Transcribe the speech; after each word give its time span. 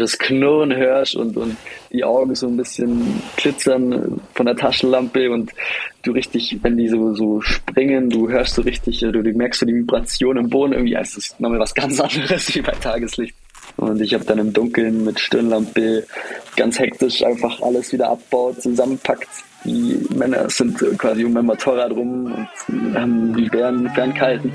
das 0.00 0.18
Knurren 0.18 0.74
hörst 0.74 1.16
und, 1.16 1.36
und 1.36 1.56
die 1.92 2.04
Augen 2.04 2.34
so 2.34 2.46
ein 2.46 2.56
bisschen 2.56 3.22
glitzern 3.36 4.20
von 4.34 4.46
der 4.46 4.56
Taschenlampe 4.56 5.30
und 5.30 5.52
du 6.02 6.12
richtig, 6.12 6.58
wenn 6.62 6.76
die 6.76 6.88
so, 6.88 7.14
so 7.14 7.40
springen, 7.40 8.10
du 8.10 8.28
hörst 8.28 8.54
so 8.54 8.62
richtig, 8.62 9.00
du, 9.00 9.12
du 9.12 9.22
merkst 9.32 9.60
so 9.60 9.66
die 9.66 9.74
Vibration 9.74 10.36
im 10.36 10.50
Boden 10.50 10.72
irgendwie, 10.72 10.96
als 10.96 11.16
ist 11.16 11.40
nochmal 11.40 11.60
was 11.60 11.74
ganz 11.74 12.00
anderes 12.00 12.54
wie 12.54 12.62
bei 12.62 12.72
Tageslicht. 12.72 13.34
Und 13.76 14.00
ich 14.00 14.14
habe 14.14 14.24
dann 14.24 14.38
im 14.38 14.52
Dunkeln 14.52 15.04
mit 15.04 15.18
Stirnlampe 15.18 16.06
ganz 16.56 16.78
hektisch 16.78 17.24
einfach 17.24 17.60
alles 17.60 17.92
wieder 17.92 18.10
abbaut, 18.10 18.62
zusammenpackt. 18.62 19.28
Die 19.64 20.06
Männer 20.14 20.48
sind 20.50 20.78
quasi 20.98 21.24
um 21.24 21.32
mein 21.32 21.46
Motorrad 21.46 21.90
rum 21.92 22.46
und 22.68 22.98
haben 22.98 23.34
die 23.34 23.48
Bären 23.48 23.88
ferngehalten. 23.90 24.52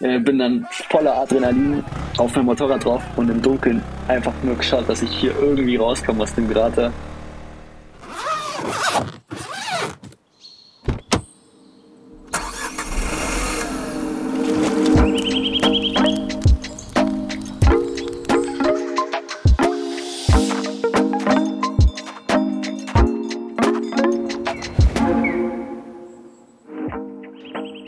Äh, 0.00 0.18
bin 0.18 0.38
dann 0.38 0.66
voller 0.90 1.16
Adrenalin 1.16 1.82
auf 2.18 2.34
mein 2.36 2.44
Motorrad 2.44 2.84
drauf 2.84 3.02
und 3.16 3.30
im 3.30 3.40
Dunkeln 3.40 3.82
einfach 4.08 4.34
nur 4.42 4.56
geschaut, 4.56 4.86
dass 4.88 5.02
ich 5.02 5.10
hier 5.10 5.32
irgendwie 5.40 5.76
rauskomme 5.76 6.22
aus 6.22 6.34
dem 6.34 6.50
Krater. 6.50 6.92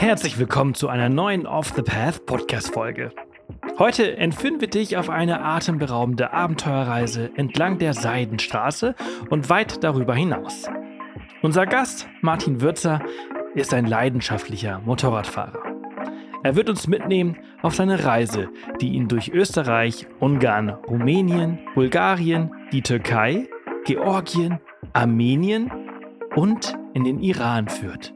Herzlich 0.08 0.38
willkommen 0.38 0.72
zu 0.72 0.88
einer 0.88 1.10
neuen 1.10 1.46
Off 1.46 1.74
the 1.76 1.82
Path 1.82 2.24
Podcast 2.24 2.72
Folge. 2.72 3.12
Heute 3.78 4.16
entführen 4.16 4.58
wir 4.58 4.68
dich 4.68 4.96
auf 4.96 5.10
eine 5.10 5.44
atemberaubende 5.44 6.32
Abenteuerreise 6.32 7.30
entlang 7.36 7.76
der 7.76 7.92
Seidenstraße 7.92 8.94
und 9.28 9.50
weit 9.50 9.84
darüber 9.84 10.14
hinaus. 10.14 10.64
Unser 11.42 11.66
Gast, 11.66 12.08
Martin 12.22 12.62
Würzer, 12.62 13.02
ist 13.54 13.74
ein 13.74 13.84
leidenschaftlicher 13.84 14.80
Motorradfahrer. 14.82 15.62
Er 16.42 16.56
wird 16.56 16.70
uns 16.70 16.88
mitnehmen 16.88 17.36
auf 17.60 17.74
seine 17.74 18.02
Reise, 18.02 18.48
die 18.80 18.94
ihn 18.94 19.08
durch 19.08 19.28
Österreich, 19.28 20.06
Ungarn, 20.20 20.70
Rumänien, 20.70 21.58
Bulgarien, 21.74 22.50
die 22.72 22.80
Türkei, 22.80 23.46
Georgien, 23.84 24.58
Armenien 24.94 25.70
und 26.34 26.78
in 26.94 27.04
den 27.04 27.20
Iran 27.20 27.68
führt. 27.68 28.14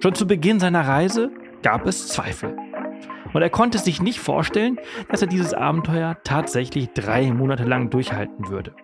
Schon 0.00 0.14
zu 0.14 0.26
Beginn 0.26 0.60
seiner 0.60 0.86
Reise 0.86 1.30
gab 1.62 1.86
es 1.86 2.08
Zweifel. 2.08 2.56
Und 3.32 3.42
er 3.42 3.50
konnte 3.50 3.78
sich 3.78 4.00
nicht 4.00 4.20
vorstellen, 4.20 4.78
dass 5.10 5.22
er 5.22 5.28
dieses 5.28 5.54
Abenteuer 5.54 6.16
tatsächlich 6.24 6.90
drei 6.94 7.32
Monate 7.32 7.64
lang 7.64 7.90
durchhalten 7.90 8.48
würde. 8.48 8.74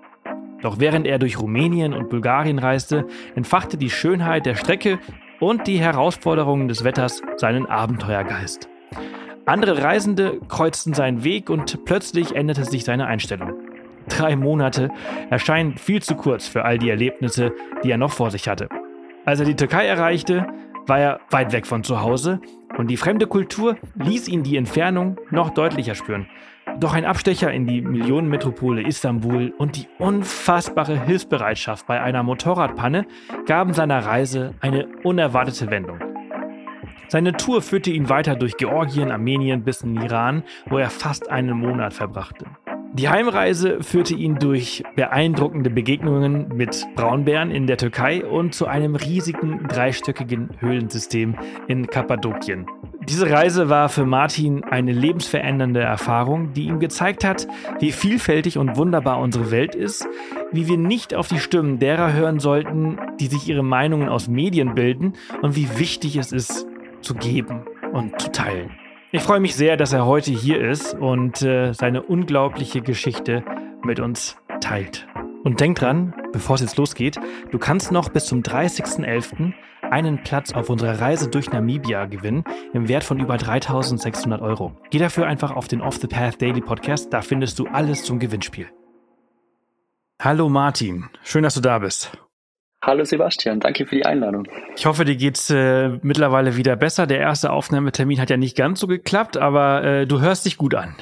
Doch 0.63 0.79
während 0.79 1.07
er 1.07 1.19
durch 1.19 1.39
Rumänien 1.39 1.95
und 1.95 2.11
Bulgarien 2.11 2.59
reiste, 2.59 3.07
entfachte 3.35 3.77
die 3.77 3.91
Schönheit 3.91 4.47
der 4.47 4.57
Strecke 4.57 4.99
und 5.41 5.67
die 5.67 5.79
Herausforderungen 5.79 6.69
des 6.69 6.85
Wetters 6.85 7.23
seinen 7.37 7.67
Abenteuergeist. 7.67 8.69
Andere 9.47 9.83
Reisende 9.83 10.39
kreuzten 10.49 10.95
seinen 10.95 11.25
Weg 11.25 11.51
und 11.51 11.85
plötzlich 11.85 12.35
änderte 12.35 12.65
sich 12.65 12.85
seine 12.85 13.07
Einstellung. 13.07 13.55
Drei 14.09 14.37
Monate 14.37 14.91
erscheinen 15.31 15.77
viel 15.77 16.03
zu 16.03 16.15
kurz 16.15 16.47
für 16.47 16.65
all 16.65 16.79
die 16.79 16.91
Erlebnisse, 16.91 17.53
die 17.83 17.91
er 17.91 17.99
noch 17.99 18.13
vor 18.13 18.31
sich 18.31 18.49
hatte. 18.49 18.69
Als 19.25 19.41
er 19.41 19.47
die 19.47 19.57
Türkei 19.57 19.87
erreichte, 19.87 20.47
war 20.91 20.99
er 20.99 21.21
weit 21.31 21.53
weg 21.53 21.67
von 21.67 21.85
zu 21.85 22.03
Hause 22.03 22.41
und 22.77 22.89
die 22.89 22.97
fremde 22.97 23.29
Kultur 23.29 23.77
ließ 23.95 24.27
ihn 24.27 24.43
die 24.43 24.57
Entfernung 24.57 25.17
noch 25.31 25.51
deutlicher 25.51 25.95
spüren. 25.95 26.27
Doch 26.81 26.95
ein 26.95 27.05
Abstecher 27.05 27.53
in 27.53 27.67
die 27.67 27.81
Millionenmetropole 27.81 28.83
Istanbul 28.83 29.55
und 29.57 29.77
die 29.77 29.87
unfassbare 29.99 30.99
Hilfsbereitschaft 31.01 31.87
bei 31.87 32.01
einer 32.01 32.25
Motorradpanne 32.25 33.07
gaben 33.47 33.73
seiner 33.73 34.05
Reise 34.05 34.55
eine 34.61 34.89
unerwartete 35.05 35.71
Wendung. 35.71 36.01
Seine 37.07 37.33
Tour 37.33 37.63
führte 37.63 37.93
ihn 37.93 38.09
weiter 38.09 38.35
durch 38.35 38.57
Georgien, 38.57 39.13
Armenien 39.13 39.63
bis 39.63 39.83
in 39.83 39.97
Iran, 39.97 40.43
wo 40.67 40.79
er 40.79 40.91
fast 40.91 41.31
einen 41.31 41.57
Monat 41.57 41.95
verbrachte. 41.95 42.47
Die 42.95 43.09
Heimreise 43.09 43.83
führte 43.83 44.15
ihn 44.15 44.37
durch 44.41 44.83
beeindruckende 44.97 45.71
Begegnungen 45.71 46.49
mit 46.49 46.85
Braunbären 46.97 47.53
in 47.53 47.69
der 47.69 47.77
Türkei 47.77 48.25
und 48.25 48.53
zu 48.53 48.67
einem 48.67 48.97
riesigen 48.97 49.69
dreistöckigen 49.69 50.51
Höhlensystem 50.59 51.37
in 51.69 51.87
Kappadokien. 51.87 52.67
Diese 53.09 53.31
Reise 53.31 53.69
war 53.69 53.89
für 53.89 54.05
Martin 54.05 54.65
eine 54.65 54.93
lebensverändernde 54.93 55.81
Erfahrung, 55.81 56.53
die 56.53 56.65
ihm 56.65 56.81
gezeigt 56.81 57.25
hat, 57.25 57.47
wie 57.79 57.93
vielfältig 57.93 58.59
und 58.59 58.77
wunderbar 58.77 59.21
unsere 59.21 59.53
Welt 59.53 59.77
ist, 59.77 60.09
wie 60.51 60.67
wir 60.67 60.77
nicht 60.77 61.15
auf 61.15 61.29
die 61.29 61.39
Stimmen 61.39 61.79
derer 61.79 62.13
hören 62.13 62.41
sollten, 62.41 62.99
die 63.21 63.29
sich 63.29 63.49
ihre 63.49 63.63
Meinungen 63.63 64.09
aus 64.09 64.27
Medien 64.27 64.75
bilden 64.75 65.13
und 65.43 65.55
wie 65.55 65.79
wichtig 65.79 66.17
es 66.17 66.33
ist, 66.33 66.67
zu 67.03 67.15
geben 67.15 67.63
und 67.93 68.21
zu 68.21 68.33
teilen. 68.33 68.80
Ich 69.13 69.23
freue 69.23 69.41
mich 69.41 69.57
sehr, 69.57 69.77
dass 69.77 69.93
er 69.93 70.07
heute 70.07 70.31
hier 70.31 70.61
ist 70.61 70.95
und 70.95 71.43
äh, 71.43 71.73
seine 71.73 72.03
unglaubliche 72.03 72.81
Geschichte 72.81 73.45
mit 73.83 73.99
uns 73.99 74.37
teilt. 74.61 75.09
Und 75.43 75.59
denk 75.59 75.77
dran, 75.79 76.15
bevor 76.33 76.55
es 76.55 76.61
jetzt 76.61 76.77
losgeht, 76.77 77.19
du 77.51 77.59
kannst 77.59 77.91
noch 77.91 78.11
bis 78.11 78.27
zum 78.27 78.43
30.11. 78.43 79.53
einen 79.83 80.23
Platz 80.23 80.53
auf 80.53 80.71
unserer 80.71 81.01
Reise 81.01 81.29
durch 81.29 81.51
Namibia 81.51 82.07
gewinnen 82.07 82.45
im 82.73 82.87
Wert 82.87 83.03
von 83.03 83.19
über 83.19 83.37
3600 83.37 84.41
Euro. 84.41 84.77
Geh 84.91 84.99
dafür 84.99 85.27
einfach 85.27 85.57
auf 85.57 85.67
den 85.67 85.81
Off 85.81 85.97
the 85.97 86.07
Path 86.07 86.41
Daily 86.41 86.61
Podcast, 86.61 87.13
da 87.13 87.21
findest 87.21 87.59
du 87.59 87.67
alles 87.67 88.05
zum 88.05 88.21
Gewinnspiel. 88.21 88.69
Hallo 90.23 90.49
Martin, 90.49 91.11
schön, 91.25 91.43
dass 91.43 91.55
du 91.55 91.61
da 91.61 91.81
bist. 91.81 92.17
Hallo 92.83 93.05
Sebastian, 93.05 93.61
danke 93.61 93.85
für 93.85 93.95
die 93.95 94.07
Einladung. 94.07 94.49
Ich 94.75 94.87
hoffe, 94.87 95.05
dir 95.05 95.17
geht's 95.17 95.51
äh, 95.51 95.91
mittlerweile 96.01 96.57
wieder 96.57 96.77
besser. 96.77 97.07
Der 97.07 97.19
erste 97.19 97.53
Aufnahmetermin 97.53 98.19
hat 98.19 98.31
ja 98.31 98.39
nicht 98.39 98.57
ganz 98.57 98.81
so 98.81 98.87
geklappt, 98.87 99.37
aber 99.37 99.85
äh, 99.85 100.07
du 100.07 100.21
hörst 100.21 100.47
dich 100.47 100.57
gut 100.57 100.75
an. 100.75 100.97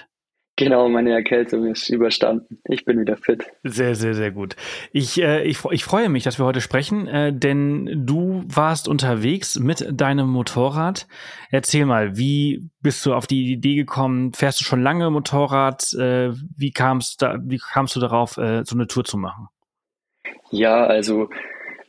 Genau, 0.56 0.88
meine 0.88 1.12
Erkältung 1.12 1.66
ist 1.66 1.88
überstanden. 1.88 2.60
Ich 2.64 2.84
bin 2.84 2.98
wieder 2.98 3.16
fit. 3.16 3.44
Sehr, 3.62 3.94
sehr, 3.94 4.14
sehr 4.14 4.32
gut. 4.32 4.56
Ich, 4.90 5.22
äh, 5.22 5.44
ich, 5.44 5.64
ich 5.70 5.84
freue 5.84 6.08
mich, 6.08 6.24
dass 6.24 6.40
wir 6.40 6.46
heute 6.46 6.60
sprechen, 6.60 7.06
äh, 7.06 7.32
denn 7.32 8.04
du 8.04 8.42
warst 8.48 8.88
unterwegs 8.88 9.60
mit 9.60 9.86
deinem 9.88 10.28
Motorrad. 10.28 11.06
Erzähl 11.52 11.86
mal, 11.86 12.16
wie 12.16 12.68
bist 12.80 13.06
du 13.06 13.14
auf 13.14 13.28
die 13.28 13.52
Idee 13.52 13.76
gekommen? 13.76 14.32
Fährst 14.32 14.60
du 14.60 14.64
schon 14.64 14.82
lange 14.82 15.08
Motorrad? 15.10 15.92
Äh, 15.92 16.32
wie 16.56 16.72
kamst 16.72 17.22
da, 17.22 17.36
wie 17.40 17.58
kamst 17.58 17.94
du 17.94 18.00
darauf, 18.00 18.36
äh, 18.36 18.64
so 18.64 18.74
eine 18.74 18.88
Tour 18.88 19.04
zu 19.04 19.16
machen? 19.16 19.46
Ja, 20.50 20.84
also 20.86 21.28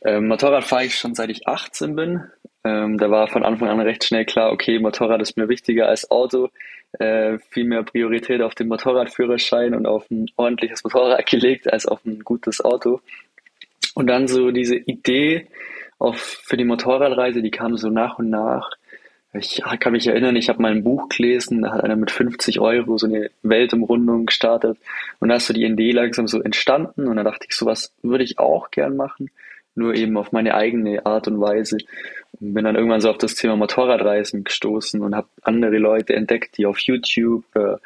ähm, 0.02 0.28
Motorrad 0.28 0.64
fahre 0.64 0.84
ich 0.84 0.94
schon 0.94 1.14
seit 1.14 1.30
ich 1.30 1.46
18 1.46 1.94
bin. 1.94 2.24
Ähm, 2.64 2.98
da 2.98 3.10
war 3.10 3.28
von 3.28 3.44
Anfang 3.44 3.68
an 3.68 3.80
recht 3.80 4.04
schnell 4.04 4.24
klar, 4.24 4.52
okay, 4.52 4.78
Motorrad 4.78 5.20
ist 5.20 5.36
mir 5.36 5.48
wichtiger 5.48 5.88
als 5.88 6.10
Auto. 6.10 6.50
Äh, 6.98 7.38
viel 7.50 7.64
mehr 7.64 7.82
Priorität 7.82 8.42
auf 8.42 8.54
den 8.54 8.68
Motorradführerschein 8.68 9.74
und 9.74 9.86
auf 9.86 10.10
ein 10.10 10.26
ordentliches 10.36 10.82
Motorrad 10.82 11.24
gelegt 11.30 11.72
als 11.72 11.86
auf 11.86 12.04
ein 12.04 12.20
gutes 12.20 12.64
Auto. 12.64 13.00
Und 13.94 14.06
dann 14.06 14.28
so 14.28 14.50
diese 14.50 14.76
Idee 14.76 15.46
auf, 15.98 16.18
für 16.18 16.56
die 16.56 16.64
Motorradreise, 16.64 17.42
die 17.42 17.50
kam 17.50 17.76
so 17.76 17.90
nach 17.90 18.18
und 18.18 18.30
nach. 18.30 18.70
Ich 19.32 19.62
kann 19.78 19.92
mich 19.92 20.08
erinnern, 20.08 20.34
ich 20.34 20.48
habe 20.48 20.60
mal 20.60 20.72
ein 20.72 20.82
Buch 20.82 21.08
gelesen, 21.08 21.62
da 21.62 21.72
hat 21.72 21.84
einer 21.84 21.94
mit 21.94 22.10
50 22.10 22.58
Euro 22.58 22.98
so 22.98 23.06
eine 23.06 23.30
Weltumrundung 23.42 24.26
gestartet 24.26 24.76
und 25.20 25.28
da 25.28 25.36
ist 25.36 25.46
so 25.46 25.54
die 25.54 25.64
Idee 25.64 25.92
langsam 25.92 26.26
so 26.26 26.42
entstanden 26.42 27.06
und 27.06 27.14
da 27.14 27.22
dachte 27.22 27.46
ich, 27.48 27.54
sowas 27.54 27.94
würde 28.02 28.24
ich 28.24 28.40
auch 28.40 28.72
gern 28.72 28.96
machen 28.96 29.30
nur 29.74 29.94
eben 29.94 30.16
auf 30.16 30.32
meine 30.32 30.54
eigene 30.54 31.04
Art 31.06 31.28
und 31.28 31.40
Weise. 31.40 31.78
Und 32.40 32.54
bin 32.54 32.64
dann 32.64 32.76
irgendwann 32.76 33.00
so 33.00 33.10
auf 33.10 33.18
das 33.18 33.34
Thema 33.34 33.56
Motorradreisen 33.56 34.44
gestoßen 34.44 35.00
und 35.00 35.14
habe 35.14 35.28
andere 35.42 35.78
Leute 35.78 36.14
entdeckt, 36.14 36.56
die 36.58 36.66
auf 36.66 36.78
YouTube 36.78 37.44
äh, 37.54 37.76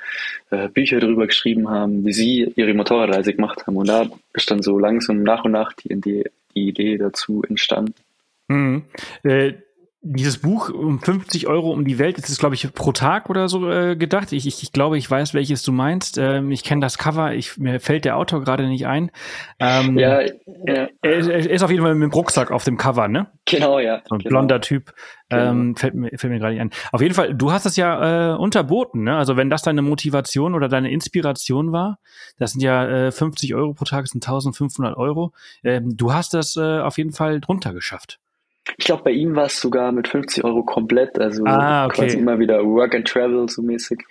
äh, 0.51 0.69
Bücher 0.69 1.01
darüber 1.01 1.27
geschrieben 1.27 1.71
haben, 1.71 2.05
wie 2.05 2.13
sie 2.13 2.53
ihre 2.57 2.75
Motorradreise 2.75 3.35
gemacht 3.35 3.67
haben. 3.67 3.77
Und 3.77 3.89
da 3.89 4.07
ist 4.33 4.51
dann 4.51 4.63
so 4.63 4.79
langsam 4.79 5.23
nach 5.23 5.45
und 5.45 5.53
nach 5.53 5.73
die, 5.73 6.01
die, 6.01 6.25
die 6.55 6.69
Idee 6.69 6.99
dazu 6.99 7.43
entstanden. 7.49 7.95
Mhm. 8.49 8.83
Äh, 9.23 9.55
dieses 10.07 10.39
Buch 10.39 10.69
um 10.69 11.01
50 11.01 11.47
Euro 11.47 11.73
um 11.73 11.87
die 11.87 11.99
Welt, 11.99 12.19
ist 12.19 12.29
es, 12.29 12.39
glaube 12.39 12.55
ich, 12.55 12.71
pro 12.75 12.93
Tag 12.93 13.31
oder 13.31 13.49
so 13.49 13.71
äh, 13.71 13.97
gedacht. 13.97 14.33
Ich, 14.33 14.47
ich, 14.47 14.63
ich 14.63 14.71
glaube, 14.71 14.99
ich 14.99 15.11
weiß, 15.11 15.33
welches 15.33 15.63
du 15.63 15.73
meinst. 15.73 16.19
Ähm, 16.19 16.51
ich 16.51 16.63
kenne 16.63 16.83
das 16.83 16.99
Cover, 16.99 17.33
ich, 17.33 17.57
mir 17.57 17.81
fällt 17.81 18.05
der 18.05 18.19
Autor 18.19 18.43
gerade 18.45 18.69
nicht 18.69 18.87
ein. 18.87 19.11
Ähm, 19.59 19.99
ja, 19.99 20.21
ja. 20.21 20.31
Er, 20.67 20.91
er, 21.03 21.51
ist 21.51 21.63
auf 21.63 21.71
jeden 21.71 21.83
Fall 21.83 21.95
mit 21.95 22.03
dem 22.03 22.13
Rucksack 22.13 22.51
auf 22.51 22.65
dem 22.65 22.77
Cover, 22.77 23.09
ne? 23.09 23.29
Genau, 23.47 23.79
ja. 23.79 24.03
So 24.07 24.17
ein 24.17 24.19
genau. 24.19 24.29
blonder 24.29 24.61
Typ. 24.61 24.93
Genau. 25.31 25.51
Ähm, 25.51 25.75
fällt, 25.75 25.95
mir, 25.95 26.11
fällt 26.11 26.33
mir 26.33 26.39
gerade 26.39 26.53
nicht 26.53 26.61
ein. 26.61 26.71
Auf 26.93 27.01
jeden 27.01 27.15
Fall, 27.15 27.35
du 27.35 27.51
hast 27.51 27.65
es 27.65 27.77
ja 27.77 28.35
äh, 28.35 28.37
unterboten, 28.37 29.05
ne? 29.05 29.17
Also 29.17 29.39
wenn 29.39 29.49
das 29.49 29.63
deine 29.63 29.81
Motivation 29.81 30.55
oder 30.55 30.69
deine 30.69 30.91
Inspiration 30.91 31.73
war, 31.73 31.99
das 32.37 32.53
sind 32.53 32.63
ja 32.63 33.07
äh, 33.07 33.11
50 33.11 33.55
Euro 33.55 33.73
pro 33.73 33.87
Tag, 33.87 34.03
das 34.03 34.11
sind 34.11 34.23
1500 34.23 34.99
Euro. 34.99 35.33
Ähm, 35.63 35.97
du 35.97 36.13
hast 36.13 36.35
das 36.35 36.57
äh, 36.57 36.81
auf 36.81 36.99
jeden 36.99 37.13
Fall 37.13 37.41
drunter 37.41 37.73
geschafft. 37.73 38.19
Ich 38.79 38.87
glaube, 38.87 39.05
bei 39.05 39.11
ihm 39.11 39.37
war 39.37 39.47
es 39.47 39.61
sogar 39.61 39.93
mit 39.93 40.09
50 40.09 40.45
Euro 40.45 40.63
komplett, 40.63 41.19
also 41.19 41.45
ah, 41.45 41.87
okay. 41.87 41.97
quasi 41.97 42.19
immer 42.19 42.39
wieder 42.39 42.65
Work 42.65 42.95
and 42.95 43.07
Travel 43.07 43.49
so 43.49 43.63
mäßig. 43.63 44.03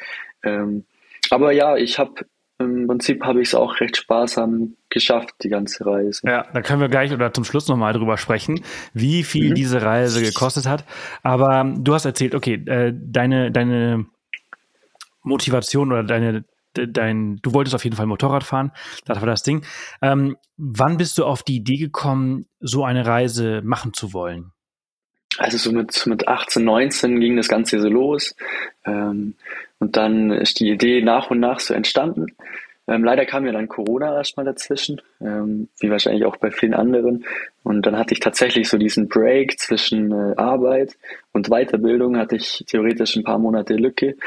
Ähm, 0.44 0.86
aber 1.32 1.52
ja, 1.52 1.76
ich 1.76 1.98
habe 1.98 2.26
im 2.60 2.88
Prinzip 2.88 3.24
habe 3.24 3.42
ich 3.42 3.50
es 3.50 3.56
auch 3.56 3.80
recht 3.80 3.98
sparsam 3.98 4.76
geschafft, 4.90 5.32
die 5.44 5.50
ganze 5.50 5.86
Reise. 5.86 6.22
Ja, 6.26 6.46
da 6.54 6.62
können 6.62 6.82
wir 6.82 6.90
gleich 6.90 7.12
oder 7.12 7.34
zum 7.34 7.44
Schluss 7.44 7.68
nochmal 7.68 7.94
drüber 7.94 8.18
sprechen, 8.18 8.62
wie 8.94 9.24
viel 9.24 9.50
mhm. 9.50 9.56
diese 9.56 9.82
Reise 9.82 10.22
gekostet 10.22 10.68
hat. 10.68 10.86
Aber 11.24 11.74
du 11.78 11.94
hast 11.94 12.06
erzählt, 12.06 12.36
okay, 12.36 12.56
äh, 12.66 12.94
deine, 12.96 13.52
deine 13.52 14.06
Motivation 15.24 15.92
oder 15.92 16.04
deine, 16.04 16.46
dein, 16.74 17.38
du 17.42 17.54
wolltest 17.54 17.76
auf 17.76 17.84
jeden 17.84 17.96
Fall 17.96 18.06
Motorrad 18.06 18.44
fahren, 18.44 18.72
das 19.06 19.20
war 19.20 19.28
das 19.28 19.44
Ding. 19.44 19.66
Ähm, 20.02 20.38
wann 20.58 20.98
bist 20.98 21.18
du 21.18 21.26
auf 21.26 21.44
die 21.44 21.58
Idee 21.58 21.78
gekommen, 21.78 22.46
so 22.60 22.84
eine 22.84 23.06
Reise 23.06 23.62
machen 23.64 23.94
zu 23.94 24.14
wollen? 24.14 24.52
Also 25.38 25.58
so 25.58 25.72
mit, 25.72 26.06
mit 26.06 26.28
18, 26.28 26.64
19 26.64 27.20
ging 27.20 27.38
das 27.38 27.48
Ganze 27.48 27.80
so 27.80 27.90
los. 27.90 28.36
Ähm, 28.86 29.36
und 29.80 29.98
dann 29.98 30.32
ist 30.32 30.60
die 30.60 30.70
Idee 30.70 31.02
nach 31.02 31.32
und 31.32 31.40
nach 31.40 31.60
so 31.60 31.74
entstanden. 31.74 32.28
Ähm, 32.88 33.04
leider 33.04 33.26
kam 33.26 33.46
ja 33.46 33.54
dann 33.54 33.70
Corona 33.70 34.16
erstmal 34.16 34.46
dazwischen, 34.46 35.02
ähm, 35.22 35.70
wie 35.80 35.90
wahrscheinlich 35.90 36.26
auch 36.26 36.36
bei 36.36 36.52
vielen 36.52 36.74
anderen. 36.74 37.26
Und 37.64 37.86
dann 37.86 37.98
hatte 37.98 38.14
ich 38.14 38.20
tatsächlich 38.20 38.68
so 38.68 38.78
diesen 38.78 39.08
Break 39.08 39.58
zwischen 39.58 40.12
äh, 40.12 40.36
Arbeit 40.36 40.98
und 41.32 41.50
Weiterbildung, 41.50 42.18
hatte 42.18 42.36
ich 42.36 42.64
theoretisch 42.68 43.16
ein 43.16 43.24
paar 43.24 43.40
Monate 43.40 43.76
Lücke, 43.76 44.18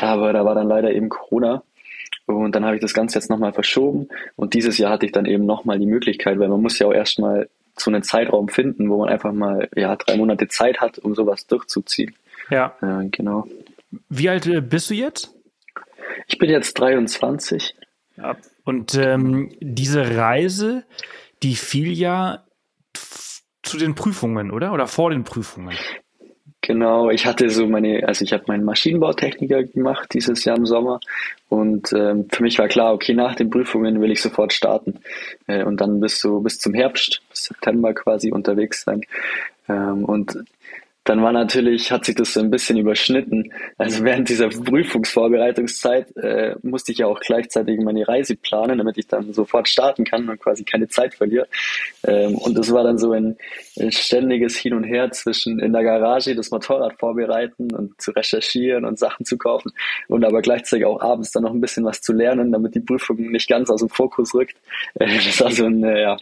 aber 0.00 0.32
da 0.32 0.44
war 0.44 0.54
dann 0.54 0.68
leider 0.68 0.92
eben 0.92 1.08
Corona. 1.08 1.64
Und 2.26 2.54
dann 2.54 2.64
habe 2.64 2.76
ich 2.76 2.80
das 2.80 2.94
Ganze 2.94 3.18
jetzt 3.18 3.28
nochmal 3.28 3.52
verschoben. 3.52 4.08
Und 4.36 4.54
dieses 4.54 4.78
Jahr 4.78 4.90
hatte 4.90 5.06
ich 5.06 5.12
dann 5.12 5.26
eben 5.26 5.44
nochmal 5.44 5.78
die 5.78 5.86
Möglichkeit, 5.86 6.38
weil 6.38 6.48
man 6.48 6.62
muss 6.62 6.78
ja 6.78 6.86
auch 6.86 6.92
erstmal 6.92 7.48
so 7.76 7.90
einen 7.90 8.02
Zeitraum 8.02 8.48
finden, 8.48 8.88
wo 8.88 8.98
man 8.98 9.08
einfach 9.08 9.32
mal 9.32 9.68
ja 9.74 9.96
drei 9.96 10.16
Monate 10.16 10.48
Zeit 10.48 10.80
hat, 10.80 10.98
um 10.98 11.14
sowas 11.14 11.46
durchzuziehen. 11.46 12.14
Ja. 12.50 12.76
Äh, 12.80 13.08
genau. 13.08 13.46
Wie 14.08 14.28
alt 14.28 14.46
äh, 14.46 14.60
bist 14.60 14.90
du 14.90 14.94
jetzt? 14.94 15.34
Ich 16.26 16.38
bin 16.38 16.50
jetzt 16.50 16.78
23. 16.78 17.74
Ja. 18.16 18.36
Und 18.64 18.94
ähm, 18.94 19.50
diese 19.60 20.16
Reise, 20.16 20.84
die 21.42 21.56
fiel 21.56 21.92
ja 21.92 22.44
zu 23.62 23.76
den 23.76 23.94
Prüfungen, 23.94 24.50
oder? 24.50 24.72
Oder 24.72 24.86
vor 24.86 25.10
den 25.10 25.24
Prüfungen? 25.24 25.74
Genau, 26.60 27.10
ich 27.10 27.26
hatte 27.26 27.50
so 27.50 27.66
meine, 27.66 28.06
also 28.08 28.24
ich 28.24 28.32
habe 28.32 28.44
meinen 28.46 28.64
Maschinenbautechniker 28.64 29.64
gemacht 29.64 30.14
dieses 30.14 30.44
Jahr 30.44 30.56
im 30.56 30.64
Sommer 30.64 30.98
und 31.54 31.92
ähm, 31.92 32.26
für 32.30 32.42
mich 32.42 32.58
war 32.58 32.66
klar, 32.66 32.92
okay, 32.92 33.14
nach 33.14 33.36
den 33.36 33.48
Prüfungen 33.48 34.00
will 34.00 34.10
ich 34.10 34.20
sofort 34.20 34.52
starten 34.52 34.98
äh, 35.46 35.62
und 35.62 35.80
dann 35.80 36.00
bis 36.00 36.18
so 36.18 36.40
bis 36.40 36.58
zum 36.58 36.74
Herbst, 36.74 37.22
bis 37.30 37.44
September 37.44 37.94
quasi 37.94 38.32
unterwegs 38.32 38.82
sein. 38.82 39.02
Ähm, 39.68 40.04
und 40.04 40.36
dann 41.04 41.22
war 41.22 41.32
natürlich, 41.32 41.92
hat 41.92 42.06
sich 42.06 42.14
das 42.14 42.32
so 42.32 42.40
ein 42.40 42.50
bisschen 42.50 42.78
überschnitten. 42.78 43.52
Also 43.76 44.04
während 44.04 44.30
dieser 44.30 44.48
Prüfungsvorbereitungszeit 44.48 46.16
äh, 46.16 46.56
musste 46.62 46.92
ich 46.92 46.98
ja 46.98 47.06
auch 47.06 47.20
gleichzeitig 47.20 47.78
meine 47.80 48.08
Reise 48.08 48.36
planen, 48.36 48.78
damit 48.78 48.96
ich 48.96 49.06
dann 49.06 49.32
sofort 49.34 49.68
starten 49.68 50.04
kann 50.04 50.26
und 50.28 50.40
quasi 50.40 50.64
keine 50.64 50.88
Zeit 50.88 51.14
verliere. 51.14 51.46
Ähm, 52.04 52.36
und 52.36 52.56
das 52.56 52.72
war 52.72 52.84
dann 52.84 52.96
so 52.96 53.12
ein, 53.12 53.36
ein, 53.78 53.92
ständiges 53.92 54.56
Hin 54.56 54.72
und 54.72 54.84
Her 54.84 55.10
zwischen 55.10 55.58
in 55.58 55.74
der 55.74 55.84
Garage 55.84 56.34
das 56.34 56.50
Motorrad 56.50 56.98
vorbereiten 56.98 57.74
und 57.74 58.00
zu 58.00 58.10
recherchieren 58.12 58.86
und 58.86 58.98
Sachen 58.98 59.26
zu 59.26 59.36
kaufen 59.36 59.72
und 60.08 60.24
aber 60.24 60.40
gleichzeitig 60.40 60.86
auch 60.86 61.02
abends 61.02 61.32
dann 61.32 61.42
noch 61.42 61.52
ein 61.52 61.60
bisschen 61.60 61.84
was 61.84 62.00
zu 62.00 62.14
lernen, 62.14 62.50
damit 62.50 62.74
die 62.74 62.80
Prüfung 62.80 63.16
nicht 63.30 63.48
ganz 63.48 63.68
aus 63.68 63.80
dem 63.80 63.90
Fokus 63.90 64.34
rückt. 64.34 64.56
Äh, 64.94 65.06
das 65.06 65.38
war 65.38 65.50
so 65.50 65.66
ein 65.66 65.84
äh, 65.84 66.00
ja, 66.00 66.16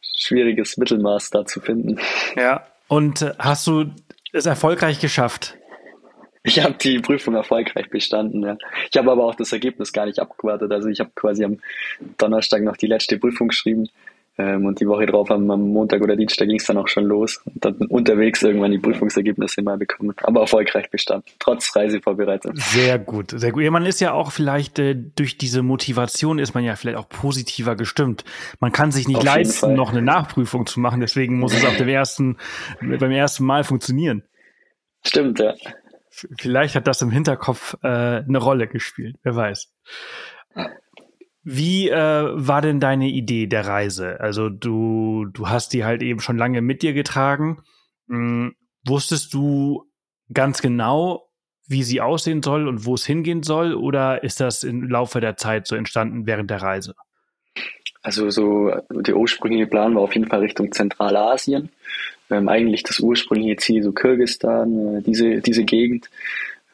schwieriges 0.00 0.78
Mittelmaß 0.78 1.28
da 1.30 1.44
zu 1.44 1.60
finden. 1.60 1.98
Ja, 2.34 2.66
und 2.88 3.22
äh, 3.22 3.34
hast 3.38 3.66
du 3.66 3.86
es 4.32 4.46
erfolgreich 4.46 5.00
geschafft? 5.00 5.56
Ich 6.42 6.62
habe 6.62 6.74
die 6.74 7.00
Prüfung 7.00 7.34
erfolgreich 7.34 7.90
bestanden, 7.90 8.42
ja. 8.44 8.56
Ich 8.90 8.96
habe 8.96 9.10
aber 9.10 9.24
auch 9.24 9.34
das 9.34 9.52
Ergebnis 9.52 9.92
gar 9.92 10.06
nicht 10.06 10.20
abgewartet. 10.20 10.70
Also 10.70 10.88
ich 10.88 11.00
habe 11.00 11.10
quasi 11.16 11.44
am 11.44 11.58
Donnerstag 12.18 12.62
noch 12.62 12.76
die 12.76 12.86
letzte 12.86 13.18
Prüfung 13.18 13.48
geschrieben 13.48 13.88
ähm, 14.38 14.66
und 14.66 14.80
die 14.80 14.86
Woche 14.86 15.06
drauf 15.06 15.30
am, 15.30 15.50
am 15.50 15.68
Montag 15.68 16.02
oder 16.02 16.16
Dienstag 16.16 16.48
ging 16.48 16.58
es 16.58 16.66
dann 16.66 16.76
auch 16.76 16.88
schon 16.88 17.04
los 17.04 17.40
und 17.44 17.64
dann 17.64 17.76
unterwegs 17.88 18.42
irgendwann 18.42 18.70
die 18.70 18.78
Prüfungsergebnisse 18.78 19.62
mal 19.62 19.78
bekommen. 19.78 20.14
Aber 20.22 20.40
erfolgreich 20.42 20.90
bestanden, 20.90 21.30
trotz 21.38 21.74
Reisevorbereitung. 21.74 22.52
Sehr 22.56 22.98
gut, 22.98 23.30
sehr 23.30 23.52
gut. 23.52 23.62
Ja, 23.62 23.70
man 23.70 23.86
ist 23.86 24.00
ja 24.00 24.12
auch 24.12 24.32
vielleicht 24.32 24.78
äh, 24.78 24.94
durch 24.94 25.38
diese 25.38 25.62
Motivation 25.62 26.38
ist 26.38 26.54
man 26.54 26.64
ja 26.64 26.76
vielleicht 26.76 26.98
auch 26.98 27.08
positiver 27.08 27.76
gestimmt. 27.76 28.24
Man 28.60 28.72
kann 28.72 28.92
sich 28.92 29.08
nicht 29.08 29.18
Auf 29.18 29.24
leisten, 29.24 29.74
noch 29.74 29.90
eine 29.90 30.02
Nachprüfung 30.02 30.66
zu 30.66 30.80
machen, 30.80 31.00
deswegen 31.00 31.38
muss 31.38 31.54
es 31.54 31.64
auf 31.64 31.76
dem 31.76 31.88
ersten, 31.88 32.36
beim 32.80 33.10
ersten 33.10 33.44
Mal 33.44 33.64
funktionieren. 33.64 34.22
Stimmt, 35.04 35.38
ja. 35.38 35.54
Vielleicht 36.38 36.74
hat 36.74 36.86
das 36.86 37.02
im 37.02 37.10
Hinterkopf 37.10 37.76
äh, 37.82 37.88
eine 37.88 38.38
Rolle 38.38 38.66
gespielt, 38.68 39.16
wer 39.22 39.36
weiß. 39.36 39.70
Wie 41.48 41.88
äh, 41.88 41.94
war 42.34 42.60
denn 42.60 42.80
deine 42.80 43.06
Idee 43.06 43.46
der 43.46 43.68
Reise? 43.68 44.18
Also 44.18 44.48
du, 44.48 45.26
du 45.26 45.48
hast 45.48 45.72
die 45.72 45.84
halt 45.84 46.02
eben 46.02 46.18
schon 46.18 46.36
lange 46.36 46.60
mit 46.60 46.82
dir 46.82 46.92
getragen. 46.92 47.62
Hm, 48.08 48.56
wusstest 48.84 49.32
du 49.32 49.84
ganz 50.34 50.60
genau, 50.60 51.30
wie 51.68 51.84
sie 51.84 52.00
aussehen 52.00 52.42
soll 52.42 52.66
und 52.66 52.84
wo 52.84 52.94
es 52.94 53.06
hingehen 53.06 53.44
soll? 53.44 53.74
Oder 53.74 54.24
ist 54.24 54.40
das 54.40 54.64
im 54.64 54.90
Laufe 54.90 55.20
der 55.20 55.36
Zeit 55.36 55.68
so 55.68 55.76
entstanden 55.76 56.26
während 56.26 56.50
der 56.50 56.62
Reise? 56.62 56.96
Also 58.02 58.28
so 58.30 58.72
der 58.90 59.16
ursprüngliche 59.16 59.68
Plan 59.68 59.94
war 59.94 60.02
auf 60.02 60.16
jeden 60.16 60.26
Fall 60.26 60.40
Richtung 60.40 60.72
Zentralasien. 60.72 61.68
Ähm, 62.28 62.48
eigentlich 62.48 62.82
das 62.82 62.98
ursprüngliche 62.98 63.56
Ziel 63.58 63.84
so 63.84 63.92
Kirgistan, 63.92 64.96
äh, 64.96 65.02
diese, 65.02 65.40
diese 65.42 65.62
Gegend. 65.62 66.10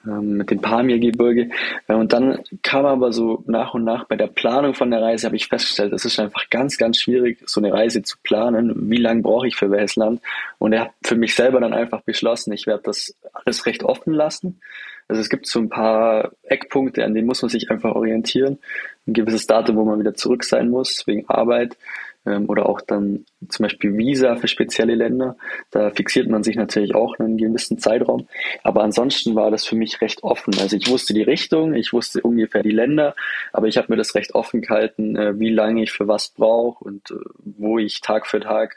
Ähm, 0.05 0.37
mit 0.39 0.51
dem 0.51 0.61
Pamir-Gebirge. 0.61 1.51
Äh, 1.87 1.95
und 1.95 2.13
dann 2.13 2.41
kam 2.63 2.87
aber 2.87 3.13
so 3.13 3.45
nach 3.47 3.75
und 3.75 3.85
nach 3.85 4.05
bei 4.05 4.17
der 4.17 4.27
Planung 4.27 4.75
von 4.75 4.91
der 4.91 5.01
Reise, 5.01 5.27
habe 5.27 5.37
ich 5.37 5.47
festgestellt, 5.47 5.93
es 5.93 6.05
ist 6.05 6.19
einfach 6.19 6.51
ganz, 6.51 6.77
ganz 6.77 6.99
schwierig, 6.99 7.39
so 7.47 7.61
eine 7.61 7.73
Reise 7.73 8.03
zu 8.03 8.17
planen. 8.23 8.91
Wie 8.91 8.97
lange 8.97 9.23
brauche 9.23 9.47
ich 9.47 9.55
für 9.55 9.71
welches 9.71 9.95
Land? 9.95 10.21
Und 10.59 10.73
er 10.73 10.83
hat 10.83 10.91
für 11.05 11.15
mich 11.15 11.37
selber 11.37 11.61
dann 11.61 11.73
einfach 11.73 12.01
beschlossen, 12.01 12.53
ich 12.53 12.67
werde 12.67 12.83
das 12.85 13.15
alles 13.33 13.65
recht 13.65 13.85
offen 13.85 14.13
lassen. 14.13 14.61
Also 15.07 15.21
es 15.21 15.29
gibt 15.29 15.47
so 15.47 15.61
ein 15.61 15.69
paar 15.69 16.33
Eckpunkte, 16.45 17.05
an 17.05 17.15
denen 17.15 17.27
muss 17.27 17.43
man 17.43 17.49
sich 17.49 17.71
einfach 17.71 17.95
orientieren. 17.95 18.59
Ein 19.07 19.13
gewisses 19.13 19.47
Datum, 19.47 19.77
wo 19.77 19.85
man 19.85 20.01
wieder 20.01 20.15
zurück 20.15 20.43
sein 20.43 20.69
muss, 20.69 21.07
wegen 21.07 21.29
Arbeit 21.29 21.77
oder 22.25 22.69
auch 22.69 22.81
dann 22.81 23.25
zum 23.49 23.65
Beispiel 23.65 23.97
Visa 23.97 24.37
für 24.37 24.47
spezielle 24.47 24.95
Länder. 24.95 25.37
Da 25.71 25.91
fixiert 25.91 26.29
man 26.29 26.43
sich 26.43 26.57
natürlich 26.57 26.95
auch 26.95 27.19
einen 27.19 27.37
gewissen 27.37 27.79
Zeitraum. 27.79 28.29
Aber 28.63 28.85
ansonsten 28.85 29.35
war 29.35 29.51
das 29.51 29.67
für 29.67 29.75
mich 29.75 30.01
recht 30.01 30.23
offen. 30.23 30.55
Also 30.61 30.77
ich 30.77 30.89
wusste 30.89 31.15
die 31.15 31.23
Richtung, 31.23 31.75
ich 31.75 31.93
wusste 31.93 32.21
ungefähr 32.21 32.63
die 32.63 32.71
Länder, 32.71 33.15
aber 33.53 33.67
ich 33.67 33.77
habe 33.77 33.89
mir 33.91 33.97
das 33.97 34.15
recht 34.15 34.35
offen 34.35 34.61
gehalten, 34.61 35.17
äh, 35.17 35.39
wie 35.39 35.51
lange 35.51 35.83
ich 35.83 35.93
für 35.93 36.07
was 36.07 36.29
brauche 36.29 36.85
und 36.85 37.11
äh, 37.11 37.15
wo 37.39 37.79
ich 37.79 38.01
Tag 38.01 38.27
für 38.27 38.41
Tag 38.41 38.77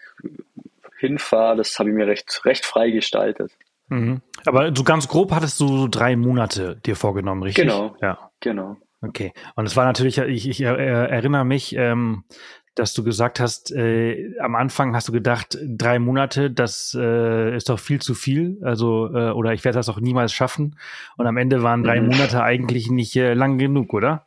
hinfahre. 0.97 1.57
Das 1.57 1.77
habe 1.77 1.89
ich 1.89 1.95
mir 1.95 2.07
recht, 2.07 2.41
recht 2.45 2.65
frei 2.65 2.89
gestaltet. 2.89 3.51
Mhm. 3.89 4.21
Aber 4.45 4.71
so 4.75 4.83
ganz 4.83 5.07
grob 5.07 5.31
hattest 5.31 5.59
du 5.59 5.67
so 5.67 5.87
drei 5.87 6.15
Monate 6.15 6.77
dir 6.85 6.95
vorgenommen, 6.95 7.43
richtig? 7.43 7.63
Genau. 7.63 7.95
Ja. 8.01 8.31
Genau. 8.39 8.77
Okay. 9.01 9.33
Und 9.55 9.65
es 9.65 9.75
war 9.75 9.85
natürlich, 9.85 10.17
ich, 10.17 10.49
ich 10.49 10.61
erinnere 10.61 11.45
mich, 11.45 11.75
ähm, 11.75 12.23
dass 12.75 12.93
du 12.93 13.03
gesagt 13.03 13.39
hast, 13.39 13.71
äh, 13.71 14.37
am 14.39 14.55
Anfang 14.55 14.95
hast 14.95 15.07
du 15.07 15.11
gedacht, 15.11 15.57
drei 15.65 15.97
Monate, 15.97 16.51
das 16.51 16.95
äh, 16.99 17.55
ist 17.55 17.69
doch 17.69 17.79
viel 17.79 18.01
zu 18.01 18.13
viel, 18.13 18.57
also 18.61 19.09
äh, 19.13 19.31
oder 19.31 19.53
ich 19.53 19.63
werde 19.63 19.77
das 19.77 19.89
auch 19.89 19.99
niemals 19.99 20.33
schaffen. 20.33 20.77
Und 21.17 21.25
am 21.25 21.37
Ende 21.37 21.63
waren 21.63 21.83
drei 21.83 22.01
mhm. 22.01 22.07
Monate 22.07 22.43
eigentlich 22.43 22.89
nicht 22.89 23.15
äh, 23.15 23.33
lang 23.33 23.57
genug, 23.57 23.93
oder? 23.93 24.23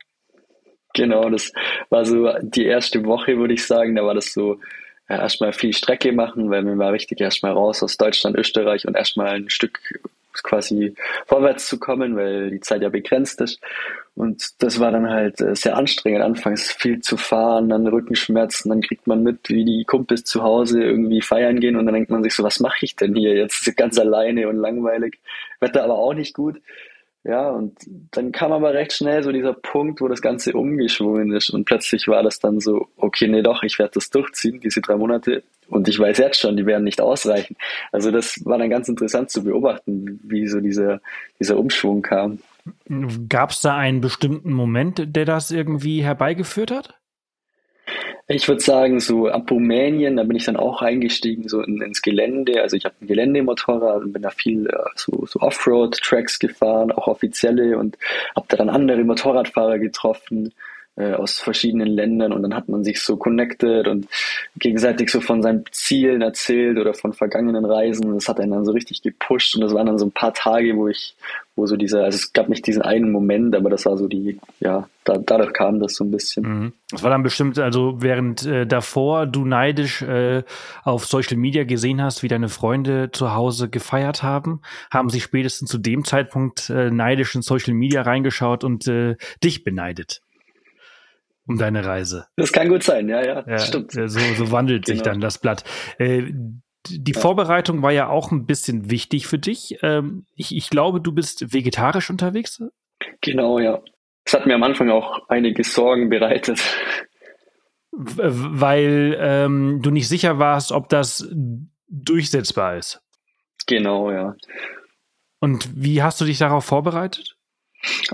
Genau, 0.95 1.29
das 1.29 1.51
war 1.89 2.03
so 2.05 2.31
die 2.41 2.65
erste 2.65 3.05
Woche, 3.05 3.37
würde 3.37 3.53
ich 3.53 3.65
sagen. 3.65 3.95
Da 3.95 4.03
war 4.03 4.15
das 4.15 4.33
so 4.33 4.59
ja, 5.07 5.17
erstmal 5.21 5.53
viel 5.53 5.73
Strecke 5.73 6.11
machen, 6.11 6.49
weil 6.49 6.63
mir 6.63 6.77
war 6.77 6.93
wichtig, 6.93 7.21
erstmal 7.21 7.53
raus 7.53 7.83
aus 7.83 7.97
Deutschland, 7.97 8.35
Österreich 8.35 8.87
und 8.87 8.97
erstmal 8.97 9.29
ein 9.29 9.49
Stück 9.49 9.79
quasi 10.33 10.93
vorwärts 11.25 11.67
zu 11.67 11.79
kommen, 11.79 12.15
weil 12.15 12.51
die 12.51 12.59
Zeit 12.59 12.81
ja 12.81 12.89
begrenzt 12.89 13.41
ist. 13.41 13.59
Und 14.15 14.61
das 14.61 14.79
war 14.79 14.91
dann 14.91 15.09
halt 15.09 15.39
äh, 15.41 15.55
sehr 15.55 15.77
anstrengend. 15.77 16.21
Anfangs 16.21 16.71
viel 16.71 16.99
zu 16.99 17.15
fahren, 17.15 17.69
dann 17.69 17.87
Rückenschmerzen, 17.87 18.69
dann 18.69 18.81
kriegt 18.81 19.07
man 19.07 19.23
mit, 19.23 19.49
wie 19.49 19.63
die 19.63 19.85
Kumpels 19.85 20.25
zu 20.25 20.43
Hause 20.43 20.83
irgendwie 20.83 21.21
feiern 21.21 21.59
gehen 21.59 21.75
und 21.75 21.85
dann 21.85 21.95
denkt 21.95 22.09
man 22.09 22.23
sich 22.23 22.33
so, 22.33 22.43
was 22.43 22.59
mache 22.59 22.83
ich 22.85 22.95
denn 22.95 23.15
hier 23.15 23.35
jetzt 23.35 23.75
ganz 23.77 23.97
alleine 23.97 24.49
und 24.49 24.57
langweilig. 24.57 25.19
Wetter 25.59 25.83
aber 25.83 25.97
auch 25.97 26.13
nicht 26.13 26.33
gut. 26.33 26.61
Ja, 27.23 27.49
und 27.49 27.77
dann 28.11 28.31
kam 28.31 28.53
aber 28.53 28.73
recht 28.73 28.93
schnell 28.93 29.23
so 29.23 29.31
dieser 29.31 29.53
Punkt, 29.53 29.99
wo 29.99 30.07
das 30.07 30.21
Ganze 30.21 30.53
umgeschwungen 30.53 31.33
ist 31.33 31.49
und 31.49 31.65
plötzlich 31.65 32.07
war 32.07 32.23
das 32.23 32.39
dann 32.39 32.61
so, 32.61 32.87
okay, 32.95 33.27
nee 33.27 33.41
doch, 33.41 33.61
ich 33.63 33.77
werde 33.77 33.91
das 33.95 34.09
durchziehen, 34.09 34.61
diese 34.61 34.79
drei 34.79 34.95
Monate 34.95 35.43
und 35.69 35.87
ich 35.87 35.99
weiß 35.99 36.17
jetzt 36.17 36.39
schon, 36.39 36.57
die 36.57 36.65
werden 36.65 36.83
nicht 36.83 37.01
ausreichen. 37.01 37.55
Also 37.91 38.11
das 38.11 38.43
war 38.45 38.57
dann 38.57 38.69
ganz 38.69 38.89
interessant 38.89 39.29
zu 39.29 39.43
beobachten, 39.43 40.19
wie 40.23 40.47
so 40.47 40.59
dieser, 40.59 40.99
dieser 41.39 41.57
Umschwung 41.57 42.01
kam. 42.01 42.39
Gab 43.29 43.51
es 43.51 43.61
da 43.61 43.77
einen 43.77 44.01
bestimmten 44.01 44.53
Moment, 44.53 45.15
der 45.15 45.25
das 45.25 45.51
irgendwie 45.51 46.03
herbeigeführt 46.03 46.71
hat? 46.71 46.95
Ich 48.31 48.47
würde 48.47 48.61
sagen, 48.61 48.99
so 48.99 49.27
ab 49.27 49.49
Rumänien, 49.49 50.17
da 50.17 50.23
bin 50.23 50.37
ich 50.37 50.45
dann 50.45 50.55
auch 50.55 50.83
eingestiegen, 50.83 51.49
so 51.49 51.63
in, 51.63 51.81
ins 51.81 52.03
Gelände. 52.03 52.61
Also 52.61 52.77
ich 52.77 52.85
habe 52.85 52.93
ein 53.01 53.07
Geländemotorrad 53.07 54.03
und 54.03 54.13
bin 54.13 54.21
da 54.21 54.29
viel 54.29 54.67
äh, 54.67 54.77
so, 54.95 55.25
so 55.25 55.39
Offroad-Tracks 55.39 56.37
gefahren, 56.37 56.91
auch 56.91 57.07
offizielle 57.07 57.79
und 57.79 57.97
habe 58.35 58.45
da 58.49 58.57
dann 58.57 58.69
andere 58.69 59.03
Motorradfahrer 59.03 59.79
getroffen. 59.79 60.53
Äh, 60.99 61.13
aus 61.13 61.39
verschiedenen 61.39 61.87
Ländern 61.87 62.33
und 62.33 62.43
dann 62.43 62.53
hat 62.53 62.67
man 62.67 62.83
sich 62.83 63.01
so 63.01 63.15
connected 63.15 63.87
und 63.87 64.07
gegenseitig 64.57 65.09
so 65.09 65.21
von 65.21 65.41
seinen 65.41 65.63
Zielen 65.71 66.21
erzählt 66.21 66.77
oder 66.77 66.93
von 66.93 67.13
vergangenen 67.13 67.63
Reisen. 67.63 68.13
Das 68.13 68.27
hat 68.27 68.39
einen 68.39 68.51
dann 68.51 68.65
so 68.65 68.73
richtig 68.73 69.01
gepusht 69.01 69.55
und 69.55 69.61
das 69.61 69.73
waren 69.73 69.87
dann 69.87 69.97
so 69.97 70.05
ein 70.05 70.11
paar 70.11 70.33
Tage, 70.33 70.75
wo 70.75 70.89
ich, 70.89 71.15
wo 71.55 71.65
so 71.65 71.77
dieser, 71.77 72.03
also 72.03 72.17
es 72.17 72.33
gab 72.33 72.49
nicht 72.49 72.67
diesen 72.67 72.81
einen 72.81 73.11
Moment, 73.11 73.55
aber 73.55 73.69
das 73.69 73.85
war 73.85 73.97
so 73.97 74.09
die, 74.09 74.39
ja, 74.59 74.89
da, 75.05 75.17
dadurch 75.17 75.53
kam 75.53 75.79
das 75.79 75.95
so 75.95 76.03
ein 76.03 76.11
bisschen. 76.11 76.43
Mhm. 76.43 76.73
Das 76.91 77.01
war 77.01 77.11
dann 77.11 77.23
bestimmt, 77.23 77.57
also 77.59 77.95
während 77.99 78.45
äh, 78.45 78.67
davor 78.67 79.25
du 79.25 79.45
neidisch 79.45 80.01
äh, 80.01 80.43
auf 80.83 81.05
Social 81.05 81.37
Media 81.37 81.63
gesehen 81.63 82.01
hast, 82.01 82.23
wie 82.23 82.27
deine 82.27 82.49
Freunde 82.49 83.09
zu 83.13 83.33
Hause 83.33 83.69
gefeiert 83.69 84.21
haben, 84.21 84.61
haben 84.91 85.09
sie 85.09 85.21
spätestens 85.21 85.69
zu 85.69 85.77
dem 85.77 86.03
Zeitpunkt 86.03 86.69
äh, 86.69 86.91
neidisch 86.91 87.35
in 87.35 87.41
Social 87.41 87.73
Media 87.73 88.01
reingeschaut 88.01 88.65
und 88.65 88.85
äh, 88.87 89.15
dich 89.41 89.63
beneidet 89.63 90.21
um 91.49 91.57
deine 91.57 91.83
Reise. 91.83 92.27
Das 92.37 92.53
kann 92.53 92.69
gut 92.69 92.83
sein, 92.83 93.09
ja, 93.09 93.25
ja, 93.25 93.43
ja 93.45 93.57
stimmt. 93.57 93.91
So, 93.91 94.07
so 94.07 94.51
wandelt 94.51 94.85
genau. 94.85 94.95
sich 94.95 95.01
dann 95.01 95.19
das 95.19 95.39
Blatt. 95.39 95.63
Äh, 95.97 96.31
die 96.87 97.11
ja. 97.11 97.19
Vorbereitung 97.19 97.81
war 97.81 97.91
ja 97.91 98.07
auch 98.07 98.31
ein 98.31 98.45
bisschen 98.45 98.91
wichtig 98.91 99.25
für 99.25 99.39
dich. 99.39 99.79
Ähm, 99.81 100.27
ich, 100.35 100.55
ich 100.55 100.69
glaube, 100.69 101.01
du 101.01 101.11
bist 101.11 101.51
vegetarisch 101.51 102.11
unterwegs. 102.11 102.61
Genau, 103.21 103.57
ja. 103.57 103.81
Das 104.25 104.35
hat 104.35 104.45
mir 104.45 104.53
am 104.53 104.63
Anfang 104.63 104.91
auch 104.91 105.27
einige 105.27 105.63
Sorgen 105.63 106.09
bereitet. 106.09 106.61
Weil 107.91 109.17
ähm, 109.19 109.79
du 109.81 109.89
nicht 109.89 110.07
sicher 110.07 110.37
warst, 110.37 110.71
ob 110.71 110.87
das 110.87 111.27
durchsetzbar 111.87 112.77
ist. 112.77 113.01
Genau, 113.65 114.11
ja. 114.11 114.35
Und 115.39 115.69
wie 115.75 116.03
hast 116.03 116.21
du 116.21 116.25
dich 116.25 116.37
darauf 116.37 116.63
vorbereitet? 116.63 117.38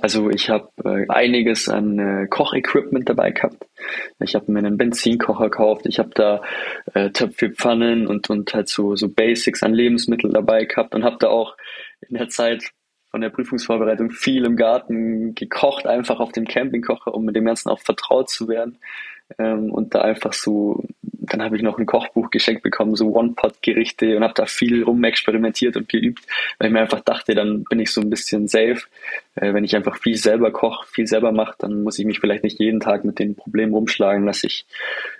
Also 0.01 0.29
ich 0.29 0.49
habe 0.49 0.69
äh, 0.83 1.05
einiges 1.09 1.69
an 1.69 1.97
äh, 1.97 2.27
Kochequipment 2.27 3.09
dabei 3.09 3.31
gehabt. 3.31 3.65
Ich 4.19 4.35
habe 4.35 4.51
mir 4.51 4.59
einen 4.59 4.77
Benzinkocher 4.77 5.49
gekauft. 5.49 5.85
Ich 5.85 5.99
habe 5.99 6.11
da 6.13 6.41
äh, 6.93 7.09
Töpfe, 7.09 7.49
Pfannen 7.49 8.07
und 8.07 8.29
und 8.29 8.53
halt 8.53 8.69
so 8.69 8.95
so 8.95 9.09
Basics 9.09 9.63
an 9.63 9.73
Lebensmitteln 9.73 10.33
dabei 10.33 10.65
gehabt 10.65 10.93
und 10.93 11.03
habe 11.03 11.17
da 11.19 11.29
auch 11.29 11.55
in 12.07 12.17
der 12.17 12.29
Zeit 12.29 12.71
von 13.09 13.21
der 13.21 13.29
Prüfungsvorbereitung 13.29 14.11
viel 14.11 14.43
im 14.43 14.57
Garten 14.57 15.35
gekocht, 15.35 15.87
einfach 15.87 16.19
auf 16.19 16.33
dem 16.33 16.45
Campingkocher, 16.45 17.13
um 17.13 17.23
mit 17.23 17.35
dem 17.35 17.45
Ganzen 17.45 17.69
auch 17.69 17.79
vertraut 17.79 18.29
zu 18.29 18.49
werden. 18.49 18.77
Ähm, 19.39 19.71
und 19.71 19.95
da 19.95 20.01
einfach 20.01 20.33
so, 20.33 20.83
dann 21.01 21.41
habe 21.41 21.57
ich 21.57 21.63
noch 21.63 21.79
ein 21.79 21.87
Kochbuch 21.87 22.29
geschenkt 22.29 22.61
bekommen, 22.61 22.95
so 22.95 23.15
One-Pot-Gerichte 23.15 24.15
und 24.15 24.23
habe 24.23 24.35
da 24.35 24.45
viel 24.45 24.83
rumexperimentiert 24.83 25.75
und 25.77 25.89
geübt, 25.89 26.25
weil 26.59 26.67
ich 26.67 26.73
mir 26.73 26.81
einfach 26.81 27.01
dachte, 27.01 27.33
dann 27.33 27.63
bin 27.63 27.79
ich 27.79 27.91
so 27.91 28.01
ein 28.01 28.09
bisschen 28.09 28.47
safe. 28.47 28.81
Äh, 29.35 29.53
wenn 29.53 29.63
ich 29.63 29.75
einfach 29.75 29.97
viel 29.97 30.15
selber 30.15 30.51
koche, 30.51 30.85
viel 30.87 31.07
selber 31.07 31.31
mache, 31.31 31.55
dann 31.57 31.83
muss 31.83 31.97
ich 31.97 32.05
mich 32.05 32.19
vielleicht 32.19 32.43
nicht 32.43 32.59
jeden 32.59 32.79
Tag 32.79 33.03
mit 33.03 33.17
den 33.17 33.35
Problemen 33.35 33.73
rumschlagen, 33.73 34.27
dass 34.27 34.43
ich 34.43 34.67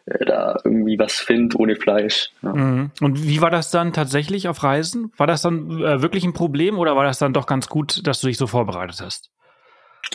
äh, 0.05 0.23
da 0.23 0.57
irgendwie 0.63 0.99
was 0.99 1.15
finde 1.15 1.57
ohne 1.57 1.75
Fleisch. 1.75 2.29
Ja. 2.43 2.53
Mhm. 2.53 2.91
Und 3.01 3.27
wie 3.27 3.41
war 3.41 3.49
das 3.49 3.71
dann 3.71 3.91
tatsächlich 3.91 4.47
auf 4.47 4.63
Reisen? 4.63 5.11
War 5.17 5.27
das 5.27 5.41
dann 5.41 5.81
äh, 5.81 6.01
wirklich 6.03 6.23
ein 6.23 6.33
Problem 6.33 6.77
oder 6.77 6.95
war 6.95 7.05
das 7.05 7.17
dann 7.17 7.33
doch 7.33 7.47
ganz 7.47 7.67
gut, 7.67 8.05
dass 8.05 8.21
du 8.21 8.27
dich 8.27 8.37
so 8.37 8.45
vorbereitet 8.45 9.01
hast? 9.01 9.31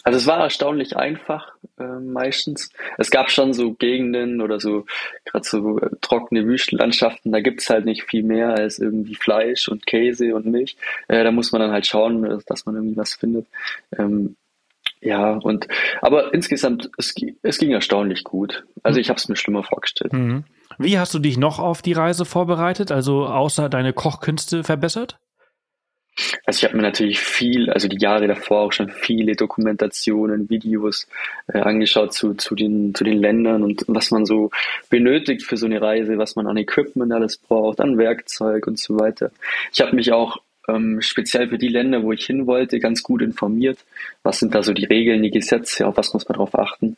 Also 0.05 0.19
es 0.19 0.27
war 0.27 0.41
erstaunlich 0.41 0.97
einfach 0.97 1.53
äh, 1.79 1.83
meistens. 1.83 2.71
Es 2.99 3.11
gab 3.11 3.31
schon 3.31 3.53
so 3.53 3.73
Gegenden 3.75 4.41
oder 4.41 4.61
so 4.61 4.87
gerade 5.25 5.45
so 5.45 5.79
äh, 5.79 5.91
trockene 6.01 6.47
Wüstenlandschaften, 6.47 7.33
da 7.33 7.41
gibt's 7.41 7.69
halt 7.71 7.85
nicht 7.85 8.05
viel 8.05 8.23
mehr 8.23 8.55
als 8.55 8.79
irgendwie 8.79 9.15
Fleisch 9.15 9.69
und 9.69 9.87
Käse 9.87 10.35
und 10.35 10.47
Milch. 10.47 10.77
Äh, 11.09 11.25
da 11.25 11.31
muss 11.33 11.53
man 11.53 11.61
dann 11.61 11.73
halt 11.73 11.87
schauen, 11.87 12.25
äh, 12.25 12.39
dass 12.47 12.67
man 12.67 12.77
irgendwie 12.77 12.97
was 12.97 13.15
findet. 13.15 13.47
Ähm, 13.97 14.37
ja, 15.03 15.33
und 15.33 15.67
aber 16.03 16.35
insgesamt, 16.35 16.91
es, 16.99 17.15
es 17.43 17.59
ging 17.59 17.73
erstaunlich 17.73 18.25
gut. 18.25 18.65
Also 18.83 18.97
hm. 18.97 19.01
ich 19.01 19.09
habe 19.09 19.19
es 19.19 19.29
mir 19.29 19.37
schlimmer 19.37 19.63
vorgestellt. 19.63 20.13
Mhm. 20.13 20.45
Wie 20.79 20.99
hast 20.99 21.13
du 21.15 21.19
dich 21.19 21.37
noch 21.37 21.59
auf 21.59 21.83
die 21.83 21.93
Reise 21.93 22.25
vorbereitet? 22.25 22.91
Also 22.93 23.27
außer 23.27 23.69
deine 23.69 23.93
Kochkünste 23.93 24.63
verbessert? 24.65 25.19
Also 26.45 26.59
ich 26.59 26.65
habe 26.65 26.77
mir 26.77 26.83
natürlich 26.83 27.21
viel, 27.21 27.71
also 27.71 27.89
die 27.89 27.99
Jahre 27.99 28.27
davor 28.27 28.61
auch 28.61 28.73
schon 28.73 28.91
viele 28.91 29.37
Dokumentationen, 29.37 30.51
Videos 30.51 31.07
äh, 31.49 31.59
angeschaut 31.59 32.13
zu, 32.13 32.35
zu, 32.35 32.55
den, 32.55 32.95
zu 32.95 33.05
den 33.05 33.19
Ländern 33.19 33.63
und 33.63 33.85
was 33.87 34.11
man 34.11 34.27
so 34.27 34.51
benötigt 34.89 35.45
für 35.45 35.57
so 35.57 35.67
eine 35.67 35.81
Reise, 35.81 36.19
was 36.19 36.37
man 36.37 36.47
an 36.47 36.57
Equipment 36.57 37.13
alles 37.13 37.39
braucht, 37.39 37.81
an 37.81 37.99
Werkzeug 37.99 38.67
und 38.67 38.79
so 38.79 38.99
weiter. 38.99 39.31
Ich 39.73 39.81
habe 39.81 39.95
mich 39.95 40.13
auch 40.13 40.39
ähm, 40.69 41.01
speziell 41.01 41.49
für 41.49 41.59
die 41.59 41.69
Länder, 41.69 42.03
wo 42.03 42.13
ich 42.13 42.25
hin 42.25 42.47
wollte, 42.47 42.79
ganz 42.79 43.03
gut 43.03 43.23
informiert. 43.23 43.79
Was 44.23 44.39
sind 44.39 44.55
da 44.55 44.63
so 44.63 44.73
die 44.73 44.85
Regeln, 44.85 45.23
die 45.23 45.31
Gesetze, 45.31 45.87
auf 45.87 45.97
was 45.97 46.13
muss 46.13 46.29
man 46.29 46.35
darauf 46.35 46.59
achten? 46.59 46.97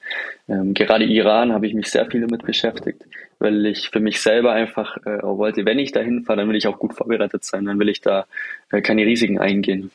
Ähm, 0.48 0.74
gerade 0.74 1.04
Iran 1.04 1.52
habe 1.52 1.66
ich 1.66 1.74
mich 1.74 1.88
sehr 1.88 2.06
viel 2.10 2.22
damit 2.22 2.44
beschäftigt, 2.44 3.02
weil 3.42 3.66
ich 3.66 3.90
für 3.90 4.00
mich 4.00 4.20
selber 4.20 4.52
einfach 4.52 4.96
äh, 4.98 5.22
wollte, 5.22 5.64
wenn 5.66 5.78
ich 5.78 5.90
da 5.90 6.00
hinfahre, 6.00 6.38
dann 6.38 6.48
will 6.48 6.56
ich 6.56 6.68
auch 6.68 6.78
gut 6.78 6.94
vorbereitet 6.94 7.44
sein, 7.44 7.64
dann 7.64 7.78
will 7.78 7.88
ich 7.88 8.00
da 8.00 8.26
äh, 8.70 8.80
keine 8.80 9.04
Risiken 9.04 9.38
eingehen. 9.38 9.90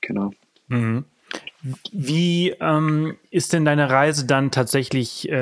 Genau. 0.00 0.32
Mhm. 0.68 1.04
Wie 1.92 2.54
ähm, 2.60 3.16
ist 3.30 3.52
denn 3.52 3.64
deine 3.64 3.90
Reise 3.90 4.26
dann 4.26 4.52
tatsächlich, 4.52 5.28
äh, 5.28 5.34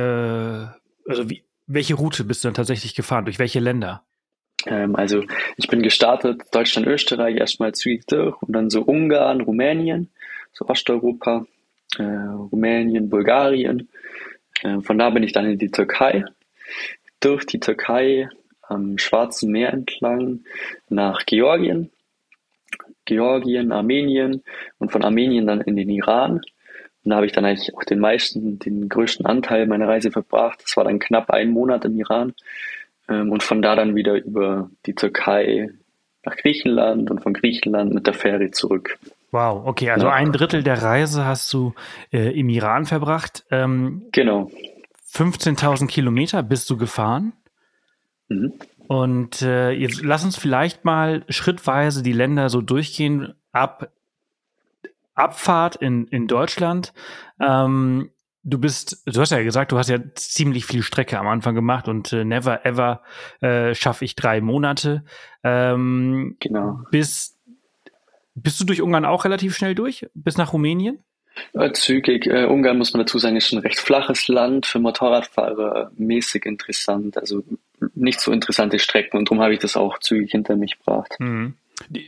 also 1.06 1.28
wie, 1.28 1.42
welche 1.66 1.94
Route 1.94 2.24
bist 2.24 2.42
du 2.42 2.48
dann 2.48 2.54
tatsächlich 2.54 2.94
gefahren? 2.94 3.26
Durch 3.26 3.38
welche 3.38 3.60
Länder? 3.60 4.02
Ähm, 4.66 4.96
also 4.96 5.22
ich 5.58 5.68
bin 5.68 5.82
gestartet, 5.82 6.42
Deutschland, 6.50 6.86
Österreich, 6.86 7.36
erstmal 7.36 7.72
zügig 7.72 8.06
durch 8.06 8.40
und 8.40 8.54
dann 8.54 8.70
so 8.70 8.82
Ungarn, 8.82 9.42
Rumänien, 9.42 10.10
so 10.52 10.66
Osteuropa, 10.66 11.46
äh, 11.98 12.02
Rumänien, 12.02 13.10
Bulgarien. 13.10 13.88
Äh, 14.62 14.80
von 14.80 14.98
da 14.98 15.10
bin 15.10 15.22
ich 15.22 15.32
dann 15.32 15.44
in 15.44 15.58
die 15.58 15.70
Türkei, 15.70 16.24
durch 17.24 17.46
die 17.46 17.60
Türkei 17.60 18.28
am 18.62 18.98
Schwarzen 18.98 19.50
Meer 19.50 19.72
entlang 19.72 20.40
nach 20.88 21.26
Georgien, 21.26 21.90
Georgien, 23.04 23.72
Armenien 23.72 24.42
und 24.78 24.92
von 24.92 25.04
Armenien 25.04 25.46
dann 25.46 25.60
in 25.60 25.76
den 25.76 25.90
Iran. 25.90 26.40
Und 27.04 27.10
da 27.10 27.16
habe 27.16 27.26
ich 27.26 27.32
dann 27.32 27.44
eigentlich 27.44 27.74
auch 27.74 27.84
den 27.84 27.98
meisten, 27.98 28.58
den 28.58 28.88
größten 28.88 29.26
Anteil 29.26 29.66
meiner 29.66 29.88
Reise 29.88 30.10
verbracht. 30.10 30.62
Das 30.62 30.76
war 30.76 30.84
dann 30.84 30.98
knapp 30.98 31.30
ein 31.30 31.50
Monat 31.50 31.84
im 31.84 31.98
Iran. 31.98 32.34
Ähm, 33.08 33.30
und 33.30 33.42
von 33.42 33.60
da 33.60 33.76
dann 33.76 33.94
wieder 33.94 34.14
über 34.14 34.70
die 34.86 34.94
Türkei 34.94 35.68
nach 36.24 36.36
Griechenland 36.36 37.10
und 37.10 37.22
von 37.22 37.34
Griechenland 37.34 37.92
mit 37.92 38.06
der 38.06 38.14
Fähre 38.14 38.50
zurück. 38.50 38.98
Wow, 39.30 39.66
okay, 39.66 39.90
also 39.90 40.06
ja. 40.06 40.12
ein 40.12 40.32
Drittel 40.32 40.62
der 40.62 40.82
Reise 40.82 41.26
hast 41.26 41.52
du 41.52 41.74
äh, 42.12 42.38
im 42.38 42.48
Iran 42.48 42.86
verbracht. 42.86 43.44
Ähm, 43.50 44.06
genau. 44.12 44.50
15.000 45.14 45.86
Kilometer 45.86 46.42
bist 46.42 46.68
du 46.70 46.76
gefahren. 46.76 47.32
Mhm. 48.28 48.54
Und 48.88 49.42
äh, 49.42 49.70
jetzt 49.70 50.02
lass 50.02 50.24
uns 50.24 50.36
vielleicht 50.36 50.84
mal 50.84 51.24
schrittweise 51.28 52.02
die 52.02 52.12
Länder 52.12 52.50
so 52.50 52.60
durchgehen. 52.60 53.34
Ab 53.52 53.90
Abfahrt 55.14 55.76
in, 55.76 56.08
in 56.08 56.26
Deutschland. 56.26 56.92
Ähm, 57.40 58.10
Du 58.46 58.58
bist, 58.58 59.02
du 59.06 59.18
hast 59.22 59.30
ja 59.30 59.42
gesagt, 59.42 59.72
du 59.72 59.78
hast 59.78 59.88
ja 59.88 59.98
ziemlich 60.16 60.66
viel 60.66 60.82
Strecke 60.82 61.18
am 61.18 61.26
Anfang 61.26 61.54
gemacht 61.54 61.88
und 61.88 62.12
äh, 62.12 62.26
never 62.26 62.66
ever 62.66 63.00
äh, 63.40 63.74
schaffe 63.74 64.04
ich 64.04 64.16
drei 64.16 64.42
Monate. 64.42 65.02
Ähm, 65.42 66.36
genau. 66.40 66.80
Bis, 66.90 67.38
bist 68.34 68.60
du 68.60 68.66
durch 68.66 68.82
Ungarn 68.82 69.06
auch 69.06 69.24
relativ 69.24 69.56
schnell 69.56 69.74
durch? 69.74 70.06
Bis 70.12 70.36
nach 70.36 70.52
Rumänien? 70.52 70.98
Äh, 71.52 71.72
zügig. 71.72 72.26
Äh, 72.26 72.46
Ungarn 72.46 72.78
muss 72.78 72.92
man 72.92 73.00
dazu 73.00 73.18
sagen, 73.18 73.36
ist 73.36 73.52
ein 73.52 73.58
recht 73.58 73.80
flaches 73.80 74.28
Land 74.28 74.66
für 74.66 74.78
Motorradfahrer, 74.78 75.90
mäßig 75.96 76.46
interessant. 76.46 77.18
Also 77.18 77.42
nicht 77.94 78.20
so 78.20 78.32
interessante 78.32 78.78
Strecken 78.78 79.18
und 79.18 79.30
darum 79.30 79.42
habe 79.42 79.54
ich 79.54 79.60
das 79.60 79.76
auch 79.76 79.98
zügig 79.98 80.30
hinter 80.30 80.56
mich 80.56 80.78
gebracht. 80.78 81.14
Mhm. 81.18 81.54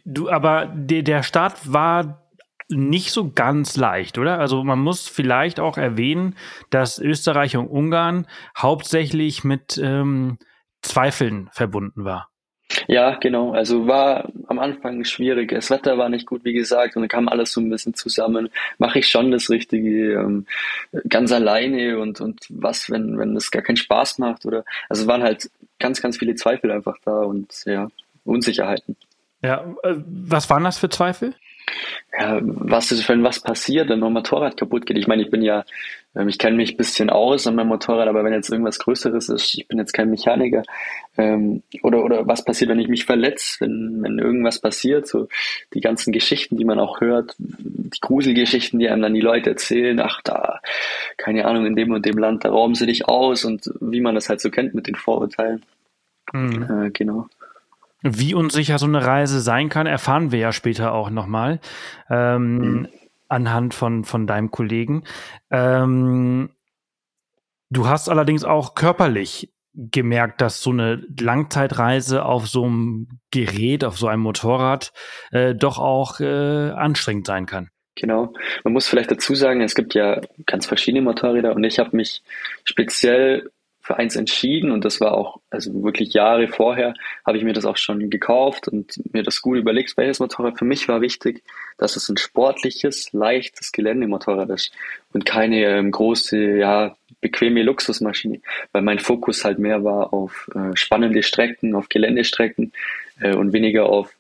Du, 0.05 0.31
aber 0.31 0.67
der, 0.67 1.03
der 1.03 1.23
Start 1.23 1.73
war 1.73 2.23
nicht 2.69 3.11
so 3.11 3.31
ganz 3.31 3.77
leicht, 3.77 4.19
oder? 4.19 4.39
Also 4.39 4.65
man 4.65 4.81
muss 4.81 5.09
vielleicht 5.09 5.61
auch 5.61 5.77
erwähnen, 5.77 6.37
dass 6.71 6.99
Österreich 6.99 7.57
und 7.57 7.69
Ungarn 7.69 8.27
hauptsächlich 8.57 9.45
mit 9.45 9.79
ähm, 9.83 10.39
Zweifeln 10.83 11.49
verbunden 11.53 12.05
war. 12.05 12.29
Ja, 12.89 13.17
genau. 13.17 13.53
Also 13.53 13.87
war 13.87 14.29
am 14.49 14.59
Anfang 14.59 15.05
schwierig. 15.05 15.51
Das 15.51 15.71
Wetter 15.71 15.99
war 15.99 16.09
nicht 16.09 16.27
gut, 16.27 16.45
wie 16.45 16.53
gesagt, 16.53 16.97
und 16.97 17.03
dann 17.03 17.09
kam 17.09 17.29
alles 17.29 17.53
so 17.53 17.61
ein 17.61 17.71
bisschen 17.71 17.95
zusammen. 17.95 18.49
Mache 18.79 18.99
ich 18.99 19.09
schon 19.09 19.31
das 19.31 19.51
Richtige 19.51 20.15
ähm, 20.15 20.47
ganz 21.09 21.33
alleine 21.33 21.99
und 21.99 22.21
und 22.21 22.47
was, 22.49 22.91
wenn 22.91 23.19
wenn 23.19 23.35
das 23.35 23.51
gar 23.51 23.63
keinen 23.63 23.77
Spaß 23.77 24.19
macht 24.19 24.47
oder 24.47 24.65
also 24.89 25.07
waren 25.07 25.23
halt 25.23 25.51
ganz 25.79 26.03
ganz 26.03 26.19
viele 26.19 26.35
Zweifel 26.35 26.71
einfach 26.71 26.97
da 27.05 27.23
und 27.23 27.53
ja 27.67 27.89
Unsicherheiten. 28.25 28.97
Ja, 29.43 29.65
äh, 29.83 29.95
was 30.07 30.51
waren 30.51 30.65
das 30.65 30.79
für 30.79 30.89
Zweifel? 30.89 31.35
ja, 32.19 32.39
was 32.43 32.93
ist, 32.93 33.09
wenn 33.09 33.25
was 33.25 33.41
passiert, 33.41 33.89
wenn 33.89 34.01
mein 34.01 34.13
Motorrad 34.13 34.57
kaputt 34.57 34.87
geht. 34.87 34.97
Ich 34.97 35.07
meine, 35.07 35.23
ich 35.23 35.31
bin 35.31 35.43
ja 35.43 35.65
ich 36.29 36.39
kenne 36.39 36.57
mich 36.57 36.73
ein 36.73 36.77
bisschen 36.77 37.11
aus 37.11 37.47
an 37.47 37.57
meinem 37.57 37.69
Motorrad, 37.69 38.09
aber 38.09 38.25
wenn 38.25 38.33
jetzt 38.33 38.51
irgendwas 38.51 38.79
Größeres 38.79 39.29
ist, 39.29 39.55
ich 39.55 39.69
bin 39.69 39.79
jetzt 39.79 39.93
kein 39.93 40.11
Mechaniker, 40.11 40.63
ähm, 41.19 41.63
oder, 41.83 42.03
oder 42.05 42.27
was 42.27 42.45
passiert, 42.45 42.71
wenn 42.71 42.79
ich 42.79 42.89
mich 42.89 43.05
verletze, 43.05 43.61
wenn, 43.61 44.03
wenn 44.03 44.19
irgendwas 44.19 44.61
passiert, 44.61 45.07
so 45.07 45.29
die 45.75 45.81
ganzen 45.81 46.13
Geschichten, 46.13 46.57
die 46.57 46.65
man 46.65 46.79
auch 46.79 47.01
hört, 47.01 47.35
die 47.39 48.01
Gruselgeschichten, 48.01 48.79
die 48.79 48.89
einem 48.89 49.03
dann 49.03 49.15
die 49.15 49.21
Leute 49.21 49.51
erzählen, 49.51 50.01
ach 50.01 50.23
da, 50.23 50.61
keine 51.19 51.45
Ahnung, 51.45 51.67
in 51.67 51.77
dem 51.77 51.93
und 51.93 52.07
dem 52.07 52.19
Land, 52.19 52.45
da 52.45 52.49
rauben 52.49 52.75
sie 52.75 52.87
dich 52.87 53.07
aus 53.07 53.45
und 53.45 53.71
wie 53.81 54.01
man 54.01 54.15
das 54.15 54.29
halt 54.29 54.41
so 54.41 54.51
kennt 54.51 54.75
mit 54.75 54.87
den 54.87 54.95
Vorurteilen. 54.95 55.63
Mhm. 56.33 56.87
Äh, 56.87 56.91
genau. 56.91 57.27
Wie 58.03 58.35
unsicher 58.35 58.79
so 58.79 58.87
eine 58.87 59.05
Reise 59.05 59.41
sein 59.41 59.69
kann, 59.69 59.87
erfahren 59.87 60.33
wir 60.33 60.39
ja 60.39 60.53
später 60.53 60.93
auch 60.93 61.11
nochmal. 61.11 61.61
Ähm, 62.09 62.57
mhm 62.59 62.89
anhand 63.29 63.75
von, 63.75 64.05
von 64.05 64.27
deinem 64.27 64.51
Kollegen. 64.51 65.05
Ähm, 65.51 66.51
du 67.71 67.89
hast 67.89 68.09
allerdings 68.09 68.45
auch 68.45 68.75
körperlich 68.75 69.53
gemerkt, 69.77 70.41
dass 70.41 70.63
so 70.63 70.71
eine 70.71 71.05
Langzeitreise 71.21 72.25
auf 72.25 72.49
so 72.49 72.65
einem 72.65 73.21
Gerät, 73.31 73.85
auf 73.85 73.99
so 73.99 74.09
einem 74.09 74.23
Motorrad 74.23 74.93
äh, 75.33 75.55
doch 75.55 75.79
auch 75.79 76.21
äh, 76.21 76.71
anstrengend 76.71 77.27
sein 77.27 77.47
kann. 77.47 77.69
Genau. 77.95 78.33
Man 78.65 78.73
muss 78.73 78.89
vielleicht 78.89 79.11
dazu 79.11 79.35
sagen, 79.35 79.63
es 79.63 79.75
gibt 79.75 79.95
ja 79.95 80.21
ganz 80.47 80.67
verschiedene 80.67 81.03
Motorräder 81.03 81.55
und 81.55 81.65
ich 81.65 81.79
habe 81.79 81.97
mich 81.97 82.23
speziell 82.65 83.51
für 83.81 83.97
eins 83.97 84.17
entschieden 84.17 84.71
und 84.73 84.85
das 84.85 85.01
war 85.01 85.13
auch, 85.13 85.41
also 85.49 85.83
wirklich 85.85 86.13
Jahre 86.13 86.49
vorher, 86.49 86.95
habe 87.25 87.39
ich 87.39 87.45
mir 87.45 87.53
das 87.53 87.65
auch 87.65 87.77
schon 87.77 88.11
gekauft 88.11 88.69
und 88.69 89.01
mir 89.13 89.23
das 89.23 89.41
gut 89.41 89.59
überlegt, 89.59 89.97
welches 89.97 90.19
Motorrad 90.19 90.59
für 90.59 90.65
mich 90.65 90.89
war 90.89 91.01
wichtig, 91.01 91.45
dass 91.79 91.97
es 91.97 92.09
ein 92.09 92.17
sportliches, 92.17 93.13
leichtes 93.13 93.73
Geländemotorrad 93.73 94.51
ist 94.51 94.73
und 95.13 95.27
keine 95.27 95.65
ähm, 95.65 95.91
große, 95.91 96.57
ja, 96.59 96.97
bequeme 97.21 97.63
Luxusmaschine, 97.63 98.41
weil 98.73 98.83
mein 98.83 98.99
Fokus 98.99 99.45
halt 99.45 99.59
mehr 99.59 99.85
war 99.85 100.13
auf 100.13 100.49
äh, 100.55 100.77
spannende 100.77 101.23
Strecken, 101.23 101.75
auf 101.75 101.89
Geländestrecken 101.89 102.73
äh, 103.21 103.35
und 103.35 103.53
weniger 103.53 103.87
auf 103.87 104.13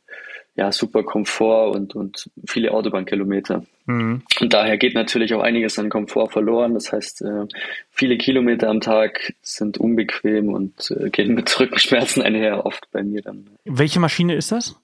ja, 0.56 0.72
super 0.72 1.02
Komfort 1.02 1.72
und, 1.72 1.94
und 1.94 2.30
viele 2.46 2.72
Autobahnkilometer. 2.72 3.64
Mhm. 3.84 4.22
Und 4.40 4.52
daher 4.52 4.78
geht 4.78 4.94
natürlich 4.94 5.34
auch 5.34 5.42
einiges 5.42 5.78
an 5.78 5.90
Komfort 5.90 6.30
verloren. 6.30 6.72
Das 6.72 6.92
heißt, 6.92 7.22
äh, 7.22 7.46
viele 7.90 8.16
Kilometer 8.16 8.70
am 8.70 8.80
Tag 8.80 9.34
sind 9.42 9.76
unbequem 9.76 10.48
und 10.48 10.90
äh, 10.90 11.10
gehen 11.10 11.34
mit 11.34 11.60
Rückenschmerzen 11.60 12.22
einher, 12.22 12.64
oft 12.64 12.90
bei 12.90 13.02
mir 13.02 13.20
dann. 13.20 13.50
Welche 13.64 14.00
Maschine 14.00 14.34
ist 14.34 14.50
das? 14.50 14.76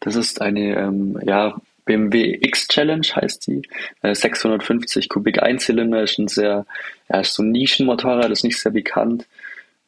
Das 0.00 0.16
ist 0.16 0.40
eine 0.40 0.76
ähm, 0.76 1.20
ja, 1.24 1.60
BMW 1.90 2.38
X 2.40 2.68
Challenge 2.68 3.06
heißt 3.16 3.48
die. 3.48 3.62
Äh, 4.02 4.14
650 4.14 5.08
Kubik 5.08 5.42
Einzylinder 5.42 6.04
ist 6.04 6.20
ein 6.20 6.28
sehr, 6.28 6.64
ja, 7.08 7.20
ist 7.20 7.34
so 7.34 7.42
ein 7.42 7.50
Nischenmotorrad, 7.50 8.30
ist 8.30 8.44
nicht 8.44 8.60
sehr 8.60 8.70
bekannt. 8.70 9.26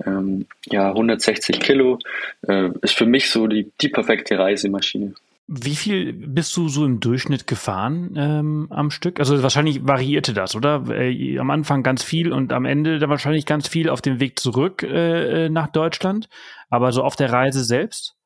Ähm, 0.05 0.47
ja, 0.67 0.89
160 0.89 1.61
Kilo 1.61 2.01
äh, 2.49 2.71
ist 2.81 2.95
für 2.97 3.07
mich 3.07 3.31
so 3.31 3.47
die, 3.47 3.71
die 3.81 3.89
perfekte 3.89 4.37
Reisemaschine. 4.37 5.15
Wie 5.47 5.77
viel 5.77 6.13
bist 6.13 6.57
du 6.57 6.69
so 6.69 6.85
im 6.85 6.99
Durchschnitt 6.99 7.47
gefahren 7.47 8.15
ähm, 8.17 8.67
am 8.71 8.91
Stück? 8.91 9.21
Also 9.21 9.41
wahrscheinlich 9.45 9.87
variierte 9.87 10.33
das, 10.33 10.57
oder? 10.57 10.85
Äh, 10.89 11.39
am 11.39 11.51
Anfang 11.51 11.85
ganz 11.85 12.03
viel 12.03 12.33
und 12.33 12.53
am 12.53 12.65
Ende 12.65 12.99
dann 12.99 13.11
wahrscheinlich 13.11 13.47
ganz 13.47 13.69
viel 13.69 13.89
auf 13.89 14.01
dem 14.01 14.19
Weg 14.19 14.41
zurück 14.41 14.83
äh, 14.83 15.49
nach 15.49 15.69
Deutschland. 15.69 16.29
Aber 16.69 16.91
so 16.91 17.05
auf 17.05 17.15
der 17.15 17.31
Reise 17.33 17.63
selbst? 17.63 18.17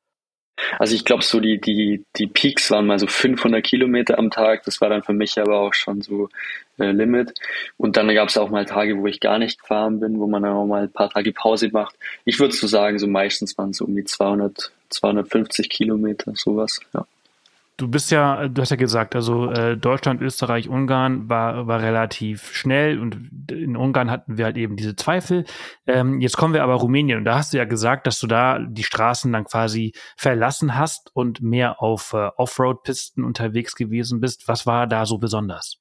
Also 0.79 0.95
ich 0.95 1.05
glaube, 1.05 1.23
so 1.23 1.41
die, 1.41 1.61
die, 1.61 2.05
die 2.17 2.27
Peaks 2.27 2.71
waren 2.71 2.87
mal 2.87 2.99
so 2.99 3.07
500 3.07 3.63
Kilometer 3.63 4.19
am 4.19 4.31
Tag. 4.31 4.65
Das 4.65 4.81
war 4.81 4.89
dann 4.89 5.03
für 5.03 5.13
mich 5.13 5.39
aber 5.39 5.61
auch 5.61 5.75
schon 5.75 6.01
so 6.01 6.29
äh, 6.79 6.91
Limit. 6.91 7.35
Und 7.77 7.97
dann 7.97 8.13
gab 8.15 8.29
es 8.29 8.39
auch 8.39 8.51
mal 8.51 8.65
Tage, 8.65 8.99
wo 8.99 9.07
ich 9.07 9.21
gar 9.21 9.39
nicht 9.39 9.61
gefahren 9.61 10.01
bin, 10.01 10.19
wo 10.19 10.27
man 10.27 10.43
dann 10.43 10.53
auch 10.53 10.67
mal 10.67 10.85
ein 10.85 10.93
paar 10.93 11.11
Tage 11.11 11.33
Pause 11.33 11.71
macht. 11.73 11.95
Ich 12.25 12.39
würde 12.39 12.55
so 12.55 12.67
sagen, 12.67 12.99
so 12.99 13.07
meistens 13.07 13.57
waren 13.59 13.71
es 13.71 13.81
um 13.81 13.95
die 13.95 14.05
200, 14.05 14.73
250 14.91 15.69
Kilometer, 15.69 16.33
sowas, 16.35 16.81
ja. 16.95 17.07
Du 17.79 17.89
bist 17.89 18.11
ja, 18.11 18.49
du 18.49 18.63
hast 18.63 18.71
ja 18.71 18.77
gesagt, 18.77 19.15
also 19.15 19.51
äh, 19.51 19.77
Deutschland, 19.77 20.23
Österreich, 20.23 20.71
Ungarn 20.71 21.29
war, 21.29 21.67
war 21.67 21.83
relativ 21.83 22.55
schnell 22.55 22.99
und 22.99 23.51
in 23.51 23.77
Ungarn 23.77 24.11
hatten 24.11 24.39
wir 24.39 24.47
halt 24.47 24.57
eben 24.57 24.77
diese 24.77 24.97
Zweifel. 24.97 25.45
Ähm, 25.87 26.23
jetzt 26.23 26.39
kommen 26.39 26.55
wir 26.55 26.63
aber 26.63 26.75
Rumänien 26.75 27.19
und 27.19 27.25
da 27.25 27.37
hast 27.37 27.53
du 27.53 27.59
ja 27.59 27.65
gesagt, 27.67 28.07
dass 28.07 28.19
du 28.19 28.27
da 28.27 28.59
die 28.59 28.83
Straßen 28.83 29.31
dann 29.31 29.45
quasi 29.45 29.93
verlassen 30.17 30.79
hast 30.79 31.11
und 31.15 31.43
mehr 31.43 31.83
auf 31.83 32.15
äh, 32.15 32.31
Offroad-Pisten 32.37 33.23
unterwegs 33.23 33.75
gewesen 33.75 34.21
bist. 34.21 34.49
Was 34.49 34.65
war 34.65 34.87
da 34.87 35.05
so 35.05 35.19
besonders? 35.19 35.79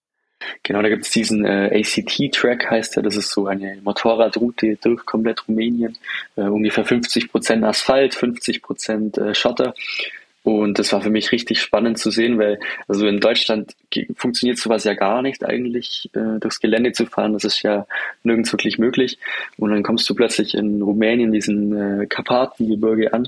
Genau, 0.63 0.81
da 0.81 0.89
gibt 0.89 1.05
es 1.05 1.12
diesen 1.12 1.45
äh, 1.45 1.79
ACT-Track, 1.79 2.69
heißt 2.69 2.97
er. 2.97 3.03
Das 3.03 3.15
ist 3.15 3.31
so 3.31 3.47
eine 3.47 3.77
Motorradroute 3.84 4.77
durch 4.81 5.05
komplett 5.05 5.47
Rumänien. 5.47 5.97
Äh, 6.36 6.41
ungefähr 6.41 6.84
50 6.84 7.31
Prozent 7.31 7.63
Asphalt, 7.63 8.15
50 8.15 8.62
Prozent 8.62 9.17
äh, 9.17 9.34
Schotter. 9.34 9.73
Und 10.45 10.77
das 10.77 10.93
war 10.93 11.01
für 11.01 11.10
mich 11.10 11.31
richtig 11.31 11.60
spannend 11.60 11.97
zu 11.97 12.12
sehen, 12.12 12.38
weil 12.38 12.60
also 12.88 13.08
in 13.08 13.19
Deutschland 13.19 13.75
funktioniert 14.15 14.60
sowas 14.60 14.84
ja 14.84 14.93
gar 14.93 15.23
nicht 15.23 15.43
eigentlich, 15.43 16.12
äh, 16.13 16.39
durchs 16.39 16.60
Gelände 16.60 16.91
zu 16.91 17.08
fahren. 17.08 17.34
Das 17.34 17.45
ist 17.45 17.63
ja 17.63 17.88
nirgends 18.21 18.53
wirklich 18.53 18.77
möglich. 18.77 19.17
Und 19.58 19.71
dann 19.71 19.81
kommst 19.81 20.08
du 20.08 20.13
plötzlich 20.13 20.53
in 20.53 20.84
Rumänien 20.84 21.31
diesen 21.31 22.03
äh, 22.03 22.05
Karpatengebirge 22.05 23.12
an 23.12 23.27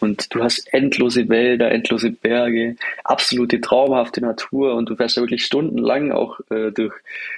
und 0.00 0.34
du 0.34 0.42
hast 0.42 0.66
endlose 0.74 1.28
Wälder, 1.28 1.70
endlose 1.70 2.10
Berge, 2.10 2.74
absolute 3.04 3.60
traumhafte 3.60 4.20
Natur 4.20 4.74
und 4.74 4.88
du 4.88 4.96
fährst 4.96 5.16
ja 5.16 5.22
wirklich 5.22 5.44
stundenlang 5.44 6.10
auch 6.10 6.40
äh, 6.50 6.72
durch, 6.72 6.94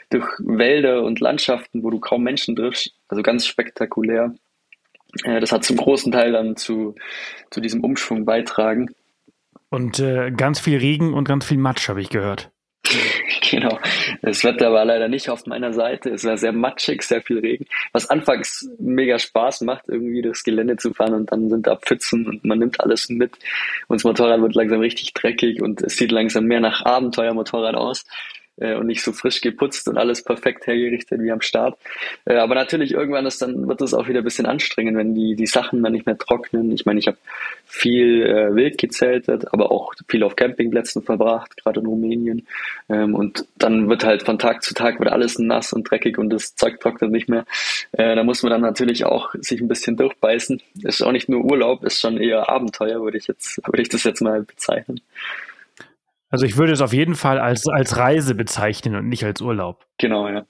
durch 0.09 0.25
Wälder 0.39 1.03
und 1.03 1.21
Landschaften, 1.21 1.83
wo 1.83 1.91
du 1.91 2.01
kaum 2.01 2.23
Menschen 2.23 2.57
triffst. 2.57 2.95
Also 3.09 3.23
ganz 3.23 3.47
spektakulär. 3.47 4.35
Äh, 5.25 5.41
das 5.41 5.53
hat 5.53 5.63
zum 5.65 5.77
großen 5.77 6.11
Teil 6.11 6.33
dann 6.33 6.57
zu, 6.57 6.95
zu 7.51 7.61
diesem 7.61 7.85
Umschwung 7.85 8.25
beitragen. 8.25 8.89
Und 9.71 10.01
äh, 10.01 10.31
ganz 10.33 10.61
viel 10.61 10.79
Regen 10.79 11.15
und 11.15 11.27
ganz 11.27 11.47
viel 11.47 11.59
Matsch, 11.59 11.89
habe 11.89 12.01
ich 12.01 12.11
gehört. 12.11 12.51
Genau. 13.51 13.81
Das 14.23 14.45
Wetter 14.45 14.73
war 14.73 14.85
leider 14.85 15.09
nicht 15.09 15.29
auf 15.29 15.45
meiner 15.47 15.73
Seite. 15.73 16.11
Es 16.11 16.25
war 16.25 16.37
sehr 16.37 16.53
matschig, 16.53 17.03
sehr 17.03 17.21
viel 17.21 17.41
Regen. 17.41 17.67
Was 17.93 18.09
anfangs 18.09 18.69
mega 18.79 19.19
Spaß 19.19 19.63
macht, 19.63 19.89
irgendwie 19.89 20.23
durchs 20.23 20.45
Gelände 20.45 20.77
zu 20.77 20.93
fahren 20.93 21.15
und 21.15 21.33
dann 21.33 21.51
sind 21.51 21.67
da 21.67 21.75
Pfützen 21.75 22.29
und 22.29 22.45
man 22.45 22.61
nimmt 22.61 22.81
alles 22.81 23.09
mit. 23.09 23.33
Und 23.89 23.97
das 23.97 24.05
Motorrad 24.05 24.41
wird 24.41 24.55
langsam 24.55 24.81
richtig 24.81 25.15
dreckig 25.15 25.61
und 25.63 25.83
es 25.83 25.97
sieht 25.97 26.13
langsam 26.13 26.45
mehr 26.45 26.61
nach 26.61 26.85
Abenteuermotorrad 26.85 27.75
aus 27.75 28.05
äh, 28.61 28.75
und 28.75 28.87
nicht 28.87 29.03
so 29.03 29.13
frisch 29.13 29.41
geputzt 29.41 29.89
und 29.89 29.99
alles 29.99 30.23
perfekt 30.23 30.67
hergerichtet 30.67 31.21
wie 31.21 31.33
am 31.33 31.41
Start. 31.41 31.79
Äh, 32.25 32.37
aber 32.37 32.55
natürlich 32.55 32.93
irgendwann 32.93 33.27
ist 33.27 33.43
dann 33.43 33.69
wird 33.69 33.81
es 33.81 33.95
auch 33.95 34.09
wieder 34.09 34.21
ein 34.21 34.25
bisschen 34.25 34.47
anstrengend, 34.47 34.97
wenn 34.97 35.15
die 35.15 35.35
die 35.35 35.47
Sachen 35.47 35.83
dann 35.83 35.93
nicht 35.93 36.07
mehr 36.07 36.19
trocknen. 36.19 36.71
Ich 36.73 36.87
meine, 36.87 37.01
ich 37.01 37.07
habe 37.07 37.19
viel 37.67 38.23
äh, 38.23 38.55
wild 38.55 38.79
gezeltet, 38.79 39.53
aber 39.53 39.71
auch 39.71 39.95
viel 40.09 40.23
auf 40.23 40.37
Campingplätzen 40.37 41.03
verbracht, 41.03 41.57
gerade 41.57 41.81
in 41.81 41.87
Rumänien. 41.87 42.47
Ähm, 42.89 43.15
und 43.15 43.47
dann 43.57 43.89
wird 43.89 44.05
halt 44.05 44.23
von 44.23 44.39
Tag 44.39 44.63
zu 44.63 44.75
Tag 44.75 44.99
wird 44.99 45.11
alles 45.11 45.39
nass 45.39 45.73
und 45.73 45.91
dreckig 45.91 46.19
und 46.19 46.31
das 46.31 46.57
Zeug 46.57 46.81
trocknet 46.81 47.11
nicht 47.11 47.29
mehr. 47.29 47.45
Äh, 47.93 48.15
da 48.15 48.25
muss 48.25 48.43
man 48.43 48.51
dann 48.51 48.61
natürlich 48.61 49.05
auch 49.05 49.35
sich 49.41 49.61
ein 49.61 49.69
bisschen 49.69 49.97
durchbeißen. 49.97 50.61
Ist 50.83 51.03
auch 51.03 51.13
nicht 51.13 51.29
nur 51.29 51.45
Urlaub, 51.45 51.85
ist 51.85 52.01
schon 52.01 52.19
eher 52.19 52.49
Abenteuer, 52.49 53.01
würde 53.03 53.19
ich 53.19 53.27
jetzt, 53.27 53.61
würde 53.67 53.83
ich 53.83 53.89
das 53.89 54.05
jetzt 54.05 54.21
mal 54.21 54.43
bezeichnen. 54.43 55.01
Also 56.31 56.47
ich 56.47 56.57
würde 56.57 56.73
es 56.73 56.81
auf 56.81 56.93
jeden 56.93 57.17
Fall 57.17 57.39
als, 57.39 57.67
als 57.69 57.97
Reise 57.97 58.35
bezeichnen 58.35 58.95
und 58.95 59.09
nicht 59.09 59.25
als 59.25 59.41
Urlaub. 59.41 59.85
Genau, 59.99 60.29
ja. 60.29 60.47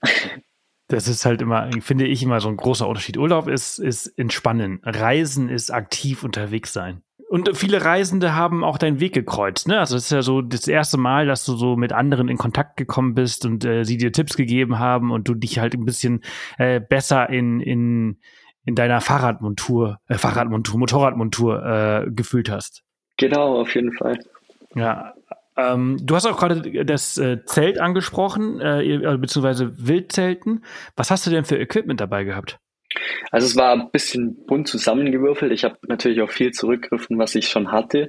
Das 0.88 1.08
ist 1.08 1.24
halt 1.24 1.40
immer, 1.40 1.70
finde 1.80 2.06
ich, 2.06 2.22
immer 2.22 2.40
so 2.40 2.48
ein 2.48 2.56
großer 2.56 2.86
Unterschied. 2.86 3.16
Urlaub 3.16 3.48
ist, 3.48 3.78
ist 3.78 4.06
entspannen. 4.18 4.80
Reisen 4.84 5.48
ist 5.48 5.70
aktiv 5.70 6.22
unterwegs 6.22 6.72
sein. 6.72 7.02
Und 7.30 7.56
viele 7.56 7.84
Reisende 7.84 8.34
haben 8.34 8.64
auch 8.64 8.76
deinen 8.76 8.98
Weg 8.98 9.14
gekreuzt, 9.14 9.68
ne? 9.68 9.78
Also 9.78 9.96
es 9.96 10.06
ist 10.06 10.10
ja 10.10 10.20
so 10.20 10.42
das 10.42 10.66
erste 10.66 10.98
Mal, 10.98 11.26
dass 11.26 11.44
du 11.44 11.54
so 11.54 11.76
mit 11.76 11.92
anderen 11.92 12.28
in 12.28 12.36
Kontakt 12.36 12.76
gekommen 12.76 13.14
bist 13.14 13.46
und 13.46 13.64
äh, 13.64 13.84
sie 13.84 13.98
dir 13.98 14.10
Tipps 14.10 14.36
gegeben 14.36 14.80
haben 14.80 15.12
und 15.12 15.28
du 15.28 15.34
dich 15.34 15.60
halt 15.60 15.74
ein 15.74 15.84
bisschen 15.84 16.24
äh, 16.58 16.80
besser 16.80 17.30
in, 17.30 17.60
in, 17.60 18.18
in 18.64 18.74
deiner 18.74 19.00
Fahrradmontur, 19.00 20.00
äh, 20.08 20.18
Fahrradmontur, 20.18 20.76
Motorradmontur 20.76 21.64
äh, 21.64 22.10
gefühlt 22.10 22.50
hast. 22.50 22.82
Genau, 23.16 23.60
auf 23.60 23.76
jeden 23.76 23.92
Fall. 23.92 24.18
Ja, 24.74 25.14
ähm, 25.56 25.98
du 26.02 26.14
hast 26.14 26.26
auch 26.26 26.38
gerade 26.38 26.84
das 26.84 27.18
äh, 27.18 27.44
Zelt 27.44 27.80
angesprochen, 27.80 28.60
äh, 28.60 29.16
beziehungsweise 29.18 29.72
Wildzelten. 29.76 30.64
Was 30.96 31.10
hast 31.10 31.26
du 31.26 31.30
denn 31.30 31.44
für 31.44 31.58
Equipment 31.58 32.00
dabei 32.00 32.24
gehabt? 32.24 32.58
Also 33.30 33.46
es 33.46 33.56
war 33.56 33.72
ein 33.72 33.90
bisschen 33.90 34.44
bunt 34.46 34.68
zusammengewürfelt. 34.68 35.52
Ich 35.52 35.64
habe 35.64 35.78
natürlich 35.86 36.22
auch 36.22 36.30
viel 36.30 36.52
zurückgegriffen, 36.52 37.18
was 37.18 37.34
ich 37.34 37.48
schon 37.48 37.70
hatte. 37.70 38.08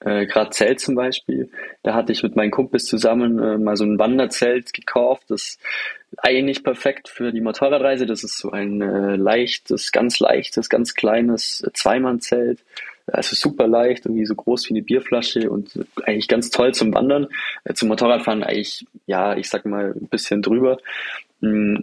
Äh, 0.00 0.26
Gerade 0.26 0.50
Zelt 0.50 0.80
zum 0.80 0.94
Beispiel. 0.94 1.50
Da 1.82 1.94
hatte 1.94 2.12
ich 2.12 2.22
mit 2.22 2.36
meinen 2.36 2.50
Kumpels 2.50 2.84
zusammen 2.84 3.38
äh, 3.38 3.58
mal 3.58 3.76
so 3.76 3.84
ein 3.84 3.98
Wanderzelt 3.98 4.72
gekauft. 4.72 5.24
Das 5.28 5.42
ist 5.42 5.60
eigentlich 6.18 6.64
perfekt 6.64 7.08
für 7.08 7.32
die 7.32 7.40
Motorradreise. 7.40 8.06
Das 8.06 8.24
ist 8.24 8.38
so 8.38 8.50
ein 8.50 8.80
äh, 8.80 9.16
leichtes, 9.16 9.92
ganz 9.92 10.18
leichtes, 10.18 10.68
ganz 10.68 10.94
kleines 10.94 11.66
Zweimannzelt 11.74 12.64
also 13.12 13.36
super 13.36 13.66
leicht, 13.66 14.06
irgendwie 14.06 14.26
so 14.26 14.34
groß 14.34 14.68
wie 14.68 14.74
eine 14.74 14.82
Bierflasche 14.82 15.50
und 15.50 15.78
eigentlich 16.04 16.28
ganz 16.28 16.50
toll 16.50 16.72
zum 16.74 16.94
Wandern. 16.94 17.28
Äh, 17.64 17.74
zum 17.74 17.88
Motorradfahren 17.88 18.42
eigentlich, 18.42 18.86
ja, 19.06 19.36
ich 19.36 19.48
sag 19.48 19.64
mal, 19.66 19.94
ein 19.94 20.08
bisschen 20.08 20.42
drüber. 20.42 20.78
Mm, 21.40 21.78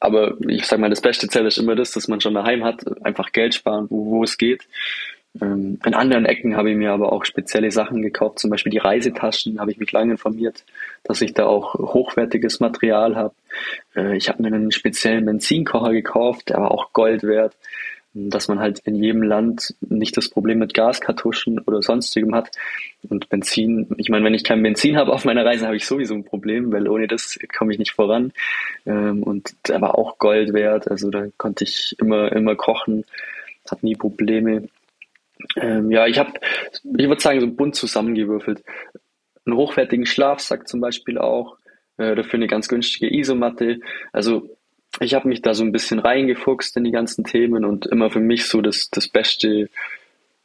aber 0.00 0.36
ich 0.48 0.66
sag 0.66 0.78
mal, 0.78 0.90
das 0.90 1.00
beste 1.00 1.28
Zelt 1.28 1.46
ist 1.46 1.58
immer 1.58 1.74
das, 1.74 1.92
dass 1.92 2.08
man 2.08 2.20
schon 2.20 2.34
daheim 2.34 2.64
hat, 2.64 2.84
einfach 3.04 3.32
Geld 3.32 3.54
sparen, 3.54 3.86
wo, 3.90 4.06
wo 4.06 4.24
es 4.24 4.38
geht. 4.38 4.66
Ähm, 5.40 5.78
in 5.84 5.94
anderen 5.94 6.26
Ecken 6.26 6.56
habe 6.56 6.70
ich 6.70 6.76
mir 6.76 6.92
aber 6.92 7.12
auch 7.12 7.24
spezielle 7.24 7.70
Sachen 7.70 8.02
gekauft, 8.02 8.38
zum 8.38 8.50
Beispiel 8.50 8.70
die 8.70 8.78
Reisetaschen, 8.78 9.60
habe 9.60 9.70
ich 9.70 9.78
mich 9.78 9.90
lange 9.92 10.12
informiert, 10.12 10.64
dass 11.04 11.22
ich 11.22 11.32
da 11.32 11.46
auch 11.46 11.74
hochwertiges 11.74 12.60
Material 12.60 13.16
habe. 13.16 13.34
Äh, 13.96 14.16
ich 14.16 14.28
habe 14.28 14.42
mir 14.42 14.48
einen 14.48 14.72
speziellen 14.72 15.24
Benzinkocher 15.24 15.92
gekauft, 15.92 16.50
der 16.50 16.58
war 16.58 16.70
auch 16.70 16.92
Gold 16.92 17.22
wert 17.22 17.56
dass 18.14 18.48
man 18.48 18.58
halt 18.58 18.80
in 18.80 18.96
jedem 18.96 19.22
Land 19.22 19.74
nicht 19.80 20.16
das 20.16 20.28
Problem 20.28 20.58
mit 20.58 20.74
Gaskartuschen 20.74 21.58
oder 21.60 21.82
sonstigem 21.82 22.34
hat. 22.34 22.50
Und 23.08 23.28
Benzin, 23.28 23.88
ich 23.96 24.10
meine, 24.10 24.24
wenn 24.24 24.34
ich 24.34 24.44
kein 24.44 24.62
Benzin 24.62 24.96
habe 24.96 25.12
auf 25.12 25.24
meiner 25.24 25.44
Reise, 25.44 25.66
habe 25.66 25.76
ich 25.76 25.86
sowieso 25.86 26.14
ein 26.14 26.24
Problem, 26.24 26.72
weil 26.72 26.88
ohne 26.88 27.06
das 27.06 27.38
komme 27.56 27.72
ich 27.72 27.78
nicht 27.78 27.92
voran. 27.92 28.32
Ähm, 28.84 29.22
und 29.22 29.54
der 29.68 29.80
war 29.80 29.98
auch 29.98 30.18
Gold 30.18 30.52
wert, 30.52 30.90
also 30.90 31.10
da 31.10 31.26
konnte 31.38 31.64
ich 31.64 31.96
immer, 31.98 32.30
immer 32.32 32.54
kochen, 32.54 33.04
hat 33.70 33.82
nie 33.82 33.96
Probleme. 33.96 34.68
Ähm, 35.56 35.90
ja, 35.90 36.06
ich 36.06 36.18
habe, 36.18 36.32
ich 36.98 37.08
würde 37.08 37.20
sagen, 37.20 37.40
so 37.40 37.50
bunt 37.50 37.74
zusammengewürfelt. 37.74 38.62
Einen 39.46 39.56
hochwertigen 39.56 40.06
Schlafsack 40.06 40.68
zum 40.68 40.80
Beispiel 40.80 41.18
auch, 41.18 41.56
äh, 41.96 42.14
dafür 42.14 42.34
eine 42.34 42.46
ganz 42.46 42.68
günstige 42.68 43.12
Isomatte. 43.12 43.80
Also 44.12 44.50
ich 45.00 45.14
habe 45.14 45.28
mich 45.28 45.42
da 45.42 45.54
so 45.54 45.64
ein 45.64 45.72
bisschen 45.72 45.98
reingefuchst 45.98 46.76
in 46.76 46.84
die 46.84 46.90
ganzen 46.90 47.24
Themen 47.24 47.64
und 47.64 47.86
immer 47.86 48.10
für 48.10 48.20
mich 48.20 48.46
so 48.46 48.60
das, 48.60 48.90
das 48.90 49.08
beste, 49.08 49.68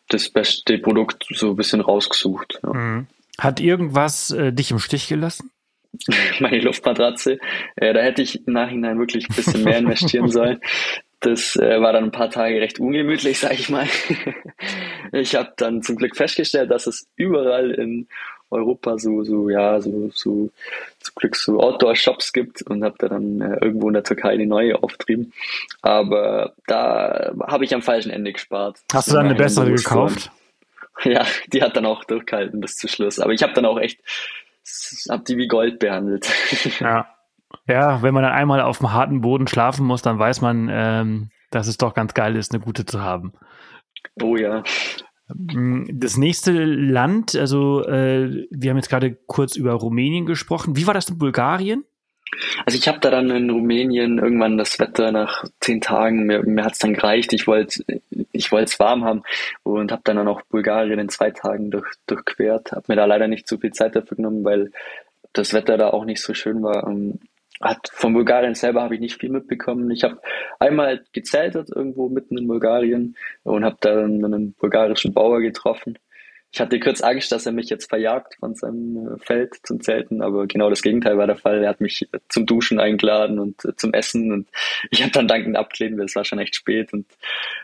das 0.09 0.29
beste 0.29 0.77
Produkt 0.77 1.25
so 1.29 1.51
ein 1.51 1.55
bisschen 1.55 1.81
rausgesucht. 1.81 2.59
Ja. 2.63 2.73
Mhm. 2.73 3.07
Hat 3.37 3.59
irgendwas 3.59 4.31
äh, 4.31 4.51
dich 4.51 4.71
im 4.71 4.79
Stich 4.79 5.07
gelassen? 5.07 5.51
Meine 6.39 6.59
Luftmatratze. 6.59 7.39
Äh, 7.75 7.93
da 7.93 8.01
hätte 8.01 8.21
ich 8.21 8.47
im 8.47 8.53
Nachhinein 8.53 8.99
wirklich 8.99 9.29
ein 9.29 9.35
bisschen 9.35 9.63
mehr 9.63 9.77
investieren 9.77 10.29
sollen. 10.29 10.59
Das 11.19 11.55
äh, 11.55 11.81
war 11.81 11.93
dann 11.93 12.03
ein 12.03 12.11
paar 12.11 12.29
Tage 12.29 12.61
recht 12.61 12.79
ungemütlich, 12.79 13.39
sag 13.39 13.53
ich 13.53 13.69
mal. 13.69 13.87
ich 15.11 15.33
habe 15.33 15.51
dann 15.57 15.81
zum 15.81 15.95
Glück 15.95 16.15
festgestellt, 16.15 16.69
dass 16.69 16.85
es 16.85 17.07
überall 17.15 17.71
in 17.71 18.07
Europa 18.49 18.97
so, 18.97 19.23
so, 19.23 19.49
ja, 19.49 19.79
so, 19.81 20.09
so 20.13 20.49
zum 20.99 21.15
Glück 21.15 21.35
so 21.35 21.59
Outdoor-Shops 21.59 22.33
gibt 22.33 22.61
und 22.63 22.83
habe 22.83 22.95
da 22.97 23.09
dann 23.09 23.41
äh, 23.41 23.57
irgendwo 23.61 23.87
in 23.87 23.93
der 23.93 24.03
Türkei 24.03 24.29
eine 24.29 24.45
neue 24.45 24.81
auftrieben. 24.81 25.33
Aber 25.81 26.53
da 26.65 27.33
habe 27.47 27.65
ich 27.65 27.73
am 27.73 27.81
falschen 27.81 28.11
Ende 28.11 28.33
gespart. 28.33 28.79
Hast 28.93 29.09
du 29.09 29.15
dann 29.15 29.25
eine 29.25 29.35
bessere 29.35 29.71
gekauft? 29.71 30.31
Ja, 31.03 31.27
die 31.53 31.61
hat 31.61 31.77
dann 31.77 31.85
auch 31.85 32.03
durchgehalten 32.05 32.59
bis 32.59 32.77
zum 32.77 32.89
Schluss. 32.89 33.19
Aber 33.19 33.31
ich 33.31 33.43
habe 33.43 33.53
dann 33.53 33.67
auch 33.67 33.77
echt, 33.77 33.99
habe 35.11 35.23
die 35.23 35.37
wie 35.37 35.47
Gold 35.47 35.77
behandelt. 35.77 36.27
Ja. 36.79 37.07
Ja, 37.67 38.01
wenn 38.01 38.15
man 38.15 38.23
dann 38.23 38.33
einmal 38.33 38.61
auf 38.61 38.79
dem 38.79 38.91
harten 38.93 39.21
Boden 39.21 39.47
schlafen 39.47 39.85
muss, 39.85 40.01
dann 40.01 40.17
weiß 40.17 40.41
man, 40.41 40.69
ähm, 40.71 41.29
dass 41.51 41.67
es 41.67 41.77
doch 41.77 41.93
ganz 41.93 42.13
geil 42.13 42.35
ist, 42.35 42.51
eine 42.51 42.63
gute 42.63 42.85
zu 42.85 43.01
haben. 43.01 43.33
Oh 44.21 44.35
ja. 44.35 44.63
Mm, 45.33 45.83
das 45.91 46.17
nächste 46.17 46.51
Land, 46.51 47.35
also 47.35 47.85
äh, 47.85 48.47
wir 48.49 48.69
haben 48.69 48.77
jetzt 48.77 48.89
gerade 48.89 49.15
kurz 49.27 49.55
über 49.55 49.73
Rumänien 49.73 50.25
gesprochen. 50.25 50.75
Wie 50.77 50.87
war 50.87 50.93
das 50.93 51.09
in 51.09 51.17
Bulgarien? 51.17 51.83
Also 52.65 52.77
ich 52.77 52.87
habe 52.87 52.99
da 52.99 53.09
dann 53.09 53.29
in 53.29 53.49
Rumänien 53.49 54.19
irgendwann 54.19 54.57
das 54.57 54.79
Wetter 54.79 55.11
nach 55.11 55.45
zehn 55.59 55.81
Tagen, 55.81 56.25
mir, 56.25 56.43
mir 56.43 56.65
hat 56.65 56.73
es 56.73 56.79
dann 56.79 56.93
gereicht, 56.93 57.33
ich 57.33 57.47
wollte 57.47 57.83
ich 58.31 58.51
es 58.51 58.79
warm 58.79 59.03
haben 59.03 59.23
und 59.63 59.91
habe 59.91 60.01
dann, 60.03 60.27
auch 60.27 60.41
Bulgarien 60.43 60.99
in 60.99 61.09
zwei 61.09 61.31
Tagen 61.31 61.71
durch, 61.71 61.87
durchquert. 62.05 62.71
Habe 62.71 62.85
mir 62.89 62.95
da 62.95 63.05
leider 63.05 63.27
nicht 63.27 63.47
so 63.47 63.57
viel 63.57 63.71
Zeit 63.71 63.95
dafür 63.95 64.17
genommen, 64.17 64.43
weil 64.43 64.71
das 65.33 65.53
Wetter 65.53 65.77
da 65.77 65.89
auch 65.89 66.05
nicht 66.05 66.21
so 66.21 66.33
schön 66.33 66.61
war. 66.63 66.85
Hat 67.61 67.89
von 67.91 68.13
Bulgarien 68.13 68.53
selber 68.53 68.83
habe 68.83 68.95
ich 68.95 69.01
nicht 69.01 69.19
viel 69.19 69.29
mitbekommen. 69.29 69.89
Ich 69.91 70.03
habe 70.03 70.21
einmal 70.59 71.03
gezeltet 71.11 71.69
irgendwo 71.73 72.09
mitten 72.09 72.37
in 72.37 72.47
Bulgarien 72.47 73.15
und 73.43 73.65
habe 73.65 73.77
dann 73.81 74.23
einen 74.23 74.53
bulgarischen 74.53 75.13
Bauer 75.13 75.41
getroffen. 75.41 75.97
Ich 76.51 76.61
hatte 76.61 76.79
kurz 76.79 77.01
Angst, 77.01 77.31
dass 77.31 77.45
er 77.45 77.51
mich 77.51 77.69
jetzt 77.69 77.89
verjagt 77.89 78.35
von 78.39 78.55
seinem 78.55 79.15
äh, 79.15 79.19
Feld 79.19 79.55
zum 79.63 79.81
Zelten, 79.81 80.21
aber 80.21 80.47
genau 80.47 80.69
das 80.69 80.81
Gegenteil 80.81 81.17
war 81.17 81.27
der 81.27 81.35
Fall. 81.35 81.61
Er 81.63 81.69
hat 81.69 81.81
mich 81.81 82.07
zum 82.29 82.45
Duschen 82.45 82.79
eingeladen 82.79 83.37
und 83.39 83.65
äh, 83.65 83.75
zum 83.75 83.93
Essen 83.93 84.31
und 84.31 84.49
ich 84.91 85.01
habe 85.01 85.11
dann 85.11 85.27
dankend 85.27 85.57
abgelehnt, 85.57 85.97
weil 85.97 86.05
es 86.05 86.15
war 86.15 86.25
schon 86.25 86.39
echt 86.39 86.55
spät. 86.55 86.93
Und 86.93 87.05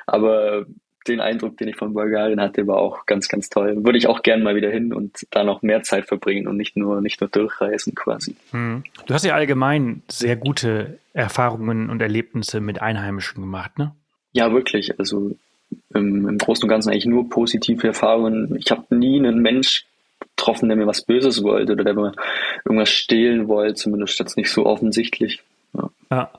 aber 0.06 0.66
den 1.08 1.20
Eindruck, 1.20 1.58
den 1.58 1.68
ich 1.68 1.76
von 1.76 1.94
Bulgarien 1.94 2.42
hatte, 2.42 2.68
war 2.68 2.78
auch 2.78 3.06
ganz, 3.06 3.28
ganz 3.28 3.50
toll. 3.50 3.84
Würde 3.84 3.98
ich 3.98 4.08
auch 4.08 4.24
gern 4.24 4.44
mal 4.44 4.56
wieder 4.56 4.70
hin 4.70 4.94
und 4.94 5.28
da 5.32 5.44
noch 5.44 5.62
mehr 5.62 5.84
Zeit 5.84 6.08
verbringen 6.08 6.48
und 6.48 6.58
nicht 6.58 6.78
nur, 6.78 7.02
nicht 7.02 7.22
nur 7.22 7.30
durchreisen 7.30 7.96
quasi. 7.96 8.36
Hm. 8.52 8.84
Du 9.06 9.14
hast 9.14 9.26
ja 9.26 9.36
allgemein 9.36 10.02
sehr 10.08 10.36
gute 10.36 11.00
Erfahrungen 11.14 11.90
und 11.90 12.02
Erlebnisse 12.02 12.60
mit 12.60 12.82
Einheimischen 12.82 13.42
gemacht, 13.42 13.78
ne? 13.78 13.94
Ja, 14.32 14.52
wirklich. 14.52 15.00
Also 15.00 15.36
im, 15.94 16.28
im 16.28 16.38
Großen 16.38 16.64
und 16.64 16.70
Ganzen 16.70 16.90
eigentlich 16.90 17.06
nur 17.06 17.30
positive 17.30 17.88
Erfahrungen. 17.88 18.56
Ich 18.56 18.72
habe 18.72 18.96
nie 18.96 19.20
einen 19.20 19.42
Mensch 19.42 19.86
getroffen, 20.20 20.70
der 20.70 20.78
mir 20.78 20.88
was 20.88 21.04
Böses 21.04 21.44
wollte 21.44 21.74
oder 21.74 21.84
der 21.84 21.94
mir 21.94 22.14
irgendwas 22.66 22.90
stehlen 22.90 23.48
wollte, 23.48 23.76
zumindest 23.76 24.20
jetzt 24.20 24.38
nicht 24.38 24.50
so 24.50 24.66
offensichtlich. 24.66 25.44
Ja. 25.74 25.90
ja. 26.12 26.32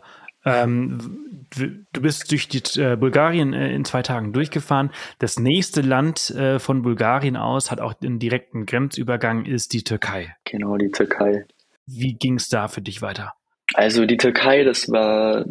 Ähm, 0.45 1.45
du 1.57 2.01
bist 2.01 2.31
durch 2.31 2.49
die, 2.49 2.63
äh, 2.81 2.97
Bulgarien 2.97 3.53
äh, 3.53 3.73
in 3.75 3.85
zwei 3.85 4.03
Tagen 4.03 4.33
durchgefahren. 4.33 4.91
Das 5.19 5.39
nächste 5.39 5.81
Land 5.81 6.31
äh, 6.31 6.59
von 6.59 6.83
Bulgarien 6.83 7.37
aus 7.37 7.71
hat 7.71 7.81
auch 7.81 7.95
den 7.95 8.19
direkten 8.19 8.67
Grenzübergang, 8.67 9.45
ist 9.47 9.73
die 9.73 9.85
Türkei. 9.85 10.35
Genau, 10.45 10.77
die 10.77 10.91
Türkei. 10.91 11.47
Wie 11.87 12.15
ging 12.15 12.37
es 12.37 12.49
da 12.49 12.69
für 12.69 12.83
dich 12.83 13.03
weiter? 13.03 13.35
Also 13.75 14.07
die 14.07 14.17
Türkei, 14.17 14.65
das 14.65 14.91
war, 14.91 15.45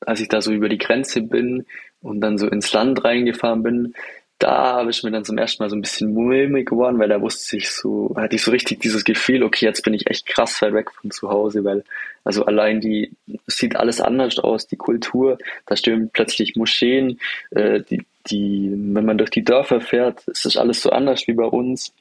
als 0.00 0.20
ich 0.20 0.28
da 0.28 0.40
so 0.40 0.52
über 0.52 0.68
die 0.68 0.78
Grenze 0.78 1.22
bin 1.22 1.66
und 2.00 2.20
dann 2.20 2.38
so 2.38 2.48
ins 2.48 2.72
Land 2.72 3.04
reingefahren 3.04 3.62
bin, 3.62 3.94
da 4.38 4.74
habe 4.78 4.90
ich 4.90 5.02
mir 5.02 5.10
dann 5.10 5.24
zum 5.24 5.38
ersten 5.38 5.62
Mal 5.62 5.70
so 5.70 5.76
ein 5.76 5.80
bisschen 5.80 6.12
mulmig 6.12 6.68
geworden, 6.68 6.98
weil 6.98 7.08
da 7.08 7.20
wusste 7.20 7.56
ich 7.56 7.70
so, 7.70 8.12
hatte 8.16 8.36
ich 8.36 8.42
so 8.42 8.50
richtig 8.50 8.80
dieses 8.80 9.04
Gefühl, 9.04 9.42
okay, 9.42 9.64
jetzt 9.64 9.82
bin 9.82 9.94
ich 9.94 10.10
echt 10.10 10.26
krass 10.26 10.60
weit 10.60 10.74
weg 10.74 10.90
von 10.90 11.10
zu 11.10 11.28
Hause, 11.28 11.64
weil 11.64 11.84
also 12.24 12.44
allein 12.44 12.80
die, 12.80 13.12
sieht 13.46 13.76
alles 13.76 14.00
anders 14.00 14.38
aus, 14.38 14.66
die 14.66 14.76
Kultur, 14.76 15.38
da 15.66 15.76
stehen 15.76 16.10
plötzlich 16.12 16.56
Moscheen, 16.56 17.20
äh, 17.50 17.80
die, 17.82 18.02
die, 18.26 18.70
wenn 18.72 19.04
man 19.04 19.18
durch 19.18 19.30
die 19.30 19.44
Dörfer 19.44 19.80
fährt, 19.80 20.26
ist 20.26 20.44
das 20.44 20.56
alles 20.56 20.82
so 20.82 20.90
anders 20.90 21.26
wie 21.26 21.34
bei 21.34 21.44
uns. 21.44 21.92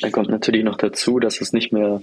Dann 0.00 0.12
kommt 0.12 0.30
natürlich 0.30 0.64
noch 0.64 0.76
dazu, 0.76 1.20
dass 1.20 1.40
es 1.40 1.52
nicht 1.52 1.72
mehr 1.72 2.02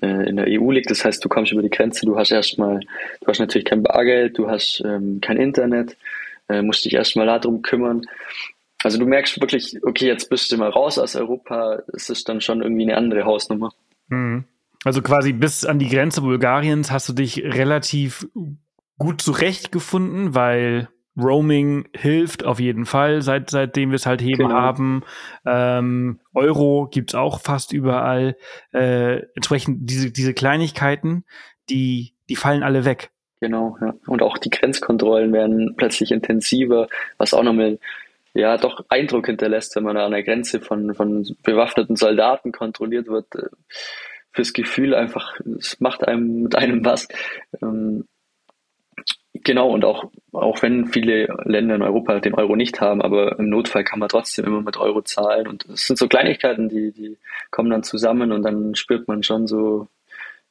äh, 0.00 0.28
in 0.28 0.36
der 0.36 0.46
EU 0.48 0.70
liegt, 0.70 0.90
das 0.90 1.04
heißt, 1.04 1.24
du 1.24 1.28
kommst 1.28 1.52
über 1.52 1.62
die 1.62 1.70
Grenze, 1.70 2.06
du 2.06 2.16
hast 2.16 2.30
erstmal, 2.30 2.80
du 3.20 3.26
hast 3.26 3.38
natürlich 3.38 3.66
kein 3.66 3.82
Bargeld, 3.82 4.38
du 4.38 4.48
hast 4.48 4.82
ähm, 4.84 5.20
kein 5.20 5.36
Internet, 5.36 5.96
äh, 6.48 6.62
musst 6.62 6.84
dich 6.84 6.94
erstmal 6.94 7.26
darum 7.26 7.62
kümmern. 7.62 8.06
Also 8.84 8.98
du 8.98 9.06
merkst 9.06 9.40
wirklich, 9.40 9.76
okay, 9.82 10.06
jetzt 10.06 10.30
bist 10.30 10.52
du 10.52 10.56
mal 10.56 10.70
raus 10.70 10.98
aus 10.98 11.16
Europa, 11.16 11.82
es 11.94 12.10
ist 12.10 12.28
dann 12.28 12.40
schon 12.40 12.62
irgendwie 12.62 12.84
eine 12.84 12.96
andere 12.96 13.24
Hausnummer. 13.24 13.70
Mhm. 14.08 14.44
Also 14.84 15.02
quasi 15.02 15.32
bis 15.32 15.64
an 15.64 15.78
die 15.78 15.88
Grenze 15.88 16.20
Bulgariens 16.20 16.92
hast 16.92 17.08
du 17.08 17.12
dich 17.12 17.42
relativ 17.42 18.28
gut 18.96 19.20
zurechtgefunden, 19.20 20.34
weil 20.34 20.88
Roaming 21.20 21.88
hilft 21.94 22.44
auf 22.44 22.60
jeden 22.60 22.86
Fall, 22.86 23.22
seit, 23.22 23.50
seitdem 23.50 23.90
wir 23.90 23.96
es 23.96 24.06
halt 24.06 24.22
eben 24.22 24.48
genau. 24.48 24.54
haben. 24.54 25.02
Ähm, 25.44 26.20
Euro 26.32 26.88
gibt's 26.90 27.16
auch 27.16 27.40
fast 27.40 27.72
überall. 27.72 28.36
Äh, 28.72 29.22
entsprechend 29.34 29.90
diese, 29.90 30.12
diese 30.12 30.32
Kleinigkeiten, 30.32 31.24
die, 31.70 32.14
die 32.28 32.36
fallen 32.36 32.62
alle 32.62 32.84
weg. 32.84 33.10
Genau, 33.40 33.76
ja. 33.80 33.94
Und 34.06 34.22
auch 34.22 34.38
die 34.38 34.50
Grenzkontrollen 34.50 35.32
werden 35.32 35.74
plötzlich 35.76 36.12
intensiver, 36.12 36.88
was 37.18 37.34
auch 37.34 37.42
nochmal 37.42 37.78
ja 38.34 38.56
doch 38.56 38.84
Eindruck 38.88 39.26
hinterlässt, 39.26 39.74
wenn 39.76 39.84
man 39.84 39.96
an 39.96 40.12
der 40.12 40.22
Grenze 40.22 40.60
von, 40.60 40.94
von 40.94 41.26
bewaffneten 41.42 41.96
Soldaten 41.96 42.52
kontrolliert 42.52 43.08
wird. 43.08 43.34
Äh, 43.34 43.48
fürs 44.38 44.52
Gefühl 44.52 44.94
einfach, 44.94 45.40
es 45.58 45.80
macht 45.80 46.06
einem 46.06 46.42
mit 46.44 46.54
einem 46.54 46.84
was. 46.84 47.08
Ähm, 47.60 48.06
genau, 49.32 49.70
und 49.70 49.84
auch, 49.84 50.10
auch 50.32 50.62
wenn 50.62 50.86
viele 50.86 51.26
Länder 51.44 51.74
in 51.74 51.82
Europa 51.82 52.20
den 52.20 52.34
Euro 52.34 52.54
nicht 52.54 52.80
haben, 52.80 53.02
aber 53.02 53.38
im 53.38 53.48
Notfall 53.48 53.82
kann 53.82 53.98
man 53.98 54.08
trotzdem 54.08 54.44
immer 54.44 54.62
mit 54.62 54.76
Euro 54.76 55.02
zahlen. 55.02 55.48
Und 55.48 55.64
es 55.66 55.86
sind 55.86 55.98
so 55.98 56.06
Kleinigkeiten, 56.06 56.68
die, 56.68 56.92
die 56.92 57.16
kommen 57.50 57.70
dann 57.70 57.82
zusammen 57.82 58.30
und 58.30 58.42
dann 58.42 58.74
spürt 58.74 59.08
man 59.08 59.24
schon 59.24 59.48
so, 59.48 59.88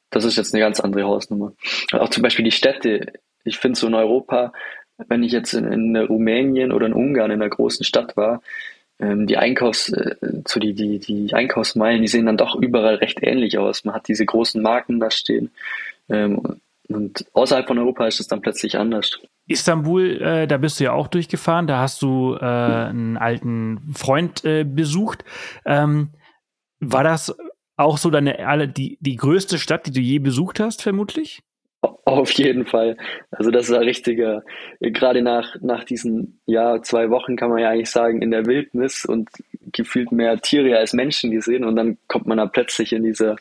das 0.10 0.26
ist 0.26 0.38
jetzt 0.38 0.54
eine 0.54 0.64
ganz 0.64 0.80
andere 0.80 1.04
Hausnummer. 1.04 1.54
Auch 1.94 2.10
zum 2.10 2.24
Beispiel 2.24 2.46
die 2.46 2.52
Städte. 2.52 3.14
Ich 3.44 3.58
finde 3.58 3.80
so 3.80 3.88
in 3.88 3.94
Europa, 3.94 4.52
wenn 5.08 5.24
ich 5.24 5.32
jetzt 5.32 5.54
in, 5.54 5.72
in 5.72 5.96
Rumänien 5.96 6.72
oder 6.72 6.88
in 6.88 6.94
Ungarn 6.94 7.32
in 7.32 7.42
einer 7.42 7.50
großen 7.50 7.86
Stadt 7.86 8.18
war, 8.18 8.42
ähm, 9.00 9.28
die 9.28 9.38
Einkaufs, 9.38 9.90
äh, 9.90 10.16
so 10.48 10.60
die, 10.60 10.74
die, 10.74 11.00
die 11.00 11.34
Einkaufsmeilen, 11.34 12.02
die 12.02 12.08
sehen 12.08 12.26
dann 12.26 12.38
doch 12.38 12.56
überall 12.56 12.96
recht 12.96 13.20
ähnlich 13.22 13.58
aus. 13.58 13.86
Man 13.86 13.96
hat 13.96 14.08
diese 14.08 14.26
großen 14.26 14.62
Marken 14.62 15.00
da 15.00 15.12
stehen. 15.12 15.52
Ähm, 16.10 16.60
und 16.90 17.26
außerhalb 17.34 17.68
von 17.68 17.78
Europa 17.78 18.08
ist 18.08 18.20
es 18.20 18.28
dann 18.28 18.42
plötzlich 18.42 18.78
anders. 18.78 19.20
Istanbul, 19.48 20.22
äh, 20.22 20.48
da 20.48 20.58
bist 20.58 20.80
du 20.80 20.86
ja 20.86 20.94
auch 20.94 21.08
durchgefahren, 21.08 21.68
da 21.68 21.80
hast 21.80 22.02
du 22.02 22.36
äh, 22.36 22.46
einen 22.46 23.18
alten 23.18 23.94
Freund 23.94 24.44
äh, 24.46 24.64
besucht. 24.64 25.24
Ähm, 25.66 26.10
war 26.80 27.04
das 27.04 27.36
auch 27.76 27.98
so 27.98 28.10
deine 28.10 28.68
die, 28.68 28.98
die 29.02 29.16
größte 29.16 29.60
Stadt, 29.60 29.86
die 29.88 29.92
du 29.92 30.00
je 30.00 30.20
besucht 30.20 30.60
hast, 30.60 30.82
vermutlich? 30.82 31.44
Auf 32.08 32.32
jeden 32.32 32.66
Fall. 32.66 32.96
Also 33.32 33.52
das 33.52 33.70
war 33.70 33.82
richtiger, 33.82 34.42
gerade 34.80 35.22
nach, 35.22 35.58
nach 35.60 35.84
diesen 35.84 36.40
ja, 36.46 36.82
zwei 36.82 37.10
Wochen 37.10 37.36
kann 37.36 37.50
man 37.50 37.60
ja 37.60 37.70
eigentlich 37.70 37.90
sagen, 37.90 38.22
in 38.22 38.32
der 38.32 38.46
Wildnis 38.46 39.04
und 39.04 39.30
gefühlt 39.74 40.14
mehr 40.14 40.40
Tiere 40.40 40.78
als 40.78 40.94
Menschen 40.94 41.32
gesehen 41.32 41.66
und 41.66 41.76
dann 41.76 41.98
kommt 42.08 42.26
man 42.26 42.38
da 42.38 42.46
plötzlich 42.46 42.94
in 42.94 43.04
dieser 43.04 43.36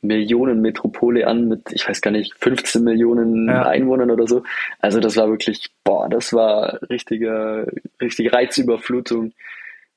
Millionenmetropole 0.00 1.26
an 1.26 1.48
mit, 1.48 1.72
ich 1.72 1.88
weiß 1.88 2.02
gar 2.02 2.12
nicht, 2.12 2.34
15 2.38 2.84
Millionen 2.84 3.48
ja. 3.48 3.66
Einwohnern 3.66 4.12
oder 4.12 4.28
so. 4.28 4.44
Also 4.78 5.00
das 5.00 5.16
war 5.16 5.28
wirklich, 5.28 5.72
boah, 5.82 6.08
das 6.08 6.32
war 6.32 6.78
richtige, 6.88 7.66
richtige 8.00 8.32
Reizüberflutung. 8.32 9.32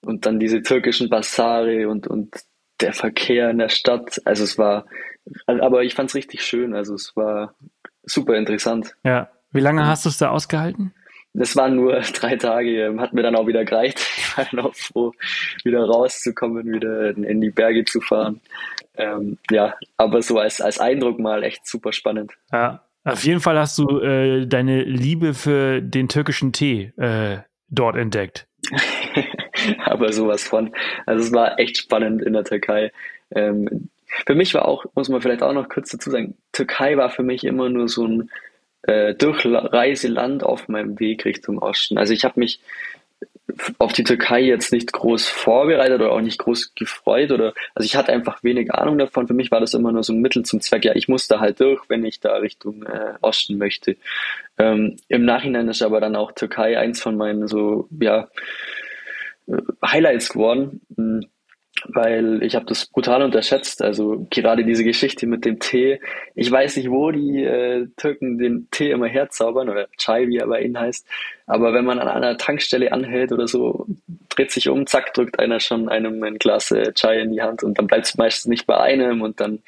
Und 0.02 0.26
dann 0.26 0.40
diese 0.40 0.64
türkischen 0.64 1.10
Basare 1.10 1.88
und, 1.88 2.08
und 2.08 2.34
der 2.82 2.94
Verkehr 2.94 3.52
in 3.52 3.60
der 3.60 3.70
Stadt. 3.70 4.22
Also 4.26 4.44
es 4.44 4.58
war, 4.58 4.86
aber 5.46 5.84
ich 5.84 5.94
fand 5.94 6.10
es 6.10 6.16
richtig 6.16 6.44
schön. 6.44 6.74
Also 6.74 6.96
es 6.96 7.16
war 7.16 7.54
super 8.08 8.36
interessant. 8.36 8.96
Ja. 9.04 9.30
Wie 9.52 9.62
lange 9.62 9.86
hast 9.86 10.06
du 10.06 10.10
es 10.10 10.18
da 10.18 10.30
ausgehalten? 10.30 10.94
Das 11.34 11.56
waren 11.56 11.76
nur 11.76 12.00
drei 12.14 12.36
Tage, 12.36 12.86
ähm, 12.86 13.00
hat 13.00 13.14
mir 13.14 13.22
dann 13.22 13.36
auch 13.36 13.48
wieder 13.48 13.66
gereicht. 13.66 14.00
Ich 14.18 14.38
war 14.38 14.46
dann 14.52 14.60
auch 14.60 14.76
froh, 14.76 15.14
wieder 15.64 15.84
rauszukommen, 15.84 16.72
wieder 16.72 17.18
in 17.18 17.42
die 17.42 17.50
Berge 17.50 17.86
zu 17.86 18.02
fahren. 18.02 18.40
Ähm, 18.96 19.40
ja, 19.50 19.74
aber 19.96 20.22
so 20.22 20.38
als, 20.38 20.62
als 20.62 20.80
Eindruck 20.80 21.18
mal 21.18 21.44
echt 21.44 21.66
super 21.66 21.92
spannend. 21.92 22.34
Ja, 22.52 22.84
auf 23.04 23.24
jeden 23.24 23.40
Fall 23.40 23.58
hast 23.58 23.80
du 23.80 24.00
äh, 24.00 24.46
deine 24.46 24.84
Liebe 24.84 25.34
für 25.34 25.82
den 25.82 26.08
türkischen 26.08 26.52
Tee 26.52 26.94
äh, 26.98 27.40
dort 27.70 27.96
entdeckt. 27.96 28.48
aber 29.86 30.14
sowas 30.14 30.44
von. 30.44 30.72
Also 31.06 31.26
es 31.26 31.34
war 31.34 31.58
echt 31.58 31.78
spannend 31.78 32.22
in 32.22 32.34
der 32.34 32.44
Türkei. 32.44 32.92
Ähm, 33.34 33.90
für 34.26 34.36
mich 34.36 34.54
war 34.54 34.68
auch, 34.68 34.86
muss 34.96 35.10
man 35.10 35.22
vielleicht 35.22 35.44
auch 35.44 35.54
noch 35.54 35.70
kurz 35.70 35.92
dazu 35.92 36.10
sagen, 36.10 36.38
Türkei 36.52 36.98
war 36.98 37.10
für 37.10 37.24
mich 37.24 37.44
immer 37.44 37.70
nur 37.70 37.88
so 37.88 38.06
ein 38.06 38.32
äh, 38.84 39.14
Durchreiseland 39.16 40.44
auf 40.44 40.68
meinem 40.70 41.00
Weg 41.00 41.26
Richtung 41.26 41.60
Osten. 41.60 41.98
Also 41.98 42.14
ich 42.14 42.24
habe 42.24 42.40
mich 42.40 42.62
auf 43.80 43.94
die 43.94 44.04
Türkei 44.04 44.42
jetzt 44.42 44.72
nicht 44.72 44.92
groß 44.94 45.28
vorbereitet 45.28 46.02
oder 46.02 46.12
auch 46.12 46.22
nicht 46.22 46.38
groß 46.38 46.76
gefreut 46.76 47.32
oder 47.32 47.54
also 47.74 47.86
ich 47.86 47.96
hatte 47.96 48.12
einfach 48.12 48.44
wenig 48.44 48.74
Ahnung 48.74 48.98
davon. 48.98 49.28
Für 49.28 49.34
mich 49.34 49.52
war 49.52 49.60
das 49.60 49.74
immer 49.74 49.92
nur 49.92 50.04
so 50.04 50.14
ein 50.14 50.22
Mittel 50.22 50.44
zum 50.44 50.62
Zweck. 50.62 50.86
Ja, 50.86 50.96
ich 50.96 51.08
muss 51.08 51.28
da 51.28 51.40
halt 51.40 51.60
durch, 51.60 51.82
wenn 51.90 52.06
ich 52.06 52.20
da 52.20 52.36
Richtung 52.36 52.84
äh, 52.84 53.14
Osten 53.22 53.58
möchte. 53.58 53.98
Ähm, 54.58 54.98
Im 55.08 55.26
Nachhinein 55.26 55.68
ist 55.70 55.82
aber 55.82 56.02
dann 56.02 56.16
auch 56.16 56.34
Türkei 56.34 56.78
eins 56.78 57.02
von 57.02 57.18
meinen 57.18 57.48
so 57.48 57.88
ja 58.00 58.28
äh, 59.48 59.58
Highlights 59.84 60.30
geworden. 60.30 60.82
Weil 61.86 62.44
ich 62.44 62.56
habe 62.56 62.66
das 62.66 62.86
brutal 62.88 63.22
unterschätzt. 63.22 63.82
Also 63.82 64.28
gerade 64.30 64.66
diese 64.66 64.84
Geschichte 64.84 65.28
mit 65.28 65.46
dem 65.46 65.60
Tee. 65.60 66.00
Ich 66.36 66.52
weiß 66.52 66.78
nicht, 66.78 66.90
wo 66.90 67.12
die 67.12 67.44
äh, 67.44 67.88
Türken 67.98 68.38
den 68.38 68.68
Tee 68.72 68.92
immer 68.92 69.08
herzaubern 69.08 69.70
oder 69.70 69.88
Chai, 69.98 70.28
wie 70.28 70.38
er 70.38 70.48
bei 70.48 70.62
ihnen 70.62 70.80
heißt. 70.80 71.08
Aber 71.46 71.74
wenn 71.74 71.86
man 71.86 72.00
an 72.00 72.10
einer 72.10 72.38
Tankstelle 72.38 72.92
anhält 72.92 73.32
oder 73.32 73.48
so, 73.48 73.88
dreht 74.30 74.52
sich 74.52 74.68
um, 74.68 74.86
zack, 74.86 75.14
drückt 75.14 75.40
einer 75.40 75.60
schon 75.60 75.88
einem 75.88 76.22
ein 76.24 76.40
Glas 76.40 76.72
äh, 76.72 76.94
Chai 76.94 77.22
in 77.22 77.32
die 77.32 77.42
Hand 77.42 77.64
und 77.64 77.78
dann 77.78 77.88
bleibt 77.88 78.06
es 78.06 78.18
meistens 78.18 78.50
nicht 78.50 78.68
bei 78.68 78.78
einem 78.78 79.22
und 79.22 79.40
dann 79.40 79.60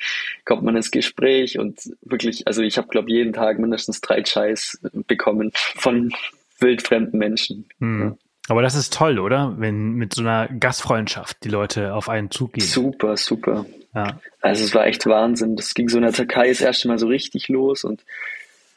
kommt 0.46 0.64
man 0.64 0.76
ins 0.76 0.92
Gespräch 0.92 1.58
und 1.58 1.80
wirklich, 2.02 2.48
also 2.48 2.62
ich 2.62 2.78
habe 2.78 2.90
glaube 2.90 3.10
jeden 3.10 3.34
Tag 3.34 3.60
mindestens 3.60 4.02
drei 4.02 4.22
Chais 4.24 4.80
bekommen 5.08 5.52
von 5.54 6.12
wildfremden 6.60 7.18
Menschen. 7.18 7.70
Hm. 7.80 8.18
Aber 8.50 8.64
das 8.64 8.76
ist 8.76 8.94
toll, 8.94 9.20
oder? 9.20 9.54
Wenn 9.58 9.94
mit 9.94 10.16
so 10.16 10.22
einer 10.22 10.48
Gastfreundschaft 10.48 11.38
die 11.44 11.50
Leute 11.50 11.94
auf 11.94 12.10
einen 12.10 12.32
zugehen. 12.32 12.66
Super, 12.66 13.16
super. 13.16 13.66
Ja. 13.94 14.20
Also 14.42 14.64
es 14.64 14.74
war 14.74 14.88
echt 14.88 15.06
Wahnsinn. 15.06 15.56
Das 15.56 15.74
ging 15.76 15.88
so 15.88 15.98
in 15.98 16.04
der 16.04 16.14
Türkei 16.14 16.50
das 16.50 16.60
erste 16.60 16.88
Mal 16.88 16.98
so 16.98 17.08
richtig 17.08 17.48
los 17.48 17.84
und 17.84 18.04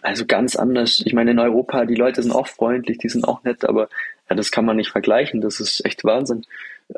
also 0.03 0.27
ganz 0.27 0.57
anders. 0.57 1.01
Ich 1.05 1.15
meine, 1.15 1.31
in 1.31 1.39
Europa, 1.39 1.87
die 1.87 1.95
Leute 1.95 2.23
sind 2.23 2.33
auch 2.33 2.49
freundlich, 2.49 2.99
die 2.99 3.09
sind 3.09 3.27
auch 3.27 3.45
nett, 3.45 3.65
aber 3.65 3.89
ja, 4.29 4.37
das 4.37 4.51
kann 4.51 4.65
man 4.65 4.77
nicht 4.77 4.91
vergleichen. 4.91 5.41
Das 5.41 5.59
ist 5.59 5.85
echt 5.87 6.05
Wahnsinn. 6.05 6.45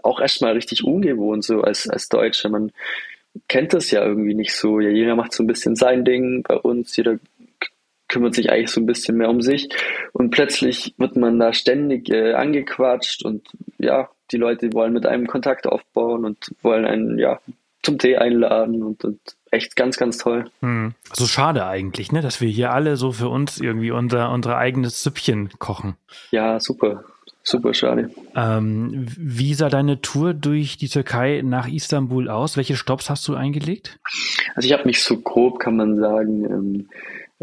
Auch 0.02 0.20
erstmal 0.20 0.54
richtig 0.54 0.84
ungewohnt, 0.84 1.44
so 1.44 1.60
als, 1.60 1.88
als 1.88 2.08
Deutscher. 2.08 2.48
Man 2.48 2.72
kennt 3.46 3.72
das 3.72 3.90
ja 3.90 4.04
irgendwie 4.04 4.34
nicht 4.34 4.54
so. 4.54 4.80
Ja, 4.80 4.90
jeder 4.90 5.14
macht 5.16 5.32
so 5.32 5.42
ein 5.42 5.46
bisschen 5.46 5.76
sein 5.76 6.04
Ding 6.04 6.42
bei 6.42 6.56
uns, 6.56 6.96
jeder 6.96 7.18
kümmert 8.08 8.34
sich 8.34 8.50
eigentlich 8.50 8.70
so 8.70 8.80
ein 8.80 8.86
bisschen 8.86 9.16
mehr 9.16 9.30
um 9.30 9.40
sich 9.40 9.68
und 10.12 10.30
plötzlich 10.30 10.94
wird 10.98 11.16
man 11.16 11.38
da 11.38 11.52
ständig 11.52 12.10
äh, 12.10 12.34
angequatscht 12.34 13.24
und 13.24 13.48
ja, 13.78 14.08
die 14.30 14.36
Leute 14.36 14.72
wollen 14.72 14.92
mit 14.92 15.06
einem 15.06 15.26
Kontakt 15.26 15.66
aufbauen 15.66 16.24
und 16.24 16.54
wollen 16.62 16.84
einen 16.84 17.18
ja 17.18 17.40
zum 17.82 17.98
Tee 17.98 18.16
einladen 18.16 18.82
und, 18.82 19.04
und 19.04 19.20
echt 19.50 19.76
ganz, 19.76 19.96
ganz 19.96 20.18
toll. 20.18 20.46
Hm. 20.60 20.94
So 21.12 21.26
schade 21.26 21.66
eigentlich, 21.66 22.12
ne, 22.12 22.22
dass 22.22 22.40
wir 22.40 22.48
hier 22.48 22.72
alle 22.72 22.96
so 22.96 23.12
für 23.12 23.28
uns 23.28 23.60
irgendwie 23.60 23.90
unser, 23.90 24.32
unser 24.32 24.56
eigenes 24.56 25.02
Süppchen 25.02 25.50
kochen. 25.58 25.96
Ja, 26.30 26.58
super. 26.60 27.04
Super 27.46 27.74
schade. 27.74 28.10
Ähm, 28.34 29.06
wie 29.18 29.52
sah 29.52 29.68
deine 29.68 30.00
Tour 30.00 30.32
durch 30.32 30.78
die 30.78 30.88
Türkei 30.88 31.42
nach 31.44 31.68
Istanbul 31.68 32.30
aus? 32.30 32.56
Welche 32.56 32.74
Stops 32.74 33.10
hast 33.10 33.28
du 33.28 33.34
eingelegt? 33.34 33.98
Also 34.54 34.66
ich 34.66 34.72
habe 34.72 34.86
mich 34.86 35.02
so 35.02 35.20
grob, 35.20 35.58
kann 35.58 35.76
man 35.76 35.98
sagen, 35.98 36.44
ähm, 36.46 36.88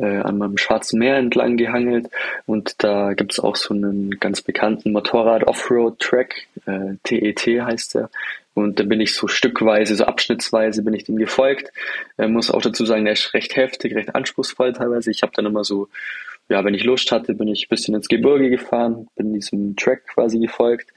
äh, 0.01 0.17
an 0.17 0.37
meinem 0.37 0.57
Schwarzen 0.57 0.99
Meer 0.99 1.17
entlang 1.17 1.57
gehangelt 1.57 2.09
und 2.45 2.83
da 2.83 3.13
gibt's 3.13 3.39
auch 3.39 3.55
so 3.55 3.73
einen 3.73 4.19
ganz 4.19 4.41
bekannten 4.41 4.91
Motorrad-Offroad-Track, 4.91 6.47
äh, 6.65 6.95
TET 7.03 7.47
e 7.47 7.61
heißt 7.61 7.95
der. 7.95 8.09
Und 8.53 8.79
da 8.79 8.83
bin 8.83 8.99
ich 8.99 9.13
so 9.15 9.27
stückweise, 9.27 9.95
so 9.95 10.03
abschnittsweise 10.03 10.83
bin 10.83 10.93
ich 10.93 11.05
dem 11.05 11.15
gefolgt. 11.15 11.71
Äh, 12.17 12.27
muss 12.27 12.51
auch 12.51 12.61
dazu 12.61 12.85
sagen, 12.85 13.05
der 13.05 13.13
ist 13.13 13.33
recht 13.33 13.55
heftig, 13.55 13.95
recht 13.95 14.13
anspruchsvoll 14.13 14.73
teilweise. 14.73 15.11
Ich 15.11 15.21
habe 15.21 15.31
dann 15.35 15.45
immer 15.45 15.63
so, 15.63 15.87
ja, 16.49 16.65
wenn 16.65 16.73
ich 16.73 16.83
Lust 16.83 17.11
hatte, 17.11 17.33
bin 17.33 17.47
ich 17.47 17.65
ein 17.65 17.69
bisschen 17.69 17.95
ins 17.95 18.09
Gebirge 18.09 18.49
gefahren, 18.49 19.07
bin 19.15 19.33
diesem 19.33 19.75
Track 19.77 20.05
quasi 20.07 20.39
gefolgt. 20.39 20.89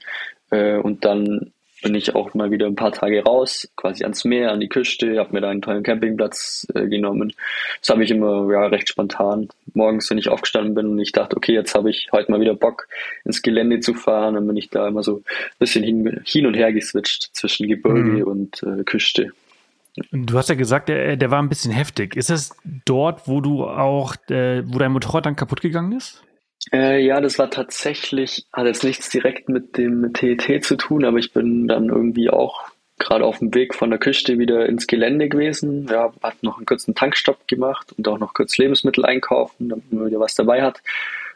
Äh, 0.51 0.77
und 0.77 1.05
dann 1.05 1.53
bin 1.85 1.93
ich 1.93 2.15
auch 2.15 2.33
mal 2.33 2.49
wieder 2.49 2.65
ein 2.65 2.75
paar 2.75 2.91
Tage 2.91 3.23
raus, 3.23 3.69
quasi 3.75 4.03
ans 4.03 4.25
Meer, 4.25 4.51
an 4.51 4.59
die 4.59 4.69
Küste, 4.69 5.19
habe 5.19 5.33
mir 5.33 5.41
da 5.41 5.49
einen 5.49 5.61
tollen 5.61 5.83
Campingplatz 5.83 6.65
äh, 6.73 6.87
genommen. 6.87 7.31
Das 7.79 7.91
habe 7.91 8.03
ich 8.03 8.09
immer 8.09 8.51
ja, 8.51 8.65
recht 8.65 8.89
spontan. 8.89 9.49
Morgens, 9.75 10.09
wenn 10.09 10.17
ich 10.17 10.27
aufgestanden 10.27 10.73
bin 10.73 10.87
und 10.87 10.99
ich 10.99 11.11
dachte, 11.11 11.37
okay, 11.37 11.53
jetzt 11.53 11.75
habe 11.75 11.91
ich 11.91 12.09
heute 12.11 12.31
mal 12.31 12.41
wieder 12.41 12.55
Bock, 12.55 12.87
ins 13.23 13.43
Gelände 13.43 13.81
zu 13.81 13.93
fahren, 13.93 14.33
dann 14.33 14.47
bin 14.47 14.57
ich 14.57 14.71
da 14.71 14.87
immer 14.87 15.03
so 15.03 15.17
ein 15.17 15.23
bisschen 15.59 15.83
hin, 15.83 16.21
hin 16.25 16.47
und 16.47 16.55
her 16.55 16.73
geswitcht 16.73 17.29
zwischen 17.33 17.67
Gebirge 17.67 17.99
mhm. 18.01 18.23
und 18.23 18.63
äh, 18.63 18.83
Küste. 18.83 19.31
Du 20.11 20.39
hast 20.39 20.49
ja 20.49 20.55
gesagt, 20.55 20.89
der, 20.89 21.17
der 21.17 21.29
war 21.29 21.39
ein 21.39 21.49
bisschen 21.49 21.71
heftig. 21.71 22.15
Ist 22.15 22.31
es 22.31 22.57
dort, 22.85 23.27
wo 23.27 23.41
du 23.41 23.63
auch, 23.63 24.15
äh, 24.31 24.63
wo 24.65 24.79
dein 24.79 24.91
Motorrad 24.91 25.27
dann 25.27 25.35
kaputt 25.35 25.61
gegangen 25.61 25.91
ist? 25.91 26.24
Äh, 26.73 27.05
ja, 27.05 27.21
das 27.21 27.37
war 27.37 27.49
tatsächlich, 27.49 28.47
hat 28.51 28.65
jetzt 28.65 28.83
nichts 28.83 29.09
direkt 29.09 29.49
mit 29.49 29.77
dem 29.77 30.13
TET 30.13 30.63
zu 30.63 30.75
tun, 30.75 31.05
aber 31.05 31.17
ich 31.17 31.33
bin 31.33 31.67
dann 31.67 31.89
irgendwie 31.89 32.29
auch 32.29 32.69
gerade 32.97 33.25
auf 33.25 33.39
dem 33.39 33.53
Weg 33.53 33.75
von 33.75 33.89
der 33.89 33.99
Küste 33.99 34.39
wieder 34.39 34.65
ins 34.67 34.87
Gelände 34.87 35.29
gewesen. 35.29 35.87
Ja, 35.89 36.13
hat 36.23 36.41
noch 36.41 36.57
einen 36.57 36.65
kurzen 36.65 36.95
Tankstopp 36.95 37.47
gemacht 37.47 37.93
und 37.97 38.07
auch 38.07 38.17
noch 38.17 38.33
kurz 38.33 38.57
Lebensmittel 38.57 39.05
einkaufen, 39.05 39.69
damit 39.69 39.91
man 39.91 40.07
wieder 40.07 40.19
was 40.19 40.35
dabei 40.35 40.61
hat. 40.61 40.81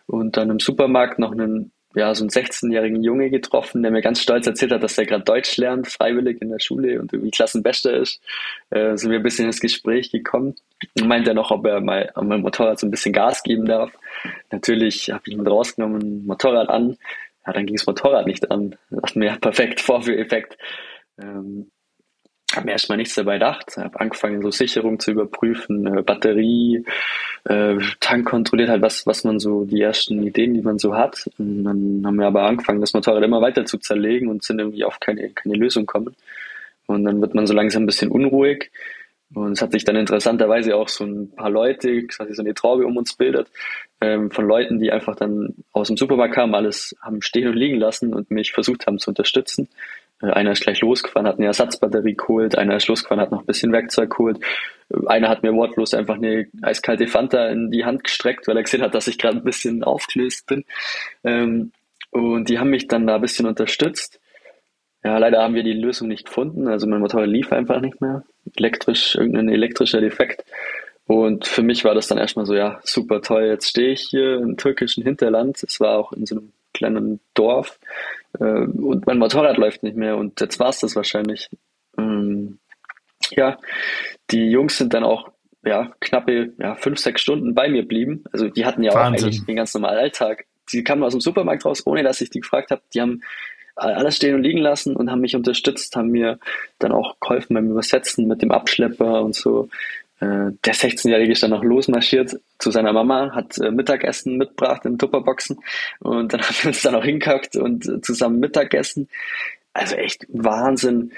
Und 0.07 0.37
dann 0.37 0.49
im 0.49 0.59
Supermarkt 0.59 1.19
noch 1.19 1.31
einen 1.31 1.71
ja, 1.95 2.13
so 2.13 2.23
einen 2.23 2.29
16-jährigen 2.29 3.03
Junge 3.03 3.31
getroffen, 3.31 3.81
der 3.81 3.91
mir 3.91 4.01
ganz 4.01 4.21
stolz 4.21 4.45
erzählt 4.45 4.71
hat, 4.71 4.83
dass 4.83 4.97
er 4.97 5.05
gerade 5.05 5.23
Deutsch 5.23 5.57
lernt, 5.57 5.87
freiwillig 5.87 6.39
in 6.39 6.49
der 6.49 6.59
Schule 6.59 6.99
und 6.99 7.11
irgendwie 7.11 7.31
Klassenbester 7.31 7.93
ist. 7.93 8.21
Äh, 8.69 8.95
sind 8.95 9.09
wir 9.09 9.17
ein 9.17 9.23
bisschen 9.23 9.47
ins 9.47 9.59
Gespräch 9.59 10.11
gekommen 10.11 10.55
und 10.99 11.07
meinte 11.07 11.31
er 11.31 11.33
noch, 11.33 11.49
ob 11.49 11.65
er 11.65 11.81
mal 11.81 12.11
an 12.13 12.27
meinem 12.27 12.41
Motorrad 12.41 12.79
so 12.79 12.85
ein 12.85 12.91
bisschen 12.91 13.11
Gas 13.11 13.41
geben 13.41 13.65
darf. 13.65 13.91
Natürlich 14.51 15.11
habe 15.11 15.23
ich 15.27 15.33
ihn 15.33 15.45
rausgenommen, 15.45 16.25
Motorrad 16.25 16.69
an. 16.69 16.97
Ja, 17.45 17.53
dann 17.53 17.65
ging 17.65 17.75
das 17.75 17.87
Motorrad 17.87 18.27
nicht 18.27 18.49
an. 18.51 18.75
Das 18.89 19.15
mir, 19.15 19.37
perfekt, 19.41 19.81
Vorführeffekt. 19.81 20.57
Ähm, 21.21 21.71
habe 22.55 22.65
mir 22.65 22.71
erstmal 22.71 22.97
nichts 22.97 23.13
dabei 23.13 23.33
gedacht, 23.33 23.77
habe 23.77 23.99
angefangen, 23.99 24.41
so 24.41 24.49
Sicherung 24.49 24.99
zu 24.99 25.11
überprüfen, 25.11 25.85
äh, 25.85 26.01
Batterie, 26.01 26.83
äh, 27.45 27.75
Tank 27.99 28.27
kontrolliert 28.27 28.69
halt, 28.69 28.81
was, 28.81 29.05
was 29.05 29.23
man 29.23 29.39
so, 29.39 29.65
die 29.65 29.81
ersten 29.81 30.23
Ideen, 30.23 30.55
die 30.55 30.61
man 30.61 30.79
so 30.79 30.95
hat. 30.95 31.29
Und 31.37 31.63
dann 31.63 32.01
haben 32.05 32.15
wir 32.17 32.27
aber 32.27 32.43
angefangen, 32.43 32.81
das 32.81 32.93
Motorrad 32.93 33.23
immer 33.23 33.41
weiter 33.41 33.65
zu 33.65 33.77
zerlegen 33.77 34.29
und 34.29 34.43
sind 34.43 34.59
irgendwie 34.59 34.83
auf 34.83 34.99
keine, 34.99 35.29
keine 35.29 35.55
Lösung 35.55 35.85
kommen. 35.85 36.15
Und 36.87 37.03
dann 37.03 37.21
wird 37.21 37.35
man 37.35 37.45
so 37.45 37.53
langsam 37.53 37.83
ein 37.83 37.85
bisschen 37.85 38.09
unruhig. 38.09 38.71
Und 39.33 39.51
es 39.51 39.61
hat 39.61 39.71
sich 39.71 39.83
dann 39.83 39.95
interessanterweise 39.95 40.75
auch 40.75 40.87
so 40.87 41.03
ein 41.03 41.31
paar 41.35 41.51
Leute, 41.51 42.07
quasi 42.07 42.33
so 42.33 42.41
eine 42.41 42.53
Traube 42.53 42.85
um 42.85 42.97
uns 42.97 43.13
bildet, 43.13 43.47
ähm, 44.01 44.31
von 44.31 44.47
Leuten, 44.47 44.79
die 44.79 44.91
einfach 44.91 45.15
dann 45.15 45.53
aus 45.71 45.87
dem 45.87 45.97
Supermarkt 45.97 46.33
kamen, 46.33 46.55
alles 46.55 46.95
haben 47.01 47.21
stehen 47.21 47.47
und 47.47 47.55
liegen 47.55 47.77
lassen 47.77 48.13
und 48.13 48.31
mich 48.31 48.51
versucht 48.51 48.87
haben 48.87 48.97
zu 48.97 49.11
unterstützen. 49.11 49.69
Äh, 50.21 50.31
einer 50.31 50.51
ist 50.51 50.63
gleich 50.63 50.81
losgefahren, 50.81 51.27
hat 51.27 51.37
eine 51.37 51.47
Ersatzbatterie 51.47 52.15
geholt, 52.15 52.57
einer 52.57 52.75
ist 52.75 52.87
losgefahren, 52.87 53.21
hat 53.21 53.31
noch 53.31 53.41
ein 53.41 53.45
bisschen 53.45 53.71
Werkzeug 53.71 54.09
geholt. 54.09 54.39
Äh, 54.89 55.07
einer 55.07 55.29
hat 55.29 55.43
mir 55.43 55.53
wortlos 55.53 55.93
einfach 55.93 56.15
eine 56.15 56.47
eiskalte 56.61 57.07
Fanta 57.07 57.49
in 57.49 57.71
die 57.71 57.85
Hand 57.85 58.03
gestreckt, 58.03 58.47
weil 58.47 58.57
er 58.57 58.63
gesehen 58.63 58.81
hat, 58.81 58.95
dass 58.95 59.07
ich 59.07 59.17
gerade 59.19 59.37
ein 59.37 59.43
bisschen 59.43 59.83
aufgelöst 59.83 60.47
bin. 60.47 60.65
Ähm, 61.23 61.71
und 62.11 62.49
die 62.49 62.57
haben 62.57 62.71
mich 62.71 62.87
dann 62.87 63.05
da 63.05 63.15
ein 63.15 63.21
bisschen 63.21 63.45
unterstützt. 63.45 64.18
Ja, 65.09 65.17
leider 65.17 65.41
haben 65.41 65.55
wir 65.55 65.63
die 65.63 65.73
Lösung 65.73 66.07
nicht 66.07 66.25
gefunden. 66.25 66.67
Also 66.67 66.85
mein 66.85 66.99
Motor 66.99 67.25
lief 67.25 67.51
einfach 67.51 67.81
nicht 67.81 67.99
mehr. 67.99 68.23
Elektrisch, 68.55 69.15
irgendein 69.15 69.49
elektrischer 69.49 70.01
Defekt. 70.01 70.45
Und 71.07 71.47
für 71.47 71.63
mich 71.63 71.83
war 71.83 71.95
das 71.95 72.07
dann 72.07 72.19
erstmal 72.19 72.45
so, 72.45 72.53
ja, 72.53 72.79
super 72.83 73.19
toll, 73.19 73.45
jetzt 73.45 73.69
stehe 73.69 73.89
ich 73.89 74.01
hier 74.01 74.35
im 74.35 74.55
türkischen 74.55 75.03
Hinterland. 75.03 75.63
Es 75.63 75.79
war 75.79 75.97
auch 75.97 76.13
in 76.13 76.27
so 76.27 76.35
einem 76.35 76.53
kleinen 76.75 77.19
Dorf 77.33 77.79
äh, 78.39 78.43
und 78.43 79.07
mein 79.07 79.17
Motorrad 79.17 79.57
läuft 79.57 79.81
nicht 79.81 79.97
mehr 79.97 80.15
und 80.15 80.39
jetzt 80.41 80.59
war 80.59 80.69
es 80.69 80.79
das 80.79 80.95
wahrscheinlich. 80.95 81.49
Ähm, 81.97 82.59
ja, 83.31 83.57
die 84.29 84.51
Jungs 84.51 84.77
sind 84.77 84.93
dann 84.93 85.03
auch 85.03 85.31
ja, 85.65 85.91
knappe 86.01 86.53
ja, 86.59 86.75
fünf, 86.75 86.99
sechs 86.99 87.21
Stunden 87.21 87.55
bei 87.55 87.67
mir 87.67 87.87
blieben. 87.87 88.25
Also 88.31 88.47
die 88.47 88.63
hatten 88.63 88.83
ja 88.83 88.93
Wahnsinn. 88.93 89.21
auch 89.21 89.23
eigentlich 89.23 89.45
den 89.47 89.55
ganz 89.55 89.73
normalen 89.73 89.97
Alltag. 89.97 90.45
Die 90.71 90.83
kamen 90.83 91.01
aus 91.01 91.13
dem 91.13 91.21
Supermarkt 91.21 91.65
raus, 91.65 91.87
ohne 91.87 92.03
dass 92.03 92.21
ich 92.21 92.29
die 92.29 92.41
gefragt 92.41 92.69
habe. 92.69 92.83
Die 92.93 93.01
haben 93.01 93.23
alles 93.79 94.17
stehen 94.17 94.35
und 94.35 94.43
liegen 94.43 94.59
lassen 94.59 94.95
und 94.95 95.09
haben 95.09 95.21
mich 95.21 95.35
unterstützt, 95.35 95.95
haben 95.95 96.09
mir 96.09 96.39
dann 96.79 96.91
auch 96.91 97.19
geholfen 97.19 97.53
beim 97.53 97.71
Übersetzen 97.71 98.27
mit 98.27 98.41
dem 98.41 98.51
Abschlepper 98.51 99.21
und 99.21 99.35
so. 99.35 99.69
Äh, 100.19 100.51
der 100.65 100.73
16-Jährige 100.73 101.31
ist 101.31 101.43
dann 101.43 101.51
noch 101.51 101.63
losmarschiert 101.63 102.39
zu 102.57 102.71
seiner 102.71 102.91
Mama, 102.91 103.31
hat 103.33 103.57
äh, 103.57 103.71
Mittagessen 103.71 104.37
mitgebracht 104.37 104.85
in 104.85 104.97
Tupperboxen 104.97 105.59
und 105.99 106.33
dann 106.33 106.41
haben 106.43 106.55
wir 106.61 106.67
uns 106.67 106.81
dann 106.81 106.95
auch 106.95 107.05
hingekackt 107.05 107.55
und 107.55 107.87
äh, 107.87 108.01
zusammen 108.01 108.39
Mittagessen. 108.39 109.07
Also 109.71 109.95
echt 109.95 110.25
Wahnsinn. 110.29 111.11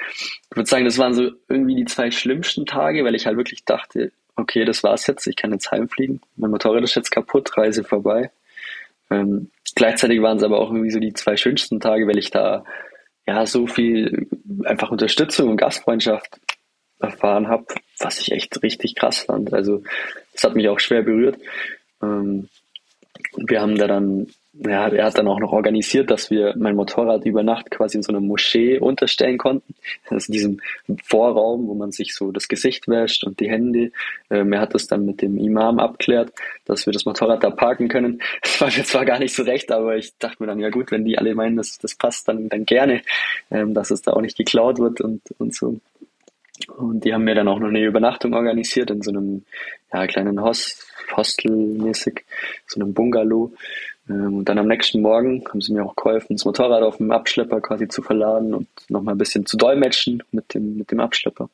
Ich 0.51 0.55
würde 0.55 0.69
sagen, 0.69 0.85
das 0.85 0.97
waren 0.97 1.13
so 1.13 1.31
irgendwie 1.49 1.75
die 1.75 1.85
zwei 1.85 2.11
schlimmsten 2.11 2.65
Tage, 2.65 3.03
weil 3.03 3.15
ich 3.15 3.25
halt 3.25 3.37
wirklich 3.37 3.65
dachte, 3.65 4.11
okay, 4.35 4.65
das 4.65 4.83
war's 4.83 5.07
jetzt, 5.07 5.25
ich 5.25 5.35
kann 5.35 5.51
jetzt 5.51 5.71
heimfliegen. 5.71 6.21
Mein 6.35 6.51
Motorrad 6.51 6.83
ist 6.83 6.95
jetzt 6.95 7.11
kaputt, 7.11 7.57
Reise 7.57 7.83
vorbei. 7.83 8.29
Ähm, 9.11 9.51
gleichzeitig 9.75 10.21
waren 10.21 10.37
es 10.37 10.43
aber 10.43 10.59
auch 10.59 10.71
irgendwie 10.71 10.91
so 10.91 10.99
die 10.99 11.13
zwei 11.13 11.35
schönsten 11.35 11.79
Tage, 11.79 12.07
weil 12.07 12.17
ich 12.17 12.31
da 12.31 12.63
ja 13.27 13.45
so 13.45 13.67
viel 13.67 14.27
einfach 14.63 14.89
Unterstützung 14.89 15.49
und 15.49 15.57
Gastfreundschaft 15.57 16.39
erfahren 16.99 17.47
habe, 17.47 17.65
was 17.99 18.19
ich 18.19 18.31
echt 18.31 18.61
richtig 18.63 18.95
krass 18.95 19.19
fand. 19.19 19.53
Also 19.53 19.83
das 20.33 20.43
hat 20.43 20.55
mich 20.55 20.69
auch 20.69 20.79
schwer 20.79 21.03
berührt. 21.03 21.37
Ähm, 22.01 22.49
wir 23.35 23.61
haben 23.61 23.77
da 23.77 23.87
dann, 23.87 24.27
ja, 24.53 24.89
er 24.89 25.05
hat 25.05 25.17
dann 25.17 25.29
auch 25.29 25.39
noch 25.39 25.53
organisiert, 25.53 26.11
dass 26.11 26.29
wir 26.29 26.53
mein 26.57 26.75
Motorrad 26.75 27.25
über 27.25 27.41
Nacht 27.41 27.71
quasi 27.71 27.97
in 27.97 28.03
so 28.03 28.11
einer 28.11 28.19
Moschee 28.19 28.79
unterstellen 28.79 29.37
konnten. 29.37 29.75
Also 30.09 30.33
diesem 30.33 30.59
Vorraum, 31.03 31.67
wo 31.67 31.73
man 31.73 31.93
sich 31.93 32.13
so 32.13 32.33
das 32.33 32.49
Gesicht 32.49 32.89
wäscht 32.89 33.23
und 33.23 33.39
die 33.39 33.49
Hände. 33.49 33.91
Ähm, 34.29 34.51
er 34.51 34.59
hat 34.59 34.75
das 34.75 34.87
dann 34.87 35.05
mit 35.05 35.21
dem 35.21 35.37
Imam 35.37 35.79
abklärt, 35.79 36.33
dass 36.65 36.85
wir 36.85 36.91
das 36.91 37.05
Motorrad 37.05 37.43
da 37.43 37.49
parken 37.49 37.87
können. 37.87 38.21
Das 38.41 38.59
war 38.59 38.67
mir 38.67 38.83
zwar 38.83 39.05
gar 39.05 39.19
nicht 39.19 39.33
so 39.33 39.43
recht, 39.43 39.71
aber 39.71 39.95
ich 39.95 40.17
dachte 40.17 40.37
mir 40.39 40.47
dann, 40.47 40.59
ja 40.59 40.69
gut, 40.69 40.91
wenn 40.91 41.05
die 41.05 41.17
alle 41.17 41.33
meinen, 41.33 41.55
dass 41.55 41.77
das 41.77 41.95
passt, 41.95 42.27
dann, 42.27 42.49
dann 42.49 42.65
gerne, 42.65 43.01
ähm, 43.49 43.73
dass 43.73 43.89
es 43.89 44.01
da 44.01 44.11
auch 44.11 44.21
nicht 44.21 44.37
geklaut 44.37 44.79
wird 44.79 44.99
und, 44.99 45.21
und 45.37 45.55
so. 45.55 45.79
Und 46.67 47.05
die 47.05 47.13
haben 47.13 47.23
mir 47.23 47.35
dann 47.35 47.47
auch 47.47 47.59
noch 47.59 47.69
eine 47.69 47.83
Übernachtung 47.83 48.33
organisiert 48.33 48.91
in 48.91 49.01
so 49.01 49.11
einem 49.11 49.43
ja, 49.93 50.05
kleinen 50.07 50.41
Host, 50.41 50.85
Hostel-mäßig, 51.15 52.25
so 52.67 52.79
einem 52.79 52.93
Bungalow. 52.93 53.53
Ähm, 54.09 54.37
und 54.37 54.49
dann 54.49 54.57
am 54.57 54.67
nächsten 54.67 55.01
Morgen 55.01 55.43
haben 55.47 55.61
sie 55.61 55.73
mir 55.73 55.85
auch 55.85 55.95
geholfen, 55.95 56.35
das 56.35 56.45
Motorrad 56.45 56.83
auf 56.83 56.97
dem 56.97 57.11
Abschlepper 57.11 57.61
quasi 57.61 57.87
zu 57.87 58.01
verladen 58.01 58.53
und 58.53 58.67
nochmal 58.89 59.15
ein 59.15 59.19
bisschen 59.19 59.45
zu 59.45 59.57
dolmetschen 59.57 60.23
mit 60.31 60.53
dem, 60.53 60.77
mit 60.77 60.91
dem 60.91 60.99
Abschlepper. 60.99 61.49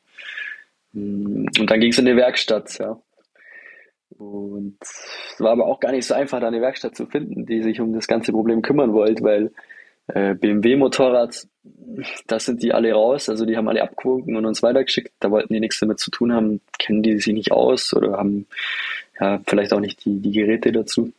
Mm, 0.92 1.46
und 1.58 1.70
dann 1.70 1.80
ging 1.80 1.90
es 1.90 1.98
in 1.98 2.06
die 2.06 2.16
Werkstatt, 2.16 2.78
ja. 2.78 2.98
Und 4.18 4.76
es 4.80 5.36
war 5.38 5.52
aber 5.52 5.66
auch 5.66 5.80
gar 5.80 5.92
nicht 5.92 6.06
so 6.06 6.14
einfach, 6.14 6.40
da 6.40 6.48
eine 6.48 6.60
Werkstatt 6.60 6.96
zu 6.96 7.06
finden, 7.06 7.46
die 7.46 7.62
sich 7.62 7.80
um 7.80 7.92
das 7.92 8.08
ganze 8.08 8.32
Problem 8.32 8.62
kümmern 8.62 8.92
wollte, 8.92 9.22
weil 9.22 9.52
äh, 10.08 10.34
BMW-Motorrad, 10.34 11.46
da 12.26 12.40
sind 12.40 12.62
die 12.62 12.72
alle 12.72 12.92
raus, 12.92 13.28
also 13.28 13.44
die 13.44 13.56
haben 13.56 13.68
alle 13.68 13.82
abgewunken 13.82 14.36
und 14.36 14.46
uns 14.46 14.62
weitergeschickt. 14.62 15.12
Da 15.20 15.30
wollten 15.30 15.52
die 15.52 15.60
nichts 15.60 15.78
damit 15.78 16.00
zu 16.00 16.10
tun 16.10 16.32
haben, 16.32 16.60
kennen 16.78 17.02
die 17.02 17.18
sich 17.18 17.34
nicht 17.34 17.52
aus 17.52 17.94
oder 17.94 18.12
haben 18.16 18.46
ja, 19.20 19.40
vielleicht 19.46 19.72
auch 19.72 19.80
nicht 19.80 20.04
die, 20.04 20.20
die 20.20 20.32
Geräte 20.32 20.72
dazu. 20.72 21.12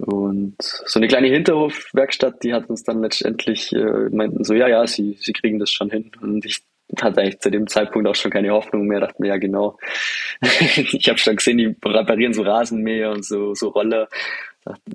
Und 0.00 0.56
so 0.60 0.98
eine 0.98 1.08
kleine 1.08 1.28
Hinterhofwerkstatt, 1.28 2.42
die 2.42 2.54
hat 2.54 2.70
uns 2.70 2.84
dann 2.84 3.02
letztendlich 3.02 3.72
äh, 3.72 4.08
meinten 4.10 4.44
so, 4.44 4.54
ja, 4.54 4.66
ja, 4.66 4.86
sie, 4.86 5.16
sie 5.20 5.32
kriegen 5.32 5.58
das 5.58 5.70
schon 5.70 5.90
hin. 5.90 6.10
Und 6.20 6.44
ich 6.46 6.62
hatte 7.00 7.20
eigentlich 7.20 7.40
zu 7.40 7.50
dem 7.50 7.66
Zeitpunkt 7.66 8.08
auch 8.08 8.14
schon 8.14 8.30
keine 8.30 8.50
Hoffnung 8.50 8.86
mehr, 8.86 9.00
dachte 9.00 9.20
mir, 9.20 9.28
ja 9.28 9.36
genau. 9.36 9.78
ich 10.40 11.08
habe 11.08 11.18
schon 11.18 11.36
gesehen, 11.36 11.58
die 11.58 11.76
reparieren 11.84 12.32
so 12.32 12.42
Rasenmäher 12.42 13.10
und 13.10 13.24
so, 13.24 13.54
so 13.54 13.68
Roller. 13.68 14.08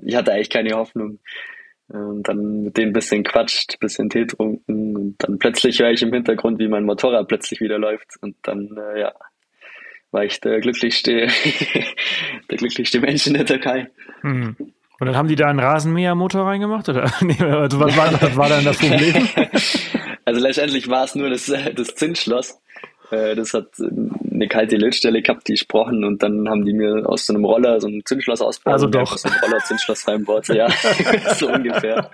Ich 0.02 0.16
hatte 0.16 0.32
eigentlich 0.32 0.50
keine 0.50 0.74
Hoffnung. 0.74 1.20
Und 1.88 2.24
dann 2.24 2.64
mit 2.64 2.76
denen 2.76 2.90
ein 2.90 2.94
bisschen 2.94 3.22
quatscht, 3.22 3.78
bisschen 3.78 4.10
Tee 4.10 4.26
trunken 4.26 4.96
und 4.96 5.16
dann 5.18 5.38
plötzlich 5.38 5.78
höre 5.78 5.92
ich 5.92 6.02
im 6.02 6.12
Hintergrund, 6.12 6.58
wie 6.58 6.66
mein 6.66 6.84
Motorrad 6.84 7.28
plötzlich 7.28 7.60
wieder 7.60 7.78
läuft 7.78 8.16
und 8.22 8.34
dann, 8.42 8.76
äh, 8.76 9.02
ja, 9.02 9.14
war 10.10 10.24
ich 10.24 10.40
der 10.40 10.58
glücklichste, 10.58 11.28
der 12.50 12.58
glücklichste 12.58 12.98
Mensch 12.98 13.28
in 13.28 13.34
der 13.34 13.46
Türkei. 13.46 13.88
Mhm. 14.22 14.56
Und 14.98 15.06
dann 15.06 15.16
haben 15.16 15.28
die 15.28 15.36
da 15.36 15.46
einen 15.46 15.60
Rasenmähermotor 15.60 16.46
reingemacht? 16.46 16.88
Oder 16.88 17.10
nee, 17.20 17.36
also 17.40 17.80
was, 17.80 17.96
war, 17.96 18.12
was 18.20 18.36
war 18.36 18.48
dann 18.48 18.64
das 18.64 18.78
Problem? 18.78 19.28
also 20.24 20.40
letztendlich 20.40 20.88
war 20.88 21.04
es 21.04 21.14
nur 21.14 21.30
das, 21.30 21.46
das 21.46 21.94
Zinsschloss. 21.94 22.58
Äh, 23.10 23.34
das 23.36 23.54
hat 23.54 23.68
eine 23.78 24.48
kalte 24.48 24.76
Lötstelle 24.76 25.22
gehabt, 25.22 25.48
die 25.48 25.52
gesprochen 25.52 26.04
und 26.04 26.22
dann 26.22 26.48
haben 26.48 26.64
die 26.64 26.72
mir 26.72 27.08
aus 27.08 27.26
so 27.26 27.34
einem 27.34 27.44
Roller 27.44 27.80
so 27.80 27.88
ein 27.88 28.02
Zündschloss 28.04 28.40
ausgebaut. 28.40 28.72
Also 28.72 28.86
doch. 28.86 29.12
Aus 29.12 29.24
einem 29.24 29.38
Roller 29.42 29.58
Zündschloss 29.60 30.08
reinbaut. 30.08 30.48
Ja, 30.48 30.68
so 31.36 31.48
ungefähr. 31.48 32.10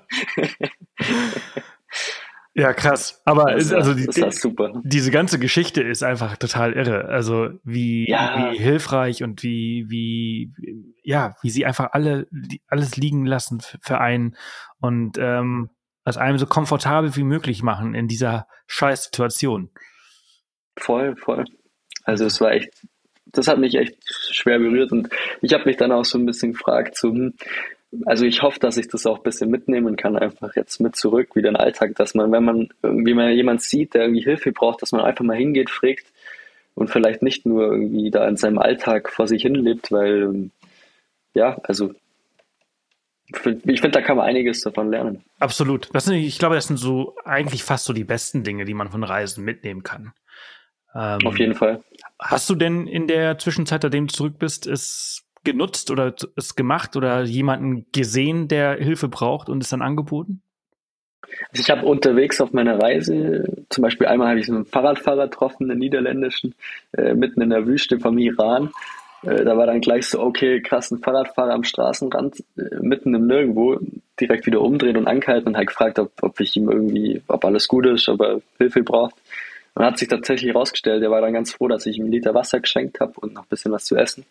Ja, 2.55 2.75
krass. 2.75 3.23
Aber 3.25 3.55
das, 3.55 3.73
also 3.73 3.95
die, 3.95 4.05
das 4.05 4.41
super. 4.41 4.73
diese 4.85 5.11
ganze 5.11 5.39
Geschichte 5.39 5.83
ist 5.83 6.03
einfach 6.03 6.37
total 6.37 6.75
irre. 6.75 7.07
Also 7.07 7.49
wie, 7.65 8.09
ja. 8.09 8.53
wie 8.53 8.59
hilfreich 8.59 9.23
und 9.23 9.43
wie, 9.43 9.87
wie, 9.89 10.53
ja, 11.03 11.35
wie 11.41 11.49
sie 11.49 11.65
einfach 11.65 11.93
alle 11.93 12.27
alles 12.69 12.97
liegen 12.97 13.25
lassen 13.25 13.63
für 13.81 13.99
einen 13.99 14.37
und 14.81 15.17
ähm, 15.19 15.71
es 16.05 16.19
einem 16.19 16.39
so 16.39 16.47
komfortabel 16.47 17.17
wie 17.17 17.23
möglich 17.23 17.63
machen 17.63 17.95
in 17.95 18.09
dieser 18.09 18.47
scheiß 18.67 19.05
Situation. 19.05 19.71
Voll, 20.77 21.17
voll. 21.17 21.45
Also 22.05 22.27
es 22.27 22.41
war 22.41 22.53
echt, 22.53 22.87
das 23.27 23.49
hat 23.49 23.59
mich 23.59 23.77
echt 23.77 23.97
schwer 24.31 24.59
berührt 24.59 24.93
und 24.93 25.09
ich 25.41 25.55
habe 25.55 25.65
mich 25.65 25.77
dann 25.77 25.93
auch 25.93 26.05
so 26.05 26.19
ein 26.19 26.27
bisschen 26.27 26.53
gefragt, 26.53 26.99
so, 26.99 27.11
hm, 27.11 27.35
also 28.07 28.25
ich 28.25 28.43
hoffe, 28.43 28.59
dass 28.59 28.77
ich 28.77 28.89
das 28.89 29.07
auch 29.07 29.19
ein 29.19 29.23
bisschen 29.23 29.51
mitnehmen 29.51 29.97
kann, 29.97 30.17
einfach 30.17 30.57
jetzt 30.57 30.81
mit 30.81 30.97
zurück, 30.97 31.37
wieder 31.37 31.49
in 31.49 31.55
den 31.55 31.61
Alltag, 31.61 31.95
dass 31.97 32.15
man, 32.15 32.33
wenn 32.33 32.45
man 32.45 32.69
irgendwie 32.83 33.15
mal 33.15 33.31
jemand 33.31 33.63
sieht, 33.63 33.95
der 33.95 34.03
irgendwie 34.03 34.23
Hilfe 34.23 34.53
braucht, 34.53 34.83
dass 34.83 34.93
man 34.93 35.03
einfach 35.03 35.25
mal 35.25 35.37
hingeht, 35.37 35.71
fragt 35.71 36.07
und 36.75 36.89
vielleicht 36.89 37.23
nicht 37.23 37.45
nur 37.45 37.65
irgendwie 37.65 38.11
da 38.11 38.27
in 38.27 38.37
seinem 38.37 38.59
Alltag 38.59 39.11
vor 39.11 39.27
sich 39.27 39.43
hin 39.43 39.55
lebt, 39.55 39.93
weil, 39.93 40.51
ja, 41.35 41.59
also 41.65 41.93
ich 43.65 43.81
finde, 43.81 43.91
da 43.91 44.03
kann 44.03 44.19
man 44.19 44.27
einiges 44.27 44.61
davon 44.61 44.91
lernen. 44.91 45.25
Absolut. 45.39 45.89
Das 45.95 46.05
sind, 46.05 46.17
ich 46.17 46.39
glaube, 46.39 46.55
das 46.55 46.67
sind 46.67 46.77
so 46.77 47.15
eigentlich 47.25 47.63
fast 47.63 47.87
so 47.87 47.93
die 47.93 48.05
besten 48.05 48.43
Dinge, 48.43 48.65
die 48.65 48.75
man 48.75 48.91
von 48.91 49.05
Reisen 49.05 49.45
mitnehmen 49.45 49.83
kann. 49.83 50.13
Ähm, 50.95 51.21
Auf 51.25 51.39
jeden 51.39 51.55
Fall. 51.55 51.83
Hast 52.19 52.51
du 52.51 52.55
denn 52.55 52.87
in 52.87 53.07
der 53.07 53.39
Zwischenzeit, 53.39 53.83
seitdem 53.83 54.09
du 54.09 54.13
zurück 54.13 54.39
bist, 54.39 54.67
es 54.67 55.22
genutzt 55.45 55.91
oder 55.91 56.15
es 56.37 56.55
gemacht 56.55 56.97
oder 56.97 57.23
jemanden 57.23 57.87
gesehen, 57.93 58.49
der 58.49 58.77
Hilfe 58.77 59.09
braucht 59.09 59.49
und 59.49 59.63
es 59.63 59.71
dann 59.71 59.83
angeboten? 59.83 60.43
Also 61.51 61.63
ich 61.63 61.71
habe 61.71 61.87
unterwegs 61.87 62.41
auf 62.41 62.53
meiner 62.53 62.81
Reise, 62.81 63.65
zum 63.69 63.83
Beispiel 63.83 64.07
einmal 64.07 64.29
habe 64.29 64.41
ich 64.41 64.49
einen 64.49 64.67
Fahrradfahrer 64.67 65.29
getroffen, 65.29 65.71
einen 65.71 65.79
niederländischen, 65.79 66.55
äh, 66.93 67.15
mitten 67.15 67.41
in 67.41 67.51
der 67.51 67.67
Wüste 67.67 67.99
vom 67.99 68.19
Iran. 68.19 68.71
Äh, 69.23 69.45
da 69.45 69.57
war 69.57 69.67
dann 69.67 69.81
gleich 69.81 70.07
so, 70.07 70.21
okay, 70.21 70.61
krass, 70.61 70.91
ein 70.91 70.99
Fahrradfahrer 70.99 71.53
am 71.53 71.65
Straßenrand, 71.65 72.45
äh, 72.57 72.77
mitten 72.81 73.15
im 73.15 73.27
Nirgendwo, 73.27 73.79
direkt 74.21 74.47
wieder 74.47 74.61
umdrehen 74.61 74.97
und 74.97 75.07
angehalten 75.07 75.49
und 75.49 75.57
halt 75.57 75.69
gefragt, 75.69 75.99
ob, 75.99 76.13
ob 76.23 76.41
ich 76.41 76.57
ihm 76.57 76.71
irgendwie, 76.71 77.23
ob 77.29 77.45
alles 77.45 77.69
gut 77.69 77.87
ist, 77.87 78.09
ob 78.09 78.21
er 78.21 78.41
Hilfe 78.59 78.83
braucht. 78.83 79.15
Und 79.75 79.85
hat 79.85 79.97
sich 79.99 80.09
tatsächlich 80.09 80.53
herausgestellt, 80.53 81.03
er 81.03 81.11
war 81.11 81.23
dann 81.23 81.33
ganz 81.33 81.53
froh, 81.53 81.67
dass 81.67 81.87
ich 81.87 81.97
ihm 81.97 82.05
einen 82.05 82.13
Liter 82.13 82.35
Wasser 82.35 82.61
geschenkt 82.61 83.01
habe 83.01 83.15
und 83.21 83.33
noch 83.33 83.45
ein 83.45 83.49
bisschen 83.49 83.73
was 83.73 83.85
zu 83.85 83.97
essen. 83.97 84.27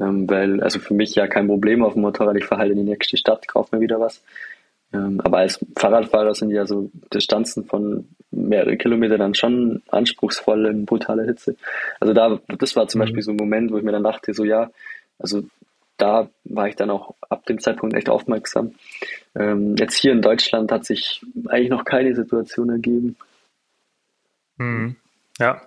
Ähm, 0.00 0.28
weil, 0.28 0.62
also 0.62 0.78
für 0.78 0.94
mich 0.94 1.14
ja 1.14 1.26
kein 1.26 1.46
Problem 1.46 1.84
auf 1.84 1.92
dem 1.92 2.02
Motorrad, 2.02 2.36
ich 2.36 2.46
fahre 2.46 2.62
halt 2.62 2.72
in 2.72 2.78
die 2.78 2.90
nächste 2.90 3.16
Stadt, 3.16 3.46
kaufe 3.46 3.76
mir 3.76 3.82
wieder 3.82 4.00
was. 4.00 4.22
Ähm, 4.92 5.20
aber 5.22 5.38
als 5.38 5.64
Fahrradfahrer 5.76 6.34
sind 6.34 6.50
ja 6.50 6.66
so 6.66 6.90
Distanzen 7.12 7.64
von 7.64 8.08
mehrere 8.30 8.76
Kilometer 8.76 9.18
dann 9.18 9.34
schon 9.34 9.82
anspruchsvoll 9.90 10.66
in 10.66 10.86
brutaler 10.86 11.24
Hitze. 11.24 11.56
Also 12.00 12.12
da, 12.12 12.40
das 12.58 12.74
war 12.76 12.88
zum 12.88 12.98
mhm. 12.98 13.04
Beispiel 13.04 13.22
so 13.22 13.30
ein 13.32 13.36
Moment, 13.36 13.70
wo 13.70 13.78
ich 13.78 13.84
mir 13.84 13.92
dann 13.92 14.04
dachte, 14.04 14.34
so 14.34 14.44
ja, 14.44 14.70
also 15.18 15.42
da 15.96 16.28
war 16.44 16.68
ich 16.68 16.76
dann 16.76 16.90
auch 16.90 17.14
ab 17.28 17.44
dem 17.46 17.60
Zeitpunkt 17.60 17.94
echt 17.94 18.08
aufmerksam. 18.08 18.74
Ähm, 19.34 19.76
jetzt 19.76 19.96
hier 19.96 20.12
in 20.12 20.22
Deutschland 20.22 20.72
hat 20.72 20.86
sich 20.86 21.20
eigentlich 21.48 21.70
noch 21.70 21.84
keine 21.84 22.14
Situation 22.14 22.70
ergeben. 22.70 23.16
Mhm. 24.56 24.96
Ja. 25.38 25.62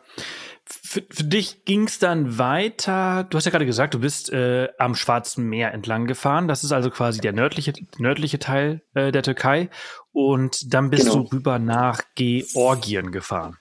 Für, 0.93 1.01
für 1.09 1.23
dich 1.23 1.65
ging 1.65 1.85
es 1.85 1.97
dann 1.97 2.37
weiter. 2.37 3.25
Du 3.27 3.37
hast 3.37 3.45
ja 3.45 3.51
gerade 3.51 3.65
gesagt, 3.65 3.95
du 3.95 3.99
bist 3.99 4.31
äh, 4.31 4.67
am 4.77 4.93
Schwarzen 4.93 5.49
Meer 5.49 5.73
entlang 5.73 6.05
gefahren. 6.05 6.47
Das 6.47 6.63
ist 6.63 6.71
also 6.71 6.91
quasi 6.91 7.19
der 7.19 7.33
nördliche, 7.33 7.73
nördliche 7.97 8.37
Teil 8.37 8.83
äh, 8.93 9.11
der 9.11 9.23
Türkei. 9.23 9.71
Und 10.11 10.71
dann 10.71 10.91
bist 10.91 11.09
genau. 11.09 11.23
du 11.23 11.35
rüber 11.35 11.57
nach 11.57 12.03
Georgien 12.13 13.11
gefahren. 13.11 13.57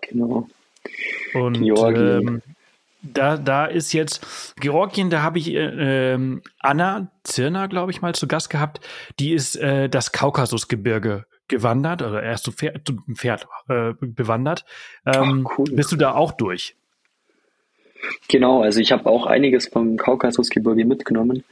Genau. 0.00 0.48
Und 1.34 1.62
Georgien. 1.62 2.26
Ähm, 2.26 2.42
da, 3.02 3.36
da 3.36 3.66
ist 3.66 3.92
jetzt 3.92 4.56
Georgien, 4.58 5.08
da 5.08 5.22
habe 5.22 5.38
ich 5.38 5.52
äh, 5.52 6.14
ähm, 6.14 6.42
Anna 6.58 7.12
Zirner, 7.22 7.68
glaube 7.68 7.92
ich, 7.92 8.02
mal 8.02 8.16
zu 8.16 8.26
Gast 8.26 8.50
gehabt. 8.50 8.80
Die 9.20 9.34
ist 9.34 9.54
äh, 9.54 9.88
das 9.88 10.10
Kaukasusgebirge 10.10 11.26
gewandert 11.54 12.02
oder 12.02 12.22
erst 12.22 12.44
zu 12.44 12.52
Pferd, 12.52 12.86
zu 12.86 12.98
Pferd 13.14 13.46
äh, 13.68 13.92
bewandert. 14.00 14.64
Ähm, 15.06 15.46
Ach, 15.48 15.58
cool. 15.58 15.66
Bist 15.72 15.92
du 15.92 15.96
da 15.96 16.14
auch 16.14 16.32
durch? 16.32 16.76
Genau, 18.28 18.62
also 18.62 18.80
ich 18.80 18.92
habe 18.92 19.06
auch 19.06 19.26
einiges 19.26 19.68
vom 19.68 19.96
Kaukasusgebirge 19.96 20.84
mitgenommen. 20.84 21.44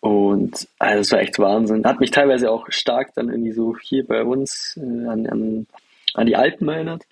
Und 0.00 0.68
also 0.78 1.00
es 1.00 1.12
war 1.12 1.20
echt 1.20 1.38
Wahnsinn. 1.38 1.84
Hat 1.84 2.00
mich 2.00 2.10
teilweise 2.10 2.50
auch 2.50 2.66
stark 2.68 3.14
dann 3.14 3.28
irgendwie 3.28 3.52
so 3.52 3.76
hier 3.80 4.06
bei 4.06 4.22
uns 4.22 4.76
äh, 4.76 5.08
an, 5.08 5.26
an, 5.26 5.66
an 6.14 6.26
die 6.26 6.36
Alpen 6.36 6.68
erinnert. 6.68 7.04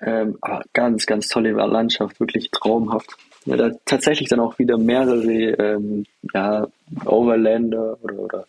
Ähm, 0.00 0.38
aber 0.40 0.62
ganz, 0.72 1.06
ganz 1.06 1.28
tolle 1.28 1.52
Landschaft, 1.52 2.20
wirklich 2.20 2.50
traumhaft. 2.50 3.16
Ja, 3.44 3.56
da 3.56 3.70
tatsächlich 3.84 4.28
dann 4.28 4.40
auch 4.40 4.58
wieder 4.58 4.78
mehrere 4.78 5.32
ähm, 5.32 6.04
ja, 6.34 6.68
Overlander 7.04 7.98
oder, 8.02 8.18
oder 8.18 8.46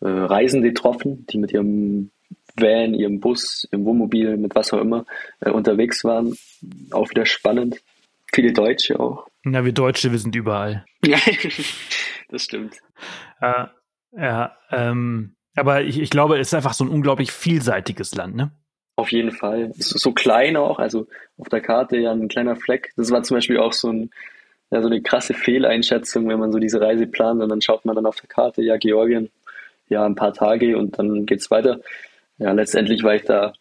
äh, 0.00 0.08
Reisende 0.08 0.68
getroffen, 0.68 1.26
die 1.30 1.38
mit 1.38 1.52
ihrem 1.52 2.10
Van, 2.56 2.94
ihrem 2.94 3.20
Bus, 3.20 3.66
ihrem 3.70 3.84
Wohnmobil, 3.84 4.36
mit 4.36 4.54
was 4.54 4.72
auch 4.72 4.80
immer 4.80 5.04
äh, 5.40 5.50
unterwegs 5.50 6.04
waren. 6.04 6.36
Auch 6.92 7.10
wieder 7.10 7.26
spannend. 7.26 7.80
Viele 8.32 8.52
Deutsche 8.52 8.98
auch. 8.98 9.26
Na, 9.44 9.64
wir 9.64 9.72
Deutsche, 9.72 10.10
wir 10.10 10.18
sind 10.18 10.34
überall. 10.34 10.84
das 12.28 12.42
stimmt. 12.42 12.76
Äh, 13.40 13.66
ja, 14.16 14.56
ähm, 14.70 15.36
aber 15.56 15.82
ich, 15.82 16.00
ich 16.00 16.10
glaube, 16.10 16.38
es 16.38 16.48
ist 16.48 16.54
einfach 16.54 16.74
so 16.74 16.84
ein 16.84 16.90
unglaublich 16.90 17.30
vielseitiges 17.30 18.14
Land, 18.14 18.34
ne? 18.34 18.50
Auf 18.96 19.10
jeden 19.10 19.32
Fall. 19.32 19.72
So 19.74 20.12
klein 20.12 20.56
auch, 20.56 20.78
also 20.78 21.06
auf 21.36 21.48
der 21.48 21.60
Karte 21.60 21.96
ja 21.96 22.12
ein 22.12 22.28
kleiner 22.28 22.56
Fleck. 22.56 22.92
Das 22.96 23.10
war 23.10 23.22
zum 23.24 23.36
Beispiel 23.36 23.58
auch 23.58 23.72
so, 23.72 23.88
ein, 23.88 24.10
ja, 24.70 24.80
so 24.80 24.86
eine 24.86 25.02
krasse 25.02 25.34
Fehleinschätzung, 25.34 26.28
wenn 26.28 26.38
man 26.38 26.52
so 26.52 26.58
diese 26.58 26.80
Reise 26.80 27.06
plant 27.06 27.42
und 27.42 27.48
dann 27.48 27.60
schaut 27.60 27.84
man 27.84 27.96
dann 27.96 28.06
auf 28.06 28.16
der 28.16 28.28
Karte, 28.28 28.62
ja, 28.62 28.76
Georgien, 28.76 29.30
ja, 29.88 30.04
ein 30.04 30.14
paar 30.14 30.32
Tage 30.32 30.76
und 30.76 30.98
dann 30.98 31.26
geht's 31.26 31.50
weiter. 31.50 31.80
Ja, 32.38 32.52
letztendlich 32.52 33.02
war 33.02 33.14
ich 33.14 33.22
da, 33.22 33.52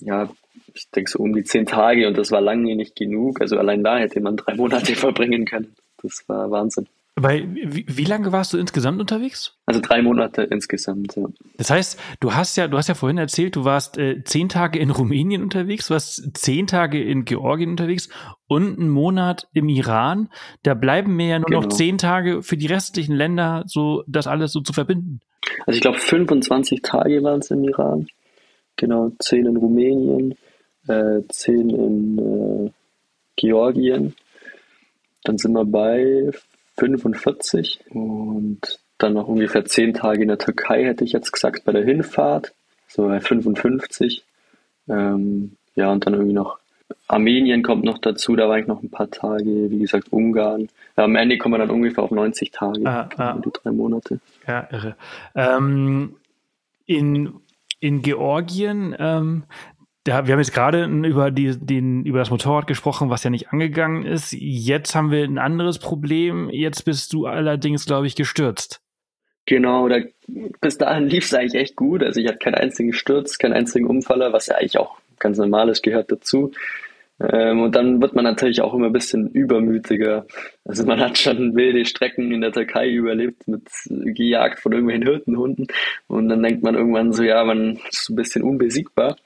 ja, 0.00 0.28
ich 0.74 0.90
denke 0.90 1.10
so 1.10 1.20
um 1.20 1.34
die 1.34 1.44
zehn 1.44 1.66
Tage 1.66 2.06
und 2.06 2.18
das 2.18 2.30
war 2.30 2.40
lange 2.40 2.74
nicht 2.76 2.96
genug. 2.96 3.40
Also 3.40 3.58
allein 3.58 3.82
da 3.82 3.98
hätte 3.98 4.20
man 4.20 4.36
drei 4.36 4.54
Monate 4.54 4.94
verbringen 4.96 5.44
können. 5.44 5.74
Das 6.02 6.24
war 6.28 6.50
Wahnsinn. 6.50 6.88
Weil, 7.18 7.48
wie, 7.54 7.86
wie, 7.88 8.04
lange 8.04 8.30
warst 8.30 8.52
du 8.52 8.58
insgesamt 8.58 9.00
unterwegs? 9.00 9.56
Also 9.64 9.80
drei 9.80 10.02
Monate 10.02 10.42
insgesamt, 10.42 11.16
ja. 11.16 11.24
Das 11.56 11.70
heißt, 11.70 11.98
du 12.20 12.34
hast 12.34 12.56
ja, 12.56 12.68
du 12.68 12.76
hast 12.76 12.88
ja 12.88 12.94
vorhin 12.94 13.16
erzählt, 13.16 13.56
du 13.56 13.64
warst 13.64 13.96
äh, 13.96 14.22
zehn 14.22 14.50
Tage 14.50 14.78
in 14.78 14.90
Rumänien 14.90 15.42
unterwegs, 15.42 15.88
du 15.88 15.94
warst 15.94 16.36
zehn 16.36 16.66
Tage 16.66 17.02
in 17.02 17.24
Georgien 17.24 17.70
unterwegs 17.70 18.10
und 18.48 18.78
einen 18.78 18.90
Monat 18.90 19.48
im 19.54 19.70
Iran. 19.70 20.28
Da 20.62 20.74
bleiben 20.74 21.16
mir 21.16 21.28
ja 21.28 21.38
nur 21.38 21.46
genau. 21.46 21.62
noch 21.62 21.68
zehn 21.68 21.96
Tage 21.96 22.42
für 22.42 22.58
die 22.58 22.66
restlichen 22.66 23.16
Länder, 23.16 23.64
so 23.66 24.04
das 24.06 24.26
alles 24.26 24.52
so 24.52 24.60
zu 24.60 24.74
verbinden. 24.74 25.20
Also 25.60 25.76
ich 25.76 25.80
glaube 25.80 25.98
25 25.98 26.82
Tage 26.82 27.22
waren 27.22 27.40
es 27.40 27.50
im 27.50 27.64
Iran. 27.64 28.08
Genau, 28.76 29.12
zehn 29.20 29.46
in 29.46 29.56
Rumänien, 29.56 30.34
äh, 30.86 31.22
zehn 31.30 31.70
in 31.70 32.18
äh, 32.66 32.70
Georgien. 33.36 34.14
Dann 35.24 35.38
sind 35.38 35.52
wir 35.54 35.64
bei 35.64 36.30
45 36.76 37.80
und 37.90 38.80
dann 38.98 39.14
noch 39.14 39.28
ungefähr 39.28 39.64
10 39.64 39.94
Tage 39.94 40.22
in 40.22 40.28
der 40.28 40.38
Türkei, 40.38 40.84
hätte 40.84 41.04
ich 41.04 41.12
jetzt 41.12 41.32
gesagt, 41.32 41.64
bei 41.64 41.72
der 41.72 41.84
Hinfahrt, 41.84 42.54
so 42.88 43.06
bei 43.06 43.20
55. 43.20 44.24
Ähm, 44.88 45.56
ja, 45.74 45.90
und 45.90 46.06
dann 46.06 46.14
irgendwie 46.14 46.32
noch 46.32 46.58
Armenien 47.08 47.62
kommt 47.62 47.84
noch 47.84 47.98
dazu, 47.98 48.36
da 48.36 48.48
war 48.48 48.58
ich 48.58 48.66
noch 48.66 48.82
ein 48.82 48.90
paar 48.90 49.10
Tage, 49.10 49.70
wie 49.70 49.78
gesagt, 49.78 50.12
Ungarn. 50.12 50.68
Am 50.96 51.16
Ende 51.16 51.38
kommen 51.38 51.54
wir 51.54 51.58
dann 51.58 51.70
ungefähr 51.70 52.04
auf 52.04 52.10
90 52.10 52.50
Tage, 52.50 52.86
ah, 52.86 53.08
ah. 53.16 53.38
die 53.44 53.50
drei 53.52 53.70
Monate. 53.70 54.20
Ja, 54.46 54.68
irre. 54.70 54.96
Ähm, 55.34 56.16
in, 56.86 57.34
in 57.80 58.02
Georgien, 58.02 58.94
ähm, 58.98 59.44
da, 60.06 60.26
wir 60.26 60.32
haben 60.32 60.40
jetzt 60.40 60.54
gerade 60.54 60.84
über, 60.84 61.30
die, 61.30 61.56
den, 61.58 62.04
über 62.04 62.20
das 62.20 62.30
Motorrad 62.30 62.66
gesprochen, 62.66 63.10
was 63.10 63.24
ja 63.24 63.30
nicht 63.30 63.48
angegangen 63.50 64.04
ist. 64.04 64.32
Jetzt 64.32 64.94
haben 64.94 65.10
wir 65.10 65.24
ein 65.24 65.38
anderes 65.38 65.78
Problem. 65.78 66.48
Jetzt 66.50 66.84
bist 66.84 67.12
du 67.12 67.26
allerdings, 67.26 67.86
glaube 67.86 68.06
ich, 68.06 68.14
gestürzt. 68.14 68.80
Genau, 69.46 69.88
da, 69.88 69.98
bis 70.60 70.78
dahin 70.78 71.08
lief 71.08 71.24
es 71.24 71.34
eigentlich 71.34 71.60
echt 71.60 71.76
gut. 71.76 72.02
Also 72.02 72.20
ich 72.20 72.28
hatte 72.28 72.38
keinen 72.38 72.54
einzigen 72.54 72.92
Sturz, 72.92 73.38
keinen 73.38 73.52
einzigen 73.52 73.86
Umfaller, 73.86 74.32
was 74.32 74.46
ja 74.46 74.56
eigentlich 74.56 74.78
auch 74.78 74.96
ganz 75.18 75.38
normal 75.38 75.68
ist, 75.68 75.82
gehört 75.82 76.10
dazu. 76.12 76.52
Ähm, 77.18 77.62
und 77.62 77.74
dann 77.74 78.00
wird 78.00 78.14
man 78.14 78.24
natürlich 78.24 78.60
auch 78.60 78.74
immer 78.74 78.86
ein 78.86 78.92
bisschen 78.92 79.30
übermütiger. 79.30 80.26
Also 80.64 80.84
man 80.84 81.00
hat 81.00 81.18
schon 81.18 81.56
wilde 81.56 81.84
Strecken 81.84 82.32
in 82.32 82.42
der 82.42 82.52
Türkei 82.52 82.90
überlebt, 82.90 83.48
mit 83.48 83.68
gejagt 83.88 84.60
von 84.60 84.72
irgendwelchen 84.72 85.06
Hirtenhunden. 85.06 85.66
Und 86.06 86.28
dann 86.28 86.42
denkt 86.42 86.62
man 86.62 86.74
irgendwann 86.74 87.12
so, 87.12 87.22
ja, 87.22 87.42
man 87.44 87.78
ist 87.90 88.10
ein 88.10 88.16
bisschen 88.16 88.42
unbesiegbar. 88.42 89.16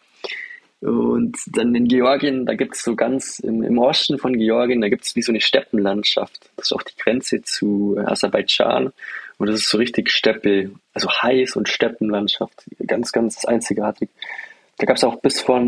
Und 0.80 1.36
dann 1.46 1.74
in 1.74 1.88
Georgien, 1.88 2.46
da 2.46 2.54
gibt 2.54 2.74
es 2.74 2.82
so 2.82 2.96
ganz 2.96 3.38
im, 3.40 3.62
im, 3.62 3.78
Osten 3.78 4.18
von 4.18 4.32
Georgien, 4.32 4.80
da 4.80 4.88
gibt 4.88 5.04
es 5.04 5.14
wie 5.14 5.22
so 5.22 5.30
eine 5.30 5.40
Steppenlandschaft. 5.40 6.50
Das 6.56 6.66
ist 6.66 6.72
auch 6.72 6.82
die 6.82 6.96
Grenze 6.96 7.42
zu 7.42 7.98
Aserbaidschan. 8.02 8.92
Und 9.36 9.46
das 9.46 9.56
ist 9.56 9.68
so 9.68 9.78
richtig 9.78 10.10
Steppe, 10.10 10.70
also 10.94 11.10
heiß 11.10 11.56
und 11.56 11.68
Steppenlandschaft. 11.68 12.64
Ganz, 12.86 13.12
ganz 13.12 13.44
einzigartig. 13.44 14.08
Da 14.78 14.86
gab 14.86 14.96
es 14.96 15.04
auch 15.04 15.16
bis 15.16 15.40
vor 15.40 15.62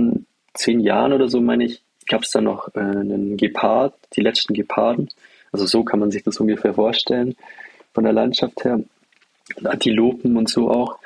zehn 0.54 0.80
Jahren 0.80 1.12
oder 1.12 1.28
so, 1.28 1.40
meine 1.40 1.64
ich, 1.64 1.82
gab 2.08 2.22
es 2.22 2.30
da 2.30 2.40
noch 2.40 2.74
äh, 2.74 2.80
einen 2.80 3.36
Gepard, 3.36 3.94
die 4.16 4.22
letzten 4.22 4.54
Geparden. 4.54 5.10
Also 5.52 5.66
so 5.66 5.84
kann 5.84 6.00
man 6.00 6.10
sich 6.10 6.22
das 6.22 6.38
ungefähr 6.40 6.74
vorstellen, 6.74 7.36
von 7.92 8.04
der 8.04 8.12
Landschaft 8.14 8.64
her. 8.64 8.80
Antilopen 9.64 10.36
und 10.36 10.48
so 10.48 10.70
auch. 10.70 10.98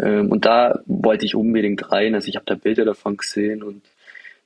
Ähm, 0.00 0.30
und 0.30 0.44
da 0.44 0.80
wollte 0.86 1.26
ich 1.26 1.34
unbedingt 1.34 1.90
rein. 1.92 2.14
Also 2.14 2.28
ich 2.28 2.36
habe 2.36 2.46
da 2.46 2.54
Bilder 2.54 2.84
davon 2.84 3.16
gesehen 3.16 3.62
und 3.62 3.82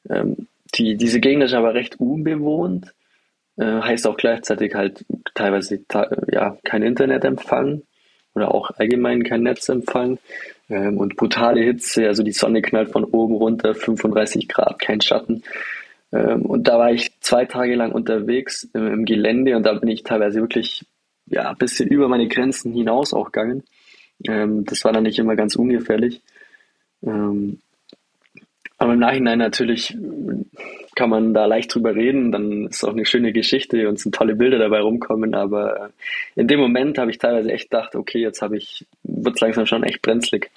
ähm, 0.09 0.49
die, 0.75 0.97
diese 0.97 1.21
Gegend 1.21 1.45
ist 1.45 1.55
aber 1.55 1.75
recht 1.75 2.01
unbewohnt. 2.01 2.93
Äh, 3.57 3.81
heißt 3.81 4.07
auch 4.07 4.17
gleichzeitig 4.17 4.75
halt 4.75 5.05
teilweise 5.35 5.81
ja 6.31 6.57
kein 6.65 6.83
Internetempfang 6.83 7.83
oder 8.35 8.53
auch 8.53 8.71
allgemein 8.77 9.23
kein 9.23 9.43
Netzempfang 9.43 10.19
ähm, 10.69 10.99
und 10.99 11.17
brutale 11.17 11.63
Hitze. 11.63 12.09
Also 12.09 12.23
die 12.23 12.33
Sonne 12.33 12.63
knallt 12.63 12.91
von 12.91 13.05
oben 13.05 13.37
runter, 13.37 13.75
35 13.75 14.49
Grad, 14.49 14.81
kein 14.81 15.01
Schatten. 15.01 15.45
Ähm, 16.13 16.43
und 16.47 16.67
da 16.67 16.79
war 16.79 16.93
ich 16.93 17.13
zwei 17.21 17.45
Tage 17.45 17.77
lang 17.77 17.93
unterwegs 17.93 18.69
im, 18.75 18.87
im 18.89 19.05
Gelände 19.05 19.57
und 19.57 19.65
da 19.65 19.75
bin 19.75 19.89
ich 19.89 20.03
teilweise 20.03 20.41
wirklich 20.41 20.85
ja 21.27 21.51
ein 21.51 21.57
bisschen 21.57 21.89
über 21.89 22.09
meine 22.09 22.29
Grenzen 22.29 22.73
hinaus 22.73 23.15
auch 23.15 23.27
gegangen. 23.27 23.63
Ähm, 24.27 24.65
das 24.65 24.85
war 24.85 24.93
dann 24.93 25.05
nicht 25.05 25.19
immer 25.19 25.37
ganz 25.37 25.57
ungefährlich. 25.57 26.23
Ähm, 27.03 27.61
aber 28.79 28.95
im 28.95 28.99
Nachhinein 28.99 29.39
natürlich 29.39 29.97
kann 30.95 31.11
man 31.11 31.35
da 31.35 31.47
leicht 31.47 31.75
drüber 31.75 31.95
reden, 31.95 32.33
dann 32.33 32.67
ist 32.67 32.85
auch 32.85 32.93
eine 32.93 33.07
schöne 33.07 33.33
Geschichte 33.33 33.89
und 33.89 33.99
sind 33.99 34.15
tolle 34.15 34.37
Bilder 34.37 34.59
dabei 34.59 34.81
rumkommen. 34.81 35.35
Aber 35.35 35.91
in 36.35 36.49
dem 36.49 36.61
Moment 36.61 36.99
habe 36.99 37.11
ich 37.11 37.19
teilweise 37.19 37.53
echt 37.53 37.71
gedacht, 37.71 37.95
okay, 37.95 38.21
jetzt 38.21 38.43
habe 38.43 38.57
ich, 38.57 38.87
wird 39.03 39.37
es 39.37 39.41
langsam 39.41 39.67
schon 39.67 39.85
echt 39.85 40.03
brenzlig. 40.03 40.51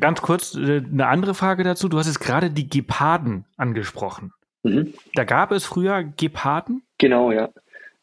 Ganz 0.00 0.22
kurz 0.22 0.54
äh, 0.54 0.82
eine 0.90 1.06
andere 1.06 1.34
Frage 1.34 1.64
dazu. 1.64 1.88
Du 1.88 1.98
hast 1.98 2.06
jetzt 2.06 2.20
gerade 2.20 2.50
die 2.50 2.68
Geparden 2.68 3.44
angesprochen. 3.56 4.32
Mhm. 4.62 4.94
Da 5.14 5.24
gab 5.24 5.52
es 5.52 5.64
früher 5.64 6.04
Geparden? 6.04 6.82
Genau, 6.98 7.32
ja. 7.32 7.50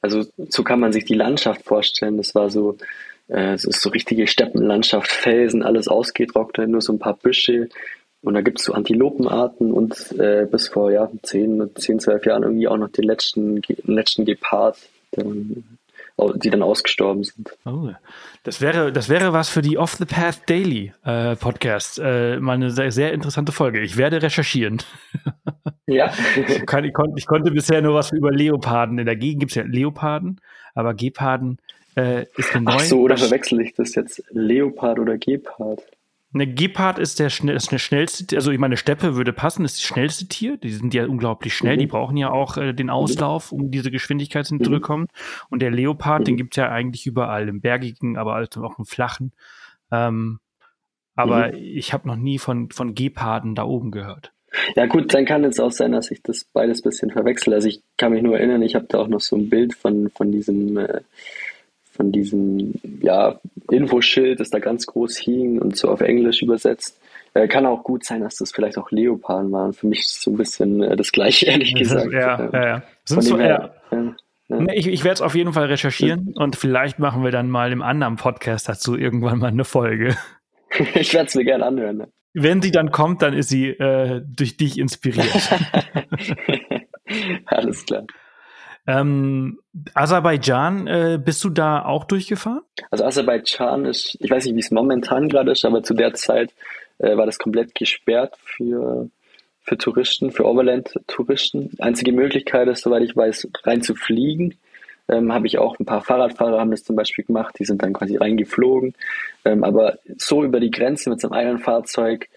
Also 0.02 0.26
so 0.50 0.64
kann 0.64 0.80
man 0.80 0.92
sich 0.94 1.06
die 1.06 1.16
Landschaft 1.16 1.64
vorstellen. 1.64 2.18
Das 2.18 2.36
war 2.36 2.50
so 2.50 2.74
äh, 2.74 2.86
es 3.32 3.64
ist 3.66 3.82
so 3.82 3.90
richtige 3.90 4.28
Steppenlandschaft, 4.28 5.10
Felsen, 5.10 5.64
alles 5.64 5.88
ausgetrocknet, 5.88 6.70
nur 6.70 6.82
so 6.82 6.94
ein 6.94 7.00
paar 7.00 7.16
Büsche. 7.16 7.70
Und 8.22 8.36
da 8.36 8.42
gibt 8.42 8.60
es 8.60 8.66
so 8.66 8.74
Antilopenarten 8.74 9.72
und 9.72 10.12
äh, 10.20 10.46
bis 10.50 10.68
vor 10.68 10.92
ja, 10.92 11.10
10, 11.24 11.72
10, 11.76 12.00
12 12.00 12.26
Jahren 12.26 12.44
irgendwie 12.44 12.68
auch 12.68 12.78
noch 12.78 12.90
den 12.90 13.06
letzten, 13.06 13.62
den 13.62 13.96
letzten 13.96 14.26
Gepard, 14.26 14.78
die 15.16 16.50
dann 16.50 16.62
ausgestorben 16.62 17.24
sind. 17.24 17.52
Oh, 17.66 17.90
das 18.44 18.62
wäre, 18.62 18.92
das 18.92 19.10
wäre 19.10 19.34
was 19.34 19.50
für 19.50 19.62
die 19.64 19.78
Off 19.78 19.94
the 19.94 20.06
Path 20.06 20.48
Daily 20.48 20.94
äh, 21.04 21.36
Podcast. 21.36 22.00
Äh, 22.04 22.40
mal 22.40 22.54
eine 22.54 22.70
sehr, 22.70 22.92
sehr 22.92 23.14
interessante 23.14 23.52
Folge. 23.52 23.82
Ich 23.82 23.98
werde 23.98 24.22
recherchieren. 24.22 24.82
Ja. 25.88 26.10
ich, 26.38 26.66
kann, 26.68 26.86
ich, 26.86 26.94
konnte, 26.94 27.16
ich 27.18 27.26
konnte 27.26 27.52
bisher 27.52 27.82
nur 27.82 27.96
was 27.96 28.14
über 28.14 28.32
Leoparden. 28.32 28.98
In 28.98 29.06
der 29.06 29.18
Gegend 29.18 29.42
gibt 29.42 29.52
es 29.52 29.56
ja 29.56 29.64
Leoparden, 29.64 30.40
aber 30.74 30.94
Geparden 30.94 31.58
äh, 31.96 32.26
ist 32.38 32.56
eine 32.56 32.66
neue. 32.66 32.76
Ach 32.76 32.80
so, 32.82 33.02
oder 33.02 33.18
verwechsel 33.18 33.62
ich 33.62 33.74
das 33.74 33.96
jetzt 33.96 34.24
Leopard 34.32 35.00
oder 35.00 35.18
Gepard? 35.18 35.82
Eine 36.34 36.48
Gepard 36.48 36.98
ist 36.98 37.20
der, 37.20 37.30
schnell, 37.30 37.58
ist 37.58 37.74
der 37.74 37.78
schnellste, 37.78 38.38
also 38.38 38.52
ich 38.52 38.60
meine, 38.60 38.78
Steppe 38.78 39.18
würde 39.18 39.34
passen, 39.34 39.66
ist 39.66 39.76
das 39.76 39.84
schnellste 39.84 40.28
Tier. 40.28 40.56
Die 40.56 40.70
sind 40.70 40.94
ja 40.94 41.06
unglaublich 41.06 41.54
schnell, 41.54 41.76
mhm. 41.76 41.80
die 41.80 41.88
brauchen 41.88 42.16
ja 42.16 42.32
auch 42.32 42.56
äh, 42.56 42.74
den 42.74 42.90
Auslauf, 42.90 43.52
um 43.52 43.70
diese 43.70 43.92
Geschwindigkeit 43.92 44.46
zu 44.46 44.56
mhm. 44.56 45.08
Und 45.50 45.62
der 45.62 45.72
Leopard, 45.72 46.22
mhm. 46.22 46.26
den 46.26 46.38
gibt's 46.38 46.56
ja 46.56 46.70
eigentlich 46.70 47.06
überall, 47.06 47.50
im 47.50 47.60
Bergigen, 47.60 48.18
aber 48.18 48.42
auch 48.42 48.80
im 48.80 48.86
Flachen. 48.86 49.34
Ähm, 49.92 50.40
aber 51.16 51.50
mhm. 51.50 51.56
ich 51.58 51.92
habe 51.92 52.08
noch 52.08 52.16
nie 52.16 52.40
von, 52.40 52.72
von 52.72 52.96
Geparden 52.96 53.54
da 53.54 53.64
oben 53.64 53.92
gehört. 53.92 54.32
Ja 54.76 54.86
gut, 54.86 55.14
dann 55.14 55.26
kann 55.26 55.44
es 55.44 55.60
auch 55.60 55.72
sein, 55.72 55.92
dass 55.92 56.12
ich 56.12 56.22
das 56.24 56.46
beides 56.46 56.80
ein 56.80 56.90
bisschen 56.90 57.12
verwechsel. 57.12 57.54
Also 57.54 57.68
ich 57.68 57.82
kann 57.98 58.12
mich 58.12 58.22
nur 58.22 58.38
erinnern, 58.38 58.62
ich 58.62 58.76
habe 58.76 58.86
da 58.88 59.00
auch 59.00 59.08
noch 59.08 59.22
so 59.22 59.36
ein 59.36 59.50
Bild 59.50 59.74
von, 59.74 60.10
von 60.10 60.32
diesem, 60.32 60.78
äh, 60.78 61.02
von 61.92 62.12
diesem 62.12 62.74
ja, 63.02 63.40
Infoschild, 63.70 64.40
das 64.40 64.50
da 64.50 64.60
ganz 64.60 64.86
groß 64.86 65.18
hing 65.18 65.60
und 65.60 65.76
so 65.76 65.90
auf 65.90 66.02
Englisch 66.02 66.42
übersetzt. 66.42 67.00
Äh, 67.34 67.48
kann 67.48 67.66
auch 67.66 67.84
gut 67.84 68.04
sein, 68.04 68.22
dass 68.22 68.36
das 68.36 68.52
vielleicht 68.52 68.78
auch 68.78 68.92
Leoparden 68.92 69.52
waren. 69.52 69.74
Für 69.74 69.88
mich 69.88 70.00
ist 70.02 70.18
es 70.18 70.22
so 70.22 70.32
ein 70.32 70.38
bisschen 70.38 70.82
äh, 70.84 70.96
das 70.96 71.12
gleiche, 71.12 71.46
ehrlich 71.48 71.76
gesagt. 71.76 72.12
ja, 72.12 72.50
ja, 72.52 72.68
ja. 72.68 72.84
Sind 73.06 73.24
so, 73.24 73.38
her, 73.38 73.76
ja. 73.92 74.16
Nee, 74.60 74.76
ich, 74.76 74.88
ich 74.88 75.06
werde 75.06 75.14
es 75.14 75.22
auf 75.22 75.34
jeden 75.34 75.54
Fall 75.54 75.68
recherchieren 75.68 76.34
und 76.36 76.58
vielleicht 76.58 77.00
machen 77.00 77.24
wir 77.24 77.32
dann 77.32 77.50
mal 77.50 77.72
im 77.72 77.82
anderen 77.82 78.18
Podcast 78.18 78.68
dazu 78.68 78.98
irgendwann 78.98 79.40
mal 79.40 79.48
eine 79.48 79.64
Folge. 79.64 80.18
ich 80.96 81.14
werde 81.14 81.28
es 81.28 81.36
mir 81.36 81.46
gerne 81.46 81.66
anhören. 81.66 81.98
Ne? 81.98 82.08
Wenn 82.34 82.62
sie 82.62 82.72
dann 82.72 82.92
kommt, 82.92 83.22
dann 83.22 83.34
ist 83.34 83.50
sie 83.50 83.68
äh, 83.68 84.22
durch 84.26 84.58
dich 84.58 84.78
inspiriert. 84.78 85.28
Alles 87.46 87.86
klar. 87.86 88.04
Ähm, 88.92 89.60
Aserbaidschan, 89.94 90.88
äh, 90.88 91.20
bist 91.24 91.44
du 91.44 91.50
da 91.50 91.86
auch 91.86 92.04
durchgefahren? 92.04 92.62
Also 92.90 93.06
Aserbaidschan 93.06 93.86
ist, 93.86 94.18
ich 94.20 94.30
weiß 94.30 94.46
nicht, 94.46 94.56
wie 94.56 94.60
es 94.60 94.72
momentan 94.72 95.30
gerade 95.30 95.52
ist, 95.52 95.64
aber 95.64 95.82
zu 95.82 95.94
der 95.94 96.14
Zeit 96.14 96.52
äh, 96.98 97.16
war 97.16 97.26
das 97.26 97.40
komplett 97.40 97.74
gesperrt 97.74 98.36
für, 98.44 99.10
für 99.62 99.78
Touristen, 99.78 100.32
für 100.32 100.46
Overland-Touristen. 100.46 101.72
Einzige 101.80 102.12
Möglichkeit 102.12 102.68
ist, 102.68 102.82
soweit 102.82 103.04
ich 103.04 103.16
weiß, 103.16 103.48
rein 103.64 103.82
zu 103.82 103.96
fliegen. 103.96 104.56
Ähm, 105.08 105.34
habe 105.34 105.48
ich 105.48 105.58
auch 105.58 105.80
ein 105.80 105.86
paar 105.86 106.02
Fahrradfahrer 106.02 106.60
haben 106.60 106.72
das 106.72 106.84
zum 106.84 106.96
Beispiel 106.96 107.26
gemacht, 107.26 107.56
die 107.60 107.66
sind 107.66 107.82
dann 107.82 107.94
quasi 107.94 108.18
reingeflogen. 108.18 108.94
Ähm, 109.46 109.64
aber 109.64 110.00
so 110.18 110.44
über 110.44 110.60
die 110.60 110.72
Grenze 110.72 111.10
mit 111.10 111.22
so 111.22 111.30
einem 111.30 111.38
eigenen 111.38 111.60
Fahrzeug 111.60 112.28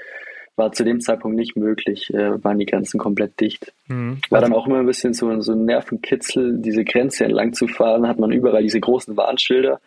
war 0.57 0.73
zu 0.73 0.85
dem 0.85 1.01
Zeitpunkt 1.01 1.37
nicht 1.37 1.57
möglich, 1.57 2.13
äh, 2.13 2.43
waren 2.43 2.59
die 2.59 2.67
Grenzen 2.67 2.99
komplett 2.99 3.41
dicht. 3.41 3.73
Mhm. 3.89 4.19
War 4.31 4.41
dann 4.41 4.53
auch 4.53 4.67
immer 4.67 4.79
ein 4.79 4.87
bisschen 4.87 5.15
so, 5.15 5.41
so 5.41 5.53
ein 5.53 5.65
Nervenkitzel, 5.65 6.59
diese 6.59 6.85
Grenze 6.85 7.25
entlang 7.25 7.53
zu 7.53 7.67
fahren, 7.67 8.07
hat 8.07 8.19
man 8.19 8.33
überall 8.33 8.63
diese 8.63 8.81
großen 8.81 9.17
Warnschilder. 9.17 9.81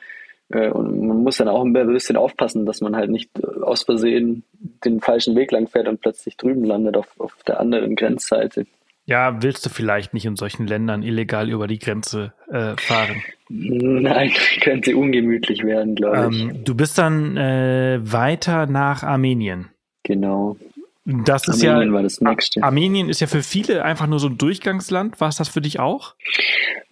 Äh, 0.50 0.70
und 0.70 1.08
man 1.08 1.24
muss 1.24 1.38
dann 1.38 1.48
auch 1.48 1.64
ein 1.64 1.74
bisschen 1.74 2.18
aufpassen, 2.18 2.66
dass 2.66 2.82
man 2.82 2.96
halt 2.96 3.10
nicht 3.10 3.30
äh, 3.40 3.62
aus 3.62 3.84
Versehen 3.84 4.44
den 4.86 5.02
falschen 5.02 5.36
Weg 5.36 5.52
lang 5.52 5.68
fährt 5.68 5.88
und 5.88 6.02
plötzlich 6.02 6.38
drüben 6.38 6.64
landet 6.64 6.98
auf, 6.98 7.08
auf 7.20 7.36
der 7.46 7.60
anderen 7.60 7.96
Grenzseite. 7.96 8.66
Ja, 9.06 9.42
willst 9.42 9.66
du 9.66 9.70
vielleicht 9.70 10.14
nicht 10.14 10.26
in 10.26 10.36
solchen 10.36 10.68
Ländern 10.68 11.02
illegal 11.02 11.50
über 11.50 11.68
die 11.68 11.80
Grenze 11.80 12.34
äh, 12.52 12.76
fahren? 12.76 13.24
Nein, 13.50 14.32
könnte 14.62 14.98
ungemütlich 14.98 15.64
werden, 15.64 15.96
glaube 15.96 16.30
ich. 16.30 16.42
Ähm, 16.42 16.64
du 16.66 16.76
bist 16.76 16.98
dann 16.98 17.38
äh, 17.38 18.00
weiter 18.04 18.66
nach 18.68 19.04
Armenien. 19.04 19.70
Genau. 20.08 20.56
Das 21.04 21.48
ist 21.48 21.64
Armenien 21.64 21.90
ja, 21.90 21.94
war 21.94 22.04
das 22.04 22.22
nächste. 22.22 22.64
Armenien 22.64 23.10
ist 23.10 23.20
ja 23.20 23.28
für 23.28 23.44
viele 23.44 23.84
einfach 23.84 24.08
nur 24.08 24.20
so 24.20 24.28
ein 24.28 24.38
Durchgangsland. 24.38 25.20
War 25.20 25.28
es 25.28 25.36
das 25.36 25.50
für 25.50 25.60
dich 25.62 25.80
auch? 25.80 26.16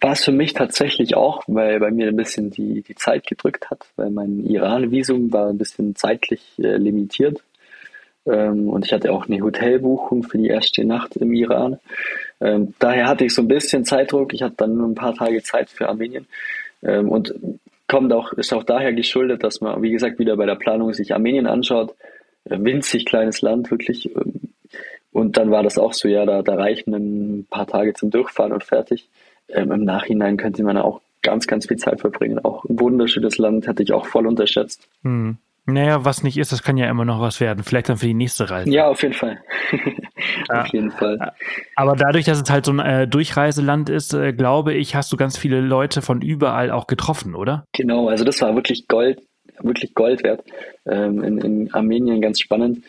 War 0.00 0.12
es 0.12 0.24
für 0.24 0.32
mich 0.32 0.52
tatsächlich 0.52 1.16
auch, 1.16 1.42
weil 1.46 1.80
bei 1.80 1.90
mir 1.90 2.08
ein 2.08 2.16
bisschen 2.16 2.50
die, 2.50 2.82
die 2.82 2.94
Zeit 2.94 3.26
gedrückt 3.26 3.70
hat, 3.70 3.86
weil 3.96 4.10
mein 4.10 4.44
Iran-Visum 4.46 5.32
war 5.32 5.48
ein 5.48 5.58
bisschen 5.58 5.96
zeitlich 5.96 6.42
äh, 6.58 6.76
limitiert. 6.76 7.42
Ähm, 8.26 8.68
und 8.68 8.84
ich 8.84 8.92
hatte 8.92 9.12
auch 9.12 9.26
eine 9.26 9.40
Hotelbuchung 9.40 10.24
für 10.24 10.36
die 10.36 10.48
erste 10.48 10.84
Nacht 10.84 11.16
im 11.16 11.32
Iran. 11.32 11.78
Ähm, 12.40 12.74
daher 12.78 13.08
hatte 13.08 13.24
ich 13.24 13.34
so 13.34 13.42
ein 13.42 13.48
bisschen 13.48 13.86
Zeitdruck. 13.86 14.34
Ich 14.34 14.42
hatte 14.42 14.56
dann 14.58 14.76
nur 14.76 14.88
ein 14.88 14.94
paar 14.94 15.14
Tage 15.14 15.42
Zeit 15.42 15.70
für 15.70 15.88
Armenien. 15.88 16.26
Ähm, 16.82 17.08
und 17.08 17.34
kommt 17.88 18.12
auch, 18.12 18.32
ist 18.32 18.52
auch 18.52 18.64
daher 18.64 18.92
geschuldet, 18.92 19.44
dass 19.44 19.60
man, 19.60 19.80
wie 19.82 19.90
gesagt, 19.90 20.18
wieder 20.18 20.36
bei 20.36 20.46
der 20.46 20.56
Planung 20.56 20.92
sich 20.92 21.14
Armenien 21.14 21.46
anschaut. 21.46 21.94
Winzig 22.48 23.04
kleines 23.04 23.42
Land, 23.42 23.70
wirklich. 23.70 24.10
Und 25.12 25.36
dann 25.36 25.50
war 25.50 25.62
das 25.62 25.78
auch 25.78 25.92
so, 25.92 26.08
ja, 26.08 26.26
da, 26.26 26.42
da 26.42 26.54
reichen 26.54 26.94
ein 26.94 27.46
paar 27.48 27.66
Tage 27.66 27.94
zum 27.94 28.10
Durchfahren 28.10 28.52
und 28.52 28.64
fertig. 28.64 29.08
Im 29.48 29.84
Nachhinein 29.84 30.36
könnte 30.36 30.62
man 30.62 30.76
auch 30.76 31.00
ganz, 31.22 31.46
ganz 31.46 31.66
viel 31.66 31.76
Zeit 31.76 32.00
verbringen. 32.00 32.38
Auch 32.44 32.64
ein 32.64 32.78
wunderschönes 32.78 33.38
Land 33.38 33.66
hätte 33.66 33.82
ich 33.82 33.92
auch 33.92 34.06
voll 34.06 34.26
unterschätzt. 34.26 34.86
Hm. 35.02 35.38
Naja, 35.68 36.04
was 36.04 36.22
nicht 36.22 36.36
ist, 36.36 36.52
das 36.52 36.62
kann 36.62 36.76
ja 36.76 36.88
immer 36.88 37.04
noch 37.04 37.20
was 37.20 37.40
werden. 37.40 37.64
Vielleicht 37.64 37.88
dann 37.88 37.96
für 37.96 38.06
die 38.06 38.14
nächste 38.14 38.48
Reise. 38.48 38.70
Ja, 38.70 38.86
auf 38.86 39.02
jeden 39.02 39.14
Fall. 39.14 39.40
auf 40.48 40.68
jeden 40.68 40.92
Fall. 40.92 41.32
Aber 41.74 41.96
dadurch, 41.96 42.24
dass 42.24 42.40
es 42.40 42.48
halt 42.48 42.64
so 42.64 42.72
ein 42.72 42.78
äh, 42.78 43.08
Durchreiseland 43.08 43.88
ist, 43.88 44.14
äh, 44.14 44.32
glaube 44.32 44.74
ich, 44.74 44.94
hast 44.94 45.12
du 45.12 45.16
ganz 45.16 45.36
viele 45.36 45.60
Leute 45.60 46.02
von 46.02 46.22
überall 46.22 46.70
auch 46.70 46.86
getroffen, 46.86 47.34
oder? 47.34 47.64
Genau, 47.72 48.08
also 48.08 48.22
das 48.22 48.40
war 48.42 48.54
wirklich 48.54 48.86
Gold, 48.86 49.20
wirklich 49.62 49.94
Gold 49.94 50.22
wert. 50.22 50.44
Ähm, 50.86 51.22
in, 51.22 51.38
in 51.38 51.74
Armenien 51.74 52.20
ganz 52.20 52.40
spannend. 52.40 52.84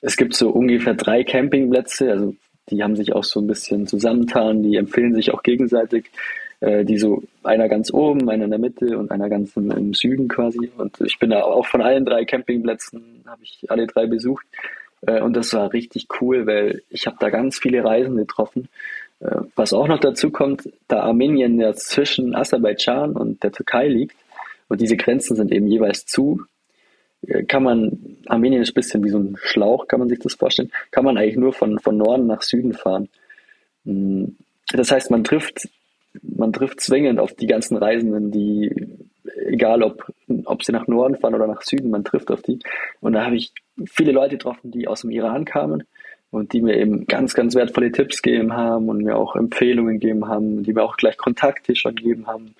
Es 0.00 0.16
gibt 0.16 0.34
so 0.34 0.50
ungefähr 0.50 0.94
drei 0.94 1.24
Campingplätze, 1.24 2.10
also 2.10 2.34
die 2.70 2.82
haben 2.82 2.96
sich 2.96 3.12
auch 3.12 3.24
so 3.24 3.40
ein 3.40 3.46
bisschen 3.46 3.86
zusammentan, 3.86 4.62
die 4.62 4.76
empfehlen 4.76 5.14
sich 5.14 5.32
auch 5.32 5.42
gegenseitig 5.42 6.10
äh, 6.60 6.84
die 6.84 6.98
so 6.98 7.22
einer 7.42 7.68
ganz 7.68 7.92
oben, 7.92 8.28
einer 8.28 8.44
in 8.44 8.50
der 8.50 8.58
Mitte 8.58 8.98
und 8.98 9.10
einer 9.10 9.28
ganz 9.28 9.56
im, 9.56 9.70
im 9.70 9.94
Süden 9.94 10.28
quasi. 10.28 10.70
Und 10.76 11.00
ich 11.00 11.18
bin 11.18 11.30
da 11.30 11.42
auch 11.42 11.66
von 11.66 11.80
allen 11.80 12.04
drei 12.04 12.24
Campingplätzen, 12.24 13.24
habe 13.26 13.42
ich 13.42 13.70
alle 13.70 13.86
drei 13.86 14.06
besucht. 14.06 14.44
Äh, 15.06 15.22
und 15.22 15.34
das 15.36 15.54
war 15.54 15.72
richtig 15.72 16.06
cool, 16.20 16.46
weil 16.46 16.82
ich 16.90 17.06
habe 17.06 17.16
da 17.18 17.30
ganz 17.30 17.58
viele 17.58 17.82
Reisende 17.82 18.22
getroffen. 18.22 18.68
Äh, 19.20 19.36
was 19.56 19.72
auch 19.72 19.88
noch 19.88 20.00
dazu 20.00 20.30
kommt, 20.30 20.68
da 20.86 21.00
Armenien 21.00 21.58
ja 21.58 21.72
zwischen 21.72 22.34
Aserbaidschan 22.34 23.12
und 23.12 23.42
der 23.42 23.52
Türkei 23.52 23.88
liegt 23.88 24.16
und 24.70 24.80
diese 24.80 24.96
Grenzen 24.96 25.36
sind 25.36 25.52
eben 25.52 25.66
jeweils 25.66 26.06
zu, 26.06 26.40
äh, 27.26 27.42
kann 27.42 27.62
man, 27.62 28.16
Armenien 28.26 28.62
ist 28.62 28.70
ein 28.70 28.74
bisschen 28.74 29.04
wie 29.04 29.10
so 29.10 29.18
ein 29.18 29.36
Schlauch, 29.36 29.86
kann 29.86 30.00
man 30.00 30.08
sich 30.08 30.20
das 30.20 30.34
vorstellen, 30.34 30.72
kann 30.90 31.04
man 31.04 31.18
eigentlich 31.18 31.36
nur 31.36 31.52
von, 31.52 31.78
von 31.78 31.98
Norden 31.98 32.26
nach 32.26 32.40
Süden 32.40 32.72
fahren. 32.72 33.10
Hm, 33.84 34.36
das 34.72 34.90
heißt, 34.90 35.10
man 35.10 35.24
trifft 35.24 35.68
man 36.22 36.52
trifft 36.52 36.80
zwingend 36.80 37.20
auf 37.20 37.34
die 37.34 37.46
ganzen 37.46 37.76
Reisenden, 37.76 38.30
die, 38.30 38.88
egal 39.46 39.82
ob, 39.82 40.12
ob 40.44 40.64
sie 40.64 40.72
nach 40.72 40.86
Norden 40.86 41.16
fahren 41.16 41.34
oder 41.34 41.46
nach 41.46 41.62
Süden, 41.62 41.90
man 41.90 42.04
trifft 42.04 42.30
auf 42.30 42.42
die. 42.42 42.58
Und 43.00 43.12
da 43.12 43.24
habe 43.24 43.36
ich 43.36 43.52
viele 43.86 44.12
Leute 44.12 44.36
getroffen, 44.36 44.70
die 44.70 44.88
aus 44.88 45.02
dem 45.02 45.10
Iran 45.10 45.44
kamen 45.44 45.84
und 46.30 46.52
die 46.52 46.62
mir 46.62 46.76
eben 46.76 47.06
ganz, 47.06 47.34
ganz 47.34 47.54
wertvolle 47.54 47.92
Tipps 47.92 48.22
gegeben 48.22 48.52
haben 48.54 48.88
und 48.88 49.02
mir 49.02 49.16
auch 49.16 49.36
Empfehlungen 49.36 50.00
gegeben 50.00 50.28
haben, 50.28 50.62
die 50.62 50.72
mir 50.72 50.82
auch 50.82 50.96
gleich 50.96 51.16
Kontakte 51.16 51.74
schon 51.74 51.94
gegeben 51.94 52.26
haben. 52.26 52.54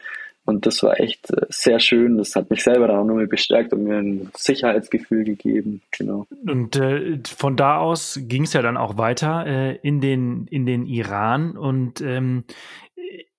Und 0.45 0.66
das 0.66 0.82
war 0.82 0.99
echt 0.99 1.30
äh, 1.30 1.47
sehr 1.49 1.80
schön. 1.80 2.18
Das 2.18 2.34
hat 2.34 2.51
mich 2.51 2.62
selber 2.62 2.88
dann 2.88 2.97
auch 2.97 3.05
nochmal 3.05 3.26
bestärkt 3.26 3.72
und 3.72 3.84
mir 3.84 3.99
ein 3.99 4.30
Sicherheitsgefühl 4.36 5.24
gegeben. 5.24 5.82
Genau. 5.97 6.26
Und 6.47 6.76
äh, 6.76 7.18
von 7.24 7.57
da 7.57 7.78
aus 7.78 8.18
ging 8.22 8.45
es 8.45 8.53
ja 8.53 8.62
dann 8.62 8.76
auch 8.76 8.97
weiter 8.97 9.47
äh, 9.47 9.76
in, 9.82 10.01
den, 10.01 10.47
in 10.51 10.66
den 10.66 10.86
Iran. 10.86 11.57
Und 11.57 12.01
ähm, 12.01 12.45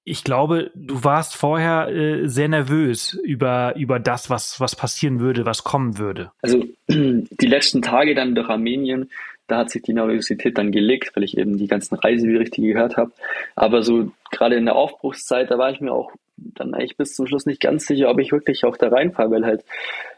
ich 0.04 0.24
glaube, 0.24 0.72
du 0.74 1.04
warst 1.04 1.36
vorher 1.36 1.90
äh, 1.90 2.28
sehr 2.28 2.48
nervös 2.48 3.14
über, 3.14 3.76
über 3.76 4.00
das, 4.00 4.30
was, 4.30 4.60
was 4.60 4.76
passieren 4.76 5.20
würde, 5.20 5.46
was 5.46 5.64
kommen 5.64 5.98
würde. 5.98 6.32
Also 6.42 6.64
die 6.88 7.48
letzten 7.48 7.82
Tage 7.82 8.16
dann 8.16 8.36
durch 8.36 8.50
Armenien, 8.50 9.10
da 9.48 9.60
hat 9.60 9.70
sich 9.70 9.82
die 9.82 9.94
Nervosität 9.94 10.58
dann 10.58 10.72
gelegt, 10.72 11.16
weil 11.16 11.24
ich 11.24 11.38
eben 11.38 11.58
die 11.58 11.68
ganzen 11.68 11.96
Reiseberichte 11.96 12.62
gehört 12.62 12.98
habe. 12.98 13.12
Aber 13.56 13.84
so 13.84 14.12
gerade 14.32 14.56
in 14.56 14.66
der 14.66 14.76
Aufbruchszeit, 14.76 15.52
da 15.52 15.58
war 15.58 15.72
ich 15.72 15.82
mir 15.82 15.92
auch 15.92 16.12
dann 16.56 16.74
eigentlich 16.74 16.98
bis 16.98 17.16
zum 17.16 17.28
Schluss 17.28 17.46
nicht 17.46 17.62
ganz 17.62 17.86
sicher, 17.86 18.10
ob 18.10 18.20
ich 18.20 18.32
wirklich 18.32 18.66
auch 18.66 18.78
da 18.78 18.90
reinfahre, 18.90 19.32
weil 19.32 19.46
halt, 19.46 19.64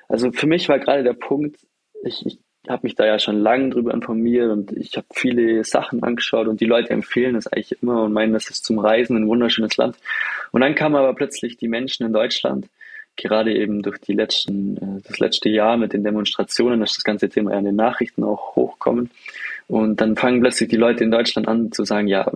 also 0.08 0.32
für 0.32 0.48
mich 0.48 0.70
war 0.70 0.80
gerade 0.80 1.04
der 1.04 1.14
Punkt, 1.14 1.58
ich, 2.04 2.26
ich 2.26 2.40
habe 2.68 2.82
mich 2.84 2.96
da 2.96 3.06
ja 3.06 3.20
schon 3.20 3.40
lange 3.40 3.70
drüber 3.70 3.94
informiert 3.94 4.50
und 4.50 4.72
ich 4.72 4.96
habe 4.96 5.08
viele 5.14 5.64
Sachen 5.64 6.04
angeschaut 6.04 6.48
und 6.48 6.62
die 6.62 6.66
Leute 6.66 6.92
empfehlen 6.92 7.36
es 7.36 7.48
eigentlich 7.48 7.82
immer 7.82 8.04
und 8.04 8.14
meinen, 8.14 8.34
das 8.34 8.50
ist 8.50 8.64
zum 8.64 8.80
Reisen 8.80 9.18
ein 9.18 9.28
wunderschönes 9.28 9.76
Land. 9.78 9.98
Und 10.52 10.62
dann 10.62 10.76
kamen 10.76 10.96
aber 10.96 11.14
plötzlich 11.14 11.58
die 11.58 11.68
Menschen 11.68 12.06
in 12.06 12.14
Deutschland, 12.14 12.68
gerade 13.16 13.54
eben 13.54 13.82
durch 13.82 14.00
die 14.00 14.14
letzten, 14.14 14.78
äh, 14.78 15.02
das 15.08 15.20
letzte 15.20 15.50
Jahr 15.50 15.78
mit 15.78 15.94
den 15.94 16.04
Demonstrationen, 16.04 16.80
dass 16.80 16.96
das 16.96 17.04
ganze 17.04 17.30
Thema 17.30 17.52
ja 17.52 17.60
in 17.60 17.66
den 17.66 17.76
Nachrichten 17.76 18.24
auch 18.24 18.56
hochkommen. 18.56 19.12
Und 19.68 20.02
dann 20.02 20.16
fangen 20.16 20.42
plötzlich 20.42 20.70
die 20.70 20.78
Leute 20.78 21.04
in 21.04 21.12
Deutschland 21.12 21.48
an 21.48 21.72
zu 21.72 21.84
sagen, 21.84 22.08
ja, 22.08 22.32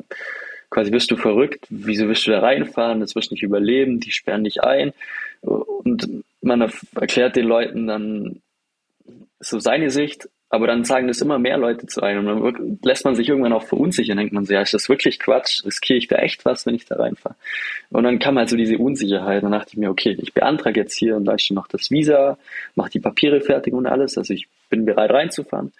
quasi 0.69 0.91
bist 0.91 1.11
du 1.11 1.17
verrückt, 1.17 1.65
wieso 1.69 2.07
wirst 2.07 2.27
du 2.27 2.31
da 2.31 2.39
reinfahren, 2.39 2.99
das 2.99 3.15
wirst 3.15 3.31
du 3.31 3.35
nicht 3.35 3.43
überleben, 3.43 3.99
die 3.99 4.11
sperren 4.11 4.43
dich 4.43 4.63
ein. 4.63 4.93
Und 5.41 6.23
man 6.41 6.71
erklärt 6.95 7.35
den 7.35 7.45
Leuten 7.45 7.87
dann, 7.87 8.41
so 9.39 9.59
seine 9.59 9.91
Sicht, 9.91 10.27
aber 10.49 10.65
dann 10.65 10.85
sagen 10.85 11.07
das 11.07 11.21
immer 11.21 11.39
mehr 11.39 11.57
Leute 11.57 11.87
zu 11.87 12.01
einem. 12.01 12.27
Und 12.27 12.57
dann 12.57 12.79
lässt 12.83 13.03
man 13.03 13.15
sich 13.15 13.27
irgendwann 13.27 13.53
auch 13.53 13.63
verunsichern, 13.63 14.17
denkt 14.17 14.33
man 14.33 14.45
so, 14.45 14.53
ja, 14.53 14.61
ist 14.61 14.73
das 14.73 14.87
wirklich 14.87 15.19
Quatsch? 15.19 15.65
Riskiere 15.65 15.97
ich 15.97 16.07
da 16.07 16.17
echt 16.17 16.45
was, 16.45 16.65
wenn 16.65 16.75
ich 16.75 16.85
da 16.85 16.95
reinfahre? 16.95 17.35
Und 17.89 18.03
dann 18.03 18.19
kam 18.19 18.37
halt 18.37 18.49
so 18.49 18.55
diese 18.55 18.77
Unsicherheit. 18.77 19.43
Dann 19.43 19.51
dachte 19.51 19.71
ich 19.73 19.77
mir, 19.77 19.89
okay, 19.89 20.17
ich 20.21 20.33
beantrage 20.33 20.79
jetzt 20.79 20.97
hier 20.97 21.17
in 21.17 21.25
Deutschland 21.25 21.57
noch 21.57 21.67
das 21.67 21.91
Visa, 21.91 22.37
mache 22.75 22.91
die 22.91 22.99
Papiere 22.99 23.41
fertig 23.41 23.73
und 23.73 23.87
alles. 23.87 24.17
Also 24.17 24.33
ich 24.33 24.47
bin 24.69 24.85
bereit 24.85 25.11
reinzufahren. 25.11 25.73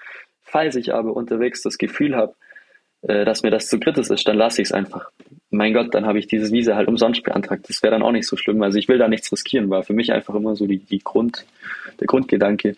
Falls 0.44 0.76
ich 0.76 0.94
aber 0.94 1.16
unterwegs 1.16 1.62
das 1.62 1.78
Gefühl 1.78 2.16
habe, 2.16 2.36
äh, 3.02 3.26
dass 3.26 3.44
mir 3.44 3.52
das 3.52 3.68
zu 3.68 3.80
kritisch 3.80 4.10
ist, 4.10 4.28
dann 4.28 4.38
lasse 4.38 4.62
ich 4.62 4.70
es 4.70 4.72
einfach. 4.72 5.12
Mein 5.50 5.74
Gott, 5.74 5.94
dann 5.94 6.06
habe 6.06 6.20
ich 6.20 6.28
dieses 6.28 6.52
Visa 6.52 6.76
halt 6.76 6.88
umsonst 6.88 7.24
beantragt. 7.24 7.66
Das 7.70 7.82
wäre 7.82 7.92
dann 7.92 8.04
auch 8.04 8.12
nicht 8.12 8.28
so 8.28 8.36
schlimm. 8.36 8.62
Also 8.62 8.78
ich 8.78 8.88
will 8.88 8.98
da 8.98 9.08
nichts 9.08 9.32
riskieren, 9.32 9.70
war 9.70 9.84
für 9.84 9.94
mich 9.94 10.12
einfach 10.12 10.36
immer 10.36 10.56
so 10.56 10.68
die, 10.68 10.80
die 10.80 11.00
Grund, 11.00 11.46
der 12.00 12.08
Grundgedanke. 12.08 12.76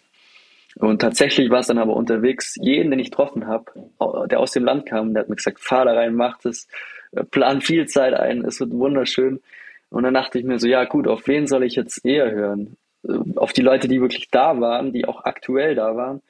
Und 0.75 1.01
tatsächlich 1.01 1.49
war 1.49 1.59
es 1.59 1.67
dann 1.67 1.79
aber 1.79 1.95
unterwegs, 1.95 2.55
jeden, 2.61 2.91
den 2.91 2.99
ich 2.99 3.09
getroffen 3.09 3.47
habe, 3.47 3.65
der 4.29 4.39
aus 4.39 4.51
dem 4.51 4.63
Land 4.63 4.85
kam, 4.85 5.13
der 5.13 5.21
hat 5.21 5.29
mir 5.29 5.35
gesagt, 5.35 5.59
fahr 5.59 5.85
da 5.85 5.93
rein, 5.93 6.13
mach 6.13 6.37
das, 6.39 6.67
äh, 7.11 7.23
plan 7.23 7.61
viel 7.61 7.87
Zeit 7.87 8.13
ein, 8.13 8.45
es 8.45 8.59
wird 8.59 8.71
wunderschön. 8.71 9.41
Und 9.89 10.03
dann 10.03 10.13
dachte 10.13 10.37
ich 10.37 10.45
mir 10.45 10.59
so, 10.59 10.67
ja 10.67 10.85
gut, 10.85 11.07
auf 11.07 11.27
wen 11.27 11.47
soll 11.47 11.63
ich 11.63 11.75
jetzt 11.75 12.05
eher 12.05 12.31
hören? 12.31 12.77
Äh, 13.03 13.17
auf 13.35 13.53
die 13.53 13.61
Leute, 13.61 13.87
die 13.87 14.01
wirklich 14.01 14.29
da 14.29 14.59
waren, 14.59 14.93
die 14.93 15.05
auch 15.05 15.25
aktuell 15.25 15.75
da 15.75 15.95
waren, 15.95 16.21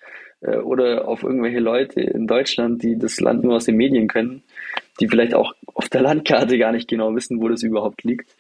oder 0.42 1.08
auf 1.08 1.24
irgendwelche 1.24 1.60
Leute 1.60 2.02
in 2.02 2.28
Deutschland, 2.28 2.84
die 2.84 2.98
das 2.98 3.20
Land 3.20 3.44
nur 3.44 3.56
aus 3.56 3.66
den 3.66 3.76
Medien 3.76 4.08
kennen, 4.08 4.44
die 5.00 5.08
vielleicht 5.08 5.34
auch 5.34 5.54
auf 5.74 5.90
der 5.90 6.02
Landkarte 6.02 6.58
gar 6.58 6.72
nicht 6.72 6.88
genau 6.88 7.14
wissen, 7.16 7.42
wo 7.42 7.48
das 7.50 7.64
überhaupt 7.64 8.04
liegt. 8.04 8.36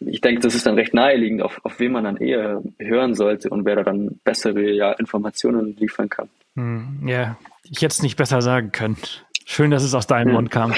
Ich 0.00 0.20
denke, 0.20 0.40
das 0.40 0.54
ist 0.54 0.66
dann 0.66 0.74
recht 0.74 0.94
naheliegend, 0.94 1.42
auf, 1.42 1.60
auf 1.64 1.78
wen 1.80 1.92
man 1.92 2.04
dann 2.04 2.16
eher 2.16 2.62
hören 2.78 3.14
sollte 3.14 3.50
und 3.50 3.64
wer 3.64 3.76
da 3.76 3.82
dann 3.84 4.20
bessere 4.24 4.70
ja, 4.70 4.92
Informationen 4.92 5.76
liefern 5.76 6.08
kann. 6.08 6.28
Hm, 6.56 7.06
ja, 7.06 7.38
ich 7.64 7.78
hätte 7.78 7.92
es 7.92 8.02
nicht 8.02 8.16
besser 8.16 8.42
sagen 8.42 8.72
können. 8.72 8.96
Schön, 9.52 9.70
dass 9.70 9.82
es 9.82 9.92
aus 9.92 10.06
deinem 10.06 10.32
Mund 10.32 10.50
kam. 10.50 10.72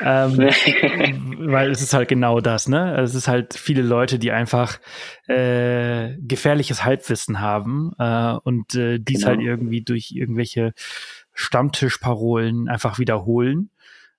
Ähm, 0.00 0.38
weil 1.38 1.70
es 1.70 1.82
ist 1.82 1.94
halt 1.94 2.08
genau 2.08 2.40
das, 2.40 2.66
ne? 2.66 2.96
Es 3.00 3.14
ist 3.14 3.28
halt 3.28 3.54
viele 3.54 3.82
Leute, 3.82 4.18
die 4.18 4.32
einfach 4.32 4.80
äh, 5.28 6.16
gefährliches 6.18 6.82
Halbwissen 6.82 7.40
haben 7.40 7.92
äh, 7.96 8.32
und 8.42 8.74
äh, 8.74 8.98
dies 8.98 9.20
genau. 9.20 9.28
halt 9.28 9.40
irgendwie 9.40 9.82
durch 9.82 10.10
irgendwelche 10.10 10.72
Stammtischparolen 11.32 12.68
einfach 12.68 12.98
wiederholen. 12.98 13.70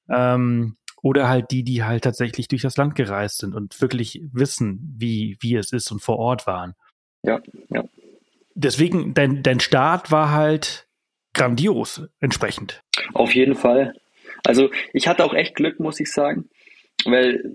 Ähm, 0.09 0.77
oder 1.01 1.27
halt 1.27 1.51
die, 1.51 1.65
die 1.65 1.83
halt 1.83 2.05
tatsächlich 2.05 2.47
durch 2.47 2.61
das 2.61 2.77
Land 2.77 2.95
gereist 2.95 3.39
sind 3.39 3.53
und 3.53 3.81
wirklich 3.81 4.21
wissen, 4.31 4.95
wie, 4.97 5.35
wie 5.41 5.57
es 5.57 5.73
ist 5.73 5.91
und 5.91 6.01
vor 6.01 6.19
Ort 6.19 6.47
waren. 6.47 6.73
Ja, 7.23 7.41
ja. 7.69 7.83
Deswegen, 8.55 9.13
dein, 9.13 9.43
dein 9.43 9.59
Start 9.59 10.09
war 10.09 10.31
halt 10.31 10.88
grandios 11.33 12.01
entsprechend. 12.19 12.81
Auf 13.13 13.33
jeden 13.33 13.55
Fall. 13.55 13.93
Also 14.45 14.69
ich 14.93 15.07
hatte 15.07 15.25
auch 15.25 15.33
echt 15.33 15.55
Glück, 15.55 15.79
muss 15.79 15.99
ich 15.99 16.11
sagen, 16.11 16.49
weil, 17.05 17.53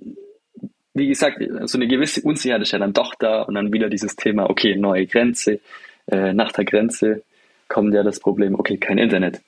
wie 0.93 1.09
gesagt, 1.09 1.43
so 1.65 1.79
eine 1.79 1.89
gewisse 1.89 2.23
Unsicherheit 2.23 2.63
ist 2.63 2.73
ja 2.73 2.79
dann 2.79 2.93
doch 2.93 3.15
da 3.15 3.43
und 3.43 3.55
dann 3.55 3.73
wieder 3.73 3.89
dieses 3.89 4.17
Thema, 4.17 4.49
okay, 4.49 4.77
neue 4.77 5.07
Grenze, 5.07 5.61
äh, 6.07 6.33
nach 6.33 6.53
der 6.53 6.65
Grenze 6.65 7.23
kommt 7.69 7.95
ja 7.95 8.03
das 8.03 8.21
Problem, 8.21 8.55
okay, 8.59 8.77
kein 8.77 8.99
Internet, 8.99 9.41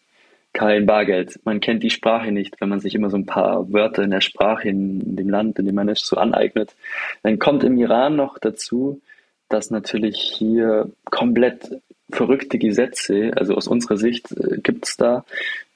kein 0.53 0.87
Bargeld, 0.87 1.39
man 1.45 1.61
kennt 1.61 1.83
die 1.83 1.91
Sprache 1.91 2.33
nicht, 2.33 2.61
wenn 2.61 2.70
man 2.70 2.81
sich 2.81 2.95
immer 2.95 3.11
so 3.11 3.18
ein 3.18 3.27
paar 3.27 3.70
Wörter 3.72 4.03
in 4.03 4.11
der 4.11 4.22
Sprache 4.22 4.68
in 4.68 5.16
dem 5.16 5.29
Land, 5.29 5.59
in 5.59 5.66
dem 5.66 5.74
man 5.74 5.89
ist, 5.89 6.07
so 6.07 6.16
aneignet. 6.16 6.74
Dann 7.22 7.39
kommt 7.39 7.62
im 7.62 7.77
Iran 7.77 8.16
noch 8.16 8.39
dazu, 8.39 9.01
dass 9.49 9.70
natürlich 9.70 10.16
hier 10.16 10.91
komplett 11.05 11.70
verrückte 12.11 12.59
Gesetze. 12.59 13.33
Also 13.37 13.55
aus 13.55 13.69
unserer 13.69 13.97
Sicht 13.97 14.33
äh, 14.33 14.59
gibt 14.59 14.87
es 14.87 14.97
da. 14.97 15.25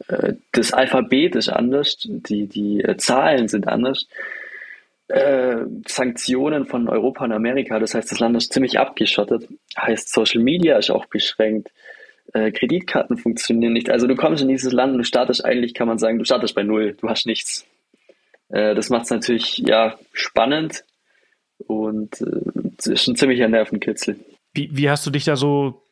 Äh, 0.09 0.35
das 0.53 0.73
Alphabet 0.73 1.37
ist 1.37 1.49
anders, 1.49 1.99
die, 2.05 2.47
die 2.47 2.81
äh, 2.83 2.97
Zahlen 2.97 3.49
sind 3.49 3.69
anders. 3.69 4.07
Äh, 5.09 5.65
Sanktionen 5.89 6.67
von 6.67 6.89
Europa 6.89 7.25
und 7.25 7.33
Amerika, 7.33 7.81
das 7.81 7.95
heißt, 7.95 8.13
das 8.13 8.21
Land 8.21 8.37
ist 8.37 8.53
ziemlich 8.53 8.79
abgeschottet. 8.79 9.49
Heißt, 9.77 10.13
Social 10.13 10.43
Media 10.43 10.79
ist 10.79 10.91
auch 10.91 11.07
beschränkt. 11.07 11.73
Äh, 12.33 12.53
Kreditkarten 12.53 13.17
funktionieren 13.17 13.73
nicht. 13.73 13.91
Also 13.91 14.07
du 14.07 14.15
kommst 14.15 14.43
in 14.43 14.49
dieses 14.49 14.73
Land 14.73 14.93
und 14.93 14.99
du 14.99 15.05
startest 15.05 15.45
eigentlich, 15.45 15.75
kann 15.75 15.89
man 15.89 15.99
sagen, 15.99 16.19
du 16.19 16.25
startest 16.25 16.55
bei 16.55 16.63
Null, 16.63 16.97
du 17.01 17.09
hast 17.09 17.27
nichts. 17.27 17.67
Äh, 18.51 18.77
das 18.77 18.89
macht 18.89 19.05
es 19.05 19.11
natürlich 19.11 19.59
ja 19.59 19.99
spannend 20.13 20.85
und 21.67 22.21
ist 22.21 23.09
ein 23.09 23.17
ziemlicher 23.17 23.49
Nervenkitzel. 23.49 24.17
Wie, 24.55 24.71
wie 24.73 24.89
hast 24.89 25.05
du 25.07 25.11
dich 25.11 25.25
da 25.25 25.35
so 25.35 25.83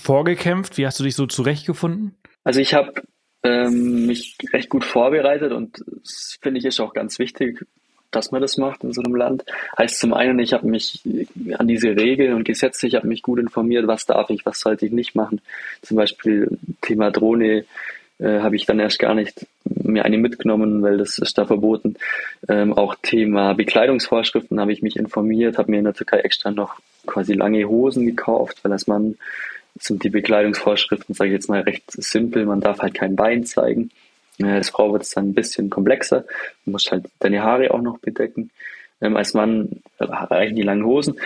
vorgekämpft? 0.00 0.78
Wie 0.78 0.86
hast 0.86 0.98
du 0.98 1.04
dich 1.04 1.14
so 1.14 1.26
zurechtgefunden? 1.26 2.16
Also 2.44 2.60
ich 2.60 2.74
habe 2.74 3.02
ähm, 3.42 4.06
mich 4.06 4.36
recht 4.52 4.68
gut 4.68 4.84
vorbereitet 4.84 5.52
und 5.52 5.84
das 6.02 6.38
finde 6.40 6.58
ich 6.58 6.64
ist 6.64 6.80
auch 6.80 6.94
ganz 6.94 7.18
wichtig, 7.18 7.64
dass 8.10 8.30
man 8.30 8.40
das 8.40 8.56
macht 8.56 8.84
in 8.84 8.92
so 8.92 9.02
einem 9.02 9.14
Land. 9.14 9.44
Heißt 9.76 9.98
zum 9.98 10.14
einen, 10.14 10.38
ich 10.38 10.52
habe 10.52 10.66
mich 10.66 11.02
an 11.58 11.68
diese 11.68 11.90
Regeln 11.90 12.34
und 12.34 12.44
Gesetze, 12.44 12.86
ich 12.86 12.94
habe 12.94 13.06
mich 13.06 13.22
gut 13.22 13.38
informiert, 13.38 13.86
was 13.86 14.06
darf 14.06 14.30
ich, 14.30 14.46
was 14.46 14.60
sollte 14.60 14.86
ich 14.86 14.92
nicht 14.92 15.14
machen. 15.14 15.40
Zum 15.82 15.96
Beispiel 15.96 16.58
Thema 16.80 17.10
Drohne 17.10 17.64
äh, 18.18 18.40
habe 18.40 18.56
ich 18.56 18.66
dann 18.66 18.80
erst 18.80 18.98
gar 18.98 19.14
nicht 19.14 19.46
mir 19.64 20.04
eine 20.04 20.18
mitgenommen, 20.18 20.82
weil 20.82 20.96
das 20.96 21.18
ist 21.18 21.36
da 21.36 21.44
verboten. 21.44 21.96
Ähm, 22.48 22.72
auch 22.72 22.94
Thema 23.02 23.52
Bekleidungsvorschriften 23.54 24.58
habe 24.58 24.72
ich 24.72 24.82
mich 24.82 24.96
informiert, 24.96 25.58
habe 25.58 25.70
mir 25.70 25.78
in 25.78 25.84
der 25.84 25.94
Türkei 25.94 26.20
extra 26.20 26.50
noch 26.50 26.80
quasi 27.06 27.34
lange 27.34 27.68
Hosen 27.68 28.06
gekauft, 28.06 28.58
weil 28.62 28.72
als 28.72 28.86
Mann 28.86 29.16
sind 29.82 30.04
die 30.04 30.10
Bekleidungsvorschriften, 30.10 31.14
sage 31.14 31.30
ich 31.30 31.34
jetzt 31.34 31.48
mal, 31.48 31.62
recht 31.62 31.90
simpel. 31.90 32.46
Man 32.46 32.60
darf 32.60 32.80
halt 32.80 32.94
kein 32.94 33.16
Bein 33.16 33.44
zeigen. 33.44 33.90
Als 34.42 34.70
Frau 34.70 34.92
wird 34.92 35.02
es 35.02 35.10
dann 35.10 35.30
ein 35.30 35.34
bisschen 35.34 35.68
komplexer. 35.68 36.24
Du 36.64 36.70
musst 36.70 36.92
halt 36.92 37.06
deine 37.18 37.42
Haare 37.42 37.72
auch 37.72 37.82
noch 37.82 37.98
bedecken. 37.98 38.50
Ähm, 39.00 39.16
als 39.16 39.34
Mann 39.34 39.82
reichen 39.98 40.56
die 40.56 40.62
langen 40.62 40.84
Hosen. 40.84 41.20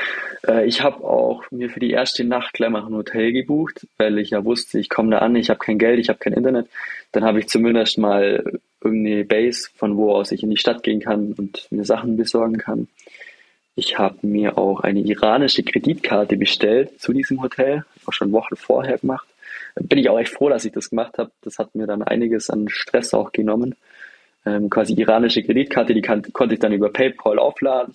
Äh, 0.47 0.67
ich 0.67 0.83
habe 0.83 1.05
auch 1.05 1.45
mir 1.51 1.71
für 1.71 1.81
die 1.81 1.91
erste 1.91 2.25
Nacht 2.25 2.53
gleich 2.53 2.71
mal 2.71 2.85
ein 2.85 2.95
Hotel 2.95 3.33
gebucht, 3.33 3.87
weil 3.97 4.19
ich 4.19 4.31
ja 4.31 4.45
wusste, 4.45 4.79
ich 4.79 4.89
komme 4.89 5.11
da 5.11 5.19
an, 5.19 5.37
ich 5.37 5.49
habe 5.49 5.59
kein 5.59 5.79
Geld, 5.79 5.99
ich 5.99 6.09
habe 6.09 6.19
kein 6.19 6.35
Internet. 6.35 6.69
Dann 7.13 7.25
habe 7.25 7.41
ich 7.41 7.49
zumindest 7.49 7.99
mal 7.99 8.61
irgendeine 8.83 9.25
Base, 9.25 9.69
von 9.75 9.97
wo 9.97 10.13
aus 10.13 10.33
ich 10.33 10.43
in 10.43 10.51
die 10.51 10.57
Stadt 10.57 10.83
gehen 10.83 11.01
kann 11.01 11.33
und 11.33 11.67
mir 11.71 11.85
Sachen 11.85 12.17
besorgen 12.17 12.59
kann. 12.59 12.89
Ich 13.75 13.99
habe 13.99 14.19
mir 14.27 14.59
auch 14.59 14.81
eine 14.81 15.01
iranische 15.01 15.63
Kreditkarte 15.63 16.37
bestellt 16.37 17.01
zu 17.01 17.13
diesem 17.13 17.41
Hotel, 17.43 17.85
auch 18.05 18.13
schon 18.13 18.33
Wochen 18.33 18.57
vorher 18.57 18.99
gemacht. 18.99 19.27
Bin 19.75 19.99
ich 19.99 20.11
auch 20.11 20.19
echt 20.19 20.33
froh, 20.33 20.51
dass 20.51 20.65
ich 20.65 20.73
das 20.73 20.91
gemacht 20.91 21.17
habe. 21.19 21.31
Das 21.41 21.59
hat 21.59 21.75
mir 21.75 21.87
dann 21.87 22.03
einiges 22.03 22.51
an 22.51 22.69
Stress 22.69 23.15
auch 23.15 23.33
genommen. 23.33 23.75
Ähm, 24.45 24.69
quasi 24.69 24.93
iranische 24.95 25.43
Kreditkarte, 25.43 25.95
die 25.95 26.03
kann, 26.03 26.23
konnte 26.33 26.55
ich 26.55 26.61
dann 26.61 26.73
über 26.73 26.93
PayPal 26.93 27.39
aufladen. 27.39 27.95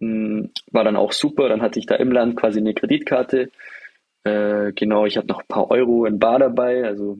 Hm, 0.00 0.50
war 0.72 0.84
dann 0.84 0.96
auch 0.96 1.12
super. 1.12 1.48
Dann 1.48 1.62
hatte 1.62 1.78
ich 1.78 1.86
da 1.86 1.94
im 1.94 2.12
Land 2.12 2.36
quasi 2.36 2.58
eine 2.58 2.74
Kreditkarte. 2.74 3.50
Äh, 4.24 4.72
genau, 4.72 5.06
ich 5.06 5.16
hatte 5.16 5.28
noch 5.28 5.40
ein 5.40 5.48
paar 5.48 5.70
Euro 5.70 6.04
in 6.04 6.18
Bar 6.18 6.38
dabei. 6.38 6.84
Also 6.84 7.18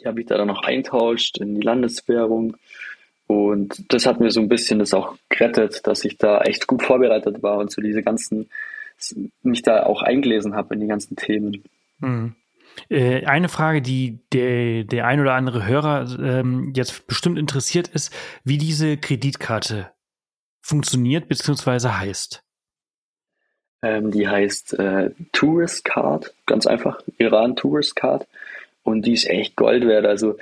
die 0.00 0.06
habe 0.06 0.20
ich 0.20 0.26
da 0.26 0.36
dann 0.36 0.48
noch 0.48 0.62
eintauscht 0.62 1.38
in 1.38 1.54
die 1.54 1.60
Landeswährung. 1.60 2.56
Und 3.26 3.92
das 3.92 4.06
hat 4.06 4.20
mir 4.20 4.30
so 4.30 4.40
ein 4.40 4.48
bisschen 4.48 4.78
das 4.78 4.92
auch 4.92 5.16
gerettet, 5.28 5.86
dass 5.86 6.04
ich 6.04 6.18
da 6.18 6.42
echt 6.42 6.66
gut 6.66 6.82
vorbereitet 6.82 7.42
war 7.42 7.58
und 7.58 7.70
so 7.70 7.80
diese 7.80 8.02
ganzen, 8.02 8.50
mich 9.42 9.62
da 9.62 9.84
auch 9.84 10.02
eingelesen 10.02 10.54
habe 10.54 10.74
in 10.74 10.80
die 10.80 10.86
ganzen 10.86 11.16
Themen. 11.16 11.64
Mhm. 12.00 12.34
Äh, 12.90 13.24
eine 13.24 13.48
Frage, 13.48 13.80
die 13.80 14.18
der, 14.32 14.84
der 14.84 15.06
ein 15.06 15.20
oder 15.20 15.34
andere 15.34 15.66
Hörer 15.66 16.06
ähm, 16.20 16.72
jetzt 16.74 17.06
bestimmt 17.06 17.38
interessiert, 17.38 17.88
ist, 17.88 18.12
wie 18.44 18.58
diese 18.58 18.96
Kreditkarte 18.96 19.90
funktioniert 20.60 21.28
bzw. 21.28 21.88
heißt. 21.88 22.42
Ähm, 23.82 24.10
die 24.10 24.28
heißt 24.28 24.78
äh, 24.78 25.10
Tourist 25.32 25.84
Card, 25.84 26.34
ganz 26.46 26.66
einfach, 26.66 27.00
Iran 27.18 27.56
Tourist 27.56 27.96
Card. 27.96 28.26
Und 28.82 29.06
die 29.06 29.12
ist 29.12 29.28
echt 29.28 29.56
Gold 29.56 29.86
wert. 29.86 30.04
Also 30.04 30.36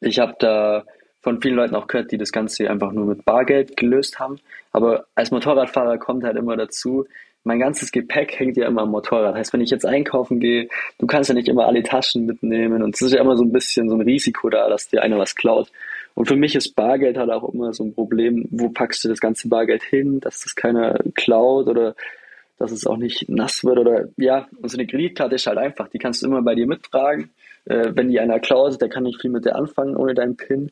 ich 0.00 0.18
habe 0.18 0.34
da 0.38 0.84
von 1.20 1.40
vielen 1.40 1.56
Leuten 1.56 1.74
auch 1.74 1.86
gehört, 1.86 2.12
die 2.12 2.18
das 2.18 2.32
Ganze 2.32 2.70
einfach 2.70 2.92
nur 2.92 3.06
mit 3.06 3.24
Bargeld 3.24 3.76
gelöst 3.76 4.18
haben. 4.18 4.38
Aber 4.72 5.06
als 5.14 5.30
Motorradfahrer 5.30 5.98
kommt 5.98 6.24
halt 6.24 6.36
immer 6.36 6.56
dazu, 6.56 7.06
mein 7.44 7.58
ganzes 7.58 7.90
Gepäck 7.90 8.38
hängt 8.38 8.56
ja 8.56 8.66
immer 8.66 8.82
am 8.82 8.90
Motorrad. 8.90 9.34
Heißt, 9.34 9.52
wenn 9.52 9.62
ich 9.62 9.70
jetzt 9.70 9.86
einkaufen 9.86 10.40
gehe, 10.40 10.68
du 10.98 11.06
kannst 11.06 11.30
ja 11.30 11.34
nicht 11.34 11.48
immer 11.48 11.66
alle 11.66 11.82
Taschen 11.82 12.26
mitnehmen 12.26 12.82
und 12.82 12.94
es 12.94 13.02
ist 13.02 13.12
ja 13.12 13.20
immer 13.20 13.36
so 13.36 13.44
ein 13.44 13.52
bisschen 13.52 13.88
so 13.88 13.94
ein 13.96 14.02
Risiko 14.02 14.50
da, 14.50 14.68
dass 14.68 14.88
dir 14.88 15.02
einer 15.02 15.18
was 15.18 15.34
klaut. 15.34 15.70
Und 16.14 16.26
für 16.26 16.36
mich 16.36 16.54
ist 16.54 16.74
Bargeld 16.74 17.16
halt 17.16 17.30
auch 17.30 17.48
immer 17.52 17.72
so 17.72 17.84
ein 17.84 17.94
Problem, 17.94 18.46
wo 18.50 18.68
packst 18.68 19.04
du 19.04 19.08
das 19.08 19.20
ganze 19.20 19.48
Bargeld 19.48 19.82
hin, 19.82 20.20
dass 20.20 20.42
das 20.42 20.54
keiner 20.54 20.98
klaut 21.14 21.66
oder 21.66 21.94
dass 22.58 22.72
es 22.72 22.86
auch 22.86 22.98
nicht 22.98 23.28
nass 23.30 23.64
wird 23.64 23.78
oder 23.78 24.08
ja, 24.18 24.46
und 24.60 24.70
so 24.70 24.76
eine 24.76 24.86
Kreditkarte 24.86 25.36
ist 25.36 25.46
halt 25.46 25.56
einfach, 25.56 25.88
die 25.88 25.98
kannst 25.98 26.22
du 26.22 26.26
immer 26.26 26.42
bei 26.42 26.54
dir 26.54 26.66
mittragen. 26.66 27.30
Äh, 27.64 27.92
wenn 27.94 28.10
die 28.10 28.20
einer 28.20 28.38
klaut, 28.38 28.80
der 28.82 28.90
kann 28.90 29.04
nicht 29.04 29.20
viel 29.20 29.30
mit 29.30 29.46
dir 29.46 29.56
anfangen 29.56 29.96
ohne 29.96 30.12
deinen 30.12 30.36
PIN. 30.36 30.70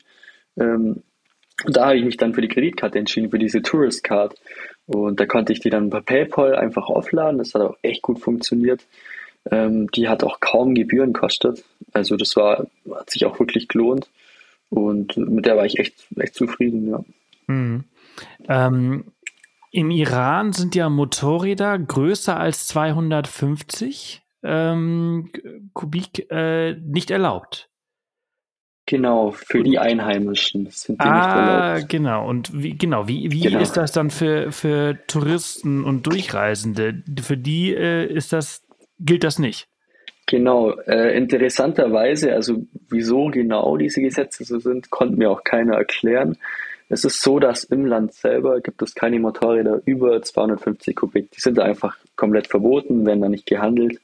Ähm, 0.58 1.02
da 1.66 1.86
habe 1.86 1.96
ich 1.96 2.04
mich 2.04 2.16
dann 2.16 2.34
für 2.34 2.40
die 2.40 2.48
Kreditkarte 2.48 2.98
entschieden, 2.98 3.30
für 3.30 3.38
diese 3.38 3.62
Tourist 3.62 4.04
Card. 4.04 4.34
Und 4.86 5.18
da 5.20 5.26
konnte 5.26 5.52
ich 5.52 5.60
die 5.60 5.70
dann 5.70 5.90
per 5.90 6.02
PayPal 6.02 6.54
einfach 6.54 6.86
aufladen. 6.86 7.38
Das 7.38 7.54
hat 7.54 7.62
auch 7.62 7.76
echt 7.82 8.02
gut 8.02 8.20
funktioniert. 8.20 8.86
Ähm, 9.50 9.90
die 9.90 10.08
hat 10.08 10.24
auch 10.24 10.40
kaum 10.40 10.74
Gebühren 10.74 11.12
gekostet. 11.12 11.64
Also 11.92 12.16
das 12.16 12.36
war, 12.36 12.66
hat 12.94 13.10
sich 13.10 13.24
auch 13.26 13.38
wirklich 13.40 13.68
gelohnt. 13.68 14.08
Und 14.70 15.16
mit 15.16 15.46
der 15.46 15.56
war 15.56 15.66
ich 15.66 15.78
echt, 15.78 16.06
echt 16.16 16.34
zufrieden, 16.34 16.90
ja. 16.90 17.04
Mhm. 17.46 17.84
Ähm, 18.48 19.04
Im 19.72 19.90
Iran 19.90 20.52
sind 20.52 20.74
ja 20.74 20.88
Motorräder 20.88 21.78
größer 21.78 22.38
als 22.38 22.66
250 22.68 24.22
ähm, 24.42 25.30
Kubik 25.72 26.30
äh, 26.30 26.74
nicht 26.74 27.10
erlaubt. 27.10 27.68
Genau, 28.88 29.32
für 29.32 29.62
die 29.62 29.78
Einheimischen 29.78 30.70
sind 30.70 30.98
die 30.98 31.04
ah, 31.04 31.14
nicht 31.14 31.36
erlaubt. 31.36 31.88
genau. 31.90 32.26
Und 32.26 32.62
wie, 32.62 32.74
genau, 32.74 33.06
wie, 33.06 33.30
wie 33.30 33.40
genau. 33.40 33.60
ist 33.60 33.76
das 33.76 33.92
dann 33.92 34.08
für, 34.08 34.50
für 34.50 34.96
Touristen 35.06 35.84
und 35.84 36.06
Durchreisende? 36.06 37.02
Für 37.20 37.36
die 37.36 37.74
äh, 37.74 38.10
ist 38.10 38.32
das, 38.32 38.62
gilt 38.98 39.24
das 39.24 39.38
nicht? 39.38 39.68
Genau, 40.24 40.70
äh, 40.86 41.14
interessanterweise, 41.18 42.32
also 42.32 42.62
wieso 42.88 43.26
genau 43.26 43.76
diese 43.76 44.00
Gesetze 44.00 44.44
so 44.44 44.58
sind, 44.58 44.88
konnte 44.88 45.16
mir 45.16 45.30
auch 45.30 45.44
keiner 45.44 45.76
erklären. 45.76 46.38
Es 46.88 47.04
ist 47.04 47.20
so, 47.20 47.38
dass 47.38 47.64
im 47.64 47.84
Land 47.84 48.14
selber 48.14 48.62
gibt 48.62 48.80
es 48.80 48.94
keine 48.94 49.20
Motorräder 49.20 49.82
über 49.84 50.22
250 50.22 50.96
Kubik. 50.96 51.30
Die 51.32 51.40
sind 51.42 51.58
einfach 51.58 51.98
komplett 52.16 52.46
verboten, 52.46 53.04
werden 53.04 53.20
da 53.20 53.28
nicht 53.28 53.44
gehandelt. 53.44 54.00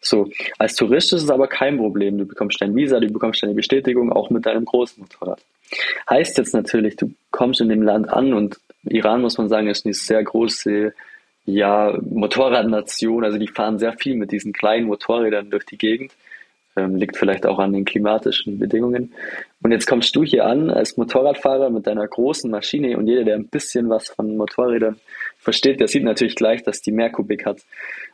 So, 0.00 0.28
als 0.58 0.74
Tourist 0.76 1.12
ist 1.12 1.24
es 1.24 1.30
aber 1.30 1.48
kein 1.48 1.76
Problem. 1.76 2.18
Du 2.18 2.26
bekommst 2.26 2.60
dein 2.60 2.74
Visa, 2.76 3.00
du 3.00 3.12
bekommst 3.12 3.42
deine 3.42 3.54
Bestätigung 3.54 4.12
auch 4.12 4.30
mit 4.30 4.46
deinem 4.46 4.64
großen 4.64 5.02
Motorrad. 5.02 5.40
Heißt 6.08 6.38
jetzt 6.38 6.54
natürlich, 6.54 6.96
du 6.96 7.12
kommst 7.30 7.60
in 7.60 7.68
dem 7.68 7.82
Land 7.82 8.08
an 8.08 8.32
und 8.32 8.58
Iran, 8.84 9.22
muss 9.22 9.38
man 9.38 9.48
sagen, 9.48 9.68
ist 9.68 9.84
eine 9.84 9.94
sehr 9.94 10.22
große 10.22 10.92
ja, 11.44 11.98
Motorradnation. 12.02 13.24
Also 13.24 13.38
die 13.38 13.48
fahren 13.48 13.78
sehr 13.78 13.94
viel 13.94 14.14
mit 14.14 14.32
diesen 14.32 14.52
kleinen 14.52 14.86
Motorrädern 14.86 15.50
durch 15.50 15.64
die 15.64 15.78
Gegend. 15.78 16.12
Ähm, 16.76 16.94
liegt 16.94 17.16
vielleicht 17.16 17.44
auch 17.44 17.58
an 17.58 17.72
den 17.72 17.84
klimatischen 17.84 18.58
Bedingungen. 18.58 19.12
Und 19.62 19.72
jetzt 19.72 19.86
kommst 19.86 20.14
du 20.14 20.22
hier 20.22 20.46
an 20.46 20.70
als 20.70 20.96
Motorradfahrer 20.96 21.70
mit 21.70 21.86
deiner 21.86 22.06
großen 22.06 22.50
Maschine 22.50 22.96
und 22.96 23.08
jeder, 23.08 23.24
der 23.24 23.34
ein 23.34 23.48
bisschen 23.48 23.88
was 23.88 24.08
von 24.08 24.36
Motorrädern 24.36 25.00
versteht, 25.38 25.80
der 25.80 25.88
sieht 25.88 26.04
natürlich 26.04 26.36
gleich, 26.36 26.62
dass 26.62 26.80
die 26.80 26.92
mehr 26.92 27.10
Kubik 27.10 27.46
hat. 27.46 27.60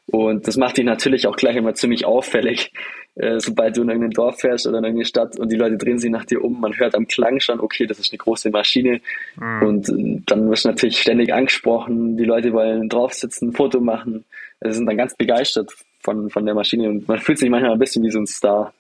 Und 0.07 0.47
das 0.47 0.57
macht 0.57 0.77
dich 0.77 0.85
natürlich 0.85 1.27
auch 1.27 1.37
gleich 1.37 1.57
immer 1.57 1.75
ziemlich 1.75 2.05
auffällig, 2.05 2.73
äh, 3.15 3.39
sobald 3.41 3.77
du 3.77 3.83
in 3.83 3.89
irgendein 3.89 4.11
Dorf 4.11 4.41
fährst 4.41 4.67
oder 4.67 4.79
in 4.79 4.85
irgendeine 4.85 5.07
Stadt 5.07 5.39
und 5.39 5.51
die 5.51 5.57
Leute 5.57 5.79
drehen 5.79 5.99
sich 5.99 6.11
nach 6.11 6.25
dir 6.25 6.45
um. 6.45 6.61
Man 6.61 6.77
hört 6.77 6.95
am 6.95 7.07
Klang 7.09 7.41
schon, 7.41 7.61
okay, 7.61 7.87
das 7.87 7.99
ist 7.99 8.13
eine 8.13 8.19
große 8.19 8.51
Maschine. 8.51 9.01
Mhm. 9.37 9.63
Und 9.63 9.89
äh, 9.89 10.23
dann 10.27 10.51
wirst 10.51 10.65
du 10.65 10.69
natürlich 10.69 11.01
ständig 11.01 11.33
angesprochen. 11.33 12.17
Die 12.17 12.25
Leute 12.25 12.53
wollen 12.53 12.89
draufsitzen, 12.89 13.49
ein 13.49 13.53
Foto 13.53 13.81
machen. 13.81 14.25
Sie 14.61 14.73
sind 14.73 14.87
dann 14.87 14.97
ganz 14.97 15.17
begeistert 15.17 15.73
von, 16.01 16.29
von 16.29 16.45
der 16.45 16.55
Maschine 16.55 16.89
und 16.89 17.09
man 17.09 17.19
fühlt 17.19 17.39
sich 17.39 17.49
manchmal 17.49 17.73
ein 17.73 17.79
bisschen 17.79 18.05
wie 18.05 18.11
so 18.11 18.19
ein 18.19 18.27
Star. 18.27 18.75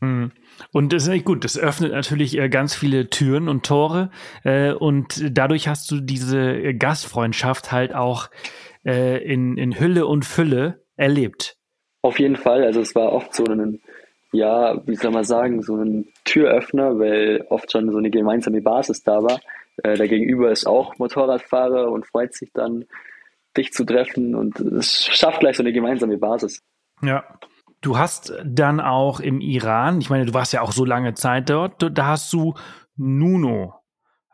Mhm. 0.00 0.30
Und 0.72 0.92
das 0.92 1.04
ist 1.04 1.08
nicht 1.08 1.24
gut. 1.24 1.44
Das 1.44 1.58
öffnet 1.58 1.92
natürlich 1.92 2.38
äh, 2.38 2.48
ganz 2.48 2.74
viele 2.74 3.08
Türen 3.10 3.48
und 3.48 3.64
Tore. 3.64 4.10
Äh, 4.44 4.72
und 4.72 5.22
dadurch 5.30 5.68
hast 5.68 5.90
du 5.90 6.00
diese 6.00 6.74
Gastfreundschaft 6.74 7.72
halt 7.72 7.94
auch 7.94 8.30
äh, 8.84 9.22
in, 9.24 9.56
in 9.56 9.78
Hülle 9.78 10.06
und 10.06 10.24
Fülle 10.24 10.84
erlebt. 10.96 11.56
Auf 12.02 12.18
jeden 12.18 12.36
Fall. 12.36 12.64
Also 12.64 12.80
es 12.80 12.94
war 12.94 13.12
oft 13.12 13.34
so 13.34 13.44
ein, 13.44 13.80
ja, 14.32 14.80
wie 14.86 14.96
soll 14.96 15.10
man 15.10 15.24
sagen, 15.24 15.62
so 15.62 15.76
ein 15.76 16.06
Türöffner, 16.24 16.98
weil 16.98 17.44
oft 17.48 17.70
schon 17.72 17.90
so 17.90 17.98
eine 17.98 18.10
gemeinsame 18.10 18.62
Basis 18.62 19.02
da 19.02 19.22
war. 19.22 19.40
der 19.84 20.08
Gegenüber 20.08 20.50
ist 20.50 20.66
auch 20.66 20.96
Motorradfahrer 20.98 21.90
und 21.90 22.06
freut 22.06 22.34
sich 22.34 22.50
dann, 22.52 22.84
dich 23.56 23.72
zu 23.72 23.84
treffen 23.84 24.34
und 24.34 24.60
es 24.60 25.06
schafft 25.06 25.40
gleich 25.40 25.56
so 25.56 25.62
eine 25.62 25.72
gemeinsame 25.72 26.18
Basis. 26.18 26.62
Ja. 27.02 27.24
Du 27.80 27.96
hast 27.96 28.32
dann 28.44 28.80
auch 28.80 29.20
im 29.20 29.40
Iran, 29.40 30.00
ich 30.00 30.10
meine, 30.10 30.26
du 30.26 30.34
warst 30.34 30.52
ja 30.52 30.62
auch 30.62 30.72
so 30.72 30.84
lange 30.84 31.14
Zeit 31.14 31.48
dort, 31.48 31.96
da 31.96 32.06
hast 32.06 32.32
du 32.32 32.54
Nuno 32.96 33.74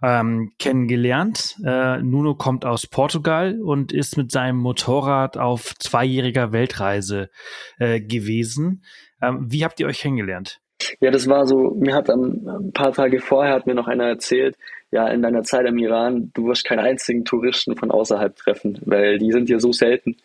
ähm, 0.03 0.53
kennengelernt. 0.59 1.57
Äh, 1.65 1.99
Nuno 2.03 2.35
kommt 2.35 2.65
aus 2.65 2.87
Portugal 2.87 3.61
und 3.63 3.93
ist 3.93 4.17
mit 4.17 4.33
seinem 4.33 4.59
Motorrad 4.59 5.37
auf 5.37 5.75
zweijähriger 5.79 6.53
Weltreise 6.53 7.31
äh, 7.79 8.01
gewesen. 8.01 8.83
Ähm, 9.23 9.47
wie 9.49 9.65
habt 9.65 9.81
ihr 9.81 9.87
euch 9.87 10.01
kennengelernt? 10.01 10.61
Ja, 11.01 11.11
das 11.11 11.29
war 11.29 11.47
so, 11.47 11.75
mir 11.79 11.95
hat 11.95 12.11
am, 12.11 12.47
ein 12.47 12.73
paar 12.73 12.93
Tage 12.93 13.21
vorher 13.21 13.55
hat 13.55 13.67
mir 13.67 13.75
noch 13.75 13.87
einer 13.87 14.05
erzählt, 14.05 14.57
ja, 14.91 15.09
in 15.09 15.23
deiner 15.23 15.43
Zeit 15.43 15.67
im 15.67 15.79
Iran, 15.79 16.31
du 16.35 16.47
wirst 16.47 16.65
keinen 16.65 16.81
einzigen 16.81 17.25
Touristen 17.25 17.77
von 17.77 17.91
außerhalb 17.91 18.37
treffen, 18.37 18.79
weil 18.85 19.19
die 19.19 19.33
sind 19.33 19.49
hier 19.49 19.61
so 19.61 19.73
selten. 19.73 20.17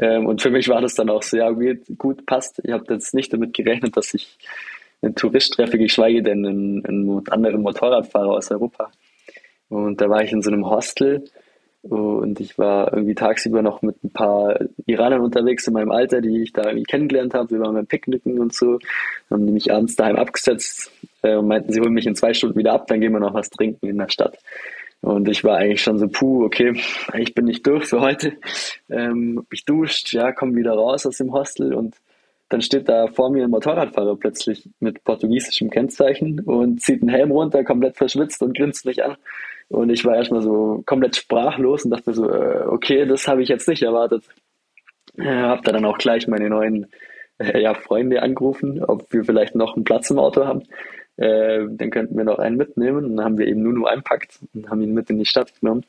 Ähm, 0.00 0.26
und 0.26 0.40
für 0.40 0.50
mich 0.50 0.68
war 0.68 0.80
das 0.80 0.94
dann 0.94 1.10
auch 1.10 1.22
sehr 1.22 1.52
gut, 1.52 1.80
gut 1.98 2.26
passt. 2.26 2.60
Ich 2.64 2.72
habe 2.72 2.84
jetzt 2.94 3.14
nicht 3.14 3.32
damit 3.32 3.54
gerechnet, 3.54 3.96
dass 3.96 4.14
ich 4.14 4.38
einen 5.02 5.14
Tourist 5.14 5.52
treffe, 5.52 5.78
geschweige 5.78 6.22
denn 6.22 6.44
einen, 6.44 6.86
einen 6.86 7.28
anderen 7.28 7.62
Motorradfahrer 7.62 8.30
aus 8.30 8.50
Europa. 8.50 8.90
Und 9.68 10.00
da 10.00 10.08
war 10.08 10.22
ich 10.22 10.32
in 10.32 10.42
so 10.42 10.50
einem 10.50 10.68
Hostel 10.68 11.24
und 11.82 12.40
ich 12.40 12.58
war 12.58 12.92
irgendwie 12.92 13.14
tagsüber 13.14 13.62
noch 13.62 13.80
mit 13.80 14.02
ein 14.04 14.10
paar 14.10 14.58
Iranern 14.84 15.22
unterwegs 15.22 15.66
in 15.66 15.72
meinem 15.72 15.90
Alter, 15.90 16.20
die 16.20 16.42
ich 16.42 16.52
da 16.52 16.64
irgendwie 16.64 16.84
kennengelernt 16.84 17.32
habe. 17.32 17.50
Wir 17.50 17.60
waren 17.60 17.74
beim 17.74 17.86
Picknicken 17.86 18.38
und 18.38 18.54
so. 18.54 18.78
Dann 19.28 19.40
haben 19.40 19.46
die 19.46 19.52
mich 19.52 19.72
abends 19.72 19.96
daheim 19.96 20.16
abgesetzt 20.16 20.92
äh, 21.22 21.36
und 21.36 21.48
meinten, 21.48 21.72
sie 21.72 21.80
holen 21.80 21.94
mich 21.94 22.06
in 22.06 22.14
zwei 22.14 22.34
Stunden 22.34 22.58
wieder 22.58 22.74
ab, 22.74 22.86
dann 22.88 23.00
gehen 23.00 23.12
wir 23.12 23.20
noch 23.20 23.32
was 23.32 23.48
trinken 23.48 23.86
in 23.86 23.96
der 23.96 24.10
Stadt. 24.10 24.36
Und 25.02 25.28
ich 25.28 25.44
war 25.44 25.56
eigentlich 25.56 25.82
schon 25.82 25.98
so, 25.98 26.08
puh, 26.08 26.44
okay, 26.44 26.78
ich 27.14 27.34
bin 27.34 27.46
nicht 27.46 27.66
durch 27.66 27.86
für 27.86 28.00
heute. 28.00 28.34
Ähm, 28.90 29.46
ich 29.50 29.64
duscht, 29.64 30.12
ja, 30.12 30.32
komm 30.32 30.56
wieder 30.56 30.72
raus 30.72 31.06
aus 31.06 31.16
dem 31.16 31.32
Hostel 31.32 31.74
und 31.74 31.96
dann 32.50 32.62
steht 32.62 32.88
da 32.88 33.06
vor 33.06 33.30
mir 33.30 33.44
ein 33.44 33.50
Motorradfahrer 33.50 34.16
plötzlich 34.16 34.68
mit 34.80 35.04
portugiesischem 35.04 35.70
Kennzeichen 35.70 36.40
und 36.40 36.82
zieht 36.82 37.00
einen 37.00 37.08
Helm 37.08 37.30
runter, 37.30 37.64
komplett 37.64 37.96
verschwitzt 37.96 38.42
und 38.42 38.56
grinst 38.56 38.84
mich 38.84 39.02
an. 39.04 39.16
Und 39.68 39.88
ich 39.90 40.04
war 40.04 40.16
erstmal 40.16 40.42
so 40.42 40.82
komplett 40.84 41.14
sprachlos 41.14 41.84
und 41.84 41.92
dachte 41.92 42.12
so, 42.12 42.28
äh, 42.28 42.64
okay, 42.66 43.06
das 43.06 43.28
habe 43.28 43.42
ich 43.42 43.48
jetzt 43.48 43.68
nicht 43.68 43.82
erwartet. 43.82 44.24
Äh, 45.16 45.28
hab 45.28 45.62
da 45.62 45.70
dann 45.70 45.84
auch 45.84 45.96
gleich 45.96 46.26
meine 46.26 46.50
neuen 46.50 46.88
äh, 47.38 47.62
ja, 47.62 47.74
Freunde 47.74 48.20
angerufen, 48.20 48.82
ob 48.82 49.12
wir 49.12 49.24
vielleicht 49.24 49.54
noch 49.54 49.76
einen 49.76 49.84
Platz 49.84 50.10
im 50.10 50.18
Auto 50.18 50.44
haben. 50.44 50.64
Äh, 51.20 51.66
dann 51.68 51.90
könnten 51.90 52.16
wir 52.16 52.24
noch 52.24 52.38
einen 52.38 52.56
mitnehmen. 52.56 53.04
Und 53.04 53.16
dann 53.16 53.24
haben 53.24 53.38
wir 53.38 53.46
eben 53.46 53.62
Nuno 53.62 53.86
einpackt 53.86 54.40
und 54.54 54.70
haben 54.70 54.80
ihn 54.80 54.94
mit 54.94 55.10
in 55.10 55.18
die 55.18 55.26
Stadt 55.26 55.52
genommen. 55.60 55.84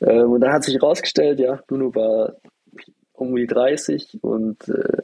Äh, 0.00 0.22
und 0.22 0.40
dann 0.40 0.52
hat 0.52 0.64
sich 0.64 0.74
herausgestellt, 0.74 1.40
ja, 1.40 1.60
Nuno 1.70 1.94
war 1.94 2.34
um 3.14 3.34
die 3.34 3.46
30 3.46 4.18
und 4.22 4.68
äh, 4.68 5.02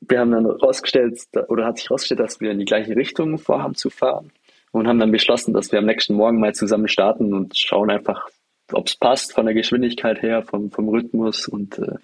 wir 0.00 0.20
haben 0.20 0.30
dann 0.30 0.44
herausgestellt, 0.44 1.20
oder 1.48 1.66
hat 1.66 1.78
sich 1.78 1.88
herausgestellt, 1.88 2.20
dass 2.20 2.40
wir 2.40 2.50
in 2.50 2.58
die 2.58 2.64
gleiche 2.64 2.96
Richtung 2.96 3.38
vorhaben 3.38 3.74
zu 3.74 3.90
fahren 3.90 4.30
und 4.72 4.86
haben 4.86 4.98
dann 4.98 5.10
beschlossen, 5.10 5.54
dass 5.54 5.72
wir 5.72 5.78
am 5.78 5.86
nächsten 5.86 6.14
Morgen 6.14 6.38
mal 6.38 6.54
zusammen 6.54 6.88
starten 6.88 7.32
und 7.32 7.56
schauen 7.56 7.90
einfach, 7.90 8.28
ob 8.72 8.86
es 8.86 8.96
passt 8.96 9.32
von 9.32 9.46
der 9.46 9.54
Geschwindigkeit 9.54 10.22
her, 10.22 10.42
vom, 10.42 10.70
vom 10.70 10.88
Rhythmus 10.88 11.48
und 11.48 11.78
äh, 11.78 11.96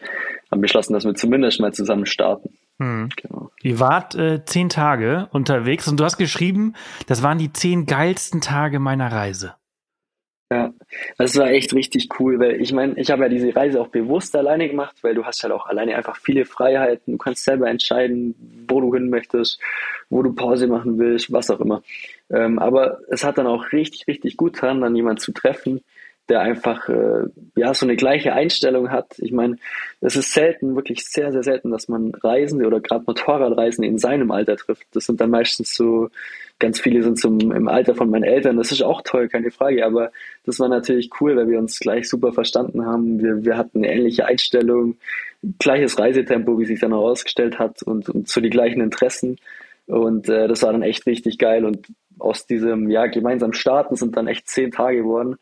haben 0.50 0.60
beschlossen, 0.60 0.94
dass 0.94 1.04
wir 1.04 1.14
zumindest 1.14 1.60
mal 1.60 1.72
zusammen 1.72 2.06
starten. 2.06 2.56
Hm. 2.80 3.08
Genau. 3.16 3.50
Ihr 3.62 3.78
wart 3.78 4.14
äh, 4.14 4.44
zehn 4.44 4.68
Tage 4.68 5.28
unterwegs 5.32 5.88
und 5.88 6.00
du 6.00 6.04
hast 6.04 6.16
geschrieben, 6.16 6.74
das 7.06 7.22
waren 7.22 7.38
die 7.38 7.52
zehn 7.52 7.86
geilsten 7.86 8.40
Tage 8.40 8.78
meiner 8.78 9.12
Reise. 9.12 9.54
Ja, 10.52 10.70
das 11.16 11.34
war 11.38 11.50
echt 11.50 11.72
richtig 11.72 12.08
cool, 12.20 12.38
weil 12.38 12.60
ich 12.60 12.74
meine, 12.74 13.00
ich 13.00 13.10
habe 13.10 13.22
ja 13.22 13.30
diese 13.30 13.56
Reise 13.56 13.80
auch 13.80 13.88
bewusst 13.88 14.36
alleine 14.36 14.68
gemacht, 14.68 14.96
weil 15.00 15.14
du 15.14 15.24
hast 15.24 15.42
halt 15.42 15.52
auch 15.52 15.64
alleine 15.64 15.96
einfach 15.96 16.16
viele 16.16 16.44
Freiheiten. 16.44 17.12
Du 17.12 17.16
kannst 17.16 17.44
selber 17.44 17.70
entscheiden, 17.70 18.34
wo 18.68 18.82
du 18.82 18.92
hin 18.92 19.08
möchtest, 19.08 19.58
wo 20.10 20.22
du 20.22 20.34
Pause 20.34 20.66
machen 20.66 20.98
willst, 20.98 21.32
was 21.32 21.50
auch 21.50 21.60
immer. 21.60 21.82
Ähm, 22.28 22.58
aber 22.58 23.00
es 23.08 23.24
hat 23.24 23.38
dann 23.38 23.46
auch 23.46 23.72
richtig, 23.72 24.06
richtig 24.06 24.36
gut 24.36 24.52
getan, 24.52 24.82
dann 24.82 24.94
jemanden 24.94 25.20
zu 25.20 25.32
treffen, 25.32 25.80
der 26.28 26.40
einfach 26.40 26.88
äh, 26.88 27.24
ja 27.56 27.74
so 27.74 27.84
eine 27.84 27.96
gleiche 27.96 28.32
Einstellung 28.32 28.90
hat. 28.90 29.18
Ich 29.18 29.32
meine, 29.32 29.56
es 30.00 30.16
ist 30.16 30.32
selten, 30.32 30.76
wirklich 30.76 31.04
sehr, 31.04 31.32
sehr 31.32 31.42
selten, 31.42 31.70
dass 31.70 31.88
man 31.88 32.12
Reisende 32.14 32.66
oder 32.66 32.80
gerade 32.80 33.04
Motorradreisende 33.06 33.88
in 33.88 33.98
seinem 33.98 34.30
Alter 34.30 34.56
trifft. 34.56 34.86
Das 34.92 35.06
sind 35.06 35.20
dann 35.20 35.30
meistens 35.30 35.74
so, 35.74 36.08
ganz 36.58 36.80
viele 36.80 37.02
sind 37.02 37.18
zum, 37.18 37.52
im 37.52 37.66
Alter 37.66 37.94
von 37.94 38.08
meinen 38.08 38.22
Eltern. 38.22 38.56
Das 38.56 38.70
ist 38.70 38.82
auch 38.82 39.02
toll, 39.02 39.28
keine 39.28 39.50
Frage. 39.50 39.84
Aber 39.84 40.12
das 40.44 40.60
war 40.60 40.68
natürlich 40.68 41.10
cool, 41.20 41.36
weil 41.36 41.48
wir 41.48 41.58
uns 41.58 41.80
gleich 41.80 42.08
super 42.08 42.32
verstanden 42.32 42.86
haben. 42.86 43.20
Wir, 43.20 43.44
wir 43.44 43.56
hatten 43.56 43.78
eine 43.78 43.92
ähnliche 43.92 44.24
Einstellung, 44.24 44.96
gleiches 45.58 45.98
Reisetempo, 45.98 46.58
wie 46.58 46.66
sich 46.66 46.78
dann 46.78 46.92
herausgestellt 46.92 47.58
hat 47.58 47.82
und, 47.82 48.08
und 48.08 48.28
so 48.28 48.40
die 48.40 48.50
gleichen 48.50 48.80
Interessen. 48.80 49.38
Und 49.86 50.28
äh, 50.28 50.46
das 50.46 50.62
war 50.62 50.70
dann 50.70 50.82
echt 50.82 51.04
richtig 51.06 51.38
geil. 51.38 51.64
Und 51.64 51.88
aus 52.20 52.46
diesem 52.46 52.88
ja 52.88 53.06
gemeinsam 53.06 53.52
starten 53.52 53.96
sind 53.96 54.16
dann 54.16 54.28
echt 54.28 54.48
zehn 54.48 54.70
Tage 54.70 54.98
geworden 54.98 55.36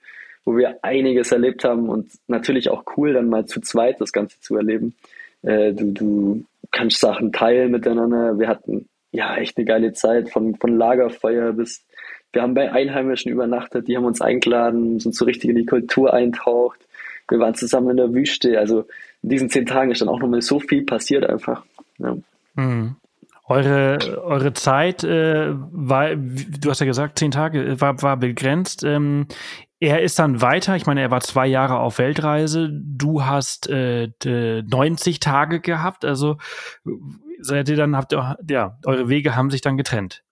wo 0.44 0.56
wir 0.56 0.78
einiges 0.82 1.32
erlebt 1.32 1.64
haben 1.64 1.88
und 1.88 2.10
natürlich 2.26 2.70
auch 2.70 2.84
cool, 2.96 3.12
dann 3.12 3.28
mal 3.28 3.46
zu 3.46 3.60
zweit 3.60 4.00
das 4.00 4.12
Ganze 4.12 4.40
zu 4.40 4.56
erleben. 4.56 4.94
Äh, 5.42 5.72
du, 5.72 5.92
du 5.92 6.44
kannst 6.70 7.00
Sachen 7.00 7.32
teilen 7.32 7.70
miteinander. 7.70 8.38
Wir 8.38 8.48
hatten 8.48 8.88
ja 9.12 9.36
echt 9.36 9.56
eine 9.56 9.66
geile 9.66 9.92
Zeit 9.92 10.30
von, 10.30 10.56
von 10.56 10.76
Lagerfeuer 10.76 11.52
bis 11.52 11.84
wir 12.32 12.42
haben 12.42 12.54
bei 12.54 12.70
Einheimischen 12.72 13.32
übernachtet, 13.32 13.88
die 13.88 13.96
haben 13.96 14.04
uns 14.04 14.20
eingeladen, 14.20 15.00
sind 15.00 15.14
so 15.14 15.24
richtig 15.24 15.50
in 15.50 15.56
die 15.56 15.66
Kultur 15.66 16.14
eintaucht. 16.14 16.78
Wir 17.28 17.38
waren 17.38 17.54
zusammen 17.54 17.90
in 17.90 17.96
der 17.96 18.12
Wüste. 18.12 18.58
Also 18.58 18.86
in 19.22 19.30
diesen 19.30 19.50
zehn 19.50 19.66
Tagen 19.66 19.90
ist 19.90 20.00
dann 20.00 20.08
auch 20.08 20.20
nochmal 20.20 20.42
so 20.42 20.60
viel 20.60 20.84
passiert 20.84 21.28
einfach. 21.28 21.64
Ja. 21.98 22.16
Mhm. 22.54 22.96
Eure, 23.46 24.22
eure 24.22 24.52
Zeit 24.52 25.02
äh, 25.02 25.48
war, 25.72 26.14
du 26.14 26.70
hast 26.70 26.78
ja 26.78 26.86
gesagt, 26.86 27.18
zehn 27.18 27.32
Tage 27.32 27.80
war, 27.80 28.00
war 28.00 28.16
begrenzt. 28.16 28.84
Ähm, 28.84 29.26
er 29.80 30.02
ist 30.02 30.18
dann 30.18 30.42
weiter, 30.42 30.76
ich 30.76 30.86
meine, 30.86 31.00
er 31.00 31.10
war 31.10 31.20
zwei 31.22 31.46
Jahre 31.46 31.78
auf 31.78 31.98
Weltreise, 31.98 32.70
du 32.70 33.24
hast 33.24 33.68
äh, 33.68 34.10
90 34.22 35.20
Tage 35.20 35.60
gehabt, 35.60 36.04
also 36.04 36.36
seid 37.40 37.68
ihr 37.70 37.76
dann, 37.76 37.96
habt 37.96 38.12
ihr, 38.12 38.36
ja, 38.48 38.78
eure 38.84 39.08
Wege 39.08 39.36
haben 39.36 39.50
sich 39.50 39.62
dann 39.62 39.78
getrennt. 39.78 40.22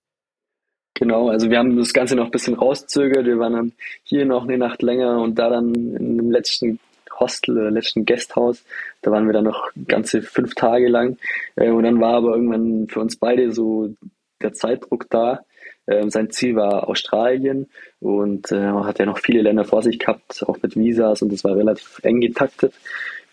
Genau, 0.95 1.31
also 1.31 1.49
wir 1.49 1.59
haben 1.59 1.77
das 1.77 1.95
Ganze 1.95 2.17
noch 2.17 2.27
ein 2.27 2.31
bisschen 2.31 2.55
rauszögert, 2.55 3.25
wir 3.25 3.39
waren 3.39 3.53
dann 3.55 3.73
hier 4.03 4.27
noch 4.27 4.45
eine 4.45 4.59
Nacht 4.59 4.83
länger 4.83 5.21
und 5.21 5.39
da 5.39 5.49
dann 5.49 5.75
im 5.75 6.31
letzten 6.31 6.79
Hostel 7.19 7.59
oder 7.59 7.71
letzten 7.71 8.05
Guesthouse. 8.05 8.65
Da 9.03 9.11
waren 9.11 9.27
wir 9.27 9.33
dann 9.33 9.45
noch 9.45 9.71
ganze 9.87 10.23
fünf 10.23 10.55
Tage 10.55 10.89
lang. 10.89 11.19
Äh, 11.57 11.71
und 11.71 11.85
dann 11.85 12.01
war 12.01 12.15
aber 12.15 12.35
irgendwann 12.35 12.89
für 12.89 13.01
uns 13.01 13.17
beide 13.17 13.53
so 13.53 13.95
der 14.41 14.53
Zeitdruck 14.53 15.09
da. 15.11 15.41
Ähm, 15.89 16.11
sein 16.11 16.31
Ziel 16.31 16.55
war 16.55 16.89
Australien 16.89 17.69
und 18.01 18.53
äh, 18.53 18.69
hat 18.69 18.99
ja 18.99 19.07
noch 19.07 19.19
viele 19.19 19.43
Länder 19.43 19.65
vor 19.65 19.83
sich 19.83 19.99
gehabt, 19.99 20.45
auch 20.47 20.59
mit 20.63 20.77
Visas 20.77 21.23
und 21.23 21.33
das 21.33 21.45
war 21.45 21.57
relativ 21.57 22.01
eng 22.03 22.21
getaktet. 22.21 22.75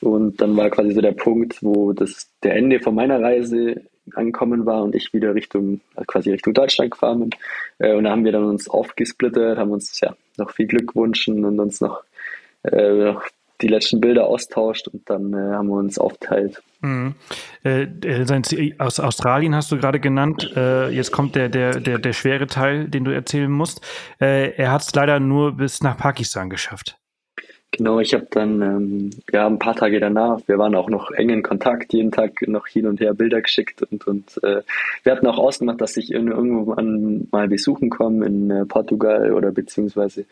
Und 0.02 0.42
dann 0.42 0.56
war 0.56 0.70
quasi 0.70 0.94
so 0.94 1.02
der 1.02 1.14
Punkt, 1.14 1.62
wo 1.62 1.94
das 1.94 2.30
der 2.44 2.56
Ende 2.56 2.80
von 2.80 2.96
meiner 2.96 3.22
Reise 3.22 3.82
angekommen 4.14 4.66
war 4.66 4.84
und 4.84 4.96
ich 4.96 5.14
wieder 5.14 5.34
Richtung, 5.34 5.82
quasi 6.08 6.32
Richtung 6.32 6.54
Deutschland 6.54 6.92
gefahren 6.92 7.22
bin. 7.22 7.30
Äh, 7.80 7.96
und 7.96 8.04
da 8.06 8.12
haben 8.12 8.24
wir 8.24 8.32
dann 8.32 8.46
uns 8.46 8.70
aufgesplittet, 8.70 9.58
haben 9.58 9.72
uns 9.72 10.00
ja 10.00 10.16
noch 10.38 10.52
viel 10.52 10.68
Glück 10.68 10.94
gewünschen 10.94 11.44
und 11.44 11.60
uns 11.60 11.82
noch, 11.82 12.04
äh, 12.64 12.94
noch 12.94 13.24
die 13.62 13.68
letzten 13.68 14.02
Bilder 14.02 14.28
austauscht 14.28 14.88
und 14.88 15.10
dann 15.10 15.34
äh, 15.34 15.54
haben 15.54 15.68
wir 15.68 15.76
uns 15.76 15.98
aufteilt. 15.98 16.62
Mhm. 16.82 17.16
Äh, 17.64 17.84
äh 17.84 18.76
aus 18.80 19.00
Australien 19.00 19.56
hast 19.56 19.72
du 19.72 19.78
gerade 19.78 20.00
genannt. 20.00 20.52
Äh, 20.56 20.90
jetzt 20.90 21.12
kommt 21.12 21.36
der, 21.36 21.50
der, 21.50 21.80
der, 21.80 22.00
der 22.00 22.14
schwere 22.14 22.48
Teil, 22.48 22.88
den 22.88 23.06
du 23.06 23.12
erzählen 23.12 23.52
musst. 23.52 23.82
Äh, 24.20 24.52
er 24.56 24.72
hat 24.72 24.82
es 24.82 24.94
leider 24.94 25.20
nur 25.20 25.54
bis 25.54 25.82
nach 25.82 25.98
Pakistan 25.98 26.50
geschafft. 26.50 26.98
Genau, 27.78 28.00
ich 28.00 28.14
habe 28.14 28.26
dann 28.30 28.62
ähm, 28.62 29.10
ja 29.34 29.48
ein 29.48 29.60
paar 29.60 29.76
Tage 29.76 30.00
danach, 30.00 30.40
wir 30.48 30.58
waren 30.58 30.76
auch 30.76 30.88
noch 30.90 31.12
eng 31.12 31.30
in 31.30 31.44
Kontakt, 31.44 31.92
jeden 31.92 32.10
Tag 32.10 32.48
noch 32.48 32.68
hin 32.68 32.88
und 32.88 33.02
her 33.02 33.14
Bilder 33.14 33.42
geschickt 33.42 33.84
und 33.84 34.08
und 34.08 34.42
äh, 34.44 34.62
wir 35.04 35.12
hatten 35.12 35.28
auch 35.28 35.38
ausgemacht, 35.38 35.82
dass 35.82 35.98
ich 35.98 36.10
irgendwann 36.10 37.28
mal 37.32 37.50
besuchen 37.50 37.90
komme 37.90 38.26
in 38.26 38.50
äh, 38.50 38.66
Portugal 38.66 39.34
oder 39.34 39.52
beziehungsweise 39.52 40.26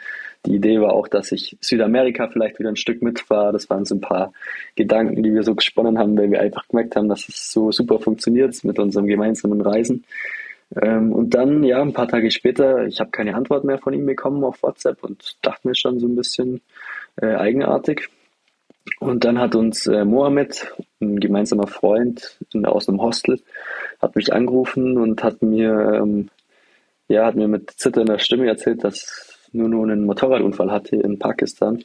die 0.46 0.56
Idee 0.56 0.80
war 0.80 0.94
auch, 0.94 1.10
dass 1.10 1.34
ich 1.34 1.58
Südamerika 1.60 2.30
vielleicht 2.30 2.60
wieder 2.60 2.70
ein 2.70 2.78
Stück 2.78 3.02
mitfahre. 3.02 3.52
Das 3.52 3.70
waren 3.70 3.84
so 3.84 3.96
ein 3.96 4.02
paar 4.02 4.32
Gedanken, 4.76 5.22
die 5.22 5.34
wir 5.34 5.44
so 5.44 5.54
gesponnen 5.54 6.00
haben, 6.00 6.18
weil 6.18 6.32
wir 6.32 6.40
einfach 6.40 6.66
gemerkt 6.70 6.96
haben, 6.96 7.10
dass 7.10 7.28
es 7.28 7.52
so 7.52 7.74
super 7.74 8.00
funktioniert 8.00 8.64
mit 8.64 8.80
unserem 8.80 9.08
gemeinsamen 9.08 9.60
Reisen. 9.60 10.06
Ähm, 10.82 11.12
und 11.12 11.34
dann, 11.36 11.64
ja, 11.64 11.82
ein 11.82 11.94
paar 11.94 12.08
Tage 12.08 12.32
später, 12.32 12.86
ich 12.86 13.00
habe 13.00 13.12
keine 13.12 13.36
Antwort 13.36 13.64
mehr 13.64 13.78
von 13.78 13.94
ihm 13.94 14.06
bekommen 14.06 14.44
auf 14.44 14.64
WhatsApp 14.64 15.04
und 15.04 15.38
dachte 15.42 15.68
mir 15.68 15.76
schon 15.76 16.00
so 16.00 16.08
ein 16.08 16.16
bisschen, 16.16 16.62
äh, 17.22 17.36
eigenartig. 17.36 18.10
Und 19.00 19.24
dann 19.24 19.40
hat 19.40 19.56
uns 19.56 19.88
äh, 19.88 20.04
Mohammed, 20.04 20.74
ein 21.02 21.20
gemeinsamer 21.20 21.68
Freund 21.68 22.38
in, 22.54 22.66
aus 22.66 22.90
einem 22.90 23.02
Hostel, 23.02 23.42
hat 24.02 24.16
mich 24.16 24.34
angerufen 24.34 24.98
und 24.98 25.24
hat 25.24 25.42
mir, 25.42 26.00
ähm, 26.02 26.30
ja, 27.08 27.26
hat 27.26 27.36
mir 27.36 27.48
mit 27.48 27.72
zitternder 27.72 28.20
Stimme 28.20 28.48
erzählt, 28.48 28.84
dass 28.84 29.40
Nuno 29.54 29.84
einen 29.84 30.06
Motorradunfall 30.06 30.72
hatte 30.72 30.98
in 30.98 31.20
Pakistan 31.20 31.84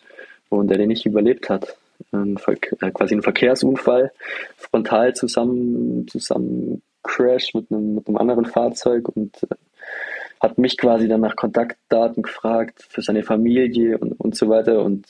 und 0.49 0.71
er 0.71 0.79
den 0.79 0.89
nicht 0.89 1.07
überlebt 1.07 1.49
hat. 1.51 1.78
Ein 2.13 2.37
äh, 2.37 2.91
quasi 2.91 3.15
ein 3.15 3.23
Verkehrsunfall, 3.23 4.13
frontal 4.57 5.15
zusammen, 5.15 6.07
zusammen 6.09 6.83
Crash 7.03 7.55
mit 7.55 7.71
einem, 7.71 7.97
mit 7.97 8.09
einem 8.09 8.17
anderen 8.17 8.45
Fahrzeug 8.45 9.09
und 9.09 9.43
äh, 9.45 9.55
hat 10.41 10.59
mich 10.59 10.77
quasi 10.77 11.09
dann 11.09 11.21
nach 11.21 11.37
Kontaktdaten 11.37 12.23
gefragt 12.23 12.87
für 12.89 13.03
seine 13.03 13.23
Familie 13.23 13.99
und, 13.99 14.13
und 14.13 14.37
so 14.37 14.49
weiter. 14.49 14.85
Und 14.85 15.07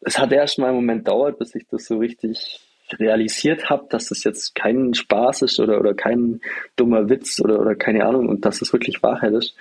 es 0.00 0.18
hat 0.18 0.32
erst 0.32 0.58
mal 0.58 0.68
einen 0.68 0.76
Moment 0.76 1.08
dauert, 1.08 1.38
bis 1.38 1.54
ich 1.54 1.66
das 1.68 1.86
so 1.86 1.98
richtig 1.98 2.60
realisiert 2.98 3.68
habe, 3.68 3.86
dass 3.90 4.08
das 4.08 4.24
jetzt 4.24 4.54
kein 4.54 4.94
Spaß 4.94 5.42
ist 5.42 5.58
oder, 5.58 5.80
oder 5.80 5.94
kein 5.94 6.40
dummer 6.76 7.08
Witz 7.10 7.40
oder, 7.40 7.60
oder 7.60 7.74
keine 7.74 8.04
Ahnung 8.06 8.28
und 8.28 8.44
dass 8.44 8.60
das 8.60 8.72
wirklich 8.72 9.02
Wahrheit 9.02 9.32
ist. 9.32 9.56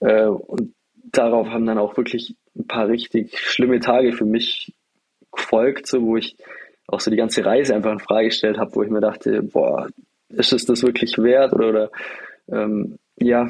Äh, 0.00 0.26
und 0.26 0.74
darauf 1.10 1.48
haben 1.48 1.66
dann 1.66 1.78
auch 1.78 1.96
wirklich 1.96 2.36
ein 2.56 2.66
paar 2.66 2.88
richtig 2.88 3.38
schlimme 3.38 3.80
Tage 3.80 4.12
für 4.12 4.24
mich 4.24 4.72
gefolgt, 5.32 5.86
so 5.86 6.02
wo 6.02 6.16
ich 6.16 6.36
auch 6.86 7.00
so 7.00 7.10
die 7.10 7.16
ganze 7.16 7.44
Reise 7.44 7.74
einfach 7.74 7.92
in 7.92 7.98
Frage 7.98 8.28
gestellt 8.28 8.58
habe, 8.58 8.74
wo 8.74 8.82
ich 8.82 8.90
mir 8.90 9.00
dachte, 9.00 9.42
boah, 9.42 9.88
ist 10.28 10.52
es 10.52 10.64
das 10.64 10.82
wirklich 10.82 11.16
wert 11.18 11.52
oder, 11.52 11.68
oder 11.68 11.90
ähm, 12.50 12.98
ja, 13.18 13.48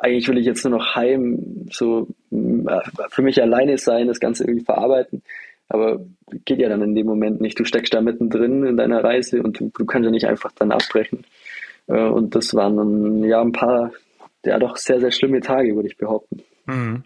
eigentlich 0.00 0.28
will 0.28 0.38
ich 0.38 0.46
jetzt 0.46 0.64
nur 0.64 0.78
noch 0.78 0.94
heim, 0.94 1.66
so 1.70 2.08
äh, 2.30 2.80
für 3.10 3.22
mich 3.22 3.40
alleine 3.42 3.78
sein, 3.78 4.06
das 4.06 4.20
Ganze 4.20 4.44
irgendwie 4.44 4.64
verarbeiten. 4.64 5.22
Aber 5.68 6.00
geht 6.44 6.60
ja 6.60 6.68
dann 6.68 6.82
in 6.82 6.94
dem 6.94 7.06
Moment 7.06 7.40
nicht. 7.40 7.58
Du 7.58 7.64
steckst 7.64 7.92
da 7.92 8.00
mittendrin 8.00 8.64
in 8.64 8.76
deiner 8.76 9.04
Reise 9.04 9.42
und 9.42 9.60
du, 9.60 9.70
du 9.76 9.84
kannst 9.84 10.06
ja 10.06 10.10
nicht 10.10 10.26
einfach 10.26 10.52
dann 10.52 10.72
abbrechen. 10.72 11.24
Äh, 11.88 12.04
und 12.04 12.34
das 12.34 12.54
waren 12.54 12.76
dann 12.76 13.24
ja 13.24 13.40
ein 13.40 13.52
paar, 13.52 13.92
ja 14.44 14.58
doch 14.58 14.76
sehr, 14.76 15.00
sehr 15.00 15.10
schlimme 15.10 15.40
Tage, 15.40 15.74
würde 15.74 15.88
ich 15.88 15.96
behaupten. 15.96 16.42
Mhm. 16.66 17.02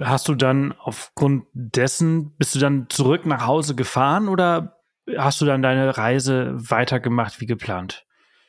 Hast 0.00 0.28
du 0.28 0.34
dann 0.34 0.72
aufgrund 0.78 1.44
dessen, 1.52 2.32
bist 2.36 2.54
du 2.54 2.58
dann 2.58 2.86
zurück 2.88 3.26
nach 3.26 3.46
Hause 3.46 3.74
gefahren 3.74 4.28
oder 4.28 4.78
hast 5.16 5.40
du 5.40 5.44
dann 5.44 5.62
deine 5.62 5.96
Reise 5.96 6.52
weitergemacht 6.54 7.40
wie 7.40 7.46
geplant? 7.46 8.04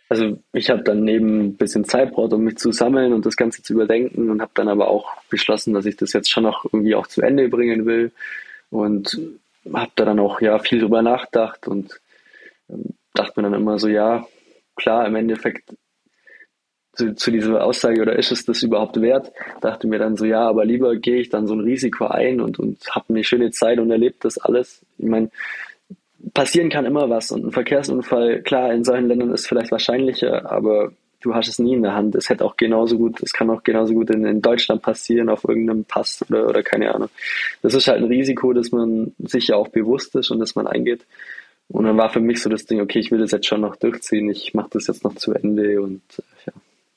Also 0.07 0.37
ich 0.53 0.69
habe 0.69 0.83
dann 0.83 1.07
eben 1.07 1.39
ein 1.39 1.57
bisschen 1.57 1.83
Zeit 1.83 2.13
braucht, 2.13 2.33
um 2.33 2.43
mich 2.43 2.57
zu 2.57 2.71
sammeln 2.71 3.11
und 3.11 3.25
das 3.25 3.37
Ganze 3.37 3.63
zu 3.63 3.73
überdenken 3.73 4.29
und 4.29 4.41
habe 4.41 4.51
dann 4.53 4.67
aber 4.67 4.87
auch 4.87 5.17
beschlossen, 5.29 5.73
dass 5.73 5.85
ich 5.85 5.97
das 5.97 6.13
jetzt 6.13 6.29
schon 6.29 6.43
noch 6.43 6.63
irgendwie 6.65 6.93
auch 6.93 7.07
zu 7.07 7.21
Ende 7.21 7.49
bringen 7.49 7.85
will 7.85 8.11
und 8.69 9.19
habe 9.73 9.91
da 9.95 10.05
dann 10.05 10.19
auch 10.19 10.41
ja 10.41 10.59
viel 10.59 10.79
drüber 10.79 11.01
nachgedacht 11.01 11.67
und 11.67 11.99
ähm, 12.69 12.93
dachte 13.15 13.41
mir 13.41 13.49
dann 13.49 13.59
immer 13.59 13.79
so, 13.79 13.87
ja, 13.87 14.27
klar, 14.75 15.07
im 15.07 15.15
Endeffekt 15.15 15.73
zu, 16.95 17.15
zu 17.15 17.31
dieser 17.31 17.63
Aussage 17.63 18.01
oder 18.01 18.17
ist 18.17 18.31
es 18.31 18.45
das 18.45 18.63
überhaupt 18.63 18.99
wert? 19.01 19.31
Dachte 19.61 19.87
mir 19.87 19.99
dann 19.99 20.17
so, 20.17 20.25
ja, 20.25 20.47
aber 20.47 20.65
lieber 20.65 20.95
gehe 20.95 21.19
ich 21.19 21.29
dann 21.29 21.47
so 21.47 21.53
ein 21.53 21.61
Risiko 21.61 22.05
ein 22.05 22.41
und, 22.41 22.59
und 22.59 22.77
habe 22.91 23.05
eine 23.09 23.23
schöne 23.23 23.51
Zeit 23.51 23.79
und 23.79 23.91
erlebe 23.91 24.15
das 24.21 24.37
alles. 24.37 24.81
Ich 24.97 25.05
meine, 25.05 25.29
passieren 26.33 26.69
kann 26.69 26.85
immer 26.85 27.09
was 27.09 27.31
und 27.31 27.45
ein 27.45 27.51
Verkehrsunfall, 27.51 28.41
klar, 28.41 28.73
in 28.73 28.83
solchen 28.83 29.07
Ländern 29.07 29.33
ist 29.33 29.47
vielleicht 29.47 29.71
wahrscheinlicher, 29.71 30.51
aber 30.51 30.91
du 31.21 31.33
hast 31.33 31.47
es 31.47 31.59
nie 31.59 31.73
in 31.73 31.81
der 31.81 31.95
Hand. 31.95 32.15
Es 32.15 32.29
hätte 32.29 32.45
auch 32.45 32.55
genauso 32.55 32.97
gut, 32.97 33.21
es 33.21 33.33
kann 33.33 33.49
auch 33.49 33.63
genauso 33.63 33.93
gut 33.93 34.09
in, 34.11 34.25
in 34.25 34.41
Deutschland 34.41 34.81
passieren, 34.81 35.29
auf 35.29 35.43
irgendeinem 35.43 35.85
Pass 35.85 36.23
oder, 36.29 36.47
oder 36.47 36.63
keine 36.63 36.93
Ahnung. 36.93 37.09
Das 37.61 37.73
ist 37.73 37.87
halt 37.87 37.99
ein 37.99 38.07
Risiko, 38.07 38.53
das 38.53 38.71
man 38.71 39.13
sich 39.19 39.47
ja 39.47 39.55
auch 39.55 39.67
bewusst 39.69 40.15
ist 40.15 40.31
und 40.31 40.39
das 40.39 40.55
man 40.55 40.67
eingeht. 40.67 41.05
Und 41.67 41.85
dann 41.85 41.97
war 41.97 42.09
für 42.09 42.19
mich 42.19 42.41
so 42.41 42.49
das 42.49 42.65
Ding, 42.65 42.79
okay, 42.79 42.99
ich 42.99 43.11
will 43.11 43.19
das 43.19 43.31
jetzt 43.31 43.47
schon 43.47 43.61
noch 43.61 43.75
durchziehen, 43.75 44.29
ich 44.29 44.53
mache 44.53 44.69
das 44.73 44.87
jetzt 44.87 45.03
noch 45.03 45.15
zu 45.15 45.33
Ende 45.33 45.81
und 45.81 46.01
ja. 46.45 46.53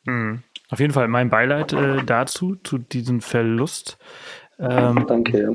Mhm. 0.09 0.43
Auf 0.71 0.81
jeden 0.81 0.93
Fall 0.93 1.09
mein 1.09 1.31
Beileid 1.31 1.73
äh, 1.73 2.03
dazu, 2.05 2.57
zu 2.57 2.79
diesem 2.79 3.21
Verlust. 3.21 3.99
Ähm, 4.59 5.05
Danke. 5.07 5.41
Ja. 5.41 5.51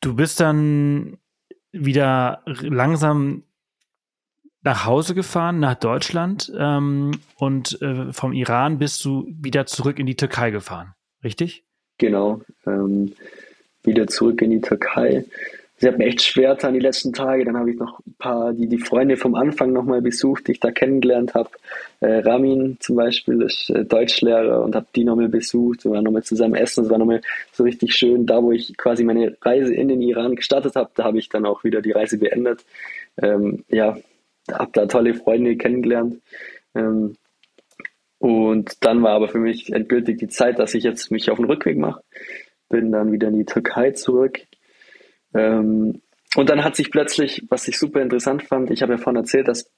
Du 0.00 0.14
bist 0.14 0.40
dann 0.40 1.18
wieder 1.72 2.42
langsam 2.44 3.42
nach 4.62 4.84
Hause 4.84 5.14
gefahren, 5.14 5.58
nach 5.58 5.74
Deutschland 5.74 6.52
ähm, 6.56 7.12
und 7.36 7.80
äh, 7.82 8.12
vom 8.12 8.32
Iran 8.32 8.78
bist 8.78 9.04
du 9.04 9.26
wieder 9.28 9.66
zurück 9.66 9.98
in 9.98 10.06
die 10.06 10.16
Türkei 10.16 10.50
gefahren, 10.50 10.94
richtig? 11.22 11.64
Genau, 11.98 12.42
ähm, 12.66 13.12
wieder 13.84 14.06
zurück 14.06 14.42
in 14.42 14.50
die 14.50 14.60
Türkei 14.60 15.24
sie 15.76 15.88
hat 15.88 15.98
mir 15.98 16.06
echt 16.06 16.22
schwer 16.22 16.54
getan 16.54 16.74
die 16.74 16.80
letzten 16.80 17.12
Tage. 17.12 17.44
Dann 17.44 17.56
habe 17.56 17.70
ich 17.70 17.78
noch 17.78 18.00
ein 18.06 18.14
paar, 18.18 18.52
die, 18.52 18.68
die 18.68 18.78
Freunde 18.78 19.16
vom 19.16 19.34
Anfang 19.34 19.72
nochmal 19.72 20.00
besucht, 20.00 20.48
die 20.48 20.52
ich 20.52 20.60
da 20.60 20.70
kennengelernt 20.70 21.34
habe. 21.34 21.50
Äh, 22.00 22.20
Ramin 22.20 22.78
zum 22.80 22.96
Beispiel 22.96 23.42
ist 23.42 23.70
äh, 23.70 23.84
Deutschlehrer 23.84 24.64
und 24.64 24.74
habe 24.74 24.86
die 24.94 25.04
nochmal 25.04 25.28
besucht. 25.28 25.84
Wir 25.84 25.92
waren 25.92 26.04
nochmal 26.04 26.22
zusammen 26.22 26.54
essen. 26.54 26.84
Es 26.84 26.90
war 26.90 26.98
nochmal 26.98 27.20
so 27.52 27.64
richtig 27.64 27.94
schön. 27.94 28.26
Da, 28.26 28.42
wo 28.42 28.52
ich 28.52 28.76
quasi 28.76 29.04
meine 29.04 29.36
Reise 29.42 29.74
in 29.74 29.88
den 29.88 30.00
Iran 30.00 30.36
gestartet 30.36 30.76
habe, 30.76 30.90
da 30.94 31.04
habe 31.04 31.18
ich 31.18 31.28
dann 31.28 31.46
auch 31.46 31.62
wieder 31.62 31.82
die 31.82 31.92
Reise 31.92 32.18
beendet. 32.18 32.64
Ähm, 33.20 33.64
ja, 33.68 33.98
habe 34.50 34.70
da 34.72 34.86
tolle 34.86 35.14
Freunde 35.14 35.56
kennengelernt. 35.56 36.20
Ähm, 36.74 37.16
und 38.18 38.84
dann 38.84 39.02
war 39.02 39.12
aber 39.12 39.28
für 39.28 39.38
mich 39.38 39.72
endgültig 39.72 40.18
die 40.18 40.28
Zeit, 40.28 40.58
dass 40.58 40.74
ich 40.74 40.84
jetzt 40.84 41.10
mich 41.10 41.30
auf 41.30 41.36
den 41.36 41.46
Rückweg 41.46 41.76
mache. 41.76 42.00
Bin 42.70 42.90
dann 42.90 43.12
wieder 43.12 43.28
in 43.28 43.38
die 43.38 43.44
Türkei 43.44 43.90
zurück 43.90 44.40
ähm, 45.34 46.00
und 46.36 46.50
dann 46.50 46.64
hat 46.64 46.76
sich 46.76 46.90
plötzlich, 46.90 47.44
was 47.48 47.66
ich 47.66 47.78
super 47.78 48.02
interessant 48.02 48.42
fand, 48.42 48.70
ich 48.70 48.82
habe 48.82 48.92
ja 48.92 48.98
vorhin 48.98 49.22
erzählt, 49.22 49.48
dass 49.48 49.70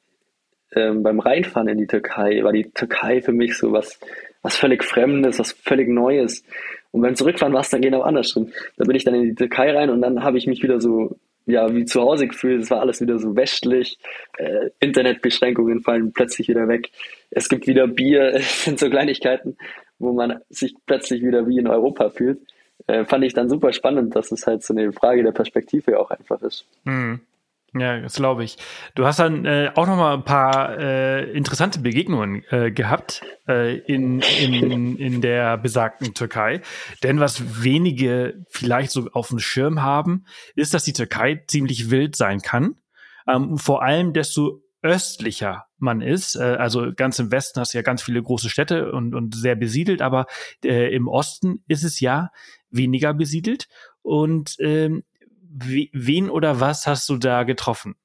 ähm, 0.75 1.03
beim 1.03 1.21
Reinfahren 1.21 1.69
in 1.69 1.79
die 1.79 1.87
Türkei 1.87 2.43
war 2.43 2.53
die 2.53 2.71
Türkei 2.71 3.23
für 3.23 3.33
mich 3.33 3.57
so 3.57 3.73
was, 3.73 3.99
was 4.43 4.57
völlig 4.57 4.85
Fremdes, 4.85 5.39
was 5.39 5.53
völlig 5.53 5.89
Neues. 5.89 6.45
Und 6.91 7.03
beim 7.03 7.15
Zurückfahren 7.15 7.55
war 7.55 7.61
es 7.61 7.71
dann 7.71 7.81
genau 7.81 8.03
andersrum. 8.03 8.51
Da 8.77 8.85
bin 8.85 8.97
ich 8.97 9.05
dann 9.05 9.15
in 9.15 9.23
die 9.23 9.35
Türkei 9.35 9.73
rein 9.73 9.91
und 9.91 10.01
dann 10.03 10.23
habe 10.23 10.39
ich 10.39 10.47
mich 10.47 10.63
wieder 10.63 10.81
so, 10.81 11.17
ja, 11.47 11.73
wie 11.75 11.85
zu 11.85 12.01
Hause 12.03 12.27
gefühlt. 12.27 12.63
Es 12.63 12.71
war 12.71 12.81
alles 12.81 13.01
wieder 13.01 13.19
so 13.19 13.37
westlich. 13.37 13.99
Äh, 14.37 14.71
Internetbeschränkungen 14.81 15.81
fallen 15.81 16.13
plötzlich 16.13 16.49
wieder 16.49 16.69
weg. 16.69 16.91
Es 17.31 17.49
gibt 17.49 17.67
wieder 17.67 17.87
Bier. 17.87 18.33
Es 18.35 18.65
sind 18.65 18.79
so 18.79 18.91
Kleinigkeiten, 18.91 19.57
wo 19.99 20.13
man 20.13 20.41
sich 20.51 20.75
plötzlich 20.87 21.23
wieder 21.23 21.47
wie 21.47 21.59
in 21.59 21.69
Europa 21.69 22.11
fühlt 22.11 22.41
äh, 22.89 23.05
fand 23.05 23.24
ich 23.24 23.34
dann 23.34 23.49
super 23.49 23.72
spannend, 23.72 24.16
dass 24.16 24.32
es 24.32 24.47
halt 24.47 24.64
so 24.64 24.74
eine 24.74 24.93
Frage 24.93 25.22
der 25.22 25.32
Perspektive 25.32 26.01
auch 26.01 26.11
einfach 26.11 26.43
ist. 26.43 26.66
Mhm. 26.84 27.20
Ja, 27.74 28.01
das 28.01 28.14
glaube 28.14 28.45
ich. 28.45 28.57
Du 28.95 29.05
hast 29.05 29.18
dann 29.18 29.45
äh, 29.45 29.70
auch 29.74 29.86
noch 29.86 29.97
mal 29.97 30.14
ein 30.14 30.24
paar 30.24 30.78
äh, 30.78 31.30
interessante 31.32 31.80
Begegnungen 31.80 32.43
äh, 32.49 32.70
gehabt 32.70 33.22
äh, 33.47 33.76
in, 33.80 34.20
in, 34.20 34.97
in 34.99 35.20
der 35.20 35.59
besagten 35.59 36.14
Türkei. 36.14 36.62
Denn 37.03 37.20
was 37.20 37.62
wenige 37.62 38.43
vielleicht 38.49 38.91
so 38.91 39.11
auf 39.12 39.28
dem 39.28 39.39
Schirm 39.39 39.82
haben, 39.82 40.24
ist, 40.55 40.72
dass 40.72 40.84
die 40.84 40.95
Türkei 40.95 41.43
ziemlich 41.47 41.91
wild 41.91 42.16
sein 42.16 42.41
kann. 42.41 42.76
Ähm, 43.26 43.59
vor 43.59 43.82
allem, 43.82 44.14
desto 44.14 44.62
östlicher 44.82 45.66
man 45.78 46.01
ist. 46.01 46.36
Äh, 46.36 46.57
also 46.59 46.93
ganz 46.95 47.18
im 47.18 47.30
Westen 47.30 47.61
hast 47.61 47.74
du 47.74 47.78
ja 47.78 47.82
ganz 47.82 48.03
viele 48.03 48.22
große 48.22 48.49
Städte 48.49 48.93
und, 48.93 49.14
und 49.14 49.34
sehr 49.34 49.57
besiedelt, 49.57 50.03
aber 50.03 50.26
äh, 50.64 50.95
im 50.95 51.09
Osten 51.09 51.62
ist 51.68 51.84
es 51.84 52.01
ja 52.01 52.30
weniger 52.71 53.14
besiedelt. 53.14 53.69
Und 54.03 54.57
ähm, 54.61 55.05
wen 55.51 56.31
oder 56.31 56.61
was 56.61 56.87
hast 56.87 57.09
du 57.09 57.16
da 57.16 57.43
getroffen? 57.45 57.97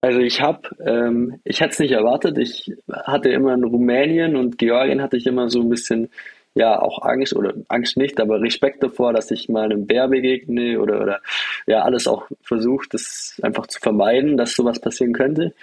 Also 0.00 0.20
ich 0.20 0.40
habe, 0.40 0.68
ähm, 0.84 1.40
ich 1.44 1.60
hätte 1.60 1.72
es 1.72 1.78
nicht 1.78 1.92
erwartet. 1.92 2.38
Ich 2.38 2.72
hatte 2.88 3.30
immer 3.30 3.54
in 3.54 3.64
Rumänien 3.64 4.36
und 4.36 4.58
Georgien 4.58 5.02
hatte 5.02 5.16
ich 5.16 5.26
immer 5.26 5.48
so 5.48 5.60
ein 5.60 5.68
bisschen, 5.68 6.10
ja, 6.54 6.80
auch 6.80 7.02
Angst 7.02 7.34
oder 7.34 7.54
Angst 7.68 7.96
nicht, 7.96 8.20
aber 8.20 8.40
Respekt 8.40 8.82
davor, 8.82 9.12
dass 9.12 9.30
ich 9.30 9.48
mal 9.48 9.64
einem 9.64 9.86
Bär 9.86 10.08
begegne 10.08 10.80
oder, 10.80 11.02
oder 11.02 11.20
ja, 11.66 11.82
alles 11.82 12.06
auch 12.06 12.26
versucht, 12.40 12.94
das 12.94 13.40
einfach 13.42 13.66
zu 13.66 13.80
vermeiden, 13.80 14.36
dass 14.36 14.54
sowas 14.54 14.80
passieren 14.80 15.12
könnte. 15.12 15.54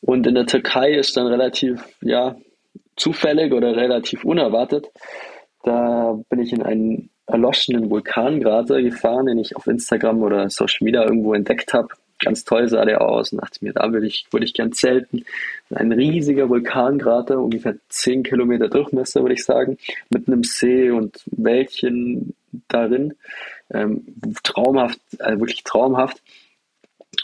Und 0.00 0.26
in 0.26 0.34
der 0.34 0.46
Türkei 0.46 0.92
ist 0.92 1.16
dann 1.16 1.26
relativ, 1.26 1.82
ja, 2.00 2.36
zufällig 2.96 3.52
oder 3.52 3.76
relativ 3.76 4.24
unerwartet. 4.24 4.88
Da 5.62 6.18
bin 6.30 6.40
ich 6.40 6.52
in 6.52 6.62
einen 6.62 7.10
erloschenen 7.28 7.90
Vulkankrater 7.90 8.82
gefahren, 8.82 9.26
den 9.26 9.38
ich 9.38 9.54
auf 9.54 9.66
Instagram 9.66 10.22
oder 10.22 10.48
Social 10.50 10.84
Media 10.84 11.04
irgendwo 11.04 11.34
entdeckt 11.34 11.72
habe. 11.74 11.88
Ganz 12.20 12.44
toll 12.44 12.68
sah 12.68 12.84
der 12.84 13.00
aus 13.00 13.32
und 13.32 13.40
dachte 13.40 13.64
mir, 13.64 13.72
da 13.72 13.92
würde 13.92 14.06
ich, 14.06 14.26
würde 14.32 14.44
ich 14.44 14.54
gern 14.54 14.72
zelten. 14.72 15.24
Ein 15.70 15.92
riesiger 15.92 16.48
Vulkankrater, 16.48 17.38
ungefähr 17.38 17.76
10 17.90 18.24
Kilometer 18.24 18.68
Durchmesser, 18.68 19.20
würde 19.20 19.34
ich 19.34 19.44
sagen, 19.44 19.78
mit 20.10 20.26
einem 20.26 20.42
See 20.42 20.90
und 20.90 21.22
Wäldchen 21.26 22.34
darin. 22.66 23.14
Ähm, 23.70 24.04
traumhaft, 24.42 24.98
also 25.20 25.40
wirklich 25.40 25.62
traumhaft. 25.62 26.20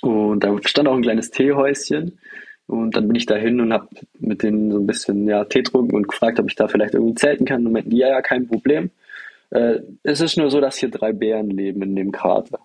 Und 0.03 0.45
da 0.45 0.57
stand 0.65 0.87
auch 0.87 0.97
ein 0.97 1.03
kleines 1.03 1.31
Teehäuschen. 1.31 2.19
Und 2.67 2.97
dann 2.97 3.09
bin 3.09 3.17
ich 3.17 3.27
dahin 3.27 3.61
und 3.61 3.73
habe 3.73 3.89
mit 4.21 4.43
denen 4.43 4.71
so 4.71 4.79
ein 4.79 4.87
bisschen 4.87 5.27
ja, 5.27 5.45
Tee 5.45 5.63
getrunken 5.63 5.97
und 5.97 6.09
gefragt, 6.09 6.39
ob 6.39 6.49
ich 6.49 6.55
da 6.55 6.69
vielleicht 6.69 6.95
irgendwie 6.95 7.15
zelten 7.15 7.47
kann. 7.47 7.67
Und 7.67 7.73
meinten, 7.73 7.91
ja, 7.91 8.09
ja, 8.09 8.23
kein 8.23 8.47
Problem. 8.47 8.91
Äh, 9.55 9.81
es 10.03 10.21
ist 10.21 10.37
nur 10.37 10.51
so, 10.51 10.61
dass 10.61 10.77
hier 10.77 10.91
drei 10.91 11.13
Bären 11.13 11.49
leben 11.49 11.81
in 11.83 11.97
dem 11.97 12.13
Krater. 12.13 12.59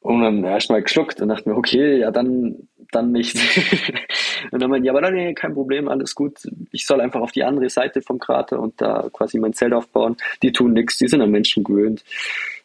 Und 0.00 0.20
dann 0.20 0.44
erstmal 0.44 0.82
geschluckt 0.82 1.22
und 1.22 1.28
dachte 1.28 1.48
mir, 1.48 1.56
okay, 1.56 2.00
ja, 2.00 2.10
dann, 2.10 2.68
dann 2.92 3.10
nicht. 3.10 3.36
und 4.52 4.60
dann 4.60 4.68
meinte, 4.68 4.86
ja, 4.86 4.92
aber 4.92 5.00
dann, 5.00 5.14
nee, 5.14 5.32
kein 5.32 5.54
Problem, 5.54 5.88
alles 5.88 6.14
gut. 6.14 6.46
Ich 6.72 6.84
soll 6.84 7.00
einfach 7.00 7.22
auf 7.22 7.32
die 7.32 7.42
andere 7.42 7.70
Seite 7.70 8.02
vom 8.02 8.18
Krater 8.18 8.60
und 8.60 8.78
da 8.82 9.08
quasi 9.14 9.38
mein 9.38 9.54
Zelt 9.54 9.72
aufbauen. 9.72 10.18
Die 10.42 10.52
tun 10.52 10.74
nichts, 10.74 10.98
die 10.98 11.08
sind 11.08 11.22
an 11.22 11.30
Menschen 11.30 11.64
gewöhnt. 11.64 12.04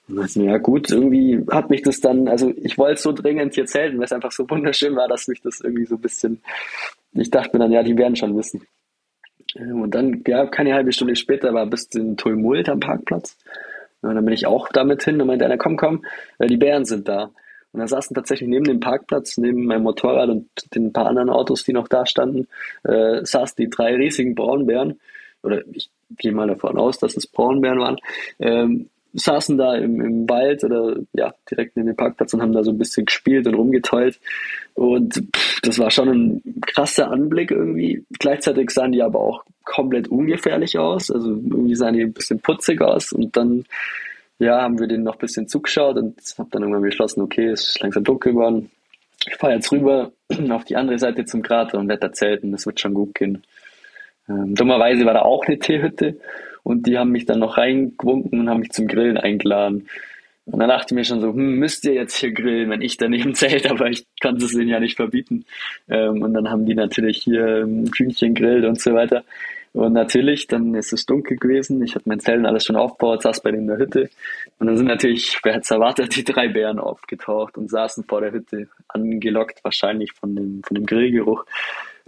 Und 0.09 0.17
dann, 0.17 0.43
ja 0.43 0.57
gut, 0.57 0.91
irgendwie 0.91 1.45
hat 1.49 1.69
mich 1.69 1.81
das 1.81 2.01
dann, 2.01 2.27
also 2.27 2.51
ich 2.61 2.77
wollte 2.77 3.01
so 3.01 3.13
dringend 3.13 3.55
hier 3.55 3.65
zelten, 3.65 3.99
weil 3.99 4.05
es 4.05 4.11
einfach 4.11 4.33
so 4.33 4.49
wunderschön 4.49 4.97
war, 4.97 5.07
dass 5.07 5.29
mich 5.29 5.39
das 5.41 5.61
irgendwie 5.61 5.85
so 5.85 5.95
ein 5.95 6.01
bisschen, 6.01 6.41
ich 7.13 7.31
dachte 7.31 7.51
mir 7.53 7.63
dann, 7.63 7.71
ja, 7.71 7.83
die 7.83 7.97
werden 7.97 8.17
schon 8.17 8.35
wissen. 8.35 8.67
Ähm, 9.55 9.81
und 9.81 9.95
dann, 9.95 10.23
ja, 10.27 10.45
keine 10.45 10.73
halbe 10.73 10.91
Stunde 10.91 11.15
später 11.15 11.53
war 11.53 11.65
bis 11.65 11.89
zum 11.89 12.17
Tumult 12.17 12.69
am 12.69 12.79
Parkplatz. 12.79 13.37
Und 14.01 14.15
dann 14.15 14.25
bin 14.25 14.33
ich 14.33 14.45
auch 14.45 14.69
damit 14.69 15.03
hin 15.03 15.19
und 15.19 15.27
meinte 15.27 15.45
einer, 15.45 15.57
komm, 15.57 15.77
komm, 15.77 16.05
äh, 16.37 16.47
die 16.47 16.57
Bären 16.57 16.85
sind 16.85 17.07
da. 17.07 17.31
Und 17.71 17.81
da 17.81 17.87
saßen 17.87 18.15
tatsächlich 18.15 18.49
neben 18.49 18.65
dem 18.65 18.79
Parkplatz, 18.79 19.37
neben 19.37 19.65
meinem 19.65 19.83
Motorrad 19.83 20.29
und 20.29 20.49
den 20.73 20.91
paar 20.91 21.05
anderen 21.05 21.29
Autos, 21.29 21.63
die 21.63 21.73
noch 21.73 21.87
da 21.87 22.05
standen, 22.05 22.47
äh, 22.83 23.23
saßen 23.23 23.55
die 23.57 23.69
drei 23.69 23.95
riesigen 23.95 24.33
Braunbären. 24.35 24.99
Oder 25.43 25.63
ich 25.71 25.89
gehe 26.17 26.31
mal 26.31 26.47
davon 26.47 26.77
aus, 26.77 26.97
dass 26.97 27.15
es 27.15 27.27
Braunbären 27.27 27.79
waren. 27.79 27.97
Ähm, 28.39 28.89
saßen 29.13 29.57
da 29.57 29.75
im, 29.75 30.01
im 30.01 30.29
Wald 30.29 30.63
oder 30.63 30.97
ja, 31.13 31.33
direkt 31.49 31.75
neben 31.75 31.87
dem 31.87 31.95
Parkplatz 31.95 32.33
und 32.33 32.41
haben 32.41 32.53
da 32.53 32.63
so 32.63 32.71
ein 32.71 32.77
bisschen 32.77 33.05
gespielt 33.05 33.47
und 33.47 33.55
rumgeteult. 33.55 34.19
Und 34.75 35.15
pff, 35.35 35.61
das 35.61 35.79
war 35.79 35.89
schon 35.89 36.09
ein 36.09 36.61
krasser 36.61 37.09
Anblick 37.09 37.51
irgendwie. 37.51 38.05
Gleichzeitig 38.19 38.69
sahen 38.69 38.91
die 38.91 39.01
aber 39.01 39.19
auch 39.19 39.43
komplett 39.63 40.07
ungefährlich 40.07 40.77
aus. 40.77 41.09
Also 41.11 41.31
irgendwie 41.31 41.75
sahen 41.75 41.95
die 41.95 42.03
ein 42.03 42.13
bisschen 42.13 42.39
putzig 42.39 42.81
aus. 42.81 43.11
Und 43.11 43.35
dann 43.35 43.65
ja, 44.37 44.61
haben 44.61 44.79
wir 44.79 44.87
denen 44.87 45.03
noch 45.03 45.15
ein 45.15 45.19
bisschen 45.19 45.47
zugeschaut 45.47 45.97
und 45.97 46.17
habe 46.37 46.49
dann 46.51 46.61
irgendwann 46.61 46.83
beschlossen, 46.83 47.21
okay, 47.21 47.49
es 47.49 47.69
ist 47.69 47.81
langsam 47.81 48.03
dunkel 48.03 48.33
geworden. 48.33 48.71
Ich 49.27 49.35
fahre 49.35 49.55
jetzt 49.55 49.71
rüber 49.71 50.11
auf 50.49 50.63
die 50.65 50.75
andere 50.75 50.97
Seite 50.99 51.25
zum 51.25 51.41
Krater 51.41 51.77
und 51.79 51.89
werde 51.89 52.07
da 52.07 52.13
zelten. 52.13 52.51
Das 52.51 52.65
wird 52.65 52.79
schon 52.79 52.93
gut 52.93 53.15
gehen. 53.15 53.43
Ähm, 54.29 54.55
dummerweise 54.55 55.05
war 55.05 55.13
da 55.13 55.23
auch 55.23 55.45
eine 55.45 55.57
Teehütte 55.59 56.17
und 56.63 56.87
die 56.87 56.97
haben 56.97 57.11
mich 57.11 57.25
dann 57.25 57.39
noch 57.39 57.57
reingewunken 57.57 58.39
und 58.39 58.49
haben 58.49 58.59
mich 58.59 58.71
zum 58.71 58.87
Grillen 58.87 59.17
eingeladen. 59.17 59.87
Und 60.51 60.59
dann 60.59 60.69
dachte 60.69 60.93
ich 60.93 60.95
mir 60.95 61.03
schon 61.03 61.21
so, 61.21 61.29
hm, 61.29 61.55
müsst 61.59 61.85
ihr 61.85 61.93
jetzt 61.93 62.15
hier 62.15 62.31
grillen, 62.31 62.69
wenn 62.69 62.81
ich 62.81 62.97
daneben 62.97 63.35
zählt, 63.35 63.69
aber 63.69 63.89
ich 63.89 64.05
konnte 64.21 64.45
es 64.45 64.53
ihnen 64.53 64.69
ja 64.69 64.79
nicht 64.79 64.95
verbieten. 64.95 65.45
Ähm, 65.87 66.21
und 66.21 66.33
dann 66.33 66.49
haben 66.49 66.65
die 66.65 66.75
natürlich 66.75 67.23
hier 67.23 67.63
ähm, 67.63 67.85
Hühnchen 67.95 68.33
grillt 68.33 68.65
und 68.65 68.79
so 68.79 68.93
weiter. 68.93 69.23
Und 69.73 69.93
natürlich, 69.93 70.47
dann 70.47 70.73
ist 70.73 70.93
es 70.93 71.05
dunkel 71.05 71.37
gewesen. 71.37 71.83
Ich 71.83 71.93
hatte 71.93 72.09
mein 72.09 72.19
Zelt 72.19 72.43
alles 72.45 72.65
schon 72.65 72.75
aufgebaut, 72.75 73.21
saß 73.21 73.41
bei 73.41 73.51
denen 73.51 73.63
in 73.63 73.67
der 73.67 73.77
Hütte. 73.77 74.09
Und 74.57 74.67
dann 74.67 74.77
sind 74.77 74.87
natürlich, 74.87 75.39
wer 75.43 75.53
hätte 75.53 75.61
es 75.61 75.71
erwartet, 75.71 76.15
die 76.15 76.23
drei 76.23 76.47
Bären 76.47 76.79
aufgetaucht 76.79 77.57
und 77.57 77.69
saßen 77.69 78.05
vor 78.05 78.21
der 78.21 78.31
Hütte, 78.31 78.67
angelockt 78.87 79.63
wahrscheinlich 79.63 80.13
von 80.13 80.35
dem, 80.35 80.63
von 80.63 80.75
dem 80.75 80.85
Grillgeruch. 80.85 81.45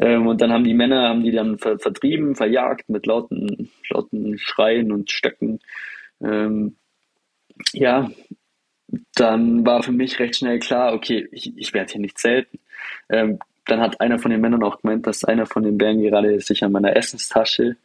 Ähm, 0.02 0.28
und 0.28 0.41
dann 0.41 0.52
haben 0.52 0.64
die 0.64 0.74
Männer, 0.74 1.10
haben 1.10 1.24
die 1.24 1.32
dann 1.32 1.60
ver 1.60 1.78
vertrieben, 1.78 2.36
verjagt 2.36 2.89
mit 2.89 3.06
lauten, 3.06 3.70
lauten 3.89 4.38
Schreien 4.39 4.91
und 4.91 5.12
Stöcken. 5.12 5.60
Ähm, 6.22 6.76
ja, 7.72 8.10
dann 9.16 9.66
war 9.66 9.84
für 9.84 9.91
mich 9.91 10.20
recht 10.20 10.38
schnell 10.38 10.60
klar, 10.60 10.93
okay, 10.93 11.28
ich, 11.32 11.56
ich 11.56 11.74
werde 11.74 11.93
hier 11.93 12.02
nicht 12.02 12.20
selten. 12.20 12.60
Ähm, 13.10 13.39
dann 13.66 13.80
hat 13.80 14.02
einer 14.02 14.18
von 14.18 14.32
den 14.32 14.41
Männern 14.41 14.64
auch 14.64 14.82
gemeint, 14.82 15.06
dass 15.06 15.24
einer 15.24 15.45
von 15.45 15.64
den 15.64 15.78
Bären 15.78 16.02
gerade 16.02 16.39
sich 16.41 16.64
an 16.64 16.72
meiner 16.72 16.95
Essenstasche 16.95 17.78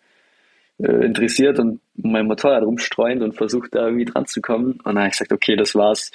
interessiert 0.79 1.59
und 1.59 1.81
mein 1.95 2.27
Motorrad 2.27 2.63
rumstreuend 2.63 3.23
und 3.23 3.35
versucht 3.35 3.75
da 3.75 3.87
irgendwie 3.87 4.05
dran 4.05 4.27
zu 4.27 4.43
kommen. 4.43 4.73
Und 4.73 4.85
dann 4.85 4.99
habe 4.99 5.07
ich 5.07 5.13
gesagt, 5.13 5.33
okay, 5.33 5.57
das 5.57 5.75
war's. 5.75 6.13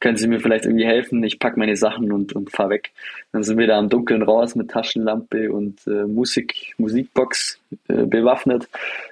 Können 0.00 0.16
Sie 0.16 0.28
mir 0.28 0.40
vielleicht 0.40 0.66
irgendwie 0.66 0.84
helfen? 0.84 1.22
Ich 1.24 1.38
pack 1.38 1.56
meine 1.56 1.76
Sachen 1.76 2.12
und, 2.12 2.34
und 2.34 2.50
fahr 2.50 2.68
weg. 2.68 2.90
Dann 3.32 3.42
sind 3.42 3.58
wir 3.58 3.66
da 3.66 3.78
im 3.78 3.88
Dunkeln 3.88 4.22
raus 4.22 4.54
mit 4.54 4.70
Taschenlampe 4.70 5.50
und 5.50 5.86
äh, 5.86 6.04
Musik, 6.06 6.74
Musikbox 6.76 7.58
äh, 7.88 8.04
bewaffnet. 8.04 8.68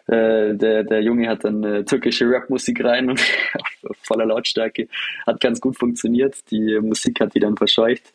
Äh, 0.07 0.55
der, 0.55 0.85
der 0.85 1.01
Junge 1.03 1.29
hat 1.29 1.45
dann 1.45 1.65
äh, 1.65 1.85
türkische 1.85 2.27
Rapmusik 2.29 2.85
rein 2.85 3.09
und 3.09 3.21
voller 4.03 4.27
Lautstärke. 4.27 4.89
Hat 5.27 5.41
ganz 5.41 5.61
gut 5.61 5.79
funktioniert. 5.79 6.37
Die 6.51 6.79
Musik 6.81 7.21
hat 7.21 7.35
die 7.35 7.41
dann 7.41 7.57
verscheucht. 7.57 8.13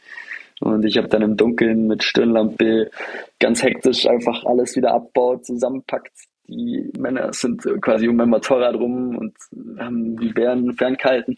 Und 0.61 0.85
ich 0.85 0.97
habe 0.97 1.07
dann 1.07 1.21
im 1.21 1.35
Dunkeln 1.35 1.87
mit 1.87 2.03
Stirnlampe 2.03 2.89
ganz 3.39 3.63
hektisch 3.63 4.05
einfach 4.05 4.45
alles 4.45 4.75
wieder 4.75 4.93
abbaut, 4.93 5.45
zusammenpackt, 5.45 6.13
die 6.47 6.91
Männer 6.97 7.33
sind 7.33 7.63
quasi 7.81 8.07
um 8.07 8.15
mein 8.15 8.29
Motorrad 8.29 8.75
rum 8.75 9.17
und 9.17 9.35
haben 9.79 10.17
die 10.17 10.33
Bären 10.33 10.73
ferngehalten. 10.73 11.37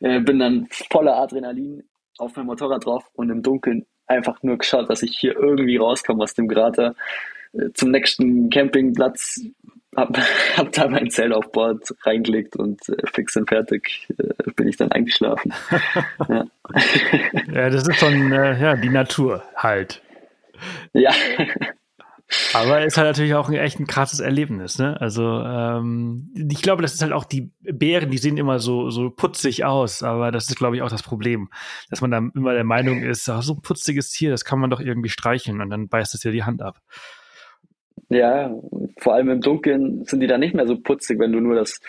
Äh, 0.00 0.20
bin 0.20 0.38
dann 0.38 0.68
voller 0.90 1.16
Adrenalin 1.16 1.82
auf 2.18 2.36
mein 2.36 2.46
Motorrad 2.46 2.84
drauf 2.84 3.04
und 3.14 3.30
im 3.30 3.42
Dunkeln 3.42 3.86
einfach 4.06 4.42
nur 4.42 4.58
geschaut, 4.58 4.90
dass 4.90 5.02
ich 5.02 5.16
hier 5.16 5.36
irgendwie 5.36 5.76
rauskomme 5.76 6.22
aus 6.22 6.34
dem 6.34 6.48
Krater. 6.48 6.94
Äh, 7.52 7.70
zum 7.74 7.90
nächsten 7.90 8.50
Campingplatz 8.50 9.40
hab, 9.96 10.16
hab 10.56 10.72
da 10.72 10.88
mein 10.88 11.10
Zelt 11.10 11.32
auf 11.32 11.50
Bord 11.52 11.88
reingelegt 12.02 12.56
und 12.56 12.80
äh, 12.88 13.06
fix 13.12 13.36
und 13.36 13.48
fertig 13.48 14.08
äh, 14.18 14.50
bin 14.56 14.68
ich 14.68 14.76
dann 14.76 14.92
eingeschlafen. 14.92 15.52
ja. 16.28 16.44
ja, 17.52 17.70
das 17.70 17.86
ist 17.88 17.96
schon 17.98 18.32
äh, 18.32 18.60
ja, 18.60 18.76
die 18.76 18.90
Natur 18.90 19.42
halt. 19.56 20.02
Ja. 20.92 21.12
Aber 22.54 22.84
ist 22.84 22.96
halt 22.96 23.06
natürlich 23.06 23.34
auch 23.34 23.48
ein 23.48 23.54
echt 23.54 23.78
ein 23.78 23.86
krasses 23.86 24.20
Erlebnis, 24.20 24.78
ne? 24.78 25.00
Also 25.00 25.22
ähm, 25.22 26.32
ich 26.34 26.62
glaube, 26.62 26.82
das 26.82 26.94
ist 26.94 27.02
halt 27.02 27.12
auch 27.12 27.24
die 27.24 27.52
Bären, 27.60 28.10
die 28.10 28.18
sehen 28.18 28.38
immer 28.38 28.58
so 28.60 28.90
so 28.90 29.10
putzig 29.10 29.64
aus, 29.64 30.02
aber 30.02 30.32
das 30.32 30.48
ist, 30.48 30.56
glaube 30.56 30.76
ich, 30.76 30.82
auch 30.82 30.90
das 30.90 31.02
Problem, 31.02 31.50
dass 31.90 32.00
man 32.00 32.10
dann 32.10 32.32
immer 32.34 32.54
der 32.54 32.64
Meinung 32.64 33.02
ist, 33.02 33.28
ach, 33.28 33.42
so 33.42 33.54
ein 33.54 33.62
putziges 33.62 34.10
Tier, 34.10 34.30
das 34.30 34.44
kann 34.44 34.58
man 34.58 34.70
doch 34.70 34.80
irgendwie 34.80 35.10
streicheln 35.10 35.60
und 35.60 35.70
dann 35.70 35.88
beißt 35.88 36.14
es 36.14 36.20
dir 36.20 36.32
die 36.32 36.44
Hand 36.44 36.62
ab. 36.62 36.78
Ja, 38.08 38.54
vor 38.98 39.14
allem 39.14 39.28
im 39.28 39.40
Dunkeln 39.40 40.04
sind 40.04 40.20
die 40.20 40.26
dann 40.26 40.40
nicht 40.40 40.54
mehr 40.54 40.66
so 40.66 40.80
putzig, 40.80 41.18
wenn 41.18 41.32
du 41.32 41.40
nur 41.40 41.54
das 41.54 41.80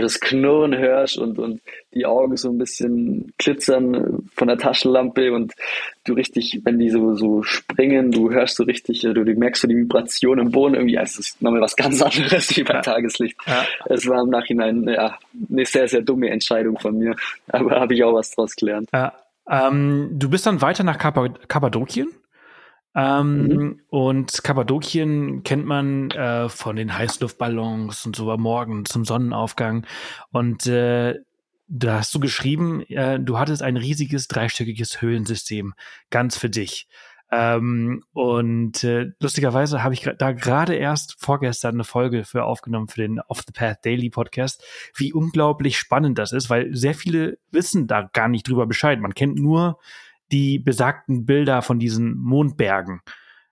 das 0.00 0.20
Knurren 0.20 0.76
hörst 0.76 1.18
und, 1.18 1.38
und 1.38 1.60
die 1.92 2.06
Augen 2.06 2.36
so 2.36 2.48
ein 2.48 2.58
bisschen 2.58 3.32
glitzern 3.36 4.28
von 4.34 4.48
der 4.48 4.56
Taschenlampe 4.56 5.32
und 5.32 5.52
du 6.04 6.14
richtig, 6.14 6.60
wenn 6.64 6.78
die 6.78 6.88
so, 6.88 7.14
so 7.14 7.42
springen, 7.42 8.10
du 8.10 8.30
hörst 8.30 8.56
so 8.56 8.64
richtig, 8.64 9.02
du, 9.02 9.12
du 9.12 9.34
merkst 9.34 9.62
so 9.62 9.68
die 9.68 9.76
Vibration 9.76 10.38
im 10.38 10.50
Boden 10.50 10.74
irgendwie, 10.74 10.96
es 10.96 11.18
ist 11.18 11.42
nochmal 11.42 11.60
was 11.60 11.76
ganz 11.76 12.00
anderes 12.02 12.56
wie 12.56 12.62
bei 12.62 12.74
ja. 12.74 12.80
Tageslicht. 12.80 13.36
Ja. 13.46 13.66
Es 13.86 14.06
war 14.08 14.22
im 14.22 14.30
Nachhinein 14.30 14.88
ja, 14.88 15.18
eine 15.50 15.64
sehr, 15.66 15.86
sehr 15.86 16.00
dumme 16.00 16.30
Entscheidung 16.30 16.78
von 16.78 16.96
mir, 16.96 17.14
aber 17.48 17.78
habe 17.78 17.94
ich 17.94 18.02
auch 18.02 18.14
was 18.14 18.30
draus 18.30 18.56
gelernt. 18.56 18.88
Ja. 18.92 19.12
Ähm, 19.50 20.10
du 20.12 20.30
bist 20.30 20.46
dann 20.46 20.62
weiter 20.62 20.84
nach 20.84 20.98
Kappadokien. 20.98 22.08
Ähm, 22.94 23.42
mhm. 23.46 23.80
Und 23.88 24.42
Kappadokien 24.42 25.42
kennt 25.42 25.66
man 25.66 26.10
äh, 26.10 26.48
von 26.48 26.76
den 26.76 26.96
Heißluftballons 26.96 28.06
und 28.06 28.16
so 28.16 28.36
morgen 28.36 28.84
zum 28.84 29.04
Sonnenaufgang. 29.04 29.86
Und 30.32 30.66
äh, 30.66 31.14
da 31.68 31.98
hast 31.98 32.14
du 32.14 32.20
geschrieben, 32.20 32.82
äh, 32.88 33.20
du 33.20 33.38
hattest 33.38 33.62
ein 33.62 33.76
riesiges 33.76 34.26
dreistöckiges 34.26 35.02
Höhlensystem 35.02 35.74
ganz 36.10 36.36
für 36.36 36.50
dich. 36.50 36.88
Ähm, 37.30 38.04
und 38.14 38.82
äh, 38.84 39.10
lustigerweise 39.20 39.82
habe 39.82 39.92
ich 39.92 40.08
da 40.18 40.32
gerade 40.32 40.74
erst 40.74 41.16
vorgestern 41.18 41.74
eine 41.74 41.84
Folge 41.84 42.24
für 42.24 42.44
aufgenommen 42.44 42.88
für 42.88 43.02
den 43.02 43.20
Off 43.20 43.42
the 43.46 43.52
Path 43.52 43.84
Daily 43.84 44.08
Podcast, 44.08 44.64
wie 44.94 45.12
unglaublich 45.12 45.76
spannend 45.78 46.18
das 46.18 46.32
ist, 46.32 46.48
weil 46.48 46.74
sehr 46.74 46.94
viele 46.94 47.38
wissen 47.50 47.86
da 47.86 48.08
gar 48.14 48.28
nicht 48.28 48.48
drüber 48.48 48.66
Bescheid. 48.66 48.98
Man 48.98 49.14
kennt 49.14 49.38
nur 49.38 49.78
die 50.32 50.58
besagten 50.58 51.26
Bilder 51.26 51.62
von 51.62 51.78
diesen 51.78 52.16
Mondbergen. 52.18 53.00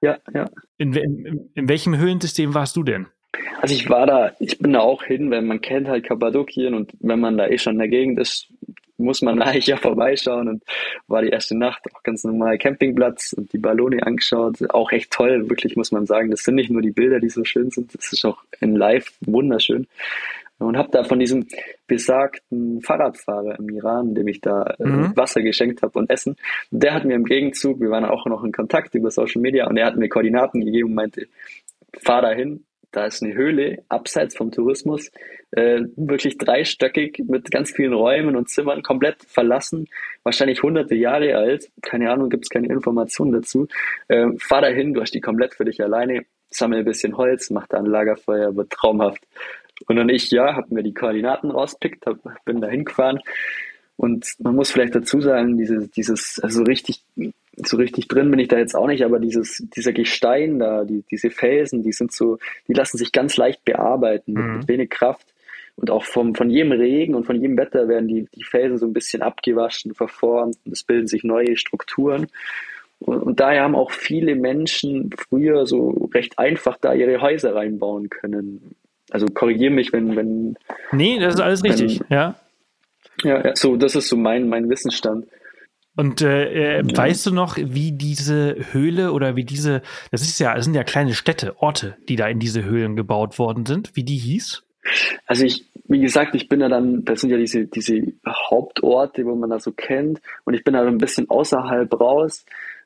Ja, 0.00 0.18
ja. 0.32 0.46
In, 0.78 0.92
in, 0.92 1.50
in 1.54 1.68
welchem 1.68 1.96
Höhlensystem 1.96 2.54
warst 2.54 2.76
du 2.76 2.82
denn? 2.82 3.06
Also 3.60 3.74
ich 3.74 3.88
war 3.88 4.06
da, 4.06 4.32
ich 4.38 4.58
bin 4.58 4.72
da 4.72 4.80
auch 4.80 5.02
hin, 5.02 5.30
wenn 5.30 5.46
man 5.46 5.60
kennt 5.60 5.88
halt 5.88 6.04
Kappadokien 6.04 6.74
und 6.74 6.92
wenn 7.00 7.20
man 7.20 7.36
da 7.36 7.46
eh 7.46 7.58
schon 7.58 7.74
in 7.74 7.78
der 7.78 7.88
Gegend 7.88 8.18
ist, 8.18 8.48
muss 8.98 9.22
man 9.22 9.40
eigentlich 9.42 9.66
ja 9.66 9.76
vorbeischauen 9.76 10.48
und 10.48 10.62
war 11.06 11.22
die 11.22 11.30
erste 11.30 11.56
Nacht 11.56 11.82
auch 11.92 12.02
ganz 12.02 12.24
normal 12.24 12.58
Campingplatz 12.58 13.32
und 13.32 13.52
die 13.52 13.58
Ballone 13.58 14.04
angeschaut. 14.06 14.58
Auch 14.70 14.92
echt 14.92 15.10
toll, 15.10 15.48
wirklich 15.48 15.76
muss 15.76 15.92
man 15.92 16.06
sagen. 16.06 16.30
Das 16.30 16.42
sind 16.42 16.54
nicht 16.54 16.70
nur 16.70 16.82
die 16.82 16.92
Bilder, 16.92 17.20
die 17.20 17.28
so 17.28 17.44
schön 17.44 17.70
sind, 17.70 17.94
das 17.94 18.12
ist 18.12 18.24
auch 18.24 18.42
in 18.60 18.76
live 18.76 19.12
wunderschön. 19.20 19.86
Und 20.58 20.76
habe 20.76 20.88
da 20.90 21.04
von 21.04 21.18
diesem 21.18 21.46
besagten 21.86 22.80
Fahrradfahrer 22.80 23.58
im 23.58 23.68
Iran, 23.68 24.14
dem 24.14 24.26
ich 24.28 24.40
da 24.40 24.62
äh, 24.78 24.86
mhm. 24.86 25.16
Wasser 25.16 25.42
geschenkt 25.42 25.82
habe 25.82 25.98
und 25.98 26.10
Essen, 26.10 26.36
der 26.70 26.94
hat 26.94 27.04
mir 27.04 27.14
im 27.14 27.24
Gegenzug, 27.24 27.80
wir 27.80 27.90
waren 27.90 28.06
auch 28.06 28.24
noch 28.26 28.42
in 28.42 28.52
Kontakt 28.52 28.94
über 28.94 29.10
Social 29.10 29.42
Media 29.42 29.66
und 29.66 29.76
er 29.76 29.86
hat 29.86 29.96
mir 29.96 30.08
Koordinaten 30.08 30.64
gegeben 30.64 30.90
und 30.90 30.94
meinte, 30.94 31.26
fahr 31.98 32.22
da 32.22 32.30
hin, 32.30 32.64
da 32.96 33.04
ist 33.04 33.22
eine 33.22 33.34
Höhle 33.34 33.84
abseits 33.90 34.36
vom 34.36 34.50
Tourismus, 34.50 35.10
äh, 35.50 35.82
wirklich 35.96 36.38
dreistöckig 36.38 37.22
mit 37.28 37.50
ganz 37.50 37.70
vielen 37.70 37.92
Räumen 37.92 38.36
und 38.36 38.48
Zimmern, 38.48 38.82
komplett 38.82 39.22
verlassen, 39.24 39.86
wahrscheinlich 40.22 40.62
hunderte 40.62 40.94
Jahre 40.94 41.36
alt, 41.36 41.70
keine 41.82 42.10
Ahnung, 42.10 42.30
gibt 42.30 42.46
es 42.46 42.48
keine 42.48 42.68
Informationen 42.68 43.32
dazu. 43.32 43.68
Äh, 44.08 44.28
fahr 44.38 44.62
da 44.62 44.68
hin, 44.68 44.94
du 44.94 45.02
hast 45.02 45.12
die 45.12 45.20
komplett 45.20 45.54
für 45.54 45.66
dich 45.66 45.82
alleine, 45.82 46.24
sammel 46.48 46.78
ein 46.78 46.84
bisschen 46.86 47.16
Holz, 47.18 47.50
mach 47.50 47.66
da 47.66 47.78
ein 47.78 47.86
Lagerfeuer, 47.86 48.56
wird 48.56 48.70
traumhaft. 48.70 49.26
Und 49.86 49.96
dann 49.96 50.08
ich, 50.08 50.30
ja, 50.30 50.56
habe 50.56 50.74
mir 50.74 50.82
die 50.82 50.94
Koordinaten 50.94 51.50
rauspickt, 51.50 52.06
hab, 52.06 52.18
bin 52.44 52.60
da 52.60 52.68
hingefahren. 52.68 53.20
Und 53.96 54.34
man 54.40 54.54
muss 54.54 54.70
vielleicht 54.70 54.94
dazu 54.94 55.20
sagen, 55.20 55.56
dieses, 55.56 55.90
dieses, 55.90 56.38
also 56.42 56.62
richtig, 56.62 57.02
so 57.56 57.76
richtig 57.76 58.08
drin 58.08 58.30
bin 58.30 58.40
ich 58.40 58.48
da 58.48 58.58
jetzt 58.58 58.74
auch 58.74 58.86
nicht, 58.86 59.04
aber 59.04 59.18
dieses, 59.18 59.64
dieser 59.74 59.92
Gestein 59.92 60.58
da, 60.58 60.84
die, 60.84 61.02
diese 61.10 61.30
Felsen, 61.30 61.82
die 61.82 61.92
sind 61.92 62.12
so, 62.12 62.38
die 62.68 62.74
lassen 62.74 62.98
sich 62.98 63.12
ganz 63.12 63.36
leicht 63.36 63.64
bearbeiten 63.64 64.34
mhm. 64.34 64.56
mit 64.58 64.68
wenig 64.68 64.90
Kraft. 64.90 65.26
Und 65.76 65.90
auch 65.90 66.04
vom, 66.04 66.34
von 66.34 66.48
jedem 66.48 66.72
Regen 66.72 67.14
und 67.14 67.24
von 67.24 67.38
jedem 67.38 67.58
Wetter 67.58 67.86
werden 67.86 68.08
die, 68.08 68.26
die 68.34 68.44
Felsen 68.44 68.78
so 68.78 68.86
ein 68.86 68.94
bisschen 68.94 69.20
abgewaschen, 69.20 69.94
verformt 69.94 70.56
und 70.64 70.72
es 70.72 70.82
bilden 70.82 71.06
sich 71.06 71.22
neue 71.22 71.56
Strukturen. 71.56 72.28
Und, 72.98 73.22
und 73.22 73.40
daher 73.40 73.62
haben 73.62 73.74
auch 73.74 73.90
viele 73.90 74.36
Menschen 74.36 75.10
früher 75.16 75.66
so 75.66 76.08
recht 76.14 76.38
einfach 76.38 76.78
da 76.78 76.94
ihre 76.94 77.20
Häuser 77.20 77.54
reinbauen 77.54 78.08
können. 78.08 78.74
Also 79.10 79.26
korrigiere 79.26 79.72
mich, 79.72 79.92
wenn, 79.92 80.16
wenn. 80.16 80.56
Nee, 80.92 81.18
das 81.18 81.34
ist 81.34 81.40
alles 81.40 81.62
wenn, 81.62 81.72
richtig, 81.72 82.00
ja. 82.08 82.36
Ja, 83.22 83.44
ja, 83.44 83.56
so, 83.56 83.76
das 83.76 83.94
ist 83.94 84.08
so 84.08 84.16
mein, 84.16 84.48
mein 84.48 84.68
Wissensstand. 84.68 85.26
Und 85.96 86.20
äh, 86.20 86.78
äh, 86.78 86.82
ja. 86.86 86.96
weißt 86.96 87.26
du 87.26 87.32
noch, 87.32 87.56
wie 87.56 87.92
diese 87.92 88.56
Höhle 88.72 89.12
oder 89.12 89.34
wie 89.34 89.44
diese, 89.44 89.80
das 90.10 90.20
ist 90.20 90.38
ja, 90.38 90.54
das 90.54 90.66
sind 90.66 90.74
ja 90.74 90.84
kleine 90.84 91.14
Städte, 91.14 91.56
Orte, 91.62 91.96
die 92.08 92.16
da 92.16 92.28
in 92.28 92.38
diese 92.38 92.64
Höhlen 92.64 92.96
gebaut 92.96 93.38
worden 93.38 93.64
sind, 93.64 93.96
wie 93.96 94.04
die 94.04 94.18
hieß? 94.18 94.62
Also 95.26 95.44
ich, 95.44 95.64
wie 95.88 96.00
gesagt, 96.00 96.34
ich 96.34 96.48
bin 96.48 96.60
ja 96.60 96.68
dann, 96.68 97.04
das 97.04 97.22
sind 97.22 97.30
ja 97.30 97.38
diese, 97.38 97.66
diese 97.66 98.12
Hauptorte, 98.26 99.24
wo 99.24 99.34
man 99.34 99.48
da 99.48 99.58
so 99.58 99.72
kennt, 99.72 100.20
und 100.44 100.52
ich 100.52 100.64
bin 100.64 100.74
da 100.74 100.86
ein 100.86 100.98
bisschen 100.98 101.30
außerhalb 101.30 101.92
raus, 101.98 102.44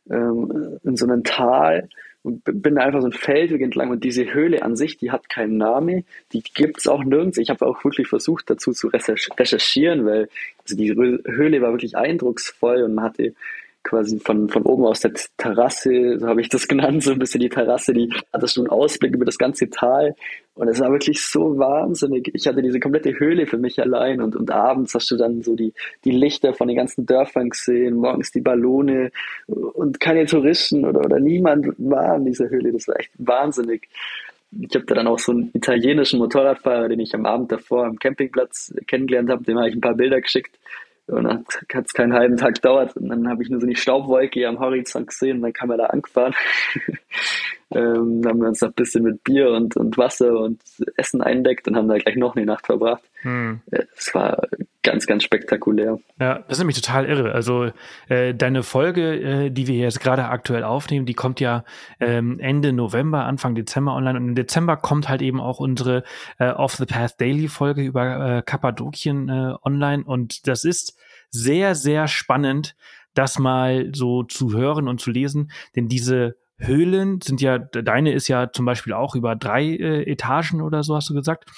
ähm, 0.08 0.78
in 0.84 0.96
so 0.96 1.06
einem 1.06 1.24
Tal 1.24 1.88
und 2.22 2.42
bin 2.44 2.74
da 2.74 2.82
einfach 2.82 3.00
so 3.00 3.06
ein 3.06 3.12
Feldweg 3.12 3.62
entlang 3.62 3.90
und 3.90 4.04
diese 4.04 4.32
Höhle 4.32 4.62
an 4.62 4.76
sich, 4.76 4.98
die 4.98 5.10
hat 5.10 5.28
keinen 5.28 5.56
Namen, 5.56 6.04
die 6.32 6.42
gibt's 6.42 6.86
auch 6.86 7.02
nirgends. 7.02 7.38
Ich 7.38 7.48
habe 7.48 7.66
auch 7.66 7.82
wirklich 7.84 8.08
versucht 8.08 8.50
dazu 8.50 8.72
zu 8.72 8.88
recherchieren, 8.88 10.04
weil 10.04 10.28
also 10.62 10.76
die 10.76 10.94
Höhle 10.94 11.62
war 11.62 11.72
wirklich 11.72 11.96
eindrucksvoll 11.96 12.82
und 12.82 12.94
man 12.94 13.06
hatte 13.06 13.34
quasi 13.82 14.18
von, 14.18 14.48
von 14.48 14.62
oben 14.62 14.84
aus 14.84 15.00
der 15.00 15.12
Terrasse, 15.36 16.18
so 16.18 16.26
habe 16.26 16.40
ich 16.40 16.48
das 16.48 16.68
genannt, 16.68 17.02
so 17.02 17.12
ein 17.12 17.18
bisschen 17.18 17.40
die 17.40 17.48
Terrasse, 17.48 17.92
die 17.92 18.12
hatte 18.32 18.48
schon 18.48 18.64
einen 18.64 18.72
Ausblick 18.72 19.14
über 19.14 19.24
das 19.24 19.38
ganze 19.38 19.70
Tal. 19.70 20.14
Und 20.54 20.68
es 20.68 20.80
war 20.80 20.90
wirklich 20.90 21.24
so 21.24 21.58
wahnsinnig. 21.58 22.30
Ich 22.34 22.46
hatte 22.46 22.60
diese 22.60 22.80
komplette 22.80 23.18
Höhle 23.18 23.46
für 23.46 23.56
mich 23.56 23.80
allein 23.80 24.20
und, 24.20 24.36
und 24.36 24.50
abends 24.50 24.94
hast 24.94 25.10
du 25.10 25.16
dann 25.16 25.42
so 25.42 25.54
die, 25.54 25.72
die 26.04 26.10
Lichter 26.10 26.52
von 26.52 26.68
den 26.68 26.76
ganzen 26.76 27.06
Dörfern 27.06 27.48
gesehen, 27.48 27.94
morgens 27.94 28.30
die 28.30 28.42
Ballone 28.42 29.10
und 29.46 30.00
keine 30.00 30.26
Touristen 30.26 30.84
oder, 30.84 31.00
oder 31.00 31.18
niemand 31.18 31.68
war 31.78 32.16
in 32.16 32.26
dieser 32.26 32.50
Höhle. 32.50 32.72
Das 32.72 32.86
war 32.88 32.98
echt 33.00 33.12
wahnsinnig. 33.16 33.88
Ich 34.60 34.74
habe 34.74 34.84
da 34.84 34.96
dann 34.96 35.06
auch 35.06 35.20
so 35.20 35.32
einen 35.32 35.50
italienischen 35.54 36.18
Motorradfahrer, 36.18 36.88
den 36.88 37.00
ich 37.00 37.14
am 37.14 37.24
Abend 37.24 37.52
davor 37.52 37.86
am 37.86 37.98
Campingplatz 37.98 38.74
kennengelernt 38.86 39.30
habe, 39.30 39.44
dem 39.44 39.56
habe 39.56 39.68
ich 39.68 39.76
ein 39.76 39.80
paar 39.80 39.94
Bilder 39.94 40.20
geschickt 40.20 40.58
und 41.10 41.24
dann 41.24 41.44
hat 41.74 41.86
es 41.86 41.92
keinen 41.92 42.12
halben 42.12 42.36
Tag 42.36 42.54
gedauert. 42.54 42.96
Und 42.96 43.08
dann 43.08 43.28
habe 43.28 43.42
ich 43.42 43.50
nur 43.50 43.60
so 43.60 43.66
eine 43.66 43.76
Staubwolke 43.76 44.46
am 44.46 44.58
Horizont 44.58 45.08
gesehen 45.08 45.38
und 45.38 45.42
dann 45.42 45.52
kam 45.52 45.70
er 45.70 45.78
da 45.78 45.86
angefahren. 45.86 46.34
ähm, 47.70 48.22
dann 48.22 48.32
haben 48.32 48.40
wir 48.40 48.48
uns 48.48 48.60
noch 48.60 48.68
ein 48.68 48.74
bisschen 48.74 49.04
mit 49.04 49.24
Bier 49.24 49.50
und, 49.50 49.76
und 49.76 49.98
Wasser 49.98 50.32
und 50.38 50.60
Essen 50.96 51.22
eindeckt 51.22 51.68
und 51.68 51.76
haben 51.76 51.88
da 51.88 51.98
gleich 51.98 52.16
noch 52.16 52.36
eine 52.36 52.46
Nacht 52.46 52.66
verbracht. 52.66 53.02
Hm. 53.22 53.60
Es 53.70 54.14
war 54.14 54.42
ganz, 54.82 55.06
ganz 55.06 55.24
spektakulär. 55.24 55.98
Ja, 56.18 56.38
das 56.40 56.52
ist 56.52 56.58
nämlich 56.58 56.80
total 56.80 57.06
irre. 57.06 57.32
Also 57.32 57.70
äh, 58.08 58.34
deine 58.34 58.62
Folge, 58.62 59.20
äh, 59.20 59.50
die 59.50 59.66
wir 59.66 59.76
jetzt 59.76 60.00
gerade 60.00 60.26
aktuell 60.26 60.64
aufnehmen, 60.64 61.06
die 61.06 61.14
kommt 61.14 61.40
ja 61.40 61.64
ähm, 62.00 62.40
Ende 62.40 62.72
November, 62.72 63.24
Anfang 63.24 63.54
Dezember 63.54 63.94
online. 63.94 64.18
Und 64.18 64.28
im 64.28 64.34
Dezember 64.34 64.76
kommt 64.76 65.08
halt 65.08 65.22
eben 65.22 65.40
auch 65.40 65.60
unsere 65.60 66.04
äh, 66.38 66.50
Off 66.50 66.74
the 66.76 66.86
Path 66.86 67.20
Daily 67.20 67.48
Folge 67.48 67.82
über 67.82 68.38
äh, 68.38 68.42
Kappadokien 68.42 69.28
äh, 69.28 69.54
online. 69.64 70.04
Und 70.04 70.46
das 70.46 70.64
ist 70.64 70.98
sehr, 71.30 71.74
sehr 71.74 72.08
spannend, 72.08 72.74
das 73.14 73.38
mal 73.38 73.90
so 73.94 74.22
zu 74.22 74.52
hören 74.52 74.88
und 74.88 75.00
zu 75.00 75.10
lesen. 75.10 75.50
Denn 75.76 75.88
diese 75.88 76.36
Höhlen 76.56 77.20
sind 77.22 77.40
ja, 77.40 77.58
deine 77.58 78.12
ist 78.12 78.28
ja 78.28 78.52
zum 78.52 78.66
Beispiel 78.66 78.92
auch 78.92 79.14
über 79.14 79.34
drei 79.34 79.64
äh, 79.64 80.10
Etagen 80.10 80.60
oder 80.60 80.82
so, 80.82 80.94
hast 80.94 81.08
du 81.08 81.14
gesagt. 81.14 81.50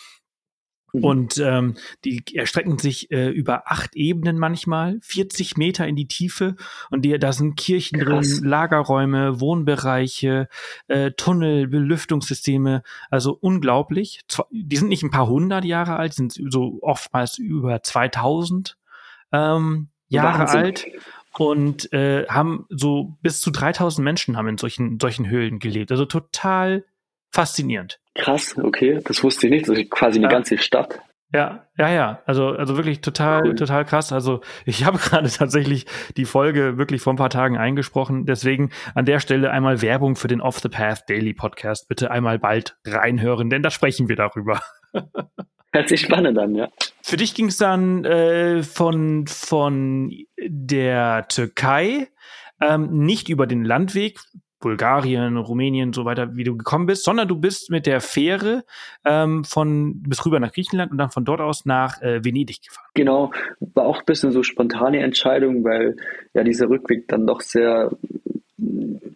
Mhm. 0.92 1.04
Und 1.04 1.38
ähm, 1.38 1.74
die 2.04 2.22
erstrecken 2.34 2.78
sich 2.78 3.10
äh, 3.10 3.28
über 3.30 3.70
acht 3.70 3.96
Ebenen 3.96 4.38
manchmal, 4.38 4.98
40 5.02 5.56
Meter 5.56 5.86
in 5.86 5.96
die 5.96 6.06
Tiefe. 6.06 6.56
Und 6.90 7.02
die, 7.02 7.18
da 7.18 7.32
sind 7.32 7.56
Kirchen 7.56 8.00
Krass. 8.00 8.36
drin, 8.38 8.48
Lagerräume, 8.48 9.40
Wohnbereiche, 9.40 10.48
äh, 10.88 11.12
Tunnel, 11.12 11.68
Belüftungssysteme. 11.68 12.82
Also 13.10 13.36
unglaublich. 13.40 14.20
Die 14.50 14.76
sind 14.76 14.88
nicht 14.88 15.02
ein 15.02 15.10
paar 15.10 15.28
hundert 15.28 15.64
Jahre 15.64 15.96
alt, 15.96 16.14
sind 16.14 16.32
so 16.48 16.78
oftmals 16.82 17.38
über 17.38 17.82
2000 17.82 18.76
ähm, 19.32 19.88
Jahre 20.08 20.40
Wahnsinn. 20.40 20.60
alt 20.60 20.86
und 21.38 21.90
äh, 21.94 22.26
haben 22.28 22.66
so 22.68 23.16
bis 23.22 23.40
zu 23.40 23.50
3000 23.50 24.04
Menschen 24.04 24.36
haben 24.36 24.48
in 24.48 24.58
solchen 24.58 25.00
solchen 25.00 25.28
Höhlen 25.28 25.58
gelebt. 25.58 25.90
Also 25.90 26.04
total 26.04 26.84
faszinierend. 27.32 27.98
Krass, 28.14 28.56
okay, 28.58 29.00
das 29.04 29.22
wusste 29.24 29.46
ich 29.46 29.52
nicht. 29.52 29.68
Das 29.68 29.78
ist 29.78 29.90
quasi 29.90 30.18
eine 30.18 30.26
ja. 30.26 30.32
ganze 30.32 30.58
Stadt. 30.58 31.00
Ja, 31.34 31.66
ja, 31.78 31.88
ja. 31.88 32.22
Also, 32.26 32.48
also 32.48 32.76
wirklich 32.76 33.00
total, 33.00 33.46
cool. 33.46 33.54
total 33.54 33.86
krass. 33.86 34.12
Also 34.12 34.42
ich 34.66 34.84
habe 34.84 34.98
gerade 35.02 35.30
tatsächlich 35.30 35.86
die 36.16 36.26
Folge 36.26 36.76
wirklich 36.76 37.00
vor 37.00 37.14
ein 37.14 37.16
paar 37.16 37.30
Tagen 37.30 37.56
eingesprochen. 37.56 38.26
Deswegen 38.26 38.70
an 38.94 39.06
der 39.06 39.18
Stelle 39.18 39.50
einmal 39.50 39.80
Werbung 39.80 40.16
für 40.16 40.28
den 40.28 40.42
Off 40.42 40.60
the 40.60 40.68
Path 40.68 41.08
Daily 41.08 41.32
Podcast. 41.32 41.88
Bitte 41.88 42.10
einmal 42.10 42.38
bald 42.38 42.76
reinhören, 42.86 43.48
denn 43.48 43.62
da 43.62 43.70
sprechen 43.70 44.08
wir 44.10 44.16
darüber. 44.16 44.60
Hört 45.74 45.88
sich 45.88 46.02
spannend 46.02 46.38
an, 46.38 46.54
ja. 46.54 46.68
Für 47.00 47.16
dich 47.16 47.34
ging 47.34 47.46
es 47.46 47.56
dann 47.56 48.04
äh, 48.04 48.62
von, 48.62 49.26
von 49.26 50.12
der 50.38 51.26
Türkei 51.28 52.08
ähm, 52.60 53.04
nicht 53.06 53.30
über 53.30 53.46
den 53.46 53.64
Landweg, 53.64 54.20
Bulgarien, 54.62 55.36
Rumänien, 55.36 55.92
so 55.92 56.06
weiter, 56.06 56.34
wie 56.34 56.44
du 56.44 56.56
gekommen 56.56 56.86
bist, 56.86 57.04
sondern 57.04 57.28
du 57.28 57.36
bist 57.36 57.70
mit 57.70 57.84
der 57.84 58.00
Fähre 58.00 58.64
ähm, 59.04 59.44
von 59.44 60.02
bis 60.02 60.24
rüber 60.24 60.40
nach 60.40 60.52
Griechenland 60.52 60.92
und 60.92 60.98
dann 60.98 61.10
von 61.10 61.26
dort 61.26 61.40
aus 61.40 61.66
nach 61.66 62.00
äh, 62.00 62.24
Venedig 62.24 62.62
gefahren. 62.62 62.88
Genau, 62.94 63.32
war 63.74 63.84
auch 63.84 63.98
ein 63.98 64.06
bisschen 64.06 64.32
so 64.32 64.42
spontane 64.42 65.00
Entscheidung, 65.00 65.64
weil 65.64 65.96
ja 66.32 66.44
dieser 66.44 66.70
Rückweg 66.70 67.08
dann 67.08 67.26
doch 67.26 67.42
sehr 67.42 67.90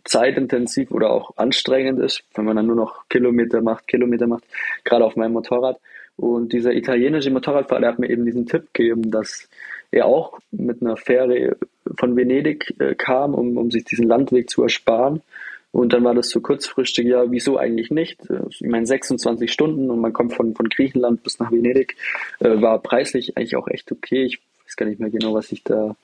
zeitintensiv 0.04 0.90
oder 0.90 1.10
auch 1.10 1.36
anstrengend 1.36 2.00
ist, 2.00 2.24
wenn 2.34 2.44
man 2.44 2.56
dann 2.56 2.66
nur 2.66 2.76
noch 2.76 3.08
Kilometer 3.08 3.62
macht, 3.62 3.88
Kilometer 3.88 4.26
macht, 4.26 4.44
gerade 4.84 5.04
auf 5.04 5.16
meinem 5.16 5.32
Motorrad. 5.32 5.78
Und 6.16 6.52
dieser 6.52 6.72
italienische 6.72 7.30
Motorradfahrer, 7.30 7.88
hat 7.88 7.98
mir 7.98 8.08
eben 8.08 8.24
diesen 8.24 8.46
Tipp 8.46 8.72
gegeben, 8.72 9.10
dass 9.10 9.48
er 9.96 10.06
auch 10.06 10.38
mit 10.50 10.82
einer 10.82 10.96
Fähre 10.96 11.56
von 11.98 12.16
Venedig 12.16 12.74
äh, 12.78 12.94
kam, 12.94 13.34
um, 13.34 13.56
um 13.56 13.70
sich 13.70 13.84
diesen 13.84 14.06
Landweg 14.06 14.50
zu 14.50 14.62
ersparen. 14.62 15.22
Und 15.72 15.92
dann 15.92 16.04
war 16.04 16.14
das 16.14 16.30
so 16.30 16.40
kurzfristig, 16.40 17.06
ja, 17.06 17.30
wieso 17.30 17.58
eigentlich 17.58 17.90
nicht? 17.90 18.18
Ich 18.48 18.62
meine, 18.62 18.86
26 18.86 19.52
Stunden 19.52 19.90
und 19.90 20.00
man 20.00 20.12
kommt 20.12 20.32
von, 20.32 20.54
von 20.54 20.68
Griechenland 20.68 21.22
bis 21.22 21.38
nach 21.38 21.52
Venedig, 21.52 21.96
äh, 22.40 22.60
war 22.62 22.78
preislich 22.80 23.36
eigentlich 23.36 23.56
auch 23.56 23.68
echt 23.68 23.92
okay. 23.92 24.24
Ich 24.24 24.40
weiß 24.64 24.76
gar 24.76 24.86
nicht 24.86 25.00
mehr 25.00 25.10
genau, 25.10 25.34
was 25.34 25.52
ich 25.52 25.64
da, 25.64 25.94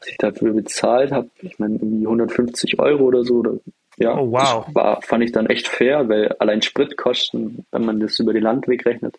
was 0.00 0.08
ich 0.08 0.16
dafür 0.16 0.52
bezahlt 0.52 1.12
habe. 1.12 1.30
Ich 1.42 1.58
meine, 1.58 1.76
irgendwie 1.76 2.06
150 2.06 2.80
Euro 2.80 3.04
oder 3.04 3.24
so. 3.24 3.36
Oder, 3.36 3.58
ja, 3.98 4.18
oh, 4.18 4.32
wow. 4.32 4.64
das 4.66 4.74
war, 4.74 5.02
fand 5.02 5.22
ich 5.22 5.32
dann 5.32 5.46
echt 5.46 5.68
fair, 5.68 6.08
weil 6.08 6.32
allein 6.40 6.62
Spritkosten, 6.62 7.66
wenn 7.70 7.84
man 7.84 8.00
das 8.00 8.18
über 8.18 8.32
den 8.32 8.42
Landweg 8.42 8.84
rechnet, 8.84 9.18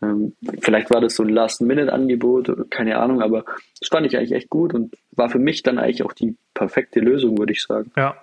ähm, 0.00 0.34
vielleicht 0.60 0.90
war 0.90 1.00
das 1.00 1.16
so 1.16 1.22
ein 1.22 1.28
Last-Minute-Angebot, 1.28 2.70
keine 2.70 2.98
Ahnung, 2.98 3.20
aber 3.22 3.44
das 3.80 3.88
fand 3.88 4.06
ich 4.06 4.16
eigentlich 4.16 4.32
echt 4.32 4.48
gut 4.48 4.74
und 4.74 4.94
war 5.12 5.28
für 5.28 5.38
mich 5.38 5.62
dann 5.62 5.78
eigentlich 5.78 6.02
auch 6.02 6.12
die 6.12 6.36
perfekte 6.54 7.00
Lösung, 7.00 7.38
würde 7.38 7.52
ich 7.52 7.62
sagen. 7.62 7.90
Ja, 7.96 8.16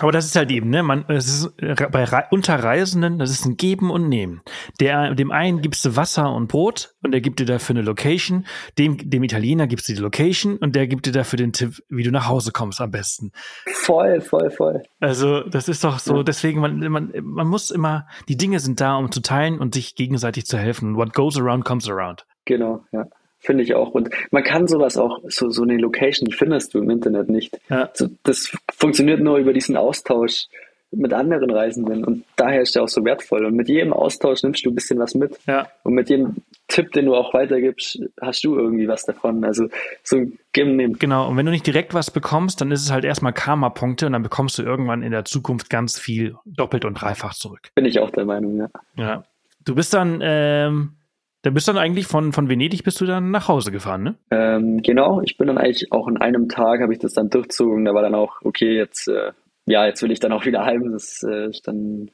aber 0.00 0.12
das 0.12 0.26
ist 0.26 0.36
halt 0.36 0.50
eben, 0.50 0.70
ne? 0.70 0.82
Man, 0.82 1.04
es 1.08 1.28
ist 1.28 1.56
bei 1.56 2.04
Re 2.04 2.24
Unterreisenden, 2.30 3.18
das 3.18 3.30
ist 3.30 3.44
ein 3.44 3.56
Geben 3.56 3.90
und 3.90 4.08
Nehmen. 4.08 4.42
Der, 4.80 5.14
dem 5.14 5.30
einen 5.30 5.62
gibst 5.62 5.84
du 5.84 5.96
Wasser 5.96 6.32
und 6.32 6.48
Brot 6.48 6.94
und 7.02 7.12
der 7.12 7.20
gibt 7.20 7.40
dir 7.40 7.46
dafür 7.46 7.74
eine 7.74 7.82
Location. 7.82 8.46
Dem, 8.78 8.98
dem 8.98 9.22
Italiener 9.22 9.66
gibst 9.66 9.88
du 9.88 9.94
die 9.94 10.00
Location 10.00 10.56
und 10.56 10.74
der 10.74 10.86
gibt 10.86 11.06
dir 11.06 11.12
dafür 11.12 11.36
den 11.36 11.52
Tipp, 11.52 11.82
wie 11.88 12.02
du 12.02 12.10
nach 12.10 12.28
Hause 12.28 12.52
kommst 12.52 12.80
am 12.80 12.90
besten. 12.90 13.32
Voll, 13.72 14.20
voll, 14.20 14.50
voll. 14.50 14.82
Also, 15.00 15.40
das 15.40 15.68
ist 15.68 15.84
doch 15.84 15.98
so, 15.98 16.16
ja. 16.16 16.22
deswegen, 16.22 16.60
man, 16.60 16.78
man, 16.78 17.12
man 17.22 17.46
muss 17.46 17.70
immer, 17.70 18.06
die 18.28 18.36
Dinge 18.36 18.60
sind 18.60 18.80
da, 18.80 18.96
um 18.96 19.12
zu 19.12 19.20
teilen 19.20 19.58
und 19.58 19.74
sich 19.74 19.94
gegenseitig 19.94 20.46
zu 20.46 20.58
helfen. 20.58 20.96
What 20.96 21.12
goes 21.14 21.38
around 21.38 21.64
comes 21.64 21.88
around. 21.88 22.26
Genau, 22.44 22.84
ja. 22.92 23.06
Finde 23.40 23.64
ich 23.64 23.74
auch. 23.74 23.90
Und 23.90 24.10
man 24.30 24.44
kann 24.44 24.68
sowas 24.68 24.96
auch, 24.96 25.20
so, 25.28 25.50
so 25.50 25.62
eine 25.62 25.78
Location, 25.78 26.28
die 26.28 26.36
findest 26.36 26.74
du 26.74 26.78
im 26.78 26.90
Internet 26.90 27.28
nicht. 27.28 27.58
Ja. 27.70 27.90
So, 27.94 28.08
das 28.22 28.52
funktioniert 28.72 29.20
nur 29.20 29.38
über 29.38 29.52
diesen 29.52 29.76
Austausch 29.76 30.46
mit 30.92 31.12
anderen 31.12 31.50
Reisenden 31.50 32.04
und 32.04 32.24
daher 32.36 32.62
ist 32.62 32.74
der 32.74 32.82
auch 32.82 32.88
so 32.88 33.04
wertvoll. 33.04 33.44
Und 33.44 33.54
mit 33.54 33.68
jedem 33.68 33.92
Austausch 33.92 34.42
nimmst 34.42 34.66
du 34.66 34.70
ein 34.70 34.74
bisschen 34.74 34.98
was 34.98 35.14
mit. 35.14 35.38
Ja. 35.46 35.68
Und 35.84 35.94
mit 35.94 36.10
jedem 36.10 36.36
Tipp, 36.66 36.92
den 36.92 37.06
du 37.06 37.14
auch 37.14 37.32
weitergibst, 37.32 38.00
hast 38.20 38.44
du 38.44 38.56
irgendwie 38.56 38.88
was 38.88 39.04
davon. 39.04 39.44
Also 39.44 39.68
so 40.02 40.26
geben, 40.52 40.76
nehmen. 40.76 40.98
Genau. 40.98 41.28
Und 41.28 41.36
wenn 41.36 41.46
du 41.46 41.52
nicht 41.52 41.66
direkt 41.66 41.94
was 41.94 42.10
bekommst, 42.10 42.60
dann 42.60 42.72
ist 42.72 42.82
es 42.82 42.90
halt 42.90 43.04
erstmal 43.04 43.32
Karma-Punkte 43.32 44.06
und 44.06 44.12
dann 44.12 44.22
bekommst 44.22 44.58
du 44.58 44.62
irgendwann 44.62 45.02
in 45.02 45.12
der 45.12 45.24
Zukunft 45.24 45.70
ganz 45.70 45.98
viel 45.98 46.34
doppelt 46.44 46.84
und 46.84 46.94
dreifach 46.94 47.34
zurück. 47.34 47.70
Bin 47.74 47.84
ich 47.84 48.00
auch 48.00 48.10
der 48.10 48.24
Meinung, 48.24 48.56
ja. 48.56 48.68
Ja. 48.96 49.24
Du 49.64 49.74
bist 49.74 49.94
dann, 49.94 50.20
ähm, 50.22 50.94
da 51.42 51.50
bist 51.50 51.68
du 51.68 51.72
dann 51.72 51.82
eigentlich 51.82 52.06
von, 52.06 52.32
von 52.32 52.48
Venedig 52.48 52.84
bist 52.84 53.00
du 53.00 53.06
dann 53.06 53.30
nach 53.30 53.48
Hause 53.48 53.72
gefahren, 53.72 54.02
ne? 54.02 54.14
Ähm, 54.30 54.82
genau, 54.82 55.22
ich 55.22 55.38
bin 55.38 55.46
dann 55.46 55.58
eigentlich 55.58 55.90
auch 55.90 56.06
in 56.06 56.18
einem 56.18 56.48
Tag 56.48 56.80
habe 56.82 56.92
ich 56.92 56.98
das 56.98 57.14
dann 57.14 57.30
durchzogen. 57.30 57.84
Da 57.84 57.94
war 57.94 58.02
dann 58.02 58.14
auch, 58.14 58.42
okay, 58.42 58.76
jetzt, 58.76 59.08
äh, 59.08 59.32
ja, 59.66 59.86
jetzt 59.86 60.02
will 60.02 60.10
ich 60.10 60.20
dann 60.20 60.32
auch 60.32 60.44
wieder 60.44 60.64
heim. 60.64 60.92
Das 60.92 61.22
äh, 61.22 61.50
dann 61.64 62.10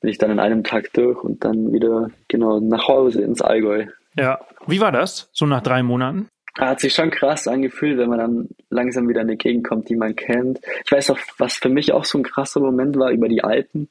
bin 0.00 0.10
ich 0.10 0.18
dann 0.18 0.30
in 0.30 0.38
einem 0.38 0.62
Tag 0.62 0.92
durch 0.92 1.22
und 1.24 1.44
dann 1.44 1.72
wieder 1.72 2.10
genau 2.28 2.60
nach 2.60 2.86
Hause 2.86 3.22
ins 3.22 3.42
Allgäu. 3.42 3.86
Ja. 4.14 4.40
Wie 4.66 4.80
war 4.80 4.92
das, 4.92 5.28
so 5.32 5.46
nach 5.46 5.62
drei 5.62 5.82
Monaten? 5.82 6.28
Hat 6.56 6.80
sich 6.80 6.94
schon 6.94 7.10
krass 7.10 7.46
angefühlt, 7.46 7.98
wenn 7.98 8.08
man 8.08 8.18
dann 8.18 8.48
langsam 8.70 9.08
wieder 9.08 9.20
in 9.20 9.28
eine 9.28 9.36
Gegend 9.36 9.66
kommt, 9.66 9.88
die 9.88 9.96
man 9.96 10.14
kennt. 10.16 10.60
Ich 10.84 10.90
weiß 10.90 11.10
auch, 11.10 11.18
was 11.38 11.54
für 11.54 11.68
mich 11.68 11.92
auch 11.92 12.04
so 12.04 12.18
ein 12.18 12.24
krasser 12.24 12.60
Moment 12.60 12.96
war 12.96 13.10
über 13.10 13.28
die 13.28 13.42
Alpen. 13.42 13.88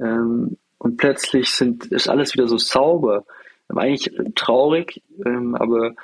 Ähm, 0.00 0.56
und 0.78 0.96
plötzlich 0.96 1.50
sind, 1.50 1.86
ist 1.86 2.08
alles 2.08 2.34
wieder 2.34 2.48
so 2.48 2.58
sauber 2.58 3.24
eigentlich 3.78 4.10
traurig, 4.34 5.02
ähm, 5.24 5.54
aber 5.54 5.94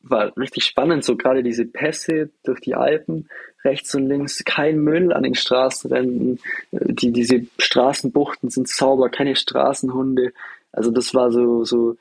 war 0.00 0.36
richtig 0.36 0.64
spannend, 0.64 1.04
so 1.04 1.16
gerade 1.16 1.42
diese 1.42 1.66
Pässe 1.66 2.30
durch 2.44 2.60
die 2.60 2.74
Alpen, 2.74 3.28
rechts 3.64 3.94
und 3.94 4.06
links, 4.06 4.44
kein 4.44 4.78
Müll 4.78 5.12
an 5.12 5.24
den 5.24 5.34
Straßenrändern, 5.34 6.38
äh, 6.72 6.92
die, 6.92 7.12
diese 7.12 7.46
Straßenbuchten 7.58 8.50
sind 8.50 8.68
sauber, 8.68 9.08
keine 9.10 9.36
Straßenhunde. 9.36 10.32
Also 10.72 10.90
das 10.90 11.14
war 11.14 11.30
so, 11.32 11.64
so, 11.64 11.96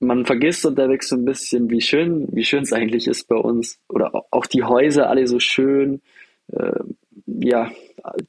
man 0.00 0.26
vergisst 0.26 0.66
unterwegs 0.66 1.08
so 1.08 1.16
ein 1.16 1.24
bisschen, 1.24 1.70
wie 1.70 1.80
schön, 1.80 2.28
wie 2.32 2.44
schön 2.44 2.64
es 2.64 2.72
eigentlich 2.72 3.06
ist 3.06 3.28
bei 3.28 3.36
uns. 3.36 3.78
Oder 3.88 4.24
auch 4.30 4.46
die 4.46 4.64
Häuser 4.64 5.08
alle 5.08 5.26
so 5.26 5.38
schön, 5.38 6.00
äh, 6.52 6.80
ja, 7.26 7.70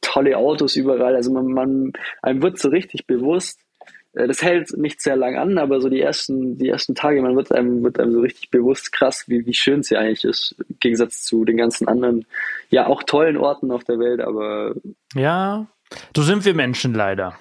tolle 0.01 0.37
Autos 0.37 0.75
überall. 0.75 1.15
Also 1.15 1.31
man, 1.31 1.47
man, 1.47 1.93
einem 2.21 2.41
wird 2.41 2.59
so 2.59 2.69
richtig 2.69 3.07
bewusst, 3.07 3.59
das 4.27 4.41
hält 4.41 4.77
nicht 4.77 5.01
sehr 5.01 5.15
lang 5.15 5.37
an, 5.37 5.57
aber 5.57 5.81
so 5.81 5.89
die 5.89 6.01
ersten, 6.01 6.57
die 6.57 6.69
ersten 6.69 6.95
Tage, 6.95 7.21
man 7.21 7.35
wird 7.35 7.51
einem, 7.51 7.83
wird 7.83 7.99
einem 7.99 8.13
so 8.13 8.21
richtig 8.21 8.49
bewusst 8.49 8.91
krass, 8.91 9.25
wie, 9.27 9.45
wie 9.45 9.53
schön 9.53 9.83
sie 9.83 9.97
eigentlich 9.97 10.23
ist, 10.23 10.55
im 10.67 10.77
Gegensatz 10.79 11.23
zu 11.23 11.45
den 11.45 11.57
ganzen 11.57 11.87
anderen, 11.87 12.25
ja, 12.69 12.87
auch 12.87 13.03
tollen 13.03 13.37
Orten 13.37 13.71
auf 13.71 13.83
der 13.83 13.99
Welt, 13.99 14.21
aber. 14.21 14.75
Ja, 15.15 15.67
so 16.15 16.23
sind 16.23 16.45
wir 16.45 16.53
Menschen 16.53 16.93
leider. 16.93 17.35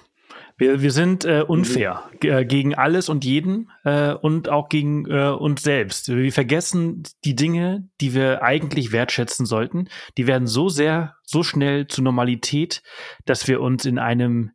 Wir, 0.59 0.81
wir 0.81 0.91
sind 0.91 1.23
äh, 1.23 1.43
unfair 1.47 2.03
mhm. 2.21 2.29
äh, 2.29 2.45
gegen 2.45 2.75
alles 2.75 3.07
und 3.07 3.23
jeden 3.23 3.71
äh, 3.85 4.11
und 4.13 4.49
auch 4.49 4.67
gegen 4.67 5.09
äh, 5.09 5.29
uns 5.29 5.63
selbst. 5.63 6.09
Wir 6.09 6.33
vergessen 6.33 7.03
die 7.23 7.35
Dinge, 7.35 7.87
die 8.01 8.13
wir 8.13 8.43
eigentlich 8.43 8.91
wertschätzen 8.91 9.45
sollten. 9.45 9.87
Die 10.17 10.27
werden 10.27 10.47
so 10.47 10.67
sehr, 10.67 11.15
so 11.23 11.43
schnell 11.43 11.87
zur 11.87 12.03
Normalität, 12.03 12.83
dass 13.25 13.47
wir 13.47 13.61
uns 13.61 13.85
in 13.85 13.97
einem 13.97 14.51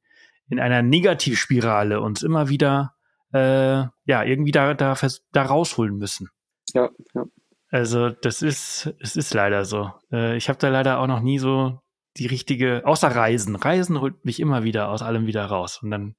in 0.48 0.60
einer 0.60 0.82
Negativspirale 0.82 2.00
uns 2.00 2.22
immer 2.22 2.48
wieder 2.48 2.94
äh, 3.32 3.84
ja 4.04 4.22
irgendwie 4.22 4.52
da, 4.52 4.74
da, 4.74 4.96
da 5.32 5.42
rausholen 5.42 5.96
müssen. 5.96 6.28
Ja, 6.72 6.90
ja. 7.14 7.24
Also 7.70 8.10
das 8.10 8.42
ist, 8.42 8.94
es 9.00 9.16
ist 9.16 9.34
leider 9.34 9.64
so. 9.64 9.90
Äh, 10.12 10.36
ich 10.36 10.48
habe 10.48 10.58
da 10.58 10.68
leider 10.68 11.00
auch 11.00 11.08
noch 11.08 11.20
nie 11.20 11.38
so 11.38 11.80
die 12.16 12.26
richtige, 12.26 12.82
außer 12.84 13.08
Reisen. 13.08 13.56
Reisen 13.56 14.00
holt 14.00 14.24
mich 14.24 14.38
immer 14.38 14.62
wieder 14.62 14.88
aus 14.90 15.02
allem 15.02 15.26
wieder 15.26 15.44
raus. 15.46 15.80
Und 15.82 15.90
dann. 15.90 16.14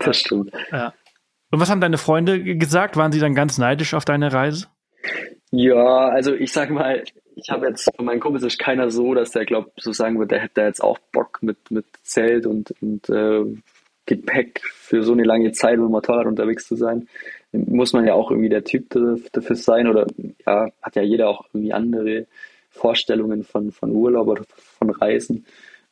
Das 0.00 0.18
stimmt. 0.18 0.52
Ja. 0.70 0.92
Und 1.50 1.58
was 1.58 1.70
haben 1.70 1.80
deine 1.80 1.98
Freunde 1.98 2.42
gesagt? 2.56 2.96
Waren 2.96 3.12
sie 3.12 3.20
dann 3.20 3.34
ganz 3.34 3.56
neidisch 3.56 3.94
auf 3.94 4.04
deine 4.04 4.32
Reise? 4.32 4.66
Ja, 5.50 6.08
also 6.08 6.34
ich 6.34 6.52
sag 6.52 6.70
mal, 6.70 7.02
ich 7.42 7.50
habe 7.50 7.66
jetzt 7.66 7.90
von 7.96 8.04
meinen 8.04 8.20
Kumpels 8.20 8.44
ist 8.44 8.58
keiner 8.58 8.90
so, 8.90 9.14
dass 9.14 9.30
der 9.30 9.44
glaubt, 9.44 9.72
so 9.80 9.92
sagen 9.92 10.18
wird, 10.18 10.30
der 10.30 10.40
hätte 10.40 10.60
jetzt 10.62 10.82
auch 10.82 10.98
Bock 11.12 11.38
mit, 11.42 11.70
mit 11.70 11.86
Zelt 12.02 12.46
und, 12.46 12.74
und 12.80 13.08
äh, 13.08 13.44
Gepäck 14.06 14.60
für 14.64 15.02
so 15.02 15.12
eine 15.12 15.24
lange 15.24 15.52
Zeit 15.52 15.78
mit 15.78 15.86
dem 15.86 15.92
Motorrad 15.92 16.26
unterwegs 16.26 16.66
zu 16.66 16.76
sein. 16.76 17.08
Muss 17.52 17.92
man 17.92 18.06
ja 18.06 18.14
auch 18.14 18.30
irgendwie 18.30 18.48
der 18.48 18.64
Typ 18.64 18.90
dafür 19.32 19.56
sein 19.56 19.86
oder 19.88 20.06
ja, 20.46 20.68
hat 20.82 20.96
ja 20.96 21.02
jeder 21.02 21.28
auch 21.28 21.46
irgendwie 21.52 21.72
andere 21.72 22.26
Vorstellungen 22.70 23.42
von, 23.42 23.72
von 23.72 23.90
Urlaub 23.90 24.28
oder 24.28 24.44
von 24.78 24.90
Reisen. 24.90 25.44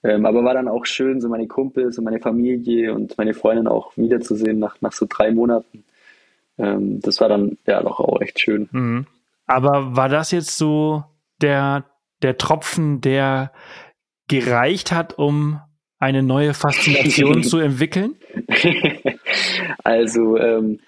Ähm, 0.04 0.26
aber 0.26 0.44
war 0.44 0.54
dann 0.54 0.68
auch 0.68 0.86
schön, 0.86 1.20
so 1.20 1.28
meine 1.28 1.48
Kumpels 1.48 1.98
und 1.98 2.04
meine 2.04 2.20
Familie 2.20 2.94
und 2.94 3.18
meine 3.18 3.34
Freundin 3.34 3.66
auch 3.66 3.96
wiederzusehen 3.96 4.58
nach, 4.58 4.80
nach 4.80 4.92
so 4.92 5.06
drei 5.08 5.32
Monaten. 5.32 5.84
Ähm, 6.56 7.00
das 7.00 7.20
war 7.20 7.28
dann 7.28 7.58
ja 7.66 7.82
doch 7.82 7.98
auch 7.98 8.20
echt 8.20 8.40
schön. 8.40 8.68
Mhm. 8.70 9.06
Aber 9.46 9.96
war 9.96 10.08
das 10.08 10.30
jetzt 10.30 10.56
so 10.56 11.04
der, 11.42 11.86
der 12.22 12.36
Tropfen, 12.38 13.00
der 13.00 13.52
gereicht 14.28 14.92
hat, 14.92 15.18
um 15.18 15.60
eine 15.98 16.22
neue 16.22 16.54
Faszination 16.54 17.42
zu 17.42 17.58
entwickeln? 17.58 18.16
Also 19.84 20.36
ähm, 20.38 20.80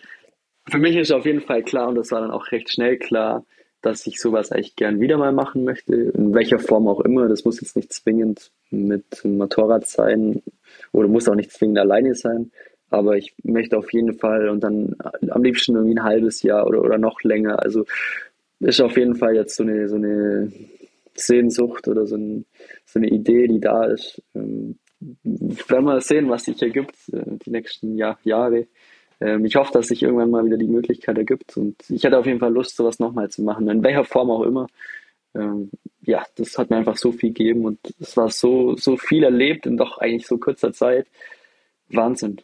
für 0.69 0.79
mich 0.79 0.97
ist 0.97 1.11
auf 1.11 1.27
jeden 1.27 1.41
Fall 1.41 1.63
klar 1.63 1.89
und 1.89 1.95
das 1.97 2.11
war 2.11 2.21
dann 2.21 2.31
auch 2.31 2.51
recht 2.53 2.73
schnell 2.73 2.99
klar, 2.99 3.45
dass 3.83 4.07
ich 4.07 4.21
sowas 4.21 4.53
eigentlich 4.53 4.77
gern 4.77 5.01
wieder 5.01 5.17
mal 5.17 5.33
machen 5.33 5.65
möchte, 5.65 5.95
in 5.95 6.35
welcher 6.35 6.59
Form 6.59 6.87
auch 6.87 7.01
immer. 7.01 7.29
Das 7.29 7.45
muss 7.45 7.61
jetzt 7.61 7.77
nicht 7.77 7.93
zwingend 7.93 8.53
mit 8.71 9.25
Motorrad 9.25 9.87
sein 9.87 10.43
oder 10.93 11.09
muss 11.09 11.29
auch 11.29 11.35
nicht 11.35 11.53
zwingend 11.53 11.79
alleine 11.79 12.15
sein. 12.15 12.53
Aber 12.91 13.17
ich 13.17 13.35
möchte 13.43 13.79
auf 13.79 13.93
jeden 13.93 14.15
Fall 14.15 14.49
und 14.49 14.61
dann 14.61 14.97
am 15.31 15.43
liebsten 15.43 15.77
irgendwie 15.77 15.95
ein 15.95 16.05
halbes 16.05 16.43
Jahr 16.43 16.67
oder, 16.67 16.83
oder 16.83 16.99
noch 16.99 17.23
länger. 17.23 17.63
Also 17.63 17.85
ist 18.61 18.81
auf 18.81 18.97
jeden 18.97 19.17
Fall 19.17 19.35
jetzt 19.35 19.57
so 19.57 19.63
eine, 19.63 19.89
so 19.89 19.97
eine 19.97 20.53
Sehnsucht 21.15 21.89
oder 21.89 22.07
so, 22.07 22.17
ein, 22.17 22.47
so 22.87 22.99
eine 22.99 23.09
Idee, 23.09 23.47
die 23.49 23.61
da 23.61 23.85
ist. 23.85 24.23
Ähm, 24.35 24.79
werden 25.01 25.85
wir 25.85 26.01
sehen, 26.01 26.29
was 26.29 26.45
sich 26.45 26.61
ergibt 26.63 26.95
äh, 27.13 27.39
die 27.45 27.51
nächsten 27.51 27.97
Jahr, 27.97 28.19
Jahre. 28.23 28.67
Ähm, 29.21 29.45
ich 29.45 29.57
hoffe, 29.57 29.73
dass 29.73 29.89
sich 29.89 30.03
irgendwann 30.03 30.31
mal 30.31 30.45
wieder 30.45 30.59
die 30.59 30.67
Möglichkeit 30.67 31.17
ergibt 31.17 31.57
und 31.57 31.77
ich 31.89 32.05
hätte 32.05 32.19
auf 32.19 32.27
jeden 32.27 32.39
Fall 32.39 32.53
Lust, 32.53 32.77
sowas 32.77 32.99
nochmal 32.99 33.31
zu 33.31 33.43
machen, 33.43 33.69
in 33.69 33.83
welcher 33.83 34.05
Form 34.05 34.31
auch 34.31 34.43
immer. 34.43 34.67
Ähm, 35.35 35.71
ja, 36.03 36.25
das 36.37 36.59
hat 36.59 36.71
mir 36.71 36.77
einfach 36.77 36.97
so 36.97 37.13
viel 37.13 37.33
gegeben 37.33 37.65
und 37.65 37.79
es 38.01 38.17
war 38.17 38.31
so, 38.31 38.77
so 38.77 38.97
viel 38.97 39.25
erlebt 39.25 39.67
in 39.67 39.77
doch 39.77 39.99
eigentlich 39.99 40.27
so 40.27 40.39
kurzer 40.39 40.73
Zeit. 40.73 41.07
Wahnsinn. 41.89 42.41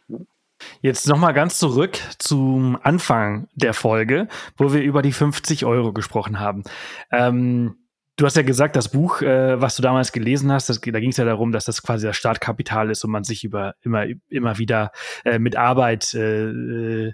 Jetzt 0.81 1.07
nochmal 1.07 1.33
ganz 1.33 1.59
zurück 1.59 1.97
zum 2.17 2.77
Anfang 2.81 3.47
der 3.53 3.73
Folge, 3.73 4.27
wo 4.57 4.73
wir 4.73 4.81
über 4.81 5.01
die 5.01 5.11
50 5.11 5.65
Euro 5.65 5.93
gesprochen 5.93 6.39
haben. 6.39 6.63
Ähm, 7.11 7.77
du 8.15 8.25
hast 8.25 8.35
ja 8.35 8.43
gesagt, 8.43 8.75
das 8.75 8.89
Buch, 8.89 9.21
äh, 9.21 9.61
was 9.61 9.75
du 9.75 9.81
damals 9.81 10.11
gelesen 10.11 10.51
hast, 10.51 10.69
das, 10.69 10.81
da 10.81 10.99
ging 10.99 11.11
es 11.11 11.17
ja 11.17 11.25
darum, 11.25 11.51
dass 11.51 11.65
das 11.65 11.81
quasi 11.83 12.05
das 12.05 12.17
Startkapital 12.17 12.89
ist 12.89 13.03
und 13.03 13.11
man 13.11 13.23
sich 13.23 13.43
über 13.43 13.75
immer, 13.81 14.05
immer 14.29 14.57
wieder 14.57 14.91
äh, 15.23 15.39
mit 15.39 15.55
Arbeit 15.55 16.13
äh, 16.13 17.13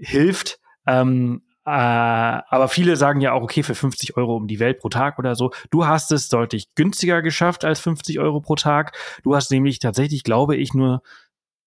hilft. 0.00 0.60
Ähm, 0.86 1.42
aber 1.62 2.68
viele 2.68 2.96
sagen 2.96 3.20
ja 3.20 3.32
auch, 3.32 3.42
okay, 3.42 3.62
für 3.62 3.74
50 3.74 4.16
Euro 4.16 4.34
um 4.34 4.48
die 4.48 4.58
Welt 4.58 4.78
pro 4.78 4.88
Tag 4.88 5.18
oder 5.18 5.36
so. 5.36 5.52
Du 5.70 5.86
hast 5.86 6.10
es 6.10 6.28
deutlich 6.28 6.74
günstiger 6.74 7.22
geschafft 7.22 7.64
als 7.64 7.78
50 7.80 8.18
Euro 8.18 8.40
pro 8.40 8.56
Tag. 8.56 8.96
Du 9.22 9.36
hast 9.36 9.52
nämlich 9.52 9.78
tatsächlich, 9.78 10.24
glaube 10.24 10.56
ich, 10.56 10.74
nur 10.74 11.02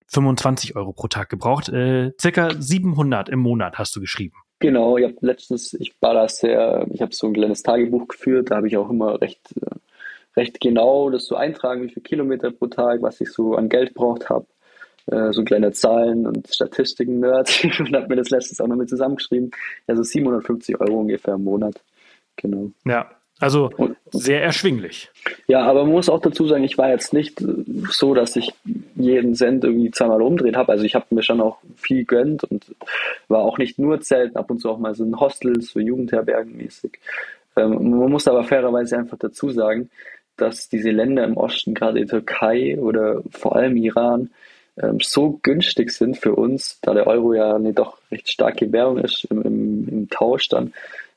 25 0.07 0.75
Euro 0.75 0.93
pro 0.93 1.07
Tag 1.07 1.29
gebraucht. 1.29 1.69
Äh, 1.69 2.11
circa 2.19 2.51
700 2.57 3.29
im 3.29 3.39
Monat 3.39 3.77
hast 3.77 3.95
du 3.95 4.01
geschrieben. 4.01 4.35
Genau, 4.59 4.97
ich 4.97 5.03
habe 5.03 5.15
letztens, 5.21 5.73
ich 5.73 5.93
war 5.99 6.13
da 6.13 6.27
sehr, 6.29 6.87
ich 6.91 7.01
habe 7.01 7.13
so 7.13 7.27
ein 7.27 7.33
kleines 7.33 7.63
Tagebuch 7.63 8.07
geführt, 8.07 8.49
da 8.49 8.57
habe 8.57 8.67
ich 8.67 8.77
auch 8.77 8.89
immer 8.89 9.19
recht, 9.21 9.53
äh, 9.61 9.75
recht 10.37 10.61
genau 10.61 11.09
das 11.09 11.25
so 11.25 11.35
eintragen, 11.35 11.83
wie 11.83 11.89
viele 11.89 12.03
Kilometer 12.03 12.51
pro 12.51 12.67
Tag, 12.67 13.01
was 13.01 13.19
ich 13.19 13.29
so 13.29 13.55
an 13.55 13.67
Geld 13.67 13.93
braucht 13.93 14.29
habe. 14.29 14.45
Äh, 15.07 15.33
so 15.33 15.43
kleine 15.43 15.73
Zahlen 15.73 16.25
und 16.25 16.47
Statistiken-Nerd 16.47 17.65
und 17.79 17.93
habe 17.93 18.07
mir 18.07 18.15
das 18.15 18.29
letztens 18.29 18.61
auch 18.61 18.67
noch 18.67 18.77
mit 18.77 18.89
zusammengeschrieben. 18.89 19.51
Also 19.87 20.03
750 20.03 20.79
Euro 20.79 21.01
ungefähr 21.01 21.33
im 21.33 21.43
Monat. 21.43 21.83
Genau. 22.37 22.71
Ja, 22.85 23.11
also 23.39 23.71
sehr 24.11 24.41
erschwinglich. 24.41 25.09
Ja, 25.47 25.63
aber 25.63 25.83
man 25.83 25.93
muss 25.93 26.09
auch 26.09 26.21
dazu 26.21 26.47
sagen, 26.47 26.63
ich 26.63 26.77
war 26.77 26.89
jetzt 26.89 27.13
nicht 27.13 27.43
so, 27.89 28.13
dass 28.13 28.35
ich 28.35 28.53
jeden 28.95 29.35
Cent 29.35 29.63
irgendwie 29.63 29.91
zweimal 29.91 30.21
umdreht 30.21 30.55
habe. 30.55 30.71
Also 30.71 30.85
ich 30.85 30.95
habe 30.95 31.05
mir 31.09 31.23
schon 31.23 31.41
auch 31.41 31.57
viel 31.75 32.05
gönnt 32.05 32.43
und 32.45 32.65
war 33.27 33.41
auch 33.41 33.57
nicht 33.57 33.79
nur 33.79 34.01
Zelten, 34.01 34.37
ab 34.37 34.49
und 34.49 34.59
zu 34.59 34.69
auch 34.69 34.77
mal 34.77 34.95
so 34.95 35.03
in 35.03 35.19
Hostels, 35.19 35.71
so 35.71 35.79
Jugendherbergen 35.79 36.55
mäßig. 36.55 36.99
Ähm, 37.55 37.99
man 37.99 38.11
muss 38.11 38.27
aber 38.27 38.43
fairerweise 38.43 38.97
einfach 38.97 39.17
dazu 39.17 39.49
sagen, 39.49 39.89
dass 40.37 40.69
diese 40.69 40.91
Länder 40.91 41.23
im 41.23 41.37
Osten, 41.37 41.73
gerade 41.73 41.99
die 41.99 42.05
Türkei 42.05 42.77
oder 42.79 43.21
vor 43.29 43.55
allem 43.55 43.75
Iran, 43.75 44.29
ähm, 44.77 44.97
so 44.99 45.39
günstig 45.43 45.91
sind 45.91 46.17
für 46.17 46.33
uns, 46.33 46.79
da 46.81 46.93
der 46.93 47.07
Euro 47.07 47.33
ja 47.33 47.55
eine 47.55 47.73
doch 47.73 47.97
recht 48.11 48.31
starke 48.31 48.71
Währung 48.71 48.97
ist 48.97 49.25
im, 49.25 49.41
im, 49.43 49.87
im 49.87 50.09
Tausch 50.09 50.49
dann, 50.49 50.73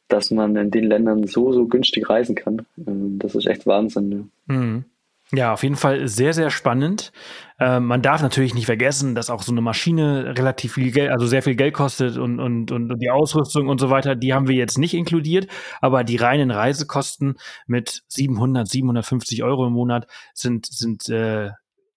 dass 0.08 0.30
man 0.30 0.56
in 0.56 0.70
den 0.70 0.84
Ländern 0.84 1.26
so, 1.26 1.52
so 1.52 1.66
günstig 1.66 2.08
reisen 2.08 2.34
kann. 2.34 2.66
Ähm, 2.86 3.18
das 3.18 3.34
ist 3.34 3.46
echt 3.46 3.66
Wahnsinn. 3.66 4.30
Ja. 4.48 4.54
Mhm. 4.54 4.84
Ja, 5.32 5.52
auf 5.52 5.64
jeden 5.64 5.74
Fall 5.74 6.06
sehr, 6.06 6.32
sehr 6.32 6.50
spannend. 6.50 7.10
Äh, 7.58 7.80
man 7.80 8.00
darf 8.00 8.22
natürlich 8.22 8.54
nicht 8.54 8.66
vergessen, 8.66 9.16
dass 9.16 9.28
auch 9.28 9.42
so 9.42 9.50
eine 9.50 9.60
Maschine 9.60 10.38
relativ 10.38 10.74
viel 10.74 10.92
Geld, 10.92 11.10
also 11.10 11.26
sehr 11.26 11.42
viel 11.42 11.56
Geld 11.56 11.74
kostet 11.74 12.16
und, 12.16 12.38
und, 12.38 12.70
und 12.70 12.96
die 13.00 13.10
Ausrüstung 13.10 13.66
und 13.66 13.80
so 13.80 13.90
weiter, 13.90 14.14
die 14.14 14.32
haben 14.32 14.46
wir 14.46 14.54
jetzt 14.54 14.78
nicht 14.78 14.94
inkludiert. 14.94 15.48
Aber 15.80 16.04
die 16.04 16.16
reinen 16.16 16.52
Reisekosten 16.52 17.38
mit 17.66 18.04
700, 18.06 18.68
750 18.68 19.42
Euro 19.42 19.66
im 19.66 19.72
Monat 19.72 20.06
sind, 20.32 20.66
sind 20.66 21.08
äh, 21.08 21.50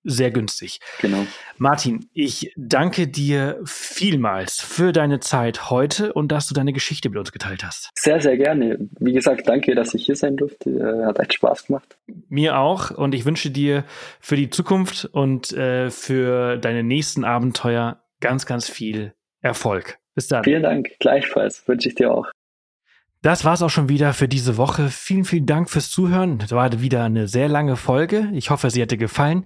sehr 0.03 0.31
günstig. 0.31 0.80
Genau. 1.01 1.26
Martin, 1.57 2.09
ich 2.13 2.53
danke 2.55 3.07
dir 3.07 3.59
vielmals 3.65 4.61
für 4.61 4.91
deine 4.91 5.19
Zeit 5.19 5.69
heute 5.69 6.13
und 6.13 6.31
dass 6.31 6.47
du 6.47 6.53
deine 6.53 6.73
Geschichte 6.73 7.09
mit 7.09 7.17
uns 7.17 7.31
geteilt 7.31 7.63
hast. 7.63 7.89
Sehr, 7.97 8.21
sehr 8.21 8.38
gerne. 8.38 8.77
Wie 8.99 9.13
gesagt, 9.13 9.47
danke, 9.47 9.76
dass 9.76 9.93
ich 9.93 10.05
hier 10.05 10.15
sein 10.15 10.38
durfte. 10.38 10.69
Äh, 10.69 11.05
hat 11.05 11.19
echt 11.19 11.34
Spaß 11.34 11.67
gemacht. 11.67 11.97
Mir 12.30 12.57
auch 12.57 12.91
und 12.91 13.13
ich 13.13 13.26
wünsche 13.26 13.51
dir 13.51 13.84
für 14.19 14.35
die 14.35 14.49
Zukunft 14.49 15.05
und 15.05 15.51
äh, 15.53 15.89
für 15.89 16.57
deine 16.57 16.84
nächsten 16.84 17.23
Abenteuer 17.23 18.01
ganz, 18.21 18.45
ganz 18.45 18.69
viel 18.69 19.13
Erfolg. 19.41 19.97
Bis 20.15 20.27
dann. 20.27 20.43
Vielen 20.43 20.63
Dank. 20.63 20.89
Gleichfalls 20.99 21.67
wünsche 21.67 21.89
ich 21.89 21.95
dir 21.95 22.11
auch. 22.11 22.27
Das 23.21 23.43
war's 23.43 23.61
auch 23.61 23.69
schon 23.69 23.89
wieder 23.89 24.13
für 24.13 24.30
diese 24.30 24.55
Woche. 24.55 24.89
Vielen, 24.89 25.26
vielen 25.26 25.45
Dank 25.45 25.69
fürs 25.69 25.91
Zuhören. 25.91 26.38
Das 26.38 26.51
war 26.51 26.81
wieder 26.81 27.03
eine 27.03 27.27
sehr 27.27 27.49
lange 27.49 27.76
Folge. 27.76 28.30
Ich 28.34 28.49
hoffe, 28.49 28.69
sie 28.69 28.81
hat 28.81 28.91
dir 28.91 28.97
gefallen. 28.97 29.45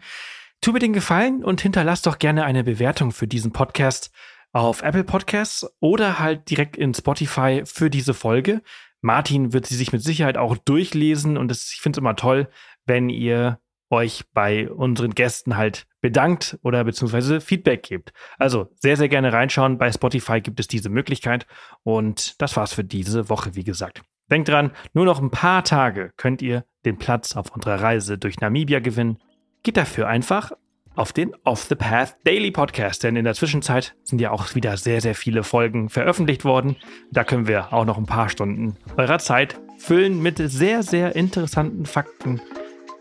Tu 0.64 0.72
mir 0.72 0.80
den 0.80 0.94
Gefallen 0.94 1.44
und 1.44 1.60
hinterlass 1.60 2.03
doch 2.03 2.19
gerne 2.19 2.45
eine 2.45 2.64
Bewertung 2.64 3.11
für 3.11 3.27
diesen 3.27 3.52
Podcast 3.52 4.14
auf 4.53 4.81
Apple 4.81 5.03
Podcasts 5.03 5.68
oder 5.81 6.19
halt 6.19 6.49
direkt 6.49 6.77
in 6.77 6.94
Spotify 6.94 7.64
für 7.65 7.90
diese 7.90 8.14
Folge. 8.14 8.61
Martin 9.02 9.52
wird 9.52 9.65
sie 9.65 9.76
sich 9.76 9.91
mit 9.91 10.02
Sicherheit 10.02 10.38
auch 10.38 10.56
durchlesen 10.56 11.35
und 11.35 11.49
das, 11.49 11.73
ich 11.73 11.81
finde 11.81 11.98
es 11.98 11.99
immer 11.99 12.15
toll, 12.15 12.48
wenn 12.85 13.10
ihr 13.10 13.60
euch 13.90 14.23
bei 14.34 14.72
unseren 14.72 15.14
Gästen 15.14 15.57
halt 15.57 15.85
bedankt 15.99 16.57
oder 16.64 16.85
beziehungsweise 16.85 17.41
Feedback 17.41 17.84
gebt. 17.84 18.14
Also 18.38 18.69
sehr, 18.80 18.95
sehr 18.95 19.10
gerne 19.10 19.34
reinschauen. 19.34 19.77
Bei 19.77 19.91
Spotify 19.91 20.40
gibt 20.40 20.61
es 20.61 20.69
diese 20.69 20.88
Möglichkeit. 20.88 21.45
Und 21.84 22.41
das 22.41 22.56
war's 22.56 22.73
für 22.73 22.85
diese 22.85 23.27
Woche, 23.27 23.56
wie 23.56 23.65
gesagt. 23.65 24.02
Denkt 24.31 24.48
dran, 24.48 24.72
nur 24.94 25.03
noch 25.03 25.22
ein 25.22 25.30
paar 25.30 25.65
Tage 25.65 26.14
könnt 26.15 26.41
ihr 26.41 26.64
den 26.85 26.98
Platz 26.98 27.35
auf 27.35 27.52
unserer 27.53 27.81
Reise 27.81 28.18
durch 28.18 28.40
Namibia 28.40 28.80
gewinnen. 28.80 29.18
Geht 29.64 29.77
dafür 29.77 30.10
einfach 30.10 30.52
auf 30.95 31.14
den 31.14 31.34
Off 31.45 31.64
the 31.64 31.76
Path 31.76 32.18
Daily 32.26 32.52
Podcast, 32.52 33.03
denn 33.03 33.15
in 33.15 33.23
der 33.23 33.34
Zwischenzeit 33.34 33.95
sind 34.03 34.19
ja 34.19 34.31
auch 34.31 34.56
wieder 34.56 34.76
sehr, 34.76 34.99
sehr 34.99 35.15
viele 35.15 35.44
Folgen 35.44 35.88
veröffentlicht 35.88 36.44
worden. 36.44 36.76
Da 37.11 37.23
können 37.23 37.48
wir 37.48 37.72
auch 37.72 37.85
noch 37.85 37.98
ein 37.98 38.06
paar 38.06 38.27
Stunden 38.27 38.76
eurer 38.98 39.19
Zeit 39.19 39.60
füllen 39.77 40.22
mit 40.22 40.38
sehr, 40.38 40.84
sehr 40.84 41.15
interessanten 41.15 41.85
Fakten 41.85 42.41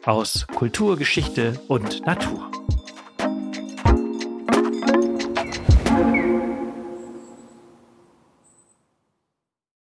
aus 0.05 0.47
Kultur, 0.55 0.97
Geschichte 0.97 1.61
und 1.67 2.07
Natur. 2.07 2.49